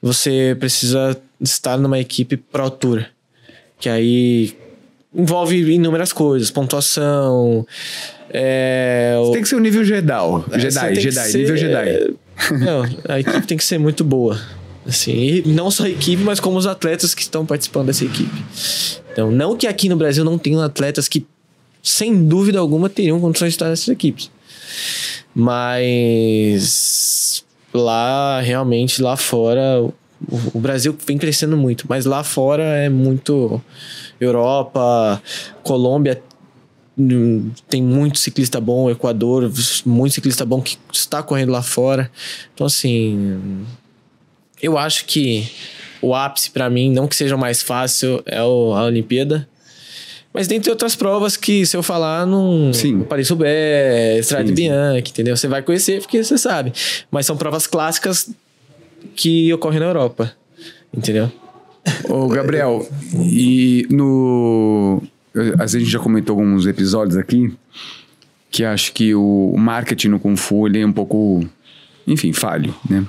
você 0.01 0.57
precisa 0.59 1.17
estar 1.41 1.77
numa 1.77 1.99
equipe 1.99 2.37
Pro 2.37 2.71
Tour, 2.71 3.05
que 3.79 3.89
aí 3.89 4.57
envolve 5.13 5.57
inúmeras 5.73 6.13
coisas, 6.13 6.51
pontuação, 6.51 7.67
é, 8.31 9.15
o- 9.19 9.33
Tem 9.33 9.43
que 9.43 9.49
ser 9.49 9.57
o 9.57 9.61
nível 9.61 9.85
Jedi. 9.85 10.45
você 10.49 10.59
Jedi, 10.59 10.95
Jedi, 11.01 11.33
nível 11.39 11.57
Jedi. 11.57 12.15
Não, 12.59 12.83
a 13.09 13.21
equipe 13.21 13.47
tem 13.47 13.57
que 13.57 13.65
ser 13.65 13.79
muito 13.79 14.05
boa. 14.05 14.41
Assim, 14.87 15.43
não 15.47 15.71
só 15.71 15.85
a 15.85 15.89
equipe, 15.89 16.23
mas 16.23 16.39
como 16.39 16.59
os 16.59 16.67
atletas 16.67 17.15
que 17.15 17.23
estão 17.23 17.47
participando 17.47 17.87
dessa 17.87 18.05
equipe. 18.05 18.45
Então, 19.13 19.31
não 19.31 19.57
que 19.57 19.67
aqui 19.67 19.89
no 19.89 19.97
Brasil 19.97 20.25
não 20.25 20.37
tenham 20.37 20.61
atletas 20.61 21.09
que, 21.09 21.27
sem 21.83 22.27
dúvida 22.27 22.59
alguma, 22.59 22.91
teriam 22.91 23.21
condições 23.21 23.51
de 23.51 23.55
estar 23.55 23.69
nessas 23.69 23.89
equipes. 23.89 24.31
Mas 25.35 27.45
lá, 27.73 28.41
realmente, 28.41 29.01
lá 29.01 29.17
fora, 29.17 29.83
o, 29.83 29.95
o 30.53 30.61
Brasil 30.61 30.97
vem 31.07 31.17
crescendo 31.17 31.57
muito, 31.57 31.87
mas 31.89 32.05
lá 32.05 32.23
fora 32.23 32.63
é 32.63 32.89
muito 32.89 33.61
Europa, 34.21 35.23
Colômbia 35.63 36.21
tem 37.69 37.83
muito 37.83 38.19
ciclista 38.19 38.61
bom, 38.61 38.91
Equador, 38.91 39.51
muito 39.85 40.15
ciclista 40.15 40.45
bom 40.45 40.61
que 40.63 40.79
está 40.93 41.23
correndo 41.23 41.51
lá 41.53 41.63
fora. 41.63 42.11
Então, 42.55 42.67
assim, 42.67 43.65
eu 44.63 44.79
acho 44.79 45.05
que 45.07 45.49
o 46.01 46.15
ápice 46.15 46.51
para 46.51 46.69
mim, 46.71 46.91
não 46.93 47.09
que 47.09 47.17
seja 47.17 47.35
o 47.35 47.39
mais 47.39 47.63
fácil, 47.63 48.23
é 48.27 48.43
o- 48.43 48.73
a 48.75 48.85
Olimpíada. 48.85 49.49
Mas 50.33 50.49
dentre 50.49 50.69
outras 50.71 50.97
provas 50.97 51.37
que, 51.37 51.65
se 51.65 51.77
eu 51.77 51.83
falar, 51.83 52.27
não. 52.27 52.73
Sim. 52.73 53.03
Paris-Roubaix, 53.03 54.21
Estrada 54.21 54.47
Sim, 54.49 54.53
de 54.55 54.61
sim. 54.63 54.69
Bianchi, 54.69 55.11
entendeu? 55.13 55.37
Você 55.37 55.47
vai 55.47 55.63
conhecer 55.63 56.01
porque 56.01 56.23
você 56.23 56.37
sabe. 56.37 56.73
Mas 57.11 57.25
são 57.25 57.37
provas 57.37 57.67
clássicas 57.69 58.29
que 59.15 59.53
ocorrem 59.53 59.79
na 59.79 59.87
Europa, 59.87 60.33
entendeu? 60.97 61.31
Ô, 62.09 62.27
Gabriel, 62.29 62.85
e 63.15 63.87
no. 63.91 65.03
A 65.59 65.67
gente 65.67 65.87
já 65.87 65.99
comentou 65.99 66.39
alguns 66.39 66.67
episódios 66.67 67.17
aqui 67.17 67.53
que 68.51 68.63
acho 68.65 68.93
que 68.93 69.15
o 69.15 69.55
marketing 69.59 70.09
no 70.09 70.21
Kung 70.21 70.37
Fu 70.37 70.67
ele 70.69 70.79
é 70.81 70.87
um 70.87 70.93
pouco, 70.93 71.45
enfim, 72.07 72.33
falho, 72.33 72.73
né? 72.89 73.05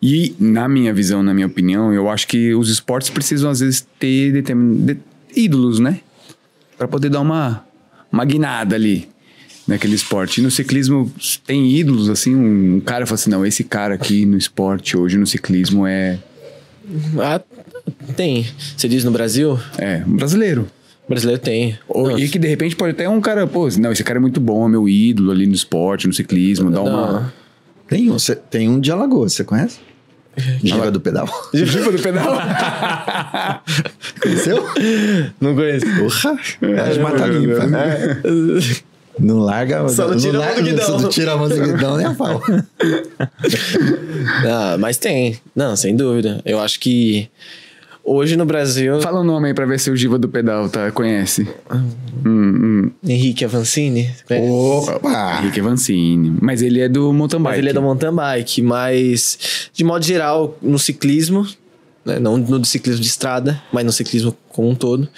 E, 0.00 0.34
na 0.38 0.68
minha 0.68 0.92
visão, 0.94 1.22
na 1.22 1.34
minha 1.34 1.46
opinião, 1.46 1.92
eu 1.92 2.08
acho 2.08 2.26
que 2.26 2.54
os 2.54 2.70
esportes 2.70 3.10
precisam, 3.10 3.50
às 3.50 3.60
vezes, 3.60 3.86
ter 3.98 4.32
determin... 4.32 4.84
de- 4.86 4.98
ídolos, 5.34 5.78
né? 5.78 6.00
Pra 6.78 6.86
poder 6.88 7.10
dar 7.10 7.20
uma, 7.20 7.62
uma 8.10 8.24
guinada 8.24 8.74
ali 8.76 9.08
naquele 9.66 9.94
esporte. 9.94 10.40
E 10.40 10.42
no 10.42 10.50
ciclismo, 10.50 11.12
tem 11.46 11.70
ídolos, 11.76 12.08
assim, 12.08 12.34
um 12.34 12.80
cara 12.80 13.04
fala 13.04 13.16
assim, 13.16 13.30
não, 13.30 13.44
esse 13.44 13.64
cara 13.64 13.94
aqui 13.94 14.24
no 14.24 14.38
esporte 14.38 14.96
hoje, 14.96 15.18
no 15.18 15.26
ciclismo, 15.26 15.86
é, 15.86 16.18
Ah, 17.18 17.40
tem. 18.16 18.46
Você 18.76 18.88
diz 18.88 19.02
no 19.04 19.10
Brasil? 19.10 19.58
é 19.76 20.02
um 20.06 20.16
brasileiro. 20.16 20.70
Brasileiro 21.08 21.40
tem. 21.40 21.78
Ou- 21.88 22.10
Não, 22.10 22.18
e 22.18 22.28
que 22.28 22.38
de 22.38 22.48
repente 22.48 22.74
pode 22.74 22.90
até 22.92 23.08
um 23.08 23.20
cara, 23.20 23.46
pô, 23.46 23.68
não, 23.78 23.92
esse 23.92 24.02
cara 24.02 24.18
é 24.18 24.20
muito 24.20 24.40
bom, 24.40 24.66
é 24.66 24.68
meu 24.68 24.88
ídolo 24.88 25.30
ali 25.30 25.46
no 25.46 25.54
esporte, 25.54 26.06
no 26.06 26.12
ciclismo, 26.12 26.70
dá 26.70 26.80
uma. 26.82 27.12
não. 27.20 27.32
Tem 27.88 28.10
um, 28.10 28.18
cê- 28.18 28.34
tem 28.34 28.68
um 28.68 28.80
de 28.80 28.90
Alagoas, 28.90 29.32
você 29.34 29.44
conhece? 29.44 29.78
Giba 30.62 30.90
do 30.90 31.00
Pedal. 31.00 31.26
Giba 31.54 31.90
do 31.92 31.98
pedal. 32.02 32.36
Conheceu? 34.20 34.64
Não 35.40 35.54
conheço. 35.54 35.86
Porra! 35.98 36.38
É 36.62 36.90
de 36.92 37.00
mata 37.00 37.26
limpa. 37.26 37.62
Não 39.18 39.38
larga. 39.38 39.88
Só 39.88 40.08
não 40.08 40.16
tira 40.18 40.32
do 40.34 40.38
larga- 40.40 40.60
guidão. 40.60 40.98
Não 41.00 41.08
tira 41.08 41.32
a 41.32 41.36
mão 41.38 41.48
do 41.48 41.54
guidão 41.54 41.96
nem 41.96 42.06
a 42.06 42.14
pau. 42.14 42.42
Ah, 44.46 44.76
mas 44.78 44.96
tem. 44.98 45.38
Não, 45.54 45.74
sem 45.76 45.96
dúvida. 45.96 46.40
Eu 46.44 46.60
acho 46.60 46.80
que 46.80 47.28
hoje 48.06 48.36
no 48.36 48.46
Brasil. 48.46 49.00
Fala 49.00 49.20
o 49.20 49.24
nome 49.24 49.48
aí 49.48 49.54
pra 49.54 49.66
ver 49.66 49.80
se 49.80 49.90
o 49.90 49.96
Giba 49.96 50.18
do 50.18 50.28
pedal 50.28 50.68
tá, 50.68 50.90
conhece. 50.92 51.46
Hum, 51.70 51.82
hum. 52.24 52.90
Henrique 53.06 53.44
Avancini. 53.44 54.10
conhece? 54.26 54.90
Opa! 54.90 55.40
Henrique 55.40 55.60
Avancini. 55.60 56.38
Mas 56.40 56.62
ele 56.62 56.80
é 56.80 56.88
do 56.88 57.12
mountain 57.12 57.38
bike. 57.38 57.50
Mas 57.50 57.58
ele 57.58 57.70
é 57.70 57.72
do 57.72 57.82
mountain 57.82 58.14
bike. 58.14 58.62
Mas, 58.62 59.68
de 59.72 59.84
modo 59.84 60.04
geral, 60.04 60.56
no 60.62 60.78
ciclismo, 60.78 61.46
né, 62.04 62.18
não 62.20 62.38
no 62.38 62.64
ciclismo 62.64 63.02
de 63.02 63.08
estrada, 63.08 63.60
mas 63.72 63.84
no 63.84 63.92
ciclismo 63.92 64.34
como 64.48 64.68
um 64.70 64.74
todo, 64.74 65.08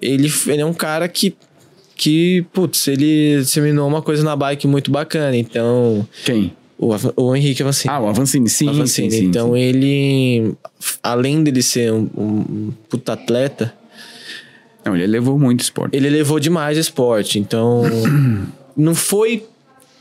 ele, 0.00 0.32
ele 0.46 0.60
é 0.60 0.66
um 0.66 0.74
cara 0.74 1.08
que, 1.08 1.34
que, 1.96 2.44
putz, 2.52 2.86
ele 2.86 3.38
disseminou 3.38 3.88
uma 3.88 4.02
coisa 4.02 4.22
na 4.22 4.36
bike 4.36 4.66
muito 4.66 4.90
bacana. 4.90 5.36
Então, 5.36 6.06
Quem? 6.24 6.52
O, 6.78 6.94
o 7.16 7.36
Henrique 7.36 7.62
Avancini. 7.62 7.92
Ah, 7.92 8.00
o 8.00 8.08
Avancini, 8.08 8.48
sim, 8.48 8.68
Avancini. 8.68 9.10
sim, 9.10 9.18
sim. 9.18 9.24
então 9.26 9.52
sim. 9.52 9.58
ele, 9.58 10.54
além 11.02 11.42
dele 11.42 11.62
ser 11.62 11.92
um, 11.92 12.08
um 12.16 12.72
puta 12.88 13.14
atleta, 13.14 13.72
Não, 14.84 14.94
ele 14.94 15.06
levou 15.06 15.38
muito 15.38 15.60
esporte. 15.60 15.96
ele 15.96 16.10
levou 16.10 16.38
demais 16.38 16.76
o 16.76 16.80
esporte. 16.80 17.38
Então, 17.38 17.82
não 18.76 18.94
foi. 18.94 19.44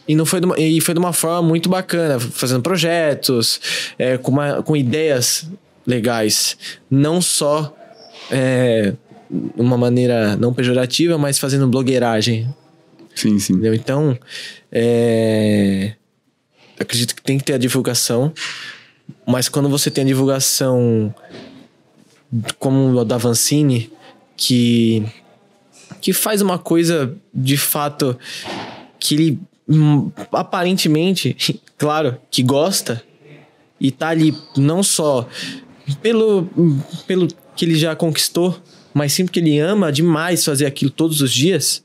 E, 0.07 0.13
não 0.13 0.25
foi 0.25 0.39
de 0.39 0.45
uma, 0.45 0.59
e 0.59 0.79
foi 0.81 0.93
de 0.93 0.99
uma 0.99 1.13
forma 1.13 1.47
muito 1.47 1.67
bacana, 1.67 2.19
fazendo 2.19 2.61
projetos, 2.61 3.59
é, 3.97 4.17
com, 4.17 4.31
uma, 4.31 4.61
com 4.61 4.75
ideias 4.75 5.49
legais. 5.87 6.55
Não 6.91 7.19
só 7.19 7.75
é, 8.29 8.93
uma 9.57 9.77
maneira 9.77 10.35
não 10.35 10.53
pejorativa, 10.53 11.17
mas 11.17 11.39
fazendo 11.39 11.67
blogueiragem. 11.67 12.47
Sim, 13.15 13.39
sim. 13.39 13.53
Entendeu? 13.53 13.73
Então, 13.73 14.15
é, 14.71 15.93
acredito 16.79 17.15
que 17.15 17.21
tem 17.21 17.37
que 17.37 17.43
ter 17.43 17.53
a 17.53 17.57
divulgação, 17.57 18.33
mas 19.25 19.49
quando 19.49 19.69
você 19.69 19.89
tem 19.89 20.03
a 20.03 20.07
divulgação 20.07 21.13
como 22.59 22.99
a 22.99 23.03
da 23.03 23.17
Vancini, 23.17 23.91
que, 24.35 25.05
que 26.01 26.11
faz 26.11 26.41
uma 26.41 26.57
coisa 26.57 27.15
de 27.33 27.57
fato 27.57 28.17
que 28.99 29.15
ele 29.15 29.39
hum, 29.67 30.11
aparentemente, 30.31 31.61
claro, 31.77 32.17
que 32.29 32.43
gosta 32.43 33.01
e 33.79 33.91
tá 33.91 34.09
ali 34.09 34.35
não 34.57 34.81
só 34.81 35.27
pelo, 36.01 36.49
pelo 37.05 37.27
que 37.55 37.65
ele 37.65 37.75
já 37.75 37.95
conquistou, 37.95 38.59
mas 38.93 39.13
sim 39.13 39.25
porque 39.25 39.39
ele 39.39 39.59
ama 39.59 39.91
demais 39.91 40.43
fazer 40.43 40.65
aquilo 40.65 40.89
todos 40.89 41.21
os 41.21 41.31
dias. 41.31 41.83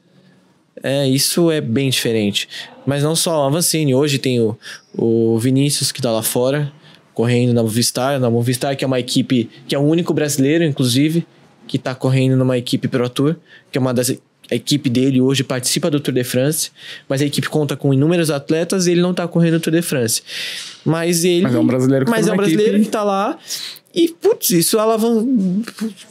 É, 0.83 1.07
isso 1.07 1.51
é 1.51 1.61
bem 1.61 1.91
diferente. 1.91 2.49
Mas 2.87 3.03
não 3.03 3.15
só 3.15 3.47
a 3.47 3.51
Vancini. 3.51 3.95
Hoje 3.95 4.19
tem 4.19 4.41
o, 4.41 4.57
o 4.97 5.39
Vinícius 5.39 5.93
que 5.93 6.01
tá 6.01 6.11
lá 6.11 6.23
fora, 6.23 6.73
correndo 7.13 7.53
na 7.53 7.63
Movistar. 7.63 8.19
Na 8.19 8.31
Movistar, 8.31 8.77
que 8.77 8.85
é 8.85 8.87
uma 8.87 8.99
equipe 8.99 9.51
que 9.69 9.75
é 9.75 9.79
o 9.79 9.83
único 9.83 10.15
brasileiro, 10.15 10.65
inclusive, 10.65 11.27
que 11.67 11.79
tá 11.79 11.95
correndo 11.95 12.37
numa 12.37 12.57
equipe 12.57 12.89
Pro 12.89 13.09
Tour, 13.09 13.37
que 13.71 13.79
é 13.79 13.81
uma 13.81 13.93
das. 13.93 14.11
A 14.51 14.57
equipe 14.57 14.91
dele 14.91 15.21
hoje 15.21 15.45
participa 15.45 15.89
do 15.89 16.01
Tour 16.01 16.13
de 16.13 16.25
France, 16.25 16.73
mas 17.09 17.23
a 17.23 17.25
equipe 17.25 17.49
conta 17.49 17.77
com 17.77 17.95
inúmeros 17.95 18.33
atletas 18.33 18.89
e 18.89 18.91
ele 18.91 19.01
não 19.01 19.15
tá 19.15 19.29
correndo 19.29 19.55
o 19.55 19.61
Tour 19.61 19.73
de 19.73 19.81
France. 19.81 20.23
Mas 20.85 21.23
ele. 21.25 21.43
Mas 21.43 21.55
é 21.55 21.59
um 21.59 21.67
brasileiro 21.67 22.05
que 22.05 22.11
Mas 22.11 22.27
tá 22.27 22.33
é 22.33 22.35
um 22.35 22.37
brasileiro 22.37 22.73
equipe. 22.73 22.85
que 22.87 22.91
tá 22.91 23.05
lá. 23.05 23.39
E, 23.95 24.09
putz, 24.09 24.51
isso 24.51 24.79
alavan... 24.79 25.25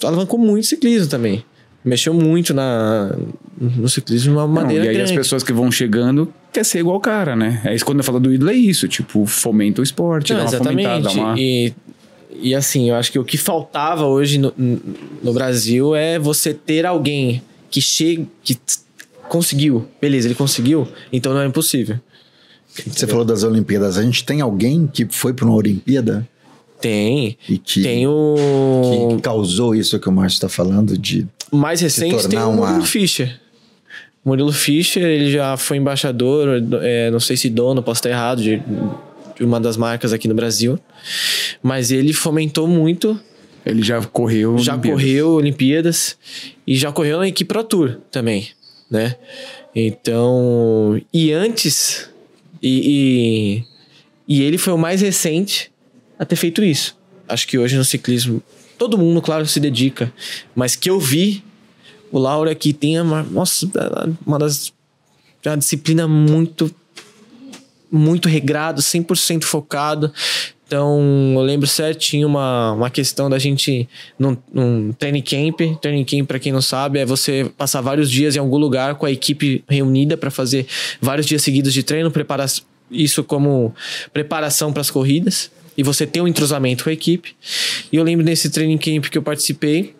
alavancou 0.03 0.39
muito 0.39 0.63
o 0.63 0.67
ciclismo 0.67 1.09
também. 1.09 1.43
Mexeu 1.83 2.13
muito 2.13 2.53
na... 2.53 3.17
no 3.59 3.89
ciclismo 3.89 4.31
de 4.31 4.37
uma 4.37 4.47
Não, 4.47 4.53
maneira 4.53 4.85
e 4.85 4.87
aí 4.89 4.93
grande. 4.95 5.11
as 5.11 5.17
pessoas 5.17 5.43
que 5.43 5.51
vão 5.51 5.69
chegando 5.71 6.31
quer 6.53 6.63
ser 6.63 6.79
igual 6.79 6.97
o 6.97 6.99
cara, 6.99 7.35
né? 7.35 7.61
É 7.65 7.75
isso 7.75 7.85
quando 7.85 7.97
eu 7.99 8.03
falo 8.03 8.19
do 8.19 8.33
ídolo, 8.33 8.51
é 8.51 8.55
isso. 8.55 8.87
Tipo, 8.87 9.25
fomenta 9.25 9.81
o 9.81 9.83
esporte, 9.83 10.33
Não, 10.33 10.45
dá 10.45 10.51
uma 10.57 10.57
fomentada, 10.65 11.01
dá 11.03 11.11
uma... 11.11 11.35
E, 11.39 11.73
e 12.41 12.55
assim, 12.55 12.89
eu 12.89 12.95
acho 12.95 13.11
que 13.11 13.19
o 13.19 13.23
que 13.23 13.37
faltava 13.37 14.05
hoje 14.05 14.37
no, 14.37 14.53
no 15.21 15.33
Brasil 15.33 15.93
é 15.95 16.17
você 16.17 16.53
ter 16.53 16.85
alguém 16.85 17.41
que 17.69 17.81
chegue, 17.81 18.27
que 18.43 18.57
conseguiu. 19.27 19.85
Beleza, 20.01 20.27
ele 20.27 20.35
conseguiu, 20.35 20.87
então 21.11 21.33
não 21.33 21.41
é 21.41 21.45
impossível. 21.47 21.99
Você 22.87 23.05
falou 23.07 23.25
das 23.25 23.43
Olimpíadas. 23.43 23.97
A 23.97 24.03
gente 24.03 24.23
tem 24.23 24.41
alguém 24.41 24.87
que 24.87 25.05
foi 25.09 25.33
para 25.33 25.45
uma 25.45 25.55
Olimpíada 25.55 26.25
Tem. 26.79 27.37
e 27.49 27.57
que, 27.57 27.81
Tem 27.81 28.07
o. 28.07 28.35
que 29.15 29.21
causou 29.21 29.75
isso 29.75 29.99
que 29.99 30.07
o 30.07 30.11
Márcio 30.11 30.37
está 30.37 30.47
falando 30.49 30.97
de 30.97 31.27
mais 31.51 31.81
recente 31.81 32.27
tem 32.29 32.39
o 32.39 32.49
uma- 32.49 32.67
Murilo 32.67 32.85
Fischer. 32.85 33.39
Murilo 34.23 34.51
Fischer, 34.51 35.03
ele 35.03 35.31
já 35.31 35.55
foi 35.57 35.77
embaixador, 35.77 36.61
é, 36.81 37.09
não 37.09 37.19
sei 37.19 37.37
se 37.37 37.49
dono, 37.49 37.81
posso 37.81 37.99
estar 37.99 38.09
errado, 38.09 38.41
de, 38.43 38.61
de 39.35 39.43
uma 39.43 39.59
das 39.59 39.77
marcas 39.77 40.11
aqui 40.13 40.27
no 40.27 40.35
Brasil. 40.35 40.79
Mas 41.63 41.91
ele 41.91 42.13
fomentou 42.13 42.67
muito, 42.67 43.19
Ele 43.65 43.81
já 43.81 44.01
correu... 44.03 44.57
já 44.57 44.73
Olimpíadas. 44.73 45.01
correu 45.01 45.29
Olimpíadas 45.31 46.17
e 46.67 46.75
já 46.75 46.91
correu 46.91 47.19
na 47.19 47.27
equipe 47.27 47.47
Pro 47.47 47.63
Tour 47.63 47.97
também, 48.11 48.49
né? 48.89 49.15
Então, 49.75 50.99
e 51.13 51.31
antes, 51.31 52.09
e, 52.61 53.63
e, 54.27 54.37
e 54.39 54.43
ele 54.43 54.57
foi 54.57 54.73
o 54.73 54.77
mais 54.77 55.01
recente 55.01 55.71
a 56.17 56.25
ter 56.25 56.35
feito 56.35 56.63
isso. 56.63 56.97
Acho 57.27 57.47
que 57.47 57.57
hoje 57.57 57.77
no 57.77 57.85
ciclismo, 57.85 58.41
todo 58.77 58.97
mundo, 58.97 59.21
claro, 59.21 59.45
se 59.45 59.59
dedica, 59.59 60.11
mas 60.55 60.75
que 60.75 60.89
eu 60.89 60.99
vi, 60.99 61.43
o 62.11 62.19
Laura 62.19 62.51
aqui 62.51 62.73
tem 62.73 62.99
uma, 62.99 63.23
nossa, 63.23 63.67
uma 64.25 64.39
das 64.39 64.73
uma 65.45 65.57
disciplina 65.57 66.07
muito 66.07 66.73
muito 67.91 68.29
regrado, 68.29 68.81
100% 68.81 69.43
focado. 69.43 70.13
Então, 70.67 71.33
eu 71.35 71.41
lembro 71.41 71.65
certinho 71.65 72.27
uma, 72.27 72.73
uma 72.73 72.89
questão 72.91 73.27
da 73.27 73.39
gente 73.39 73.89
num, 74.19 74.37
num 74.53 74.93
training 74.93 75.23
camp. 75.23 75.61
Training 75.81 76.05
camp, 76.05 76.27
para 76.27 76.37
quem 76.37 76.51
não 76.51 76.61
sabe, 76.61 76.99
é 76.99 77.05
você 77.05 77.49
passar 77.57 77.81
vários 77.81 78.11
dias 78.11 78.35
em 78.35 78.39
algum 78.39 78.57
lugar 78.57 78.93
com 78.93 79.07
a 79.07 79.11
equipe 79.11 79.63
reunida 79.67 80.15
para 80.15 80.29
fazer 80.29 80.67
vários 81.01 81.25
dias 81.25 81.41
seguidos 81.41 81.73
de 81.73 81.81
treino, 81.81 82.11
preparar 82.11 82.47
isso 82.91 83.23
como 83.23 83.73
preparação 84.13 84.71
para 84.71 84.81
as 84.81 84.91
corridas. 84.91 85.49
E 85.75 85.81
você 85.81 86.05
ter 86.05 86.21
um 86.21 86.27
entrosamento 86.27 86.83
com 86.83 86.91
a 86.91 86.93
equipe. 86.93 87.35
E 87.91 87.95
eu 87.95 88.03
lembro 88.03 88.23
nesse 88.23 88.51
training 88.51 88.77
camp 88.77 89.05
que 89.05 89.17
eu 89.17 89.23
participei. 89.23 89.95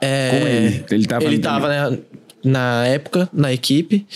É, 0.00 0.30
Com 0.30 0.46
ele. 0.46 0.84
Ele 0.90 1.06
tava 1.06 1.24
ele 1.24 1.38
tava 1.38 1.68
na, 1.68 1.98
na 2.44 2.86
época, 2.86 3.28
na 3.32 3.52
equipe. 3.52 4.06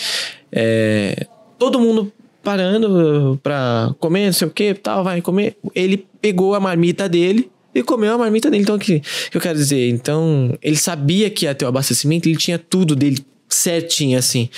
É, 0.50 1.26
todo 1.58 1.80
mundo 1.80 2.12
parando 2.42 3.38
pra 3.42 3.94
comer, 3.98 4.26
não 4.26 4.32
sei 4.32 4.48
o 4.48 4.50
que, 4.50 4.74
tal, 4.74 5.04
vai 5.04 5.20
comer. 5.20 5.56
Ele 5.74 6.06
pegou 6.20 6.54
a 6.54 6.60
marmita 6.60 7.08
dele 7.08 7.50
e 7.74 7.82
comeu 7.82 8.12
a 8.12 8.18
marmita 8.18 8.50
dele. 8.50 8.62
Então, 8.62 8.76
o 8.76 8.78
que, 8.78 9.00
que 9.00 9.36
eu 9.36 9.40
quero 9.40 9.56
dizer? 9.56 9.88
Então, 9.88 10.56
ele 10.60 10.76
sabia 10.76 11.30
que 11.30 11.44
ia 11.46 11.54
ter 11.54 11.64
o 11.64 11.68
abastecimento, 11.68 12.28
ele 12.28 12.36
tinha 12.36 12.58
tudo 12.58 12.94
dele 12.96 13.24
certinho, 13.48 14.18
assim. 14.18 14.48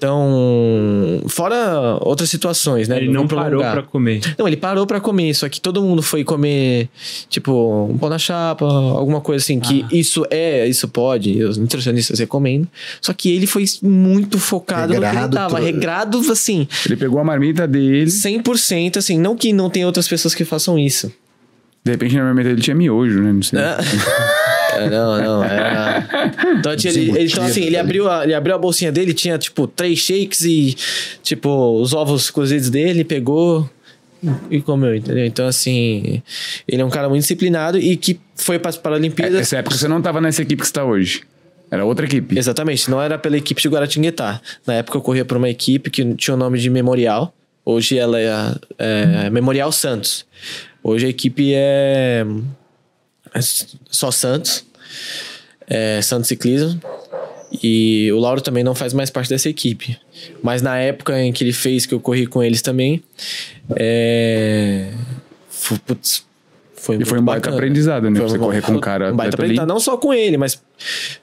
Então, 0.00 1.22
fora 1.28 1.98
outras 2.00 2.30
situações, 2.30 2.88
né? 2.88 2.96
Ele 2.96 3.08
não 3.12 3.26
Vou 3.26 3.38
parou 3.38 3.60
pra 3.60 3.82
comer. 3.82 4.22
Não, 4.38 4.48
ele 4.48 4.56
parou 4.56 4.86
pra 4.86 4.98
comer, 4.98 5.34
só 5.34 5.46
que 5.46 5.60
todo 5.60 5.82
mundo 5.82 6.00
foi 6.00 6.24
comer, 6.24 6.88
tipo, 7.28 7.84
um 7.84 7.98
pão 7.98 8.08
na 8.08 8.16
chapa, 8.18 8.64
alguma 8.64 9.20
coisa 9.20 9.44
assim, 9.44 9.60
que 9.60 9.84
isso 9.92 10.24
é, 10.30 10.66
isso 10.66 10.88
pode, 10.88 11.44
os 11.44 11.58
nutricionistas 11.58 12.18
recomendam. 12.18 12.66
Só 13.02 13.12
que 13.12 13.30
ele 13.30 13.46
foi 13.46 13.66
muito 13.82 14.38
focado 14.38 14.94
no 14.94 15.00
que 15.00 15.04
ele 15.04 15.06
Regrado 15.06 15.36
tava, 15.36 15.56
todo. 15.56 15.64
regrado, 15.66 16.32
assim, 16.32 16.66
Ele 16.86 16.96
pegou 16.96 17.20
a 17.20 17.24
marmita 17.24 17.68
dele, 17.68 18.06
100%, 18.06 18.96
assim, 18.96 19.18
não 19.18 19.36
que 19.36 19.52
não 19.52 19.68
tem 19.68 19.84
outras 19.84 20.08
pessoas 20.08 20.34
que 20.34 20.46
façam 20.46 20.78
isso. 20.78 21.12
de 21.84 21.90
repente 21.90 22.16
na 22.16 22.22
marmita 22.22 22.48
dele 22.48 22.62
tinha 22.62 22.74
miojo, 22.74 23.20
né? 23.20 23.32
Não 23.34 23.42
sei. 23.42 23.58
É, 24.72 24.88
não, 24.88 25.20
não, 25.20 25.44
era... 25.44 26.06
Então, 26.58 26.76
tinha- 26.76 26.92
ele, 26.92 27.10
ele- 27.10 27.24
então, 27.32 27.44
assim, 27.44 27.62
ele 27.62 27.76
abriu, 27.76 28.08
a, 28.08 28.24
ele 28.24 28.34
abriu 28.34 28.54
a 28.54 28.58
bolsinha 28.58 28.90
dele, 28.92 29.12
tinha, 29.14 29.38
tipo, 29.38 29.66
três 29.66 29.98
shakes 29.98 30.42
e, 30.42 30.76
tipo, 31.22 31.80
os 31.80 31.92
ovos 31.92 32.30
cozidos 32.30 32.70
dele, 32.70 33.04
pegou 33.04 33.68
e 34.50 34.60
comeu, 34.60 34.94
entendeu? 34.96 35.24
Então, 35.24 35.46
assim, 35.46 36.22
ele 36.68 36.82
é 36.82 36.84
um 36.84 36.90
cara 36.90 37.08
muito 37.08 37.22
disciplinado 37.22 37.78
e 37.78 37.96
que 37.96 38.20
foi 38.36 38.58
para 38.58 38.68
as 38.70 38.76
Paralimpíadas. 38.76 39.40
Essa 39.40 39.56
época 39.58 39.76
você 39.76 39.88
não 39.88 40.02
tava 40.02 40.20
nessa 40.20 40.42
equipe 40.42 40.60
que 40.60 40.66
você 40.66 40.72
tá 40.74 40.84
hoje. 40.84 41.22
Era 41.70 41.84
outra 41.84 42.04
equipe. 42.04 42.36
Exatamente, 42.38 42.90
não 42.90 43.00
era 43.00 43.16
pela 43.16 43.36
equipe 43.36 43.62
de 43.62 43.68
Guaratinguetá. 43.68 44.40
Na 44.66 44.74
época 44.74 44.98
eu 44.98 45.02
corria 45.02 45.24
por 45.24 45.36
uma 45.36 45.48
equipe 45.48 45.88
que 45.90 46.14
tinha 46.16 46.34
o 46.34 46.36
nome 46.36 46.58
de 46.58 46.68
Memorial. 46.68 47.32
Hoje 47.64 47.96
ela 47.96 48.18
é, 48.20 48.54
é 48.78 49.30
Memorial 49.30 49.70
Santos. 49.70 50.26
Hoje 50.82 51.06
a 51.06 51.08
equipe 51.08 51.52
é, 51.54 52.26
é 53.32 53.40
só 53.88 54.10
Santos. 54.10 54.64
É 55.70 56.02
Santos 56.02 56.26
Ciclismo. 56.28 56.80
E 57.62 58.10
o 58.12 58.18
Lauro 58.18 58.40
também 58.40 58.62
não 58.62 58.74
faz 58.74 58.92
mais 58.92 59.08
parte 59.10 59.28
dessa 59.30 59.48
equipe. 59.48 59.96
Mas 60.42 60.62
na 60.62 60.76
época 60.78 61.18
em 61.20 61.32
que 61.32 61.42
ele 61.44 61.52
fez, 61.52 61.86
que 61.86 61.94
eu 61.94 61.98
corri 62.00 62.26
com 62.26 62.42
eles 62.42 62.60
também, 62.62 63.02
é... 63.76 64.90
putz, 65.86 66.24
foi 66.74 66.96
E 66.96 67.04
foi 67.04 67.18
um 67.18 67.22
baita 67.24 67.40
bacana. 67.40 67.56
aprendizado, 67.56 68.08
né? 68.10 68.18
Foi 68.20 68.28
você 68.28 68.36
um- 68.36 68.40
correr 68.40 68.62
com 68.62 68.72
um 68.72 68.78
cara 68.80 69.12
um 69.12 69.16
baita 69.16 69.36
aprendizado. 69.36 69.68
Não 69.68 69.80
só 69.80 69.96
com 69.96 70.14
ele, 70.14 70.36
mas 70.36 70.62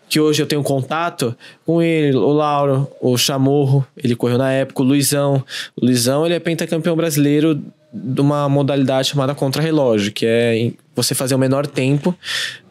que 0.10 0.20
hoje 0.20 0.42
eu 0.42 0.46
tenho 0.48 0.62
contato 0.64 1.36
com 1.66 1.82
ele, 1.82 2.16
o 2.16 2.32
Lauro, 2.32 2.88
o 3.02 3.18
Chamorro, 3.18 3.86
ele 3.96 4.16
correu 4.16 4.38
na 4.38 4.52
época, 4.52 4.82
o 4.82 4.86
Luizão. 4.86 5.44
O 5.76 5.86
Luizão, 5.86 6.26
ele 6.26 6.36
é 6.36 6.40
pentacampeão 6.40 6.96
brasileiro 6.96 7.62
de 8.04 8.22
uma 8.22 8.48
modalidade 8.48 9.10
chamada 9.10 9.34
contra-relógio, 9.34 10.12
que 10.12 10.26
é 10.26 10.72
você 10.96 11.14
fazer 11.14 11.36
o 11.36 11.40
menor 11.40 11.66
tempo 11.66 12.16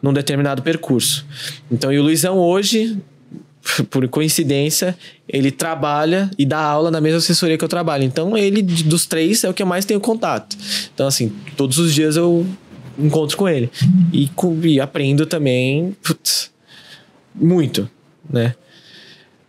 num 0.01 0.13
determinado 0.13 0.61
percurso. 0.61 1.25
Então, 1.71 1.91
e 1.91 1.99
o 1.99 2.03
Luizão 2.03 2.37
hoje, 2.37 2.97
por 3.89 4.07
coincidência, 4.07 4.97
ele 5.27 5.51
trabalha 5.51 6.29
e 6.37 6.45
dá 6.45 6.59
aula 6.59 6.91
na 6.91 7.01
mesma 7.01 7.19
assessoria 7.19 7.57
que 7.57 7.63
eu 7.63 7.69
trabalho. 7.69 8.03
Então, 8.03 8.37
ele, 8.37 8.61
dos 8.61 9.05
três, 9.05 9.43
é 9.43 9.49
o 9.49 9.53
que 9.53 9.61
eu 9.61 9.67
mais 9.67 9.85
tenho 9.85 9.99
contato. 9.99 10.57
Então, 10.93 11.07
assim, 11.07 11.31
todos 11.55 11.77
os 11.77 11.93
dias 11.93 12.15
eu 12.15 12.45
encontro 12.97 13.37
com 13.37 13.47
ele. 13.47 13.69
E, 14.11 14.29
e 14.63 14.79
aprendo 14.79 15.25
também. 15.25 15.95
Putz, 16.01 16.51
muito, 17.35 17.89
né? 18.29 18.55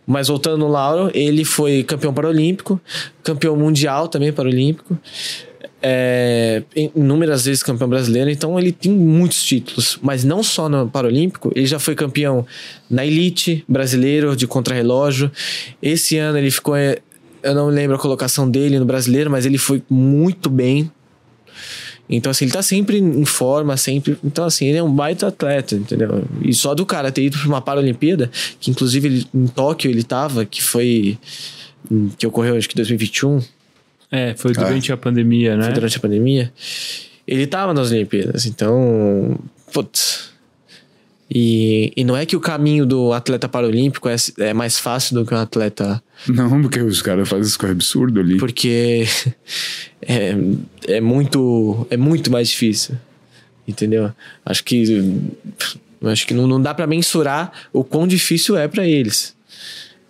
Mas 0.05 0.27
voltando 0.27 0.57
no 0.57 0.67
Lauro, 0.67 1.11
ele 1.13 1.45
foi 1.45 1.83
campeão 1.83 2.11
paralímpico, 2.11 2.81
campeão 3.21 3.55
mundial 3.55 4.07
também 4.07 4.33
paralímpico, 4.33 4.97
é, 5.81 6.63
inúmeras 6.95 7.45
vezes 7.45 7.63
campeão 7.63 7.87
brasileiro, 7.87 8.29
então 8.29 8.59
ele 8.59 8.71
tem 8.71 8.91
muitos 8.91 9.43
títulos, 9.43 9.97
mas 10.01 10.23
não 10.23 10.43
só 10.43 10.67
no 10.67 10.89
Paralímpico, 10.89 11.51
ele 11.55 11.65
já 11.65 11.79
foi 11.79 11.95
campeão 11.95 12.45
na 12.89 13.05
Elite 13.05 13.63
brasileiro 13.67 14.35
de 14.35 14.45
contrarrelógio. 14.45 15.31
Esse 15.81 16.17
ano 16.17 16.37
ele 16.37 16.51
ficou, 16.51 16.75
eu 16.77 17.55
não 17.55 17.67
lembro 17.67 17.95
a 17.95 17.99
colocação 17.99 18.49
dele 18.49 18.77
no 18.77 18.85
brasileiro, 18.85 19.29
mas 19.29 19.45
ele 19.45 19.57
foi 19.57 19.81
muito 19.89 20.49
bem. 20.49 20.91
Então, 22.09 22.31
assim, 22.31 22.45
ele 22.45 22.51
tá 22.51 22.63
sempre 22.63 22.97
em 22.97 23.23
forma, 23.23 23.77
sempre. 23.77 24.17
Então, 24.23 24.43
assim, 24.43 24.65
ele 24.65 24.79
é 24.79 24.83
um 24.83 24.91
baita 24.91 25.27
atleta, 25.27 25.75
entendeu? 25.75 26.23
E 26.41 26.51
só 26.55 26.73
do 26.73 26.83
cara 26.83 27.11
ter 27.11 27.21
ido 27.21 27.37
pra 27.37 27.47
uma 27.47 27.61
Paralimpíada, 27.61 28.31
que 28.59 28.71
inclusive 28.71 29.07
ele, 29.07 29.27
em 29.31 29.45
Tóquio 29.45 29.91
ele 29.91 30.01
tava, 30.01 30.43
que 30.43 30.61
foi. 30.61 31.19
que 32.17 32.25
ocorreu 32.25 32.57
acho 32.57 32.67
que 32.67 32.73
em 32.73 32.81
2021 32.81 33.41
é, 34.11 34.33
foi 34.35 34.53
durante 34.53 34.91
é. 34.91 34.93
a 34.93 34.97
pandemia, 34.97 35.55
né? 35.55 35.65
Foi 35.65 35.73
durante 35.73 35.97
a 35.97 35.99
pandemia. 35.99 36.51
Ele 37.27 37.45
tava 37.45 37.73
nas 37.73 37.91
Olimpíadas, 37.91 38.45
então. 38.45 39.39
Putz. 39.71 40.29
E, 41.31 41.93
e 41.95 42.03
não 42.03 42.17
é 42.17 42.25
que 42.25 42.35
o 42.35 42.39
caminho 42.39 42.87
do 42.87 43.13
atleta 43.13 43.47
paralímpico 43.47 44.09
é, 44.09 44.15
é 44.39 44.51
mais 44.51 44.79
fácil 44.79 45.13
do 45.13 45.25
que 45.25 45.33
um 45.33 45.37
atleta. 45.37 46.01
Não, 46.27 46.59
porque 46.63 46.81
os 46.81 47.03
caras 47.03 47.29
fazem 47.29 47.45
isso 47.45 47.65
absurdo 47.67 48.19
ali. 48.19 48.37
Porque 48.37 49.05
é, 50.01 50.35
é, 50.87 50.99
muito, 50.99 51.85
é 51.91 51.97
muito 51.97 52.31
mais 52.31 52.49
difícil. 52.49 52.95
Entendeu? 53.67 54.11
Acho 54.43 54.63
que. 54.63 55.21
Acho 56.01 56.25
que 56.25 56.33
não, 56.33 56.47
não 56.47 56.59
dá 56.59 56.73
para 56.73 56.87
mensurar 56.87 57.51
o 57.71 57.83
quão 57.83 58.07
difícil 58.07 58.57
é 58.57 58.67
para 58.67 58.87
eles. 58.87 59.35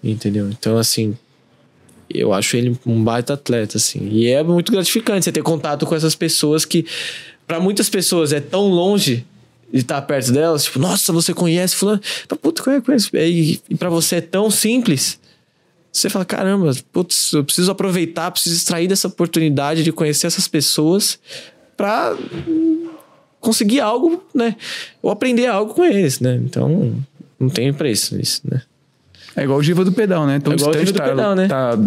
Entendeu? 0.02 0.50
Então, 0.50 0.78
assim, 0.78 1.18
eu 2.14 2.34
acho 2.34 2.58
ele 2.58 2.78
um 2.86 3.04
baita 3.04 3.34
atleta, 3.34 3.78
assim. 3.78 4.10
E 4.12 4.28
é 4.28 4.44
muito 4.44 4.72
gratificante 4.72 5.26
você 5.26 5.32
ter 5.32 5.44
contato 5.44 5.86
com 5.86 5.96
essas 5.96 6.16
pessoas 6.16 6.66
que, 6.66 6.86
para 7.48 7.60
muitas 7.60 7.90
pessoas, 7.90 8.34
é 8.34 8.40
tão 8.40 8.68
longe 8.68 9.26
de 9.72 9.80
estar 9.80 10.02
perto 10.02 10.32
delas. 10.32 10.64
Tipo, 10.64 10.80
nossa, 10.80 11.14
você 11.14 11.34
conhece 11.34 11.76
fulano. 11.76 12.02
Puta, 12.42 12.64
conhece. 12.82 13.10
E, 13.14 13.60
e 13.70 13.76
para 13.76 13.90
você 13.90 14.18
é 14.18 14.22
tão 14.22 14.50
simples. 14.50 15.20
Você 15.92 16.10
fala, 16.10 16.26
caramba, 16.26 16.72
putz, 16.92 17.34
eu 17.34 17.44
preciso 17.44 17.72
aproveitar, 17.72 18.32
preciso 18.32 18.56
extrair 18.56 18.88
dessa 18.88 19.08
oportunidade 19.08 19.84
de 19.84 19.92
conhecer 19.92 20.28
essas 20.28 20.48
pessoas 20.48 21.20
para 21.76 22.16
conseguir 23.40 23.80
algo, 23.80 24.24
né? 24.34 24.56
Ou 25.02 25.10
aprender 25.10 25.48
algo 25.48 25.74
com 25.74 25.84
eles, 25.84 26.20
né? 26.20 26.40
Então, 26.44 26.96
não 27.40 27.50
tem 27.50 27.74
preço 27.74 28.20
isso, 28.20 28.42
né? 28.44 28.62
É 29.40 29.44
igual 29.44 29.60
o 29.60 29.64
Giva 29.64 29.86
do 29.86 29.92
Pedal, 29.94 30.28
né? 30.28 30.40
Tão 30.40 30.52
é 30.52 30.56
igual 30.58 30.72
o 30.72 30.74
Giva 30.74 30.92
do 30.92 30.98
tá, 30.98 31.04
Pedal, 31.06 31.36
né? 31.36 31.48
Tá 31.48 31.78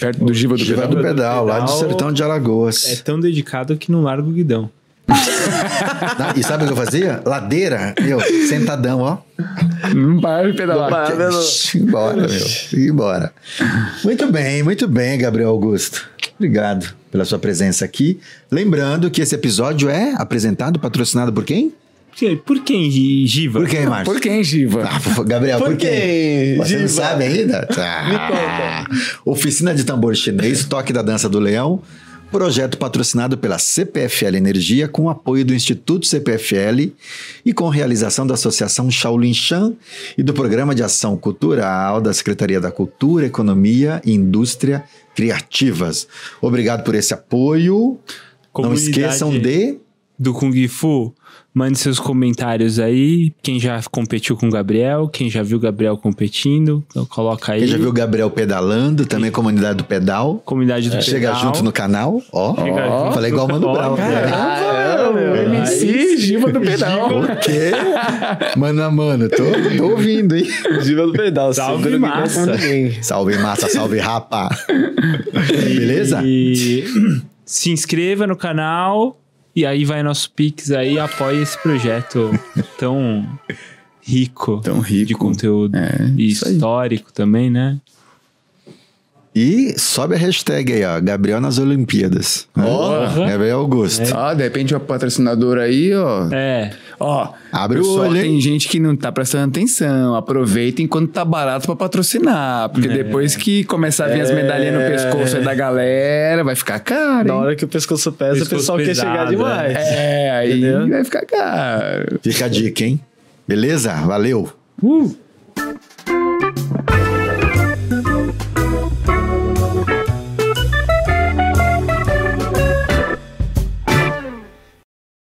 perto 0.00 0.24
do 0.24 0.32
Giva 0.32 0.54
do 0.54 0.64
Giva 0.64 0.82
Pedal. 0.82 0.96
do 0.96 1.02
Pedal, 1.02 1.44
lá 1.44 1.60
do 1.60 1.70
Sertão 1.70 2.12
de 2.12 2.22
Alagoas. 2.22 2.88
É 2.88 2.96
tão 2.96 3.20
dedicado 3.20 3.76
que 3.76 3.92
não 3.92 4.02
larga 4.02 4.26
o 4.26 4.32
guidão. 4.32 4.70
e 6.34 6.42
sabe 6.42 6.64
o 6.64 6.66
que 6.66 6.72
eu 6.72 6.76
fazia? 6.76 7.20
Ladeira, 7.26 7.94
eu, 7.98 8.18
sentadão, 8.48 9.00
ó. 9.00 9.18
Não 9.94 10.18
para 10.20 10.50
de 10.50 10.56
pedalar. 10.56 10.88
Para, 10.88 11.30
embora, 11.74 12.26
meu. 12.26 12.86
Embora. 12.88 13.32
Muito 14.02 14.32
bem, 14.32 14.62
muito 14.62 14.88
bem, 14.88 15.18
Gabriel 15.18 15.50
Augusto. 15.50 16.08
Obrigado 16.36 16.94
pela 17.10 17.26
sua 17.26 17.38
presença 17.38 17.84
aqui. 17.84 18.18
Lembrando 18.50 19.10
que 19.10 19.20
esse 19.20 19.34
episódio 19.34 19.90
é 19.90 20.14
apresentado, 20.16 20.78
patrocinado 20.78 21.32
por 21.32 21.44
quem? 21.44 21.74
Por 22.44 22.60
quem, 22.60 22.90
Giva? 22.90 23.60
Por 23.60 23.68
quem, 23.68 23.86
Márcio? 23.86 24.12
Por 24.12 24.20
quem, 24.20 24.44
Giva? 24.44 24.84
Ah, 24.84 25.22
Gabriel, 25.24 25.58
por, 25.58 25.68
por 25.68 25.76
quem? 25.76 25.90
quem? 25.90 26.56
Você 26.56 26.68
Giva? 26.68 26.80
não 26.82 26.88
sabe 26.88 27.24
ainda? 27.24 27.66
Me 27.70 28.18
conta. 28.18 28.86
Oficina 29.24 29.74
de 29.74 29.84
tambor 29.84 30.14
chinês, 30.14 30.64
toque 30.64 30.92
da 30.92 31.02
dança 31.02 31.28
do 31.28 31.38
leão. 31.38 31.82
Projeto 32.30 32.78
patrocinado 32.78 33.36
pela 33.36 33.58
CPFL 33.58 34.36
Energia, 34.36 34.88
com 34.88 35.10
apoio 35.10 35.44
do 35.44 35.52
Instituto 35.52 36.06
CPFL 36.06 36.92
e 37.44 37.52
com 37.52 37.68
realização 37.68 38.26
da 38.26 38.32
Associação 38.32 38.90
Shaolin 38.90 39.34
Shan 39.34 39.74
e 40.16 40.22
do 40.22 40.32
Programa 40.32 40.74
de 40.74 40.82
Ação 40.82 41.14
Cultural 41.14 42.00
da 42.00 42.10
Secretaria 42.14 42.58
da 42.58 42.70
Cultura, 42.70 43.26
Economia 43.26 44.00
e 44.02 44.14
Indústria 44.14 44.82
Criativas. 45.14 46.08
Obrigado 46.40 46.84
por 46.84 46.94
esse 46.94 47.12
apoio. 47.12 47.98
Comunidade 48.50 48.90
Não 48.90 48.90
esqueçam 48.90 49.38
de. 49.38 49.78
Do 50.18 50.32
Kung 50.32 50.68
Fu 50.68 51.12
Mande 51.54 51.78
seus 51.78 52.00
comentários 52.00 52.78
aí. 52.78 53.30
Quem 53.42 53.60
já 53.60 53.78
competiu 53.90 54.34
com 54.36 54.48
o 54.48 54.50
Gabriel, 54.50 55.06
quem 55.08 55.28
já 55.28 55.42
viu 55.42 55.58
o 55.58 55.60
Gabriel 55.60 55.98
competindo, 55.98 56.82
então 56.88 57.04
coloca 57.04 57.52
aí. 57.52 57.60
Quem 57.60 57.68
já 57.68 57.76
viu 57.76 57.90
o 57.90 57.92
Gabriel 57.92 58.30
pedalando, 58.30 59.04
também 59.04 59.30
comunidade 59.30 59.76
do 59.76 59.84
pedal. 59.84 60.40
Comunidade 60.46 60.88
do 60.88 60.96
é. 60.96 61.02
Chega 61.02 61.28
pedal. 61.28 61.42
junto 61.42 61.62
no 61.62 61.70
canal. 61.70 62.22
Ó, 62.32 62.52
oh, 62.52 63.12
falei 63.12 63.30
igual 63.30 63.46
o 63.46 63.50
Mano 63.50 63.70
Brau. 63.70 63.96
Caramba, 63.96 65.12
meu. 65.12 65.36
MC 65.36 66.16
Giva 66.16 66.50
do 66.50 66.60
pedal. 66.60 67.20
O 67.20 67.36
quê? 67.36 67.72
Mano 68.56 68.82
a 68.82 68.90
mano, 68.90 69.28
tô, 69.28 69.44
tô 69.76 69.90
ouvindo, 69.90 70.34
hein? 70.34 70.46
Giva 70.80 71.06
do 71.06 71.12
pedal. 71.12 71.52
Salve 71.52 71.98
massa. 71.98 72.54
Salve 73.02 73.36
massa, 73.36 73.68
salve 73.68 73.98
rapa. 73.98 74.48
Beleza? 75.48 76.22
E 76.24 76.84
se 77.44 77.70
inscreva 77.70 78.26
no 78.26 78.36
canal 78.36 79.21
e 79.54 79.66
aí 79.66 79.84
vai 79.84 80.02
nosso 80.02 80.30
Pix 80.30 80.70
aí 80.70 80.98
apoia 80.98 81.42
esse 81.42 81.60
projeto 81.62 82.30
tão 82.78 83.28
rico, 84.00 84.60
tão 84.60 84.80
rico 84.80 85.06
de 85.06 85.14
conteúdo 85.14 85.76
é, 85.76 86.12
e 86.16 86.28
histórico 86.28 87.12
também, 87.12 87.50
né? 87.50 87.80
E 89.34 89.78
sobe 89.78 90.14
a 90.14 90.18
hashtag 90.18 90.74
aí, 90.74 90.84
ó. 90.84 91.00
Gabriel 91.00 91.40
nas 91.40 91.58
Olimpíadas. 91.58 92.46
Ó, 92.54 93.06
oh, 93.06 93.26
Gabriel 93.26 93.60
Augusto. 93.60 94.02
É. 94.02 94.12
Ó, 94.14 94.34
de 94.34 94.42
repente 94.42 94.74
o 94.74 94.80
patrocinador 94.80 95.56
aí, 95.56 95.94
ó. 95.94 96.28
É. 96.30 96.70
Ó, 97.00 97.32
abre 97.50 97.80
o 97.80 97.98
olho. 97.98 98.20
Tem 98.20 98.38
gente 98.40 98.68
que 98.68 98.78
não 98.78 98.94
tá 98.94 99.10
prestando 99.10 99.48
atenção. 99.48 100.14
Aproveita 100.14 100.82
enquanto 100.82 101.10
tá 101.10 101.24
barato 101.24 101.66
pra 101.66 101.74
patrocinar. 101.74 102.68
Porque 102.68 102.88
é. 102.88 102.92
depois 102.92 103.34
que 103.34 103.64
começar 103.64 104.04
a 104.04 104.08
vir 104.08 104.18
é. 104.18 104.22
as 104.22 104.30
medalhinhas 104.30 104.74
no 104.74 104.80
pescoço 104.80 105.40
da 105.40 105.54
galera, 105.54 106.44
vai 106.44 106.54
ficar 106.54 106.78
caro. 106.80 107.28
Na 107.28 107.34
hora 107.34 107.56
que 107.56 107.64
o 107.64 107.68
pescoço 107.68 108.12
pesa, 108.12 108.40
pescoço 108.40 108.54
o 108.54 108.58
pessoal 108.58 108.78
pesado, 108.78 109.08
quer 109.08 109.12
chegar 109.12 109.30
demais. 109.30 109.76
É, 109.76 110.30
aí 110.30 110.58
Entendeu? 110.58 110.88
vai 110.88 111.04
ficar 111.04 111.24
caro. 111.24 112.20
Fica 112.22 112.44
a 112.44 112.48
dica, 112.48 112.84
hein? 112.84 113.00
Beleza? 113.48 113.94
Valeu. 113.94 114.52
Uh! 114.82 115.22